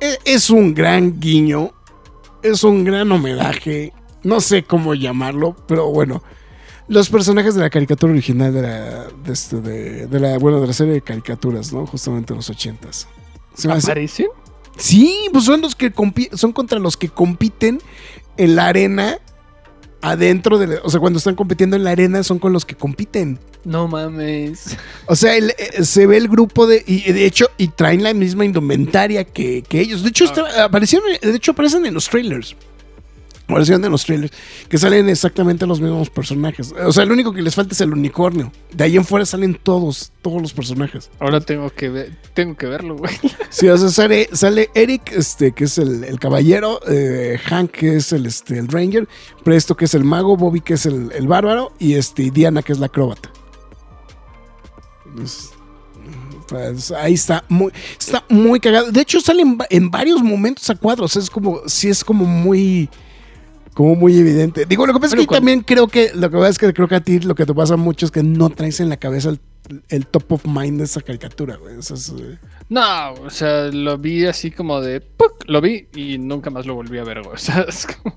e- 0.00 0.18
es 0.24 0.50
un 0.50 0.74
gran 0.74 1.20
guiño. 1.20 1.72
Es 2.42 2.64
un 2.64 2.82
gran 2.84 3.12
homenaje. 3.12 3.92
No 4.24 4.40
sé 4.40 4.64
cómo 4.64 4.94
llamarlo, 4.94 5.54
pero 5.68 5.86
bueno. 5.92 6.22
Los 6.88 7.08
personajes 7.08 7.54
de 7.54 7.60
la 7.60 7.70
caricatura 7.70 8.12
original 8.12 8.52
de 8.52 8.62
la, 8.62 9.04
de, 9.24 9.32
este, 9.32 9.60
de, 9.60 10.06
de 10.08 10.20
la, 10.20 10.38
bueno, 10.38 10.60
de 10.60 10.66
la 10.66 10.72
serie 10.72 10.94
de 10.94 11.02
caricaturas, 11.02 11.72
¿no? 11.72 11.86
Justamente 11.86 12.32
en 12.32 12.38
los 12.38 12.50
ochentas. 12.50 13.06
Se 13.54 13.70
¿Aparecen? 13.70 14.26
Sí, 14.80 15.14
pues 15.32 15.44
son 15.44 15.60
los 15.60 15.74
que 15.74 15.92
son 16.34 16.52
contra 16.52 16.78
los 16.78 16.96
que 16.96 17.08
compiten 17.08 17.80
en 18.36 18.56
la 18.56 18.66
arena 18.68 19.18
adentro 20.02 20.58
de, 20.58 20.66
la- 20.66 20.80
o 20.82 20.90
sea, 20.90 20.98
cuando 21.00 21.18
están 21.18 21.34
compitiendo 21.34 21.76
en 21.76 21.84
la 21.84 21.90
arena 21.90 22.22
son 22.22 22.38
con 22.38 22.52
los 22.52 22.64
que 22.64 22.74
compiten. 22.74 23.38
No 23.64 23.86
mames. 23.88 24.76
O 25.06 25.14
sea, 25.14 25.36
el- 25.36 25.50
eh, 25.58 25.84
se 25.84 26.06
ve 26.06 26.16
el 26.16 26.28
grupo 26.28 26.66
de. 26.66 26.82
Y 26.86 27.12
de 27.12 27.26
hecho, 27.26 27.48
y 27.58 27.68
traen 27.68 28.02
la 28.02 28.14
misma 28.14 28.46
indumentaria 28.46 29.24
que, 29.24 29.62
que 29.68 29.80
ellos. 29.80 30.02
De 30.02 30.08
hecho, 30.08 30.24
está- 30.24 30.64
aparecieron, 30.64 31.06
de 31.20 31.36
hecho, 31.36 31.52
aparecen 31.52 31.84
en 31.84 31.92
los 31.92 32.08
trailers. 32.08 32.56
Aparecieron 33.50 33.84
en 33.84 33.92
los 33.92 34.04
trailers. 34.04 34.32
Que 34.68 34.78
salen 34.78 35.08
exactamente 35.08 35.66
los 35.66 35.80
mismos 35.80 36.10
personajes. 36.10 36.72
O 36.84 36.92
sea, 36.92 37.04
lo 37.04 37.14
único 37.14 37.32
que 37.32 37.42
les 37.42 37.54
falta 37.54 37.74
es 37.74 37.80
el 37.80 37.92
unicornio. 37.92 38.52
De 38.72 38.84
ahí 38.84 38.96
en 38.96 39.04
fuera 39.04 39.26
salen 39.26 39.58
todos, 39.62 40.12
todos 40.22 40.40
los 40.40 40.52
personajes. 40.52 41.10
Ahora 41.18 41.40
tengo 41.40 41.70
que 41.70 41.88
ver, 41.88 42.16
tengo 42.34 42.56
que 42.56 42.66
verlo, 42.66 42.96
güey. 42.96 43.14
Sí, 43.50 43.68
o 43.68 43.76
sea, 43.76 43.88
sale, 43.88 44.28
sale 44.32 44.70
Eric, 44.74 45.12
este, 45.12 45.52
que 45.52 45.64
es 45.64 45.76
el, 45.78 46.04
el 46.04 46.20
caballero, 46.20 46.80
eh, 46.88 47.38
Hank, 47.44 47.72
que 47.72 47.96
es 47.96 48.12
el, 48.12 48.26
este, 48.26 48.58
el 48.58 48.68
ranger, 48.68 49.08
Presto, 49.42 49.76
que 49.76 49.86
es 49.86 49.94
el 49.94 50.04
mago, 50.04 50.36
Bobby, 50.36 50.60
que 50.60 50.74
es 50.74 50.86
el, 50.86 51.10
el 51.12 51.26
bárbaro, 51.26 51.72
y 51.78 51.94
este, 51.94 52.30
Diana, 52.30 52.62
que 52.62 52.72
es 52.72 52.78
la 52.78 52.86
acróbata. 52.86 53.30
Pues, 55.16 55.50
pues, 56.48 56.90
ahí 56.90 57.14
está 57.14 57.44
muy, 57.48 57.72
está 57.98 58.24
muy 58.28 58.60
cagado. 58.60 58.90
De 58.90 59.00
hecho, 59.00 59.20
sale 59.20 59.42
en, 59.42 59.58
en 59.70 59.90
varios 59.90 60.22
momentos 60.22 60.68
a 60.70 60.74
cuadros. 60.74 61.16
Es 61.16 61.30
como, 61.30 61.60
sí 61.66 61.88
es 61.88 62.04
como 62.04 62.24
muy, 62.24 62.88
como 63.80 63.94
muy 63.96 64.18
evidente. 64.18 64.66
Digo, 64.66 64.86
lo 64.86 64.92
que 64.92 65.00
pasa 65.00 65.14
es 65.16 65.20
que 65.22 65.26
cuando- 65.26 65.40
también 65.40 65.60
creo 65.62 65.88
que, 65.88 66.10
lo 66.14 66.30
que 66.30 66.36
pasa 66.36 66.48
es 66.50 66.58
que 66.58 66.72
creo 66.74 66.86
que 66.86 66.96
a 66.96 67.00
ti 67.00 67.18
lo 67.20 67.34
que 67.34 67.46
te 67.46 67.54
pasa 67.54 67.76
mucho 67.76 68.04
es 68.04 68.12
que 68.12 68.22
no 68.22 68.50
traes 68.50 68.78
en 68.80 68.90
la 68.90 68.98
cabeza 68.98 69.30
el, 69.30 69.40
el 69.88 70.06
top 70.06 70.32
of 70.32 70.44
mind 70.44 70.78
de 70.78 70.84
esa 70.84 71.00
caricatura, 71.00 71.56
güey. 71.56 71.78
Eso 71.78 71.94
es, 71.94 72.10
eh, 72.10 72.38
No, 72.68 73.12
o 73.14 73.30
sea, 73.30 73.68
lo 73.68 73.96
vi 73.96 74.26
así 74.26 74.50
como 74.50 74.80
de. 74.82 75.00
¡puc! 75.00 75.44
Lo 75.46 75.62
vi 75.62 75.88
y 75.94 76.18
nunca 76.18 76.50
más 76.50 76.66
lo 76.66 76.74
volví 76.74 76.98
a 76.98 77.04
ver, 77.04 77.22
güey. 77.22 77.34
O 77.34 77.38
sea, 77.38 77.62
es 77.68 77.86
como. 77.86 78.14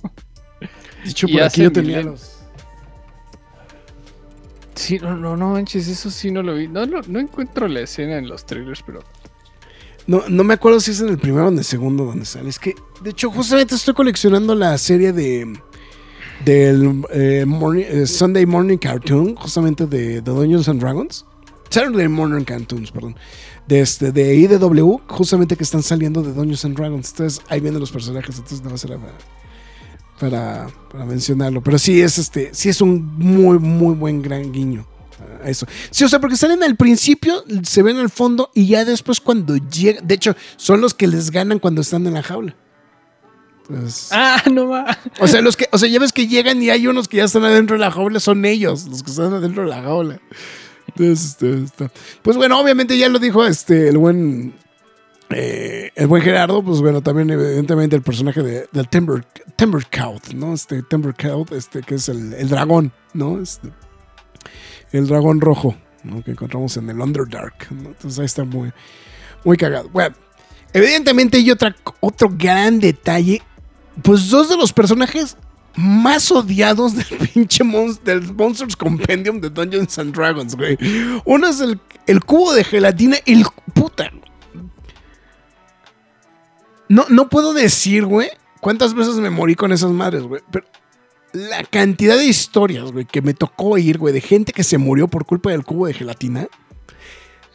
Dicho 1.06 1.28
por 1.30 1.44
aquí 1.44 1.62
yo 1.64 1.72
tenía 1.72 2.02
milen- 2.02 2.12
los... 2.12 2.30
Sí, 4.76 4.98
no, 5.00 5.16
no, 5.16 5.38
no 5.38 5.52
manches, 5.52 5.88
eso 5.88 6.10
sí 6.10 6.32
no 6.32 6.42
lo 6.44 6.56
vi. 6.56 6.68
No, 6.68 6.86
no, 6.86 7.02
no 7.08 7.20
encuentro 7.20 7.68
la 7.68 7.82
escena 7.82 8.18
en 8.18 8.28
los 8.28 8.46
trailers, 8.46 8.82
pero. 8.86 9.02
No, 10.06 10.24
no 10.28 10.44
me 10.44 10.54
acuerdo 10.54 10.80
si 10.80 10.92
es 10.92 11.00
en 11.00 11.10
el 11.10 11.18
primero 11.18 11.46
o 11.46 11.50
en 11.50 11.58
el 11.58 11.64
segundo 11.64 12.06
donde 12.06 12.26
sale. 12.26 12.50
Es 12.50 12.60
que, 12.60 12.76
de 13.02 13.12
hecho, 13.12 13.32
justamente 13.32 13.76
estoy 13.76 13.94
coleccionando 13.94 14.54
la 14.56 14.78
serie 14.78 15.14
de 15.14 15.54
del 16.44 17.06
eh, 17.12 17.46
eh, 17.46 18.06
Sunday 18.06 18.46
Morning 18.46 18.78
Cartoon, 18.78 19.36
justamente 19.36 19.88
de, 19.88 20.22
de 20.22 20.32
Dungeons 20.32 20.68
and 20.68 20.82
Dragons. 20.82 21.26
Saturday 21.70 22.08
Morning 22.08 22.44
Cartoons, 22.44 22.92
perdón. 22.92 23.16
De, 23.68 23.80
este, 23.80 24.12
de 24.12 24.36
IDW, 24.36 25.00
justamente 25.08 25.56
que 25.56 25.64
están 25.64 25.82
saliendo 25.82 26.22
de 26.22 26.34
Dungeons 26.34 26.66
and 26.66 26.78
Dragons. 26.78 27.12
Entonces, 27.12 27.42
ahí 27.48 27.62
vienen 27.62 27.80
los 27.80 27.92
personajes, 27.92 28.36
entonces 28.36 28.62
no 28.62 28.70
va 28.70 28.76
a 28.76 28.78
ser 28.78 28.98
para, 29.00 29.18
para, 30.20 30.68
para 30.92 31.06
mencionarlo. 31.06 31.62
Pero 31.62 31.80
sí 31.80 32.02
es 32.02 32.18
este, 32.18 32.50
sí 32.54 32.70
es 32.70 32.82
un 32.82 33.18
muy, 33.18 33.58
muy 33.58 33.96
buen 33.96 34.22
gran 34.22 34.52
guiño 34.52 34.86
a 35.44 35.50
eso. 35.50 35.66
Sí, 35.92 36.04
o 36.04 36.10
sea, 36.10 36.20
porque 36.20 36.36
salen 36.38 36.64
al 36.64 36.76
principio, 36.76 37.44
se 37.64 37.82
ven 37.84 37.98
al 37.98 38.10
fondo 38.10 38.50
y 38.54 38.68
ya 38.68 38.86
después 38.86 39.20
cuando 39.22 39.56
llegan, 39.58 40.08
de 40.08 40.16
hecho, 40.16 40.36
son 40.58 40.82
los 40.82 40.94
que 40.94 41.08
les 41.08 41.32
ganan 41.32 41.60
cuando 41.60 41.82
están 41.82 42.06
en 42.08 42.14
la 42.14 42.24
jaula. 42.24 42.56
Pues, 43.68 44.10
¡Ah, 44.12 44.44
no 44.52 44.68
va! 44.68 44.98
o 45.20 45.28
sea, 45.28 45.42
los 45.42 45.56
que, 45.56 45.68
o 45.72 45.78
sea, 45.78 45.88
ya 45.90 46.00
ves 46.00 46.12
que 46.12 46.28
llegan 46.28 46.62
y 46.62 46.70
hay 46.70 46.86
unos 46.88 47.08
que 47.08 47.18
ya 47.18 47.24
están 47.26 47.46
adentro 47.46 47.76
de 47.76 47.80
la 47.80 47.92
jaula, 47.92 48.20
son 48.20 48.44
ellos, 48.46 48.86
los 48.88 49.04
que 49.04 49.12
están 49.12 49.34
adentro 49.34 49.64
de 49.64 49.70
la 49.70 49.82
jaula. 49.82 50.20
Entonces, 50.88 51.38
está- 51.42 51.90
Pues 52.22 52.36
bueno, 52.38 52.60
obviamente 52.60 52.98
ya 52.98 53.08
lo 53.10 53.20
dijo 53.20 53.46
este 53.46 53.88
el 53.90 53.98
buen 53.98 54.54
eh, 55.30 55.90
el 55.96 56.08
buen 56.08 56.22
Gerardo, 56.22 56.62
pues 56.62 56.82
bueno, 56.82 57.02
también 57.02 57.30
evidentemente 57.32 57.96
el 57.96 58.02
personaje 58.04 58.44
de, 58.44 58.68
del 58.72 58.88
Timber, 58.90 59.26
Timber 59.56 59.84
Cout, 59.90 60.28
¿no? 60.34 60.54
Este 60.54 60.84
Timber 60.84 61.16
Cout, 61.16 61.52
este 61.54 61.82
que 61.82 61.96
es 61.96 62.10
el, 62.10 62.34
el 62.34 62.50
dragón, 62.50 62.92
¿no? 63.14 63.40
Este, 63.42 63.70
el 64.94 65.08
dragón 65.08 65.42
rojo, 65.42 65.76
¿no? 66.04 66.24
Que 66.24 66.32
encontramos 66.32 66.78
en 66.78 66.90
el 66.90 67.00
Underdark. 67.02 67.68
Entonces 67.72 68.20
ahí 68.20 68.26
está 68.26 68.44
muy, 68.46 68.72
muy 69.44 69.58
cagado. 69.58 69.90
Bueno, 69.90 70.16
evidentemente 70.74 71.38
hay 71.38 71.52
otra, 71.52 71.76
otro 72.00 72.30
gran 72.32 72.80
detalle, 72.80 73.42
pues 74.02 74.30
dos 74.30 74.50
de 74.50 74.58
los 74.58 74.72
personajes 74.74 75.36
más 75.76 76.32
odiados 76.32 76.96
del 76.96 77.18
pinche 77.34 77.64
mon- 77.64 77.98
del 78.04 78.22
Monsters 78.34 78.76
Compendium 78.76 79.42
de 79.42 79.50
Dungeons 79.50 79.98
and 79.98 80.16
Dragons, 80.16 80.56
güey. 80.56 80.78
Uno 81.26 81.48
es 81.48 81.60
el, 81.60 81.80
el 82.06 82.24
cubo 82.24 82.54
de 82.54 82.64
gelatina, 82.64 83.18
el 83.26 83.44
puta. 83.74 84.12
No, 86.90 87.06
no 87.10 87.30
puedo 87.30 87.54
decir, 87.54 88.06
güey, 88.06 88.30
cuántas 88.60 88.94
veces 88.94 89.16
me 89.16 89.30
morí 89.30 89.56
con 89.56 89.72
esas 89.72 89.92
madres, 89.92 90.24
güey. 90.24 90.42
Pero 90.52 90.66
la 91.34 91.64
cantidad 91.64 92.18
de 92.18 92.26
historias, 92.26 92.92
güey, 92.92 93.06
que 93.06 93.22
me 93.22 93.34
tocó 93.34 93.70
oír, 93.72 93.98
güey, 93.98 94.14
de 94.14 94.22
gente 94.22 94.54
que 94.54 94.64
se 94.64 94.78
murió 94.78 95.08
por 95.08 95.26
culpa 95.26 95.50
del 95.52 95.64
cubo 95.64 95.88
de 95.88 95.94
gelatina. 95.94 96.48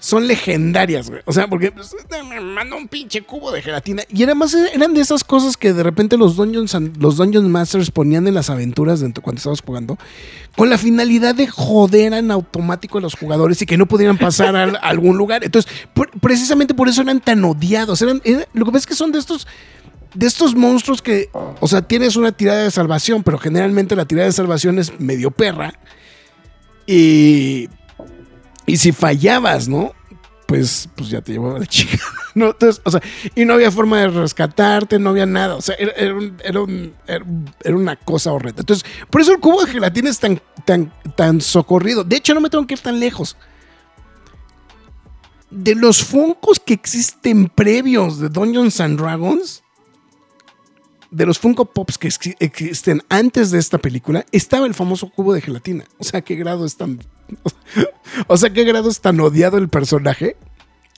Son 0.01 0.29
legendarias, 0.29 1.11
güey. 1.11 1.23
O 1.25 1.33
sea, 1.33 1.49
porque 1.49 1.73
pues, 1.73 1.93
me 2.29 2.41
mandó 2.41 2.77
un 2.77 2.87
pinche 2.87 3.23
cubo 3.23 3.51
de 3.51 3.63
gelatina. 3.63 4.05
Y 4.09 4.23
además 4.23 4.55
eran 4.55 4.95
de 4.95 5.01
esas 5.01 5.25
cosas 5.25 5.57
que 5.57 5.73
de 5.73 5.83
repente 5.83 6.17
los 6.17 6.37
Dungeons, 6.37 6.73
los 7.01 7.17
Dungeon 7.17 7.51
Masters 7.51 7.91
ponían 7.91 8.29
en 8.29 8.35
las 8.35 8.49
aventuras 8.49 9.01
dentro, 9.01 9.25
cuando 9.25 9.39
estabas 9.39 9.61
jugando. 9.61 9.99
Con 10.57 10.71
la 10.71 10.79
finalidad 10.79 11.35
de 11.35 11.49
joder 11.49 12.13
en 12.13 12.31
automático 12.31 12.99
a 12.99 13.01
los 13.01 13.15
jugadores 13.17 13.61
y 13.61 13.67
que 13.67 13.77
no 13.77 13.87
pudieran 13.87 14.19
pasar 14.19 14.55
a, 14.55 14.65
algún 14.83 15.17
lugar. 15.17 15.43
Entonces, 15.43 15.71
precisamente 16.21 16.75
por 16.75 16.89
eso 16.89 17.03
eran 17.03 17.19
tan 17.19 17.45
odiados. 17.45 18.01
Eran, 18.01 18.21
era- 18.25 18.47
lo 18.53 18.67
que 18.67 18.71
pasa 18.71 18.83
es 18.83 18.87
que 18.87 18.95
son 18.95 19.11
de 19.11 19.19
estos 19.19 19.49
de 20.15 20.27
estos 20.27 20.55
monstruos 20.55 21.03
que, 21.03 21.31
o 21.33 21.69
sea, 21.69 21.83
tienes 21.83 22.17
una 22.17 22.33
tirada 22.33 22.65
de 22.65 22.71
salvación, 22.71 23.23
pero 23.23 23.39
generalmente 23.39 23.97
la 23.97 24.07
tirada 24.07 24.27
de 24.27 24.33
salvación 24.33 24.79
es 24.79 24.99
medio 25.01 25.31
perra. 25.31 25.75
Y, 26.87 27.69
y 28.67 28.77
si 28.79 28.93
fallabas, 28.93 29.69
¿no? 29.69 29.93
Pues, 30.47 30.89
pues 30.97 31.11
ya 31.11 31.21
te 31.21 31.33
llevaba 31.33 31.59
la 31.59 31.67
chica. 31.67 31.99
¿no? 32.35 32.47
Entonces, 32.47 32.81
o 32.85 32.91
sea, 32.91 33.03
y 33.35 33.45
no 33.45 33.53
había 33.53 33.71
forma 33.71 33.99
de 33.99 34.09
rescatarte, 34.09 34.99
no 34.99 35.11
había 35.11 35.27
nada. 35.27 35.57
O 35.57 35.61
sea, 35.61 35.75
era, 35.75 35.93
era 35.93 36.65
era 37.63 37.77
una 37.77 37.97
cosa 37.97 38.33
horrenda. 38.33 38.61
Entonces, 38.61 38.89
por 39.11 39.21
eso 39.21 39.33
el 39.33 39.41
cubo 39.41 39.63
de 39.63 39.73
gelatina 39.73 40.09
es 40.09 40.19
tan, 40.19 40.41
tan, 40.65 40.91
tan 41.17 41.43
socorrido. 41.43 42.03
De 42.03 42.17
hecho, 42.17 42.33
no 42.33 42.41
me 42.41 42.49
tengo 42.49 42.67
que 42.67 42.75
ir 42.75 42.81
tan 42.81 42.99
lejos. 42.99 43.37
De 45.51 45.75
los 45.75 46.03
funcos 46.03 46.59
que 46.61 46.73
existen 46.75 47.49
previos 47.55 48.19
de 48.19 48.31
Dungeons 48.31 48.81
and 48.81 48.99
Dragons, 48.99 49.63
de 51.11 51.27
los 51.27 51.39
Funko 51.39 51.65
Pops 51.67 51.99
que 51.99 52.09
exi- 52.09 52.37
existen 52.41 53.03
antes 53.09 53.51
de 53.51 53.59
esta 53.59 53.79
película, 53.79 54.25
estaba 54.33 54.67
el 54.67 54.75
famoso 54.75 55.09
cubo 55.11 55.33
de 55.33 55.41
gelatina. 55.41 55.85
O 55.99 56.05
sea, 56.05 56.21
qué 56.23 56.37
grado 56.37 56.65
es 56.67 56.77
tan. 56.77 56.99
o 58.27 58.37
sea, 58.37 58.51
qué 58.51 58.65
grado 58.65 58.91
es 58.91 59.01
tan 59.01 59.19
odiado 59.21 59.59
el 59.59 59.69
personaje 59.69 60.37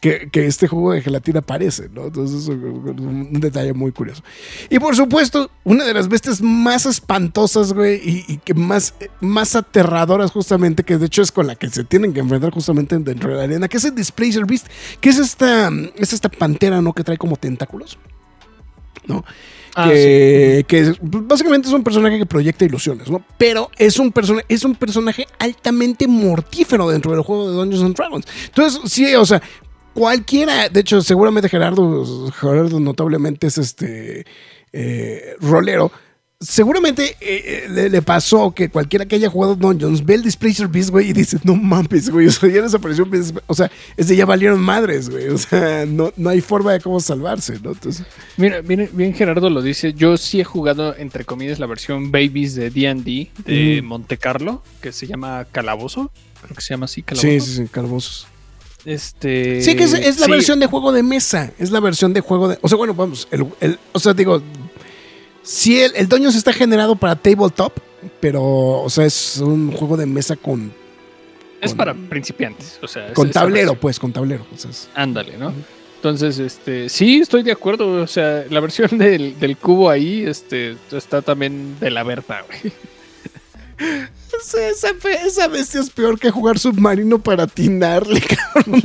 que, 0.00 0.30
que 0.32 0.46
este 0.46 0.66
juego 0.66 0.92
de 0.92 1.02
gelatina 1.02 1.40
aparece, 1.40 1.90
¿no? 1.92 2.06
Entonces, 2.06 2.44
es 2.44 2.48
un, 2.48 3.28
un 3.34 3.40
detalle 3.40 3.74
muy 3.74 3.92
curioso. 3.92 4.22
Y 4.70 4.78
por 4.78 4.96
supuesto, 4.96 5.50
una 5.62 5.84
de 5.84 5.92
las 5.92 6.08
bestias 6.08 6.40
más 6.40 6.86
espantosas, 6.86 7.74
güey, 7.74 7.96
y, 8.02 8.24
y 8.26 8.36
que 8.38 8.54
más, 8.54 8.94
más 9.20 9.54
aterradoras, 9.56 10.30
justamente, 10.32 10.84
que 10.84 10.96
de 10.96 11.04
hecho 11.06 11.20
es 11.20 11.30
con 11.30 11.46
la 11.46 11.54
que 11.54 11.68
se 11.68 11.84
tienen 11.84 12.14
que 12.14 12.20
enfrentar 12.20 12.50
justamente 12.50 12.98
dentro 12.98 13.30
de 13.30 13.36
la 13.36 13.42
arena, 13.42 13.68
que 13.68 13.76
es 13.76 13.84
el 13.84 13.94
Displacer 13.94 14.46
Beast, 14.46 14.68
que 15.00 15.10
es 15.10 15.18
esta, 15.18 15.70
es 15.96 16.12
esta 16.14 16.30
pantera, 16.30 16.80
¿no? 16.80 16.94
Que 16.94 17.04
trae 17.04 17.18
como 17.18 17.36
tentáculos, 17.36 17.98
¿no? 19.06 19.22
Ah, 19.74 19.88
que, 19.88 20.94
básicamente 21.00 21.68
es 21.68 21.74
un 21.74 21.84
personaje 21.84 22.18
que 22.18 22.26
proyecta 22.26 22.64
ilusiones, 22.64 23.10
¿no? 23.10 23.24
Pero 23.38 23.70
es 23.78 23.98
un, 23.98 24.12
persona, 24.12 24.42
es 24.48 24.64
un 24.64 24.74
personaje 24.74 25.26
altamente 25.38 26.08
mortífero 26.08 26.88
dentro 26.90 27.12
del 27.12 27.22
juego 27.22 27.50
de 27.50 27.56
Dungeons 27.56 27.84
and 27.84 27.96
Dragons. 27.96 28.26
Entonces, 28.46 28.80
sí, 28.90 29.14
o 29.14 29.24
sea, 29.24 29.40
cualquiera, 29.94 30.68
de 30.68 30.80
hecho, 30.80 31.02
seguramente 31.02 31.48
Gerardo, 31.48 32.30
Gerardo 32.32 32.80
notablemente 32.80 33.46
es 33.46 33.58
este 33.58 34.24
eh, 34.72 35.36
rolero. 35.40 35.92
Seguramente 36.42 37.16
eh, 37.20 37.64
eh, 37.64 37.66
le, 37.68 37.90
le 37.90 38.00
pasó 38.00 38.52
que 38.52 38.70
cualquiera 38.70 39.04
que 39.04 39.16
haya 39.16 39.28
jugado 39.28 39.56
Dungeons 39.56 40.02
ve 40.06 40.14
el 40.14 40.22
Displacer 40.22 40.68
Beast, 40.68 40.88
güey, 40.88 41.10
y 41.10 41.12
dice, 41.12 41.36
no 41.44 41.54
mames, 41.54 42.08
güey, 42.08 42.26
o 42.28 42.30
sea, 42.30 42.48
ya 42.48 42.62
desapareció, 42.62 43.06
o 43.46 43.54
sea, 43.54 43.70
es 43.94 44.08
de 44.08 44.16
ya 44.16 44.24
valieron 44.24 44.58
madres, 44.58 45.10
güey, 45.10 45.28
o 45.28 45.36
sea, 45.36 45.84
no, 45.84 46.14
no 46.16 46.30
hay 46.30 46.40
forma 46.40 46.72
de 46.72 46.80
cómo 46.80 46.98
salvarse, 46.98 47.60
¿no? 47.62 47.72
Entonces, 47.72 48.06
Mira, 48.38 48.62
bien, 48.62 48.88
bien 48.94 49.12
Gerardo 49.12 49.50
lo 49.50 49.60
dice. 49.60 49.92
Yo 49.92 50.16
sí 50.16 50.40
he 50.40 50.44
jugado, 50.44 50.96
entre 50.96 51.26
comillas, 51.26 51.58
la 51.58 51.66
versión 51.66 52.10
Babies 52.10 52.54
de 52.54 52.70
D&D 52.70 53.30
de 53.44 53.82
Mm. 53.82 53.84
Monte 53.84 54.16
Carlo, 54.16 54.62
que 54.80 54.92
se 54.92 55.06
llama 55.06 55.44
Calabozo. 55.52 56.10
Creo 56.40 56.54
que 56.56 56.62
se 56.62 56.72
llama 56.72 56.86
así, 56.86 57.02
Calabozo. 57.02 57.28
sí, 57.28 57.40
sí, 57.40 57.56
sí, 57.58 57.68
calvosos. 57.70 58.26
Este... 58.86 59.60
Sí, 59.60 59.76
que 59.76 59.84
es, 59.84 59.92
es 59.92 60.18
la 60.20 60.24
sí, 60.24 60.32
versión 60.32 60.58
de 60.58 60.66
juego 60.66 60.90
de 60.90 61.02
mesa. 61.02 61.52
Es 61.58 61.70
la 61.70 61.80
versión 61.80 62.14
de 62.14 62.22
juego 62.22 62.48
de. 62.48 62.58
O 62.62 62.68
sea, 62.68 62.78
bueno, 62.78 62.94
vamos. 62.94 63.28
El, 63.30 63.44
el- 63.60 63.78
o 63.92 63.98
sea, 63.98 64.14
digo. 64.14 64.40
Sí, 65.52 65.80
el, 65.80 65.92
el 65.96 66.08
Dungeons 66.08 66.36
está 66.36 66.52
generado 66.52 66.94
para 66.94 67.16
tabletop, 67.16 67.72
pero, 68.20 68.42
o 68.82 68.88
sea, 68.88 69.04
es 69.04 69.38
un 69.38 69.72
juego 69.72 69.96
de 69.96 70.06
mesa 70.06 70.36
con, 70.36 70.72
Es 71.60 71.70
con- 71.72 71.78
para 71.78 71.92
principiantes, 71.94 72.78
o 72.80 72.86
sea... 72.86 73.12
con 73.14 73.30
tablero, 73.32 73.74
pues, 73.74 73.98
con 73.98 74.12
tablero. 74.12 74.46
O 74.54 74.56
sea, 74.56 74.70
es- 74.70 74.88
Ándale, 74.94 75.36
¿no? 75.36 75.52
Entonces, 75.96 76.38
este, 76.38 76.88
sí, 76.88 77.18
estoy 77.18 77.42
de 77.42 77.50
acuerdo. 77.52 78.00
O 78.02 78.06
sea, 78.06 78.44
la 78.48 78.60
versión 78.60 78.88
del, 78.98 79.38
del 79.40 79.56
cubo 79.56 79.90
ahí, 79.90 80.22
este, 80.24 80.76
está 80.92 81.20
también 81.20 81.76
de 81.80 81.90
la 81.90 82.04
Berta, 82.04 82.42
güey. 82.46 82.72
Esa 85.26 85.48
bestia 85.48 85.80
es 85.80 85.90
peor 85.90 86.18
que 86.18 86.30
jugar 86.30 86.58
submarino 86.58 87.18
para 87.18 87.42
atinarle, 87.44 88.20
cabrón. 88.54 88.82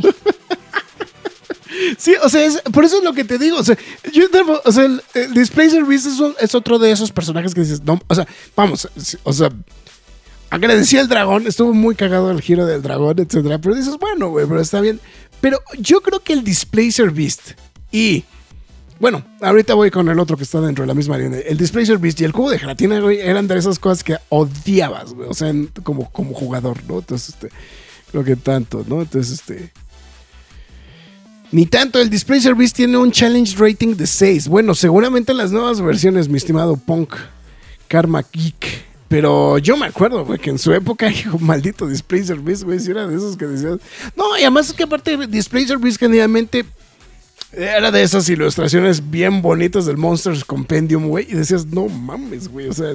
Sí, 1.98 2.14
o 2.24 2.30
sea, 2.30 2.46
es- 2.46 2.62
por 2.74 2.86
eso 2.86 2.98
es 2.98 3.04
lo 3.04 3.14
que 3.14 3.24
te 3.24 3.38
digo. 3.38 3.58
O 3.58 3.64
sea, 3.64 3.78
yo 4.14 4.26
o 4.64 4.72
sea 4.72 4.86
el, 4.86 5.02
Displacer 5.34 5.84
Beast 5.86 6.06
es, 6.08 6.14
es 6.40 6.56
otro 6.56 6.80
de 6.80 6.92
esos 6.92 7.12
personajes 7.12 7.54
que 7.54 7.62
dices, 7.62 7.84
no, 7.84 8.00
o 8.08 8.16
sea, 8.16 8.28
vamos, 8.56 8.88
o 9.24 9.34
sea, 9.34 9.50
agradecía 10.50 11.02
al 11.02 11.08
dragón, 11.08 11.48
estuvo 11.48 11.74
muy 11.74 11.96
cagado 11.96 12.32
el 12.32 12.42
giro 12.42 12.66
del 12.66 12.82
dragón, 12.82 13.20
etcétera, 13.20 13.60
pero 13.60 13.76
dices, 13.76 13.96
bueno, 14.00 14.30
güey, 14.30 14.46
pero 14.46 14.62
está 14.62 14.82
bien. 14.82 15.00
Pero 15.42 15.60
yo 15.78 16.02
creo 16.02 16.22
que 16.22 16.34
el 16.34 16.44
Displacer 16.44 17.12
Beast 17.12 17.52
y 17.92 18.24
bueno, 19.00 19.26
ahorita 19.42 19.74
voy 19.74 19.92
con 19.92 20.08
el 20.08 20.18
otro 20.20 20.38
que 20.38 20.44
está 20.44 20.62
dentro 20.62 20.84
de 20.84 20.88
la 20.88 20.94
misma 20.94 21.18
línea. 21.18 21.40
El 21.40 21.58
Displacer 21.58 21.98
Beast 21.98 22.22
y 22.22 22.24
el 22.24 22.32
cubo 22.32 22.50
de 22.50 22.60
gelatina, 22.60 23.00
güey, 23.02 23.20
eran 23.20 23.46
de 23.48 23.58
esas 23.58 23.78
cosas 23.78 24.04
que 24.06 24.16
odiabas, 24.30 25.14
güey. 25.14 25.28
O 25.30 25.34
sea, 25.34 25.54
como, 25.84 26.10
como 26.12 26.34
jugador, 26.34 26.78
¿no? 26.88 27.00
Entonces, 27.00 27.30
este, 27.36 27.50
creo 28.12 28.24
que 28.24 28.38
tanto, 28.38 28.86
¿no? 28.88 29.02
Entonces, 29.02 29.34
este. 29.34 29.74
Ni 31.56 31.66
tanto, 31.66 32.02
el 32.02 32.10
Displacer 32.10 32.54
Beast 32.54 32.76
tiene 32.76 32.98
un 32.98 33.14
challenge 33.14 33.56
rating 33.58 33.96
de 33.96 34.08
6. 34.08 34.50
Bueno, 34.50 34.76
seguramente 34.76 35.32
en 35.32 35.38
las 35.38 35.54
nuevas 35.54 35.80
versiones, 35.80 36.28
mi 36.28 36.36
estimado 36.36 36.76
Punk 36.76 37.16
Karma 37.88 38.26
Geek. 38.30 38.84
Pero 39.08 39.58
yo 39.60 39.78
me 39.78 39.86
acuerdo, 39.86 40.26
güey, 40.26 40.38
que 40.38 40.50
en 40.50 40.60
su 40.60 40.74
época, 40.74 41.10
hijo, 41.10 41.40
maldito 41.40 41.88
Displacer 41.88 42.40
Beast, 42.40 42.64
güey, 42.64 42.82
si 42.82 42.92
era 42.92 43.08
de 43.08 43.16
esos 43.16 43.38
que 43.38 43.46
decías. 43.46 43.80
No, 44.18 44.38
y 44.38 44.42
además 44.42 44.68
es 44.68 44.74
que 44.74 44.84
aparte, 44.84 45.16
Displacer 45.28 45.78
Beast 45.78 45.98
generalmente 45.98 46.66
era 47.54 47.90
de 47.90 48.04
esas 48.04 48.28
ilustraciones 48.28 49.10
bien 49.10 49.42
bonitas 49.42 49.86
del 49.86 49.96
Monsters 49.96 50.44
Compendium, 50.44 51.08
güey. 51.08 51.26
Y 51.30 51.36
decías, 51.36 51.66
no 51.68 51.88
mames, 51.88 52.50
güey. 52.50 52.68
O 52.68 52.74
sea, 52.74 52.94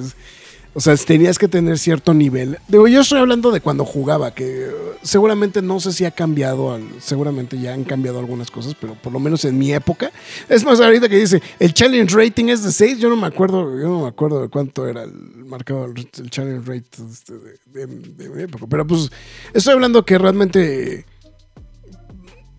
o 0.73 0.79
sea, 0.79 0.95
tenías 0.95 1.37
que 1.37 1.49
tener 1.49 1.77
cierto 1.77 2.13
nivel. 2.13 2.57
Digo, 2.67 2.87
yo 2.87 3.01
estoy 3.01 3.19
hablando 3.19 3.51
de 3.51 3.59
cuando 3.59 3.83
jugaba, 3.83 4.33
que 4.33 4.69
seguramente 5.01 5.61
no 5.61 5.81
sé 5.81 5.91
si 5.91 6.05
ha 6.05 6.11
cambiado, 6.11 6.79
seguramente 6.99 7.59
ya 7.59 7.73
han 7.73 7.83
cambiado 7.83 8.19
algunas 8.19 8.49
cosas, 8.49 8.75
pero 8.79 8.95
por 8.95 9.11
lo 9.11 9.19
menos 9.19 9.43
en 9.43 9.57
mi 9.57 9.73
época. 9.73 10.11
Es 10.47 10.63
más, 10.63 10.79
ahorita 10.79 11.09
que 11.09 11.17
dice, 11.17 11.41
el 11.59 11.73
challenge 11.73 12.15
rating 12.15 12.45
es 12.45 12.63
de 12.63 12.71
6, 12.71 12.99
yo 12.99 13.09
no 13.09 13.17
me 13.17 13.27
acuerdo, 13.27 13.77
yo 13.77 13.89
no 13.89 14.01
me 14.03 14.07
acuerdo 14.07 14.41
de 14.41 14.47
cuánto 14.47 14.87
era 14.87 15.03
el 15.03 15.13
marcado 15.45 15.85
el, 15.85 16.09
challenge 16.29 16.65
rate 16.65 17.03
este, 17.11 17.33
de, 17.65 17.87
mi 18.29 18.41
época. 18.41 18.65
Pero 18.69 18.87
pues, 18.87 19.11
estoy 19.53 19.73
hablando 19.73 20.05
que 20.05 20.17
realmente 20.17 21.05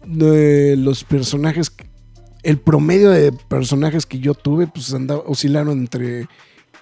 los 0.04 1.04
personajes, 1.04 1.72
el 2.42 2.58
promedio 2.58 3.08
de 3.08 3.32
personajes 3.32 4.04
que 4.04 4.18
yo 4.18 4.34
tuve, 4.34 4.66
pues 4.66 4.92
andaba, 4.92 5.22
oscilaron 5.26 5.78
entre 5.78 6.28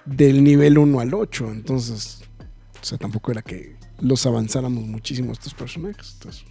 del 0.05 0.43
nivel 0.43 0.77
1 0.77 0.99
al 0.99 1.13
8. 1.13 1.51
Entonces, 1.51 2.21
o 2.81 2.85
sea, 2.85 2.97
tampoco 2.97 3.31
era 3.31 3.41
que 3.41 3.75
los 3.99 4.25
avanzáramos 4.25 4.83
muchísimo 4.85 5.31
estos 5.31 5.53
personajes. 5.53 6.13
Entonces, 6.15 6.43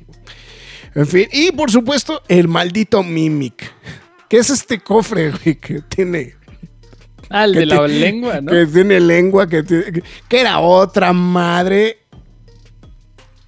en 0.95 1.07
fin, 1.07 1.29
y 1.33 1.53
por 1.53 1.71
supuesto, 1.71 2.23
el 2.29 2.49
maldito 2.49 3.03
Mimic. 3.03 3.73
Que 4.29 4.39
es 4.39 4.51
este 4.51 4.79
cofre, 4.81 5.31
güey, 5.33 5.57
que 5.59 5.81
tiene 5.83 6.35
Ah, 7.29 7.45
el 7.45 7.53
que 7.55 7.61
de 7.61 7.67
la 7.67 7.87
lengua, 7.87 8.41
¿no? 8.41 8.51
Que 8.53 8.67
tiene 8.67 8.99
lengua, 9.01 9.49
que, 9.49 9.63
tiene- 9.63 9.93
que- 9.93 10.03
que 10.29 10.41
era 10.41 10.59
otra 10.61 11.13
madre 11.13 11.99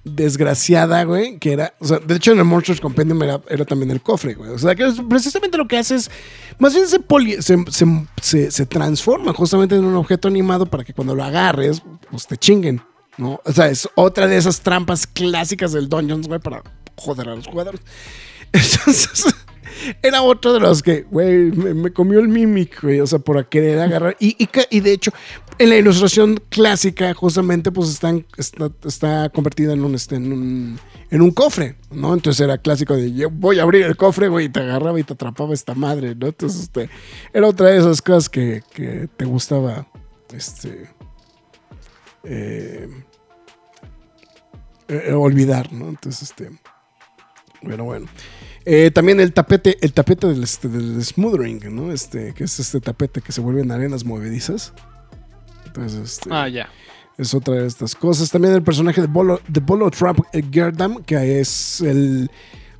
desgraciada, 0.03 1.03
güey, 1.05 1.37
que 1.39 1.53
era, 1.53 1.73
o 1.79 1.85
sea, 1.85 1.99
de 1.99 2.15
hecho 2.15 2.33
en 2.33 2.39
el 2.39 2.43
Monsters 2.43 2.81
Compendium 2.81 3.23
era, 3.23 3.39
también 3.65 3.89
el 3.91 4.01
cofre, 4.01 4.33
güey, 4.33 4.49
o 4.49 4.57
sea, 4.57 4.75
que 4.75 4.85
es 4.85 4.95
precisamente 5.09 5.57
lo 5.57 5.67
que 5.67 5.77
hace 5.77 5.95
es, 5.95 6.11
más 6.59 6.73
bien 6.73 6.87
se, 6.87 6.99
poli- 6.99 7.41
se, 7.41 8.65
transforma 8.65 9.33
justamente 9.33 9.75
en 9.75 9.85
un 9.85 9.95
objeto 9.95 10.27
animado 10.27 10.65
para 10.65 10.83
que 10.83 10.93
cuando 10.93 11.15
lo 11.15 11.23
agarres, 11.23 11.81
pues 12.11 12.27
te 12.27 12.37
chinguen, 12.37 12.81
¿no? 13.17 13.39
O 13.45 13.51
sea, 13.53 13.69
es 13.69 13.87
otra 13.95 14.27
de 14.27 14.37
esas 14.37 14.59
trampas 14.61 15.07
clásicas 15.07 15.71
del 15.71 15.87
Dungeons, 15.87 16.27
güey, 16.27 16.39
para 16.39 16.63
joder 16.95 17.29
a 17.29 17.35
los 17.35 17.47
jugadores. 17.47 17.81
Entonces, 18.51 19.33
era 20.01 20.21
otro 20.21 20.53
de 20.53 20.59
los 20.59 20.83
que, 20.83 21.03
güey, 21.03 21.51
me, 21.51 21.91
comió 21.91 22.19
el 22.19 22.27
mimic, 22.27 22.81
güey, 22.81 22.99
o 22.99 23.07
sea, 23.07 23.19
por 23.19 23.43
querer 23.47 23.79
agarrar. 23.79 24.15
Y, 24.19 24.35
y, 24.43 24.49
y 24.69 24.79
de 24.79 24.93
hecho, 24.93 25.11
en 25.63 25.69
la 25.69 25.77
ilustración 25.77 26.41
clásica, 26.49 27.13
justamente, 27.13 27.71
pues 27.71 27.89
está, 28.85 29.29
convertida 29.29 29.73
en 29.73 29.83
un, 29.83 29.95
este, 29.95 30.15
en 30.15 30.31
un, 31.21 31.31
cofre, 31.31 31.75
¿no? 31.91 32.13
Entonces 32.13 32.41
era 32.41 32.57
clásico 32.57 32.95
de, 32.95 33.13
yo 33.13 33.29
voy 33.29 33.59
a 33.59 33.63
abrir 33.63 33.83
el 33.83 33.95
cofre, 33.95 34.27
güey, 34.27 34.47
y 34.47 34.49
te 34.49 34.59
agarraba 34.59 34.99
y 34.99 35.03
te 35.03 35.13
atrapaba 35.13 35.53
esta 35.53 35.73
madre, 35.73 36.15
¿no? 36.15 36.27
Entonces, 36.27 36.63
este, 36.63 36.89
era 37.33 37.47
otra 37.47 37.69
de 37.69 37.77
esas 37.77 38.01
cosas 38.01 38.29
que, 38.29 38.61
te 39.15 39.25
gustaba, 39.25 39.87
este, 40.33 40.89
eh, 42.23 42.89
eh, 44.87 45.13
olvidar, 45.13 45.71
¿no? 45.71 45.89
Entonces, 45.89 46.29
este, 46.29 46.51
bueno, 47.61 47.85
bueno. 47.85 48.07
Eh, 48.65 48.91
también 48.91 49.19
el 49.19 49.33
tapete, 49.33 49.77
el 49.81 49.93
tapete 49.93 50.27
del, 50.27 50.43
este, 50.43 50.67
del 50.67 51.03
¿no? 51.71 51.91
Este, 51.91 52.33
que 52.33 52.43
es 52.45 52.59
este 52.59 52.79
tapete 52.79 53.21
que 53.21 53.31
se 53.31 53.41
vuelve 53.41 53.61
en 53.61 53.71
arenas 53.71 54.03
movedizas. 54.05 54.73
Entonces, 55.75 55.99
este, 56.17 56.29
Ah, 56.31 56.47
ya. 56.47 56.69
es 57.17 57.33
otra 57.33 57.55
de 57.55 57.67
estas 57.67 57.95
cosas. 57.95 58.29
También 58.29 58.53
el 58.53 58.63
personaje 58.63 59.01
de 59.01 59.07
Bolo, 59.07 59.39
de 59.47 59.59
Bolo 59.59 59.89
Trap 59.89 60.19
eh, 60.33 60.43
Gerdam, 60.51 61.03
que 61.03 61.39
es 61.39 61.81
el. 61.81 62.29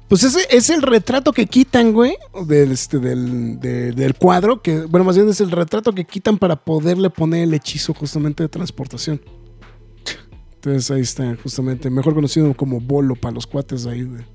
Pues 0.07 0.23
ese 0.23 0.41
es 0.51 0.69
el 0.69 0.83
retrato 0.83 1.33
que 1.33 1.47
quitan, 1.47 1.91
güey, 1.91 2.15
del, 2.45 2.71
este, 2.71 2.99
del, 2.99 3.59
de- 3.59 3.93
del 3.93 4.13
cuadro. 4.13 4.61
Que, 4.61 4.81
bueno, 4.81 5.05
más 5.05 5.15
bien 5.15 5.27
es 5.27 5.41
el 5.41 5.49
retrato 5.49 5.91
que 5.93 6.05
quitan 6.05 6.37
para 6.37 6.55
poderle 6.55 7.09
poner 7.09 7.43
el 7.43 7.53
hechizo 7.55 7.93
justamente 7.95 8.43
de 8.43 8.49
transportación. 8.49 9.19
Entonces 10.55 10.91
ahí 10.91 11.01
está, 11.01 11.35
justamente, 11.41 11.89
mejor 11.89 12.13
conocido 12.13 12.53
como 12.53 12.79
Bolo 12.79 13.15
para 13.15 13.33
los 13.33 13.47
cuates 13.47 13.85
ahí 13.85 14.03
de- 14.03 14.25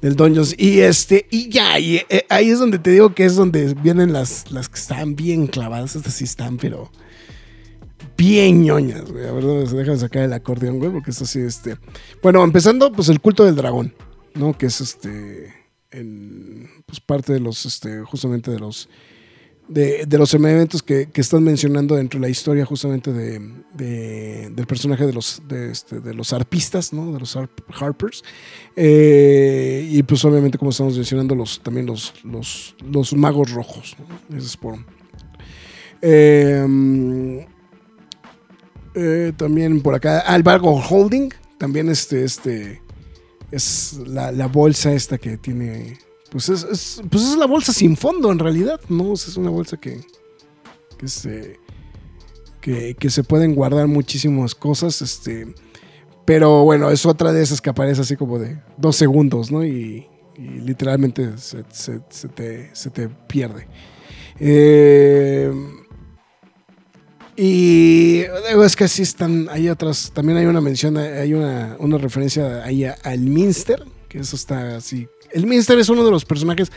del 0.00 0.16
Dungeons. 0.16 0.54
Y 0.58 0.80
este, 0.80 1.26
y 1.30 1.48
ya, 1.50 1.78
y, 1.78 1.96
eh, 2.08 2.24
ahí 2.30 2.48
es 2.50 2.58
donde 2.58 2.78
te 2.78 2.90
digo 2.90 3.14
que 3.14 3.24
es 3.26 3.34
donde 3.36 3.74
vienen 3.74 4.12
las, 4.12 4.50
las 4.50 4.68
que 4.68 4.78
están 4.78 5.16
bien 5.16 5.46
clavadas. 5.48 5.96
Estas 5.96 6.14
sí 6.14 6.24
están, 6.24 6.56
pero 6.56 6.90
bien 8.20 8.62
ñoñas, 8.62 9.10
güey. 9.10 9.26
A 9.26 9.32
ver 9.32 9.42
dónde 9.44 9.66
se 9.66 9.76
deja 9.76 9.92
de 9.92 9.98
sacar 9.98 10.22
el 10.22 10.32
acordeón, 10.32 10.78
güey, 10.78 10.90
porque 10.92 11.10
es 11.10 11.22
así, 11.22 11.40
este. 11.40 11.76
Bueno, 12.22 12.44
empezando, 12.44 12.92
pues 12.92 13.08
el 13.08 13.20
culto 13.20 13.44
del 13.44 13.56
dragón, 13.56 13.94
¿no? 14.34 14.56
Que 14.56 14.66
es 14.66 14.80
este. 14.80 15.52
El, 15.90 16.68
pues 16.86 17.00
parte 17.00 17.32
de 17.32 17.40
los, 17.40 17.64
este, 17.66 18.02
justamente 18.02 18.50
de 18.50 18.58
los. 18.60 18.88
De, 19.68 20.04
los 20.18 20.34
eventos 20.34 20.82
que, 20.82 21.08
que 21.12 21.20
están 21.20 21.44
mencionando 21.44 21.94
dentro 21.94 22.18
de 22.18 22.26
la 22.26 22.28
historia 22.28 22.64
justamente 22.64 23.12
de, 23.12 23.38
de- 23.72 24.50
del 24.50 24.66
personaje 24.66 25.06
de 25.06 25.12
los, 25.12 25.40
de, 25.46 25.70
este, 25.70 26.00
de 26.00 26.12
los 26.12 26.32
arpistas, 26.32 26.92
¿no? 26.92 27.12
De 27.12 27.20
los 27.20 27.36
harp- 27.36 27.62
harpers. 27.80 28.24
Eh, 28.74 29.88
y 29.88 30.02
pues 30.02 30.24
obviamente 30.24 30.58
como 30.58 30.72
estamos 30.72 30.96
mencionando 30.96 31.36
los, 31.36 31.60
también 31.62 31.86
los, 31.86 32.14
los, 32.24 32.74
los 32.84 33.12
magos 33.14 33.52
rojos. 33.52 33.94
¿no? 34.28 34.36
Ese 34.36 34.46
es 34.48 34.56
por... 34.56 34.74
Eh, 36.02 37.46
eh, 38.94 39.32
también 39.36 39.80
por 39.82 39.94
acá, 39.94 40.20
Alvargo 40.20 40.74
Holding, 40.80 41.30
también 41.58 41.88
este, 41.88 42.24
este, 42.24 42.82
es 43.50 43.98
la, 44.06 44.32
la 44.32 44.46
bolsa 44.46 44.92
esta 44.92 45.18
que 45.18 45.36
tiene, 45.36 45.98
pues 46.30 46.48
es, 46.48 46.64
es- 46.64 47.02
pues 47.10 47.24
es 47.24 47.36
la 47.36 47.46
bolsa 47.46 47.72
sin 47.72 47.96
fondo 47.96 48.30
en 48.32 48.38
realidad, 48.38 48.80
¿no? 48.88 49.12
Es 49.14 49.36
una 49.36 49.50
bolsa 49.50 49.76
que, 49.76 50.00
que, 50.98 51.08
se, 51.08 51.58
que, 52.60 53.10
se 53.10 53.24
pueden 53.24 53.54
guardar 53.54 53.86
muchísimas 53.88 54.54
cosas, 54.54 55.02
este, 55.02 55.54
pero 56.24 56.64
bueno, 56.64 56.90
es 56.90 57.04
otra 57.06 57.32
de 57.32 57.42
esas 57.42 57.60
que 57.60 57.70
aparece 57.70 58.02
así 58.02 58.16
como 58.16 58.38
de 58.38 58.58
dos 58.76 58.96
segundos, 58.96 59.50
¿no? 59.50 59.64
Y, 59.64 60.06
y 60.36 60.42
literalmente 60.60 61.36
se 61.38 61.62
te, 62.34 62.70
se 62.74 62.90
te 62.90 63.08
pierde. 63.28 63.66
Eh, 64.38 65.52
y 67.42 68.18
digo, 68.50 68.64
es 68.66 68.76
que 68.76 68.84
así 68.84 69.00
están, 69.00 69.48
hay 69.50 69.70
otras, 69.70 70.12
también 70.12 70.36
hay 70.36 70.44
una 70.44 70.60
mención, 70.60 70.98
hay 70.98 71.32
una, 71.32 71.74
una 71.78 71.96
referencia 71.96 72.62
ahí 72.62 72.84
al 72.84 73.20
Minster, 73.20 73.82
que 74.10 74.18
eso 74.18 74.36
está 74.36 74.76
así. 74.76 75.08
El 75.30 75.46
Minster 75.46 75.78
es 75.78 75.88
uno 75.88 76.04
de 76.04 76.10
los 76.10 76.26
personajes 76.26 76.70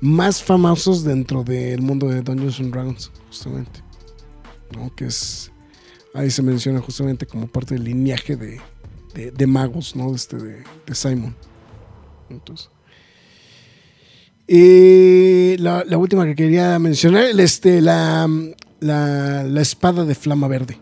más 0.00 0.42
famosos 0.42 1.04
dentro 1.04 1.44
del 1.44 1.82
mundo 1.82 2.08
de 2.08 2.22
Dungeons 2.22 2.60
and 2.60 2.72
Dragons, 2.72 3.10
justamente. 3.28 3.82
¿no? 4.74 4.90
Que 4.94 5.04
es, 5.04 5.52
ahí 6.14 6.30
se 6.30 6.42
menciona 6.42 6.80
justamente 6.80 7.26
como 7.26 7.46
parte 7.46 7.74
del 7.74 7.84
lineaje 7.84 8.36
de, 8.36 8.58
de, 9.12 9.32
de 9.32 9.46
magos, 9.46 9.94
¿no? 9.94 10.14
Este, 10.14 10.38
de, 10.38 10.64
de 10.86 10.94
Simon. 10.94 11.36
Entonces. 12.30 12.70
Y 14.48 15.58
la, 15.58 15.84
la 15.84 15.98
última 15.98 16.24
que 16.24 16.34
quería 16.34 16.78
mencionar, 16.78 17.38
este, 17.38 17.82
la, 17.82 18.26
la, 18.80 19.42
la 19.42 19.60
espada 19.60 20.04
de 20.04 20.14
flama 20.14 20.48
verde, 20.48 20.78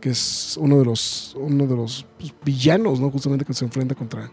que 0.00 0.10
es 0.10 0.56
uno 0.60 0.78
de 0.78 0.84
los, 0.84 1.34
uno 1.38 1.66
de 1.66 1.76
los 1.76 2.06
pues, 2.18 2.34
villanos, 2.44 3.00
¿no? 3.00 3.10
justamente 3.10 3.44
que 3.44 3.54
se 3.54 3.64
enfrenta 3.64 3.94
contra, 3.94 4.30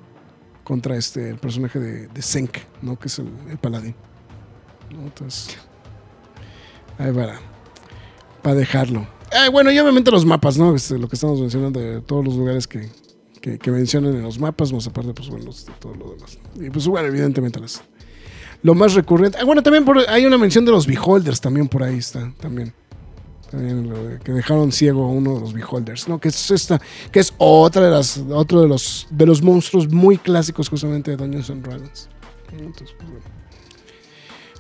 contra 0.64 0.96
este, 0.96 1.30
el 1.30 1.38
personaje 1.38 1.80
de, 1.80 2.08
de 2.08 2.22
Senk, 2.22 2.58
¿no? 2.82 2.98
que 2.98 3.08
es 3.08 3.20
el, 3.20 3.30
el 3.50 3.58
paladín. 3.58 3.96
Entonces, 4.90 5.58
ahí 6.98 7.12
para, 7.12 7.40
para 8.42 8.56
dejarlo. 8.56 9.08
Ah, 9.32 9.50
bueno, 9.50 9.72
y 9.72 9.80
obviamente 9.80 10.12
los 10.12 10.26
mapas, 10.26 10.58
¿no? 10.58 10.76
Este, 10.76 10.98
lo 10.98 11.08
que 11.08 11.16
estamos 11.16 11.42
mencionando 11.42 11.80
de 11.80 12.02
todos 12.02 12.24
los 12.24 12.36
lugares 12.36 12.68
que, 12.68 12.90
que, 13.42 13.58
que 13.58 13.72
mencionan 13.72 14.16
en 14.16 14.22
los 14.22 14.40
mapas, 14.40 14.72
más 14.72 14.88
aparte, 14.88 15.14
pues 15.14 15.30
bueno, 15.30 15.46
de 15.46 15.74
todo 15.80 15.96
lo 15.96 16.12
demás. 16.12 16.38
Y 16.56 16.70
pues 16.70 16.88
bueno, 16.88 17.08
evidentemente 17.08 17.60
las, 17.60 17.84
lo 18.66 18.74
más 18.74 18.96
recurrente. 18.96 19.38
Ah, 19.40 19.46
bueno, 19.46 19.62
también 19.62 19.86
hay 20.10 20.26
una 20.26 20.40
mención 20.40 20.66
de 20.66 20.72
los 20.72 20.88
beholders 20.88 21.40
también 21.40 21.68
por 21.68 21.84
ahí 21.84 22.00
está, 22.00 22.34
también. 22.42 22.74
También 23.52 23.88
lo 23.88 24.20
que 24.24 24.32
dejaron 24.32 24.72
ciego 24.72 25.04
a 25.04 25.08
uno 25.08 25.36
de 25.36 25.42
los 25.42 25.54
beholders, 25.54 26.08
¿no? 26.08 26.20
Que 26.20 26.30
es 26.30 26.50
esta, 26.50 26.82
que 27.12 27.20
es 27.20 27.32
otra 27.38 27.84
de 27.84 27.92
las, 27.92 28.18
otro 28.18 28.62
de 28.62 28.68
los, 28.68 29.06
de 29.12 29.28
los 29.28 29.44
monstruos 29.44 29.88
muy 29.88 30.18
clásicos 30.18 30.68
justamente 30.68 31.12
de 31.12 31.18
Dungeons 31.18 31.52
and 31.52 31.64
Dragons. 31.64 32.10
Entonces, 32.54 32.96
pues. 32.98 33.24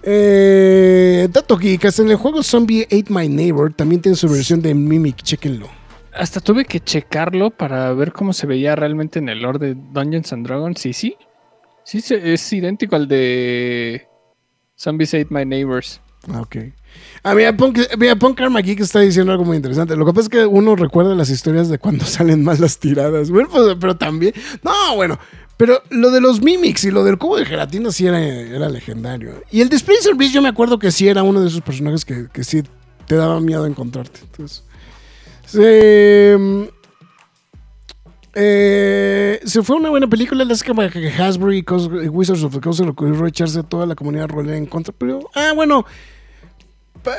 Eh, 0.03 1.27
dato 1.31 1.57
geek, 1.57 1.85
en 1.97 2.11
el 2.11 2.17
juego 2.17 2.43
Zombie 2.43 2.83
Ate 2.83 3.07
My 3.09 3.27
Neighbor 3.27 3.73
también 3.73 4.03
tiene 4.03 4.15
su 4.15 4.29
versión 4.29 4.61
de 4.61 4.75
Mimic, 4.75 5.23
chequenlo. 5.23 5.67
Hasta 6.13 6.41
tuve 6.41 6.65
que 6.65 6.79
checarlo 6.79 7.49
para 7.49 7.91
ver 7.93 8.13
cómo 8.13 8.33
se 8.33 8.45
veía 8.45 8.75
realmente 8.75 9.17
en 9.17 9.29
el 9.29 9.41
lore 9.41 9.57
de 9.57 9.73
Dungeons 9.73 10.31
and 10.31 10.45
Dragons. 10.45 10.85
Y 10.85 10.93
sí, 10.93 11.17
sí 11.85 12.03
es 12.09 12.53
idéntico 12.53 12.95
al 12.95 13.07
de 13.07 14.07
Zombies 14.75 15.13
Ate 15.13 15.27
My 15.29 15.45
Neighbors. 15.45 16.01
Ah, 16.33 16.41
ok. 16.41 16.57
Ah, 17.23 17.35
Punk, 17.57 17.79
mira, 17.97 18.15
Punk 18.15 18.37
Karma 18.37 18.59
Geek 18.59 18.79
está 18.79 18.99
diciendo 18.99 19.31
algo 19.31 19.45
muy 19.45 19.57
interesante. 19.57 19.95
Lo 19.95 20.05
que 20.05 20.13
pasa 20.13 20.23
es 20.23 20.29
que 20.29 20.45
uno 20.45 20.75
recuerda 20.75 21.13
las 21.15 21.29
historias 21.29 21.69
de 21.69 21.77
cuando 21.77 22.05
salen 22.05 22.43
mal 22.43 22.59
las 22.59 22.79
tiradas. 22.79 23.29
Bueno, 23.29 23.49
pues, 23.51 23.77
pero 23.79 23.95
también. 23.95 24.33
No, 24.63 24.95
bueno. 24.95 25.19
Pero 25.57 25.81
lo 25.89 26.11
de 26.11 26.19
los 26.19 26.41
mimics 26.41 26.83
y 26.83 26.91
lo 26.91 27.05
del 27.05 27.17
cubo 27.17 27.37
de 27.37 27.45
gelatina 27.45 27.89
sí 27.91 28.05
era, 28.05 28.21
era 28.21 28.67
legendario. 28.67 29.41
Y 29.51 29.61
el 29.61 29.69
de 29.69 29.77
Spencer 29.77 30.13
Beast 30.15 30.33
yo 30.33 30.41
me 30.41 30.49
acuerdo 30.49 30.79
que 30.79 30.91
sí 30.91 31.07
era 31.07 31.23
uno 31.23 31.39
de 31.39 31.47
esos 31.47 31.61
personajes 31.61 32.03
que, 32.03 32.27
que 32.27 32.43
sí 32.43 32.61
te 33.07 33.15
daba 33.15 33.39
miedo 33.39 33.65
encontrarte. 33.65 34.19
Entonces. 34.21 34.63
Se, 35.45 36.37
eh, 38.35 39.39
se 39.45 39.63
fue 39.63 39.77
una 39.77 39.89
buena 39.89 40.07
película. 40.07 40.45
Es 40.51 40.61
que 40.61 40.73
que 40.73 41.07
Hasbro 41.09 41.53
y 41.53 41.63
Wizards 42.09 42.43
of 42.43 42.53
the 42.53 42.59
Coast 42.59 42.79
se 42.79 42.83
le 42.83 42.91
ocurrió 42.91 43.25
echarse 43.25 43.59
a 43.59 43.63
toda 43.63 43.85
la 43.85 43.95
comunidad 43.95 44.27
rolera 44.27 44.57
en 44.57 44.65
contra. 44.65 44.93
Pero, 44.97 45.21
ah, 45.33 45.53
bueno. 45.55 45.85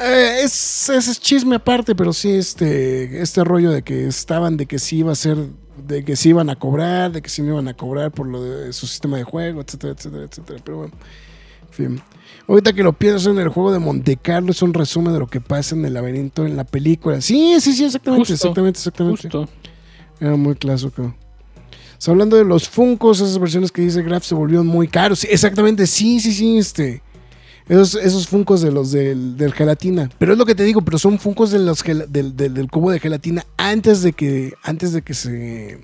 Eh, 0.03 0.41
es, 0.43 0.89
es 0.89 1.21
chisme 1.21 1.57
aparte, 1.57 1.95
pero 1.95 2.13
sí 2.13 2.31
este, 2.31 3.23
este 3.23 3.45
rollo 3.45 3.71
de 3.71 3.83
que 3.83 4.09
estaban, 4.09 4.57
de 4.57 4.67
que 4.67 4.81
sí 4.81 4.99
iba 4.99 5.13
a 5.13 5.15
ser, 5.15 5.39
de 5.87 6.05
que 6.05 6.17
sí 6.17 6.31
iban 6.31 6.51
a 6.51 6.57
cobrar, 6.57 7.13
de 7.13 7.23
que 7.23 7.29
sí 7.29 7.41
no 7.41 7.53
iban 7.53 7.69
a 7.69 7.75
cobrar 7.75 8.11
por 8.11 8.27
lo 8.27 8.43
de 8.43 8.73
su 8.73 8.89
sistema 8.89 9.17
de 9.17 9.23
juego, 9.23 9.61
etcétera, 9.61 9.95
etcétera, 9.97 10.25
etcétera. 10.25 10.61
Pero 10.65 10.79
bueno, 10.79 10.95
en 11.69 11.73
fin. 11.73 12.03
Ahorita 12.49 12.73
que 12.73 12.83
lo 12.83 12.93
pienso 12.93 13.31
en 13.31 13.39
el 13.39 13.49
juego 13.49 13.73
de 13.73 13.79
Monte 13.79 14.17
Carlo 14.17 14.51
es 14.51 14.61
un 14.61 14.75
resumen 14.75 15.13
de 15.13 15.21
lo 15.21 15.29
que 15.29 15.41
pasa 15.41 15.77
en 15.77 15.85
el 15.85 15.95
laberinto 15.95 16.45
en 16.45 16.57
la 16.57 16.65
película. 16.65 17.21
Sí, 17.21 17.57
sí, 17.61 17.73
sí, 17.73 17.85
exactamente, 17.85 18.23
Justo, 18.23 18.35
exactamente, 18.35 18.79
exactamente. 18.79 19.23
Justo. 19.23 19.49
Era 20.21 20.37
muy 20.37 20.55
clásico. 20.55 21.15
Hablando 22.07 22.37
de 22.37 22.45
los 22.45 22.69
Funcos, 22.69 23.21
esas 23.21 23.39
versiones 23.39 23.73
que 23.73 23.83
dice 23.83 24.01
Graf 24.03 24.25
se 24.25 24.35
volvieron 24.35 24.67
muy 24.67 24.87
caros. 24.87 25.25
Exactamente, 25.25 25.87
sí, 25.87 26.21
sí, 26.21 26.33
sí, 26.33 26.57
este. 26.59 27.03
Esos, 27.69 27.97
esos 27.97 28.29
Funcos 28.29 28.61
de 28.61 28.71
los 28.71 28.93
del, 28.93 29.37
del 29.37 29.53
gelatina. 29.53 30.09
Pero 30.19 30.33
es 30.33 30.39
lo 30.39 30.47
que 30.47 30.55
te 30.55 30.63
digo, 30.63 30.83
pero 30.83 30.99
son 30.99 31.19
Funcos 31.19 31.51
de 31.51 31.59
los 31.59 31.83
del, 31.83 32.37
del- 32.37 32.71
cubo 32.71 32.93
de 32.93 33.01
gelatina 33.01 33.45
antes 33.57 34.03
de 34.03 34.13
que. 34.13 34.53
Antes 34.63 34.93
de 34.93 35.03
que 35.03 35.15
se. 35.15 35.81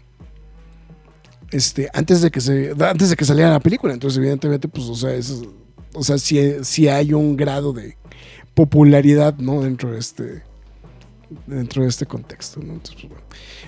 Este. 1.50 1.88
Antes 1.92 2.20
de 2.22 2.30
que 2.30 2.40
se. 2.40 2.72
Antes 2.78 3.10
de 3.10 3.16
que 3.16 3.24
saliera 3.24 3.50
la 3.50 3.60
película. 3.60 3.92
Entonces, 3.92 4.18
evidentemente, 4.18 4.68
pues, 4.68 4.86
o 4.86 4.94
sea, 4.94 5.12
eso, 5.14 5.42
o 5.94 6.04
sea, 6.04 6.18
sí, 6.18 6.38
sí 6.62 6.86
hay 6.88 7.12
un 7.14 7.36
grado 7.36 7.72
de 7.72 7.96
popularidad, 8.54 9.36
¿no? 9.38 9.62
Dentro 9.62 9.90
de 9.92 9.98
este. 9.98 10.42
Dentro 11.46 11.82
de 11.82 11.88
este 11.88 12.06
contexto, 12.06 12.60
¿no? 12.60 12.74
Entonces, 12.74 13.09
bueno. 13.09 13.24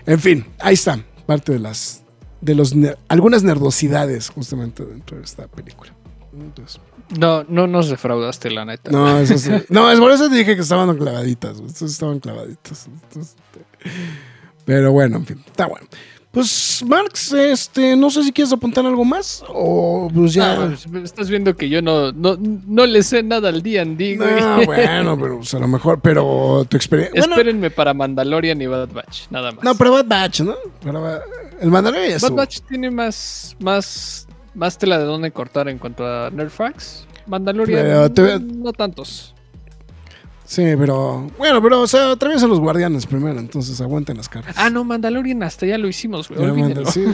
En 0.06 0.20
fin, 0.20 0.46
ahí 0.58 0.74
está. 0.74 0.98
Parte 1.26 1.52
de 1.52 1.58
las. 1.58 2.02
De 2.40 2.54
los 2.54 2.74
algunas 3.08 3.42
nerdosidades, 3.42 4.28
justamente, 4.28 4.84
dentro 4.84 5.16
de 5.16 5.24
esta 5.24 5.46
película. 5.48 5.94
Entonces. 6.32 6.80
No, 7.18 7.44
no 7.44 7.66
nos 7.66 7.88
defraudaste, 7.88 8.50
la 8.50 8.64
neta. 8.64 8.90
No, 8.90 9.18
eso 9.20 9.38
sí. 9.38 9.50
No, 9.68 9.90
es 9.90 9.98
por 9.98 10.12
eso 10.12 10.28
te 10.28 10.36
dije 10.36 10.54
que 10.54 10.62
estaban 10.62 10.96
clavaditas. 10.96 11.58
Estos 11.60 11.92
estaban 11.92 12.20
clavaditas. 12.20 12.86
Entonces, 12.86 13.36
pero 14.64 14.92
bueno, 14.92 15.18
en 15.18 15.26
fin, 15.26 15.42
está 15.46 15.66
bueno. 15.66 15.86
Pues, 16.34 16.84
Marx, 16.86 17.32
este, 17.32 17.94
no 17.96 18.10
sé 18.10 18.24
si 18.24 18.32
quieres 18.32 18.52
apuntar 18.52 18.84
algo 18.84 19.04
más 19.04 19.42
o 19.48 20.10
pues 20.12 20.34
ya. 20.34 20.54
Ah, 20.64 20.74
pues, 20.90 21.04
estás 21.04 21.30
viendo 21.30 21.56
que 21.56 21.68
yo 21.68 21.80
no, 21.80 22.10
no, 22.12 22.36
no 22.38 22.84
le 22.86 23.02
sé 23.04 23.22
nada 23.22 23.48
al 23.50 23.62
D&D, 23.62 24.16
güey. 24.16 24.40
No, 24.40 24.64
bueno, 24.66 25.16
pero 25.20 25.36
pues, 25.38 25.54
a 25.54 25.58
lo 25.60 25.68
mejor, 25.68 26.00
pero 26.00 26.66
tu 26.68 26.76
experiencia. 26.76 27.20
Bueno, 27.20 27.34
Espérenme 27.36 27.70
para 27.70 27.94
Mandalorian 27.94 28.60
y 28.60 28.66
Bad 28.66 28.88
Batch, 28.92 29.28
nada 29.30 29.52
más. 29.52 29.64
no, 29.64 29.74
pero 29.76 29.92
Bad 29.92 30.06
Batch, 30.06 30.40
¿no? 30.40 30.54
Pero, 30.82 31.00
Ba- 31.00 31.20
el 31.60 31.70
Mandalorian 31.70 32.08
ya 32.08 32.14
Bad 32.16 32.22
estuvo. 32.24 32.36
Batch 32.36 32.60
tiene 32.68 32.90
más, 32.90 33.56
más, 33.60 34.26
más 34.54 34.76
tela 34.76 34.98
de 34.98 35.04
dónde 35.04 35.30
cortar 35.30 35.68
en 35.68 35.78
cuanto 35.78 36.04
a 36.04 36.30
Nerdfax. 36.30 37.06
Mandalorian, 37.26 38.12
te- 38.12 38.38
no 38.40 38.72
tantos. 38.72 39.33
Sí, 40.46 40.62
pero. 40.78 41.30
Bueno, 41.38 41.62
pero, 41.62 41.80
o 41.80 41.86
sea, 41.86 42.10
atraviesan 42.12 42.50
los 42.50 42.60
guardianes 42.60 43.06
primero, 43.06 43.38
entonces 43.40 43.80
aguanten 43.80 44.16
las 44.18 44.28
cartas. 44.28 44.54
Ah, 44.58 44.68
no, 44.68 44.84
Mandalorian 44.84 45.42
hasta 45.42 45.64
ya 45.66 45.78
lo 45.78 45.88
hicimos, 45.88 46.28
güey. 46.28 46.52
Manda, 46.52 46.84
sí. 46.90 47.04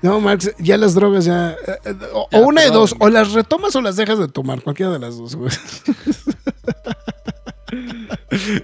No, 0.00 0.20
Max, 0.20 0.52
ya 0.58 0.76
las 0.76 0.94
drogas 0.94 1.24
ya. 1.24 1.50
eh, 1.52 1.56
eh, 1.84 1.94
O, 2.12 2.28
Ya, 2.30 2.38
o 2.40 2.46
una 2.46 2.62
de 2.62 2.70
dos, 2.70 2.94
o 2.98 3.08
las 3.08 3.32
retomas 3.32 3.74
o 3.76 3.80
las 3.82 3.96
dejas 3.96 4.18
de 4.18 4.28
tomar, 4.28 4.62
cualquiera 4.62 4.92
de 4.92 4.98
las 5.00 5.16
dos, 5.16 5.34
güey. 5.36 5.50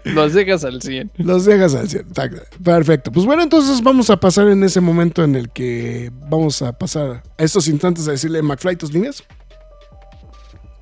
Los 0.04 0.32
dejas 0.34 0.64
al 0.64 0.82
100. 0.82 1.12
Los 1.18 1.44
dejas 1.44 1.74
al 1.74 1.88
cien. 1.88 2.06
Tac, 2.12 2.32
Perfecto. 2.62 3.10
Pues 3.12 3.26
bueno, 3.26 3.42
entonces 3.42 3.82
vamos 3.82 4.10
a 4.10 4.18
pasar 4.18 4.48
en 4.48 4.62
ese 4.64 4.80
momento 4.80 5.22
en 5.24 5.34
el 5.34 5.50
que 5.50 6.10
vamos 6.28 6.62
a 6.62 6.72
pasar 6.72 7.22
a 7.36 7.42
estos 7.42 7.68
instantes 7.68 8.08
a 8.08 8.12
decirle, 8.12 8.42
McFly, 8.42 8.76
tus 8.76 8.92
líneas. 8.92 9.22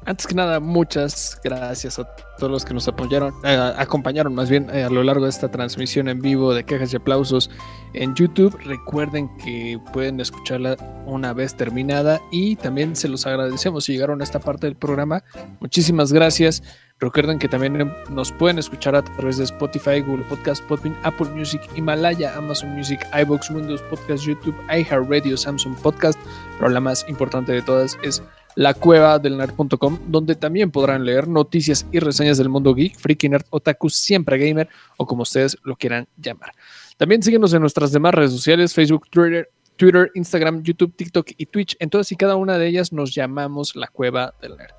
Antes 0.06 0.28
que 0.28 0.36
nada, 0.36 0.60
muchas 0.60 1.40
gracias 1.42 1.98
a 1.98 2.04
todos 2.38 2.48
los 2.48 2.64
que 2.64 2.72
nos 2.72 2.86
apoyaron, 2.86 3.34
eh, 3.42 3.56
acompañaron 3.76 4.32
más 4.36 4.48
bien 4.48 4.70
eh, 4.72 4.84
a 4.84 4.88
lo 4.88 5.02
largo 5.02 5.24
de 5.24 5.30
esta 5.30 5.50
transmisión 5.50 6.08
en 6.08 6.22
vivo 6.22 6.54
de 6.54 6.62
quejas 6.62 6.92
y 6.92 6.96
aplausos 6.96 7.50
en 7.92 8.14
YouTube. 8.14 8.56
Recuerden 8.64 9.28
que 9.38 9.80
pueden 9.92 10.20
escucharla 10.20 10.76
una 11.06 11.32
vez 11.32 11.56
terminada 11.56 12.20
y 12.30 12.54
también 12.54 12.94
se 12.94 13.08
los 13.08 13.26
agradecemos 13.26 13.86
si 13.86 13.94
llegaron 13.94 14.20
a 14.20 14.24
esta 14.24 14.38
parte 14.38 14.68
del 14.68 14.76
programa. 14.76 15.24
Muchísimas 15.58 16.12
gracias. 16.12 16.62
Recuerden 17.00 17.40
que 17.40 17.48
también 17.48 17.92
nos 18.08 18.30
pueden 18.30 18.60
escuchar 18.60 18.94
a 18.94 19.02
través 19.02 19.38
de 19.38 19.44
Spotify, 19.44 20.02
Google 20.02 20.24
Podcast, 20.28 20.62
Podbean, 20.66 20.96
Apple 21.02 21.30
Music, 21.30 21.60
Himalaya, 21.74 22.34
Amazon 22.36 22.70
Music, 22.70 23.04
iBox, 23.22 23.50
Windows 23.50 23.82
Podcast, 23.90 24.24
YouTube, 24.24 24.56
iHeartRadio, 24.70 25.36
Samsung 25.36 25.76
Podcast. 25.78 26.18
Pero 26.58 26.70
la 26.70 26.80
más 26.80 27.04
importante 27.08 27.50
de 27.50 27.60
todas 27.60 27.98
es 28.02 28.22
la 28.56 28.72
cueva 28.74 29.18
del 29.18 29.36
nerd.com, 29.36 29.98
donde 30.08 30.34
también 30.34 30.70
podrán 30.70 31.04
leer 31.04 31.28
noticias 31.28 31.86
y 31.92 32.00
reseñas 32.00 32.38
del 32.38 32.48
mundo 32.48 32.74
geek, 32.74 32.98
freaky 32.98 33.28
nerd, 33.28 33.44
otaku, 33.50 33.90
siempre 33.90 34.38
gamer 34.38 34.68
o 34.96 35.06
como 35.06 35.22
ustedes 35.22 35.56
lo 35.62 35.76
quieran 35.76 36.08
llamar. 36.16 36.52
También 36.96 37.22
síguenos 37.22 37.52
en 37.52 37.60
nuestras 37.60 37.92
demás 37.92 38.14
redes 38.14 38.32
sociales, 38.32 38.72
Facebook, 38.72 39.08
Twitter, 39.10 39.50
Twitter, 39.76 40.10
Instagram, 40.14 40.62
YouTube, 40.62 40.96
TikTok 40.96 41.32
y 41.36 41.46
Twitch. 41.46 41.76
En 41.78 41.90
todas 41.90 42.10
y 42.10 42.16
cada 42.16 42.36
una 42.36 42.56
de 42.56 42.66
ellas 42.66 42.92
nos 42.94 43.14
llamamos 43.14 43.76
la 43.76 43.88
cueva 43.88 44.34
del 44.40 44.56
nerd. 44.56 44.72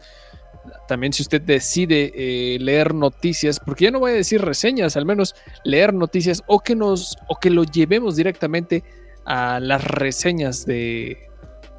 También 0.88 1.14
si 1.14 1.22
usted 1.22 1.42
decide 1.42 2.12
eh, 2.16 2.58
leer 2.60 2.96
noticias, 2.96 3.60
porque 3.60 3.86
ya 3.86 3.92
no 3.92 4.00
voy 4.00 4.12
a 4.12 4.16
decir 4.16 4.42
reseñas, 4.42 4.98
al 4.98 5.06
menos 5.06 5.36
leer 5.64 5.94
noticias 5.94 6.42
o 6.48 6.60
que 6.60 6.76
nos 6.76 7.16
o 7.30 7.40
que 7.40 7.52
lo 7.52 7.64
llevemos 7.64 8.16
directamente 8.16 8.84
a 9.24 9.60
las 9.60 9.84
reseñas 9.84 10.66
de, 10.66 11.28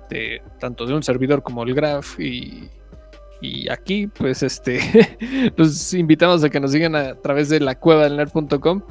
de 0.09 0.43
tanto 0.59 0.87
de 0.87 0.95
un 0.95 1.03
servidor 1.03 1.43
como 1.43 1.63
el 1.63 1.75
Graph 1.75 2.19
y, 2.19 2.69
y 3.41 3.69
aquí 3.71 4.07
pues 4.07 4.43
este 4.43 4.81
los 5.57 5.95
invitamos 5.95 6.43
a 6.45 6.51
que 6.51 6.61
nos 6.61 6.73
sigan 6.73 6.97
a 6.97 7.15
través 7.15 7.49
de 7.49 7.61
la 7.61 7.75
cueva 7.75 8.05
del 8.05 8.17
nerd.com 8.17 8.83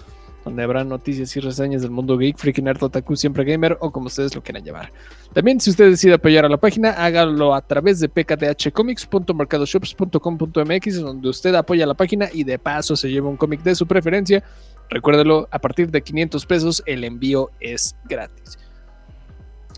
donde 0.48 0.64
habrá 0.64 0.84
noticias 0.86 1.36
y 1.36 1.42
reseñas 1.42 1.82
del 1.82 1.92
mundo 1.92 2.18
geek, 2.18 2.38
freaky 2.38 2.62
nerd, 2.62 2.82
otaku, 2.82 3.18
siempre 3.18 3.44
gamer 3.44 3.78
o 3.82 3.92
como 3.92 4.08
ustedes 4.08 4.34
lo 4.34 4.42
quieran 4.42 4.64
llamar. 4.64 4.94
También 5.34 5.60
si 5.60 5.70
usted 5.70 5.90
decide 5.90 6.14
apoyar 6.14 6.46
a 6.46 6.50
la 6.50 6.56
página, 6.56 6.92
hágalo 6.92 7.54
a 7.54 7.62
través 7.62 8.00
de 8.00 8.08
pkdhcomics.mercadoshops.com.mx 8.08 11.02
donde 11.02 11.28
usted 11.28 11.54
apoya 11.54 11.86
la 11.86 11.96
página 11.96 12.30
y 12.32 12.46
de 12.46 12.58
paso 12.58 12.96
se 12.96 13.10
lleva 13.10 13.28
un 13.28 13.36
cómic 13.36 13.62
de 13.62 13.76
su 13.76 13.86
preferencia. 13.86 14.42
Recuérdelo, 14.90 15.50
a 15.52 15.60
partir 15.60 15.92
de 15.92 16.02
500 16.02 16.46
pesos 16.46 16.82
el 16.86 17.04
envío 17.04 17.52
es 17.60 17.98
gratis. 18.06 18.58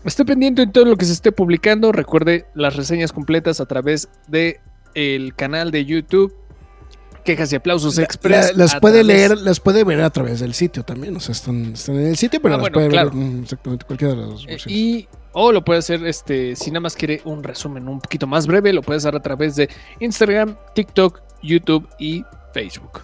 Esté 0.04 0.24
pendiente 0.24 0.64
de 0.66 0.72
todo 0.72 0.84
lo 0.86 0.96
que 0.96 1.04
se 1.04 1.12
esté 1.12 1.30
publicando. 1.32 1.92
Recuerde 1.92 2.46
las 2.54 2.76
reseñas 2.76 3.12
completas 3.12 3.60
a 3.60 3.66
través 3.66 4.08
de 4.28 4.60
el 4.94 5.34
canal 5.34 5.70
de 5.70 5.84
YouTube. 5.84 6.34
Quejas 7.24 7.52
y 7.52 7.56
aplausos 7.56 7.98
express. 7.98 8.52
La- 8.56 8.64
las 8.64 8.76
puede 8.76 9.04
través- 9.04 9.06
leer, 9.06 9.38
las 9.38 9.60
puede 9.60 9.84
ver 9.84 10.00
a 10.00 10.08
través 10.08 10.40
del 10.40 10.54
sitio 10.54 10.82
también. 10.84 11.14
O 11.16 11.20
sea, 11.20 11.32
están, 11.32 11.74
están 11.74 11.96
en 11.96 12.06
el 12.06 12.16
sitio, 12.16 12.40
pero 12.40 12.54
Ah, 12.54 12.56
las 12.56 12.62
bueno, 12.62 12.74
puede 12.74 12.88
claro. 12.88 13.10
ver 13.12 13.42
exactamente 13.42 13.84
cualquiera 13.84 14.14
de 14.14 14.20
las 14.20 14.28
dos 14.30 14.44
Eh, 14.44 14.50
versiones. 14.52 14.78
Y 14.80 15.08
o 15.32 15.52
lo 15.52 15.62
puede 15.62 15.80
hacer, 15.80 16.04
este, 16.06 16.56
si 16.56 16.70
nada 16.70 16.80
más 16.80 16.96
quiere 16.96 17.20
un 17.26 17.42
resumen 17.44 17.86
un 17.88 18.00
poquito 18.00 18.26
más 18.26 18.46
breve, 18.46 18.72
lo 18.72 18.80
puede 18.82 18.96
hacer 18.96 19.14
a 19.14 19.20
través 19.20 19.54
de 19.54 19.68
Instagram, 20.00 20.56
TikTok, 20.74 21.20
YouTube 21.42 21.86
y 21.98 22.24
Facebook. 22.54 23.02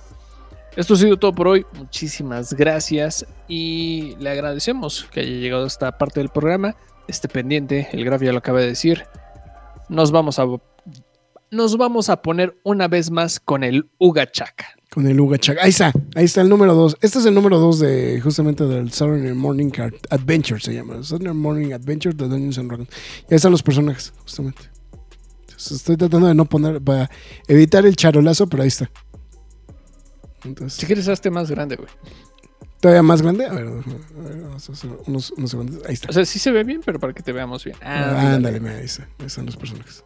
Esto 0.77 0.93
ha 0.93 0.97
sido 0.99 1.17
todo 1.17 1.35
por 1.35 1.49
hoy. 1.49 1.65
Muchísimas 1.73 2.53
gracias 2.53 3.25
y 3.49 4.15
le 4.19 4.29
agradecemos 4.29 5.07
que 5.11 5.21
haya 5.21 5.31
llegado 5.31 5.65
a 5.65 5.67
esta 5.67 5.97
parte 5.97 6.21
del 6.21 6.29
programa. 6.29 6.77
Esté 7.09 7.29
pendiente, 7.29 7.89
el 7.93 8.05
Graf 8.05 8.21
ya 8.21 8.31
lo 8.31 8.39
acaba 8.39 8.61
de 8.61 8.67
decir. 8.67 9.05
Nos 9.89 10.11
vamos 10.11 10.39
a 10.39 10.45
nos 11.51 11.79
vamos 11.79 12.11
a 12.11 12.21
poner 12.21 12.59
una 12.63 12.89
vez 12.89 13.11
más 13.11 13.41
con 13.41 13.65
el 13.65 13.89
Uga 13.99 14.31
Chaka. 14.31 14.67
Con 14.91 15.07
el 15.07 15.19
Uga 15.19 15.39
Chaka. 15.39 15.63
Ahí 15.63 15.71
está, 15.71 15.93
ahí 16.15 16.27
está 16.27 16.43
el 16.43 16.51
número 16.51 16.75
2. 16.75 16.99
Este 17.01 17.21
es 17.21 17.25
el 17.25 17.35
número 17.35 17.59
2 17.59 17.79
de 17.79 18.21
justamente 18.21 18.65
del 18.65 18.93
Saturday 18.93 19.33
Morning 19.33 19.71
Adventure, 20.11 20.61
se 20.61 20.75
llama. 20.75 21.03
Saturday 21.03 21.33
Morning 21.33 21.73
Adventure 21.73 22.15
de 22.15 22.29
Dungeons 22.29 22.59
and 22.59 22.69
Dragons. 22.69 22.91
Y 23.23 23.33
ahí 23.33 23.37
están 23.37 23.53
los 23.53 23.63
personajes, 23.63 24.13
justamente. 24.23 24.63
estoy 25.57 25.97
tratando 25.97 26.27
de 26.27 26.35
no 26.35 26.45
poner, 26.45 26.83
para 26.83 27.11
evitar 27.49 27.87
el 27.87 27.97
charolazo, 27.97 28.47
pero 28.47 28.63
ahí 28.63 28.69
está. 28.69 28.91
Si 30.69 30.87
quieres, 30.87 31.09
hazte 31.09 31.31
más 31.31 31.51
grande, 31.51 31.77
güey. 31.77 31.89
¿Todavía 32.81 33.03
más 33.03 33.23
grande? 33.23 33.47
A 33.47 33.53
ver, 33.53 33.67
unos, 33.67 35.33
segundos. 35.45 35.83
Ahí 35.87 35.95
está. 35.95 36.11
O 36.11 36.13
sea, 36.13 36.25
sí 36.25 36.39
se 36.39 36.51
ve 36.53 36.63
bien, 36.63 36.83
pero 36.85 37.01
para 37.01 37.13
que 37.15 37.23
te 37.23 37.33
veamos 37.33 37.65
bien. 37.65 37.77
Ah, 37.83 38.35
ándale, 38.35 38.61
ahí, 38.71 38.85
está. 38.85 39.09
ahí 39.19 39.27
están 39.27 39.47
los 39.47 39.57
personajes. 39.57 40.05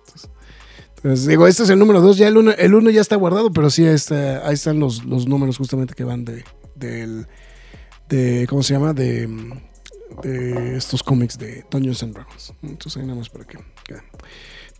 Entonces, 0.96 1.26
digo, 1.26 1.46
este 1.46 1.64
es 1.64 1.70
el 1.70 1.78
número 1.78 2.00
2. 2.00 2.16
Ya 2.16 2.28
el 2.28 2.36
1 2.36 2.52
el 2.52 2.74
uno 2.74 2.90
ya 2.90 3.00
está 3.00 3.16
guardado, 3.16 3.52
pero 3.52 3.70
sí 3.70 3.84
está, 3.84 4.46
ahí 4.46 4.54
están 4.54 4.78
los, 4.78 5.04
los 5.04 5.26
números 5.26 5.58
justamente 5.58 5.94
que 5.94 6.04
van 6.04 6.24
de, 6.24 6.44
del, 6.76 7.26
de. 8.08 8.46
¿Cómo 8.48 8.62
se 8.62 8.74
llama? 8.74 8.92
De, 8.92 9.28
de 10.22 10.76
estos 10.76 11.02
cómics 11.02 11.38
de 11.38 11.64
Dungeons 11.70 12.02
and 12.04 12.14
Dragons. 12.14 12.54
Entonces, 12.62 12.96
ahí 12.98 13.06
nada 13.06 13.18
más 13.18 13.28
para 13.28 13.46
que. 13.46 13.58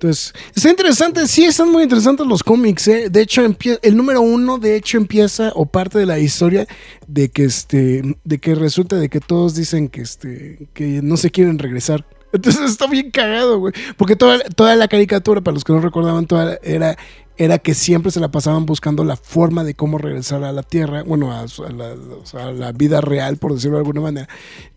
Entonces, 0.01 0.33
está 0.57 0.71
interesante, 0.71 1.27
sí, 1.29 1.45
están 1.45 1.71
muy 1.71 1.83
interesantes 1.83 2.27
los 2.27 2.43
cómics, 2.43 2.89
¿eh? 2.89 3.11
De 3.11 3.21
hecho, 3.21 3.43
el 3.83 3.97
número 3.99 4.23
uno, 4.23 4.57
de 4.57 4.75
hecho, 4.75 4.97
empieza 4.97 5.53
o 5.55 5.67
parte 5.67 5.99
de 5.99 6.07
la 6.07 6.19
historia 6.19 6.67
de 7.07 7.29
que 7.29 7.45
este, 7.45 8.17
de 8.25 8.39
que 8.39 8.55
resulta 8.55 8.97
de 8.97 9.11
que 9.11 9.21
todos 9.21 9.55
dicen 9.55 9.91
que 9.91 10.01
este, 10.01 10.71
que 10.73 11.03
no 11.03 11.19
se 11.19 11.31
quieren 11.31 11.59
regresar. 11.59 12.07
Entonces 12.33 12.71
está 12.71 12.87
bien 12.87 13.11
cagado, 13.11 13.59
güey. 13.59 13.75
Porque 13.99 14.17
toda, 14.17 14.39
toda 14.57 14.75
la 14.75 14.89
caricatura, 14.89 15.43
para 15.43 15.53
los 15.53 15.65
que 15.65 15.75
no 15.75 15.81
recordaban, 15.81 16.27
era, 16.63 16.97
era 17.37 17.59
que 17.59 17.75
siempre 17.75 18.11
se 18.11 18.21
la 18.21 18.31
pasaban 18.31 18.65
buscando 18.65 19.05
la 19.05 19.17
forma 19.17 19.65
de 19.65 19.75
cómo 19.75 19.99
regresar 19.99 20.45
a 20.45 20.53
la 20.53 20.63
Tierra, 20.63 21.03
bueno, 21.03 21.31
a, 21.31 21.45
la, 21.73 22.43
a 22.43 22.53
la, 22.53 22.73
vida 22.73 23.03
real, 23.03 23.37
por 23.37 23.53
decirlo 23.53 23.77
de 23.77 23.81
alguna 23.83 24.01
manera. 24.01 24.29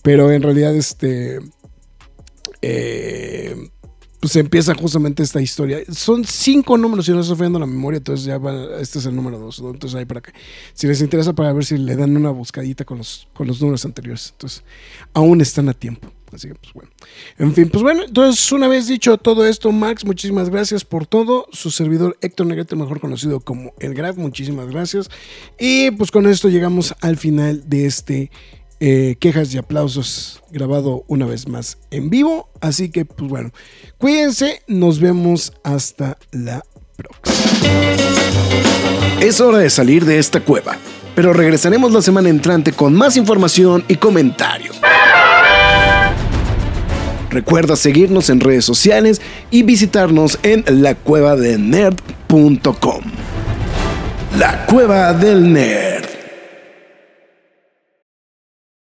Pero 0.02 0.34
en 0.34 0.42
realidad, 0.42 0.76
este... 0.76 1.40
Eh, 2.62 3.70
pues 4.24 4.38
empieza 4.38 4.74
justamente 4.74 5.22
esta 5.22 5.42
historia. 5.42 5.80
Son 5.92 6.24
cinco 6.24 6.78
números, 6.78 7.06
si 7.06 7.12
no 7.12 7.20
estoy 7.20 7.36
fallando 7.36 7.60
la 7.60 7.66
memoria, 7.66 7.98
entonces 7.98 8.26
ya 8.26 8.40
este 8.80 9.00
es 9.00 9.06
el 9.06 9.14
número 9.14 9.38
dos. 9.38 9.60
Entonces 9.60 9.96
ahí 9.96 10.06
para 10.06 10.22
que, 10.22 10.32
si 10.74 10.88
les 10.88 11.02
interesa, 11.02 11.34
para 11.34 11.52
ver 11.52 11.66
si 11.66 11.78
le 11.78 11.94
dan 11.98 12.16
una 12.16 12.30
buscadita 12.30 12.86
con 12.86 13.00
los, 13.00 13.28
con 13.34 13.48
los 13.48 13.60
números 13.60 13.84
anteriores. 13.84 14.30
Entonces, 14.32 14.64
aún 15.14 15.42
están 15.42 15.68
a 15.68 15.74
tiempo. 15.74 16.10
Así 16.32 16.48
que, 16.48 16.56
pues 16.56 16.72
bueno. 16.72 16.90
En 17.38 17.54
fin, 17.54 17.68
pues 17.68 17.84
bueno, 17.84 18.06
entonces 18.06 18.50
una 18.54 18.70
vez 18.70 18.88
dicho 18.88 19.18
todo 19.18 19.46
esto, 19.46 19.74
Max, 19.74 20.06
muchísimas 20.06 20.50
gracias 20.50 20.86
por 20.86 21.06
todo. 21.06 21.46
Su 21.52 21.70
servidor 21.70 22.18
Héctor 22.22 22.48
Negrete, 22.48 22.78
mejor 22.78 23.02
conocido 23.02 23.42
como 23.42 23.74
El 23.80 23.94
Graf, 23.94 24.16
muchísimas 24.16 24.68
gracias. 24.68 25.10
Y 25.60 25.92
pues 25.92 26.12
con 26.12 26.28
esto 26.28 26.48
llegamos 26.48 26.96
al 27.02 27.18
final 27.18 27.70
de 27.70 27.88
este 27.88 28.32
eh, 28.86 29.16
quejas 29.18 29.54
y 29.54 29.58
aplausos 29.58 30.42
grabado 30.52 31.06
una 31.08 31.26
vez 31.26 31.48
más 31.48 31.78
en 31.90 32.10
vivo. 32.10 32.50
Así 32.60 32.90
que, 32.90 33.06
pues 33.06 33.30
bueno, 33.30 33.52
cuídense, 33.98 34.62
nos 34.68 35.00
vemos 35.00 35.54
hasta 35.64 36.18
la 36.34 36.66
próxima. 36.98 37.38
Es 39.22 39.40
hora 39.40 39.60
de 39.60 39.70
salir 39.70 40.04
de 40.04 40.20
esta 40.20 40.42
cueva, 40.42 40.76
pero 41.16 41.32
regresaremos 41.32 41.94
la 41.94 42.02
semana 42.02 42.28
entrante 42.28 42.74
con 42.74 42.94
más 42.94 43.16
información 43.16 43.86
y 43.88 43.96
comentarios. 43.96 44.82
Recuerda 47.30 47.78
seguirnos 47.78 48.30
en 48.30 48.42
redes 48.42 48.66
sociales 48.66 49.22
y 49.50 49.64
visitarnos 49.64 50.40
en 50.44 50.66
lacuevadelnerd.com. 50.68 53.04
La 54.38 54.66
Cueva 54.66 55.14
del 55.14 55.54
Nerd. 55.54 56.13